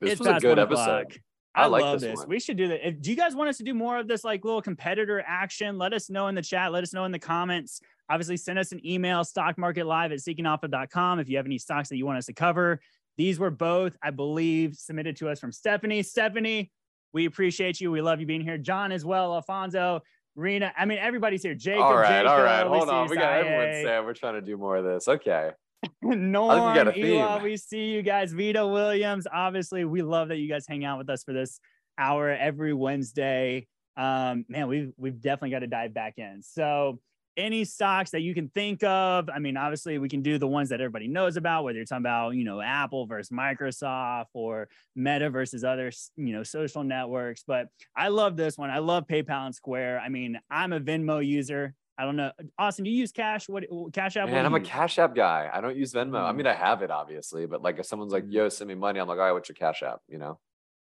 This 0.00 0.12
it's 0.12 0.20
was 0.20 0.28
a 0.28 0.40
good 0.40 0.58
episode. 0.58 1.18
I, 1.54 1.62
I, 1.62 1.66
like 1.66 1.82
love 1.82 2.00
this. 2.00 2.26
We 2.26 2.38
should 2.38 2.58
do 2.58 2.68
that. 2.68 2.86
If, 2.86 3.00
do 3.00 3.10
you 3.10 3.16
guys 3.16 3.34
want 3.34 3.48
us 3.48 3.56
to 3.58 3.64
do 3.64 3.72
more 3.72 3.98
of 3.98 4.08
this 4.08 4.24
like 4.24 4.44
little 4.44 4.60
competitor 4.60 5.24
action? 5.26 5.78
Let 5.78 5.94
us 5.94 6.10
know 6.10 6.28
in 6.28 6.34
the 6.34 6.42
chat. 6.42 6.70
Let 6.70 6.82
us 6.82 6.92
know 6.92 7.04
in 7.04 7.12
the 7.12 7.18
comments. 7.18 7.80
Obviously, 8.10 8.36
send 8.36 8.58
us 8.58 8.72
an 8.72 8.86
email, 8.86 9.22
stockmarketlive 9.24 10.12
at 10.12 10.18
seekingalpha.com 10.18 11.18
if 11.18 11.30
you 11.30 11.38
have 11.38 11.46
any 11.46 11.56
stocks 11.56 11.88
that 11.88 11.96
you 11.96 12.04
want 12.04 12.18
us 12.18 12.26
to 12.26 12.34
cover. 12.34 12.80
These 13.16 13.38
were 13.38 13.50
both, 13.50 13.96
I 14.02 14.10
believe, 14.10 14.74
submitted 14.74 15.16
to 15.16 15.30
us 15.30 15.40
from 15.40 15.50
Stephanie. 15.50 16.02
Stephanie, 16.02 16.70
we 17.16 17.24
appreciate 17.24 17.80
you. 17.80 17.90
We 17.90 18.02
love 18.02 18.20
you 18.20 18.26
being 18.26 18.42
here. 18.42 18.58
John 18.58 18.92
as 18.92 19.02
well, 19.02 19.34
Alfonso, 19.34 20.02
Rena. 20.34 20.70
I 20.76 20.84
mean, 20.84 20.98
everybody's 20.98 21.42
here. 21.42 21.54
Jacob. 21.54 21.80
all 21.80 21.96
right, 21.96 22.18
Jacob, 22.18 22.30
all 22.30 22.42
right. 22.42 22.64
we 22.64 22.76
Hold 22.76 22.88
see 22.90 22.94
on. 22.94 23.08
We 23.08 23.16
got 23.16 23.32
everyone 23.32 23.72
saying 23.72 24.04
we're 24.04 24.12
trying 24.12 24.34
to 24.34 24.42
do 24.42 24.58
more 24.58 24.76
of 24.76 24.84
this. 24.84 25.08
Okay. 25.08 25.52
Norm, 26.02 26.92
Eli, 26.94 27.42
we 27.42 27.56
see 27.56 27.86
you 27.86 28.02
guys. 28.02 28.34
Vito 28.34 28.70
Williams, 28.70 29.26
obviously, 29.32 29.86
we 29.86 30.02
love 30.02 30.28
that 30.28 30.36
you 30.36 30.46
guys 30.46 30.66
hang 30.68 30.84
out 30.84 30.98
with 30.98 31.08
us 31.08 31.24
for 31.24 31.32
this 31.32 31.58
hour 31.96 32.28
every 32.28 32.74
Wednesday. 32.74 33.66
Um, 33.96 34.44
man, 34.50 34.68
we've 34.68 34.92
we've 34.98 35.18
definitely 35.18 35.52
got 35.52 35.60
to 35.60 35.68
dive 35.68 35.94
back 35.94 36.18
in. 36.18 36.42
So, 36.42 37.00
any 37.36 37.64
stocks 37.64 38.10
that 38.10 38.20
you 38.20 38.34
can 38.34 38.48
think 38.48 38.82
of? 38.84 39.28
I 39.28 39.38
mean, 39.38 39.56
obviously, 39.56 39.98
we 39.98 40.08
can 40.08 40.22
do 40.22 40.38
the 40.38 40.46
ones 40.46 40.68
that 40.70 40.80
everybody 40.80 41.08
knows 41.08 41.36
about, 41.36 41.64
whether 41.64 41.76
you're 41.76 41.84
talking 41.84 42.02
about 42.02 42.30
you 42.30 42.44
know 42.44 42.60
Apple 42.60 43.06
versus 43.06 43.30
Microsoft 43.30 44.26
or 44.34 44.68
Meta 44.94 45.30
versus 45.30 45.64
other 45.64 45.90
you 46.16 46.32
know 46.32 46.42
social 46.42 46.84
networks. 46.84 47.44
But 47.46 47.68
I 47.96 48.08
love 48.08 48.36
this 48.36 48.56
one. 48.56 48.70
I 48.70 48.78
love 48.78 49.06
PayPal 49.06 49.46
and 49.46 49.54
Square. 49.54 50.00
I 50.00 50.08
mean, 50.08 50.38
I'm 50.50 50.72
a 50.72 50.80
Venmo 50.80 51.24
user. 51.24 51.74
I 51.98 52.04
don't 52.04 52.16
know, 52.16 52.30
Austin. 52.58 52.84
Do 52.84 52.90
you 52.90 52.98
use 52.98 53.12
Cash? 53.12 53.48
What 53.48 53.64
Cash 53.92 54.16
App? 54.18 54.28
Man, 54.28 54.44
I'm 54.44 54.54
a 54.54 54.58
use? 54.58 54.68
Cash 54.68 54.98
App 54.98 55.14
guy. 55.14 55.48
I 55.52 55.60
don't 55.62 55.76
use 55.76 55.92
Venmo. 55.94 56.22
I 56.22 56.32
Mm. 56.32 56.36
mean, 56.36 56.46
I 56.46 56.52
have 56.54 56.82
it 56.82 56.90
obviously, 56.90 57.46
but 57.46 57.62
like 57.62 57.78
if 57.78 57.86
someone's 57.86 58.12
like. 58.12 58.24
"Yo, 58.28 58.48
send 58.50 58.68
me 58.68 58.74
money," 58.74 59.00
I'm 59.00 59.08
like, 59.08 59.18
"All 59.18 59.24
right, 59.24 59.32
what's 59.32 59.48
your 59.48 59.56
Cash 59.56 59.82
App?" 59.82 60.00
You 60.08 60.18
know, 60.18 60.38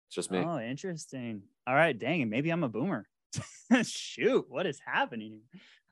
it's 0.09 0.17
just 0.17 0.31
me. 0.33 0.39
Oh, 0.39 0.59
interesting. 0.59 1.43
All 1.69 1.75
right, 1.75 1.97
dang 1.97 2.21
it. 2.21 2.27
Maybe 2.27 2.51
I'm 2.51 2.65
a 2.65 2.69
boomer. 2.69 3.07
Shoot, 3.85 4.47
what 4.49 4.67
is 4.67 4.81
happening? 4.85 5.41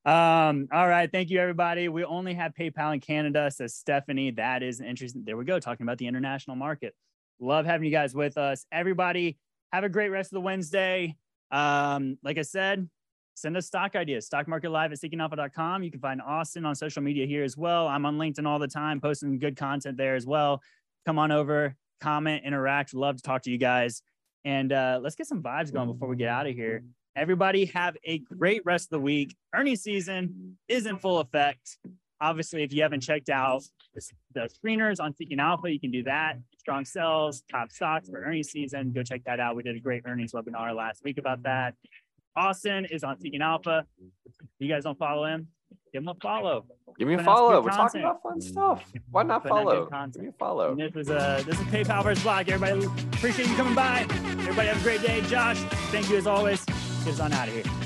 Um, 0.05 0.67
all 0.73 0.89
right, 0.89 1.11
thank 1.11 1.31
you, 1.31 1.39
everybody. 1.39 1.89
We 1.89 2.05
only 2.05 2.35
have 2.35 2.55
PayPal 2.55 2.93
in 2.93 3.01
Canada, 3.01 3.51
says 3.51 3.75
Stephanie. 3.75 4.33
That 4.33 4.63
is 4.63 4.81
interesting. 4.81 5.23
There 5.25 5.37
we 5.37 5.45
go, 5.45 5.61
talking 5.61 5.85
about 5.85 5.99
the 5.99 6.09
international 6.09 6.57
market. 6.57 6.95
Love 7.39 7.67
having 7.67 7.85
you 7.85 7.93
guys 7.93 8.15
with 8.15 8.37
us. 8.37 8.67
Everybody, 8.73 9.39
have 9.73 9.85
a 9.85 9.89
great 9.89 10.11
rest 10.11 10.33
of 10.33 10.35
the 10.35 10.41
Wednesday. 10.41 11.17
Um, 11.51 12.19
like 12.23 12.37
I 12.37 12.43
said, 12.43 12.89
send 13.35 13.57
us 13.57 13.67
stock 13.67 13.95
ideas. 13.95 14.27
Stock 14.27 14.49
market 14.49 14.71
live 14.71 14.93
at 14.93 14.99
seekingalpha.com. 14.99 15.83
You 15.83 15.91
can 15.91 16.01
find 16.01 16.21
Austin 16.21 16.67
on 16.67 16.75
social 16.75 17.03
media 17.03 17.27
here 17.27 17.45
as 17.45 17.57
well. 17.57 17.87
I'm 17.87 18.05
on 18.05 18.19
LinkedIn 18.19 18.47
all 18.47 18.59
the 18.59 18.69
time, 18.69 19.01
posting 19.01 19.39
good 19.39 19.57
content 19.57 19.97
there 19.97 20.17
as 20.17 20.27
well. 20.27 20.63
Come 21.07 21.19
on 21.19 21.31
over, 21.31 21.77
comment, 22.01 22.45
interact. 22.45 22.93
Love 22.93 23.17
to 23.17 23.23
talk 23.23 23.43
to 23.43 23.51
you 23.51 23.59
guys. 23.59 24.03
And 24.45 24.73
uh, 24.73 24.99
let's 25.01 25.15
get 25.15 25.27
some 25.27 25.43
vibes 25.43 25.73
going 25.73 25.91
before 25.93 26.09
we 26.09 26.17
get 26.17 26.29
out 26.29 26.47
of 26.47 26.55
here. 26.55 26.83
Everybody 27.15 27.67
have 27.67 27.97
a 28.05 28.19
great 28.21 28.63
rest 28.65 28.87
of 28.87 28.91
the 28.91 29.01
week. 29.01 29.37
Earnings 29.55 29.83
season 29.83 30.57
is 30.69 30.87
in 30.87 30.97
full 30.99 31.21
effect. 31.21 31.77
Obviously, 32.21 32.63
if 32.63 32.73
you 32.73 32.83
haven't 32.83 33.01
checked 33.01 33.29
out 33.29 33.63
the 34.35 34.49
screeners 34.49 34.99
on 35.01 35.15
Seeking 35.15 35.39
Alpha, 35.41 35.71
you 35.71 35.79
can 35.79 35.91
do 35.91 36.03
that. 36.05 36.39
Strong 36.57 36.85
sales, 36.87 37.43
top 37.51 37.71
stocks 37.71 38.09
for 38.09 38.23
earnings 38.23 38.49
season. 38.51 38.93
Go 38.93 39.03
check 39.03 39.23
that 39.25 39.41
out. 39.41 39.57
We 39.57 39.63
did 39.63 39.77
a 39.77 39.81
great 39.81 40.05
earnings 40.07 40.33
webinar 40.33 40.75
last 40.75 41.03
week 41.05 41.19
about 41.19 41.43
that. 41.43 41.75
Austin 42.35 42.87
is 42.87 43.05
on 43.05 43.21
Seeking 43.21 43.43
Alpha. 43.43 43.85
You 44.59 44.69
guys 44.69 44.85
don't 44.85 44.99
follow 44.99 45.27
him? 45.27 45.49
Give 45.93 46.03
him 46.03 46.09
a 46.09 46.15
follow. 46.15 46.65
Give 46.99 47.09
me 47.09 47.15
a 47.15 47.19
Putting 47.19 47.29
out 47.29 47.37
some 47.37 47.37
follow. 47.37 47.61
We're 47.63 47.71
talking 47.71 48.01
about 48.01 48.23
fun 48.23 48.41
stuff. 48.41 48.85
Why 49.11 49.23
not 49.25 49.43
Putting 49.43 49.59
out 49.59 49.65
good 49.65 49.71
follow? 49.75 49.87
content. 49.87 50.15
Give 50.15 50.23
me 50.23 50.29
a 50.29 50.33
follow. 50.33 50.71
And 50.73 50.81
this 50.81 50.95
was 50.95 51.11
uh 51.11 51.43
this 51.45 51.61
is 51.61 51.67
PayPal 51.67 52.03
versus 52.05 52.23
Block. 52.23 52.49
Everybody 52.49 52.87
appreciate 53.13 53.49
you 53.49 53.57
coming 53.57 53.75
by. 53.75 54.07
Everybody 54.11 54.69
have 54.69 54.81
a 54.81 54.83
great 54.83 55.03
day. 55.03 55.21
Josh, 55.23 55.59
thank 55.91 56.09
you 56.09 56.17
as 56.17 56.27
always. 56.27 56.65
Us 57.05 57.19
on 57.19 57.33
out 57.33 57.49
of 57.49 57.55
here. 57.55 57.82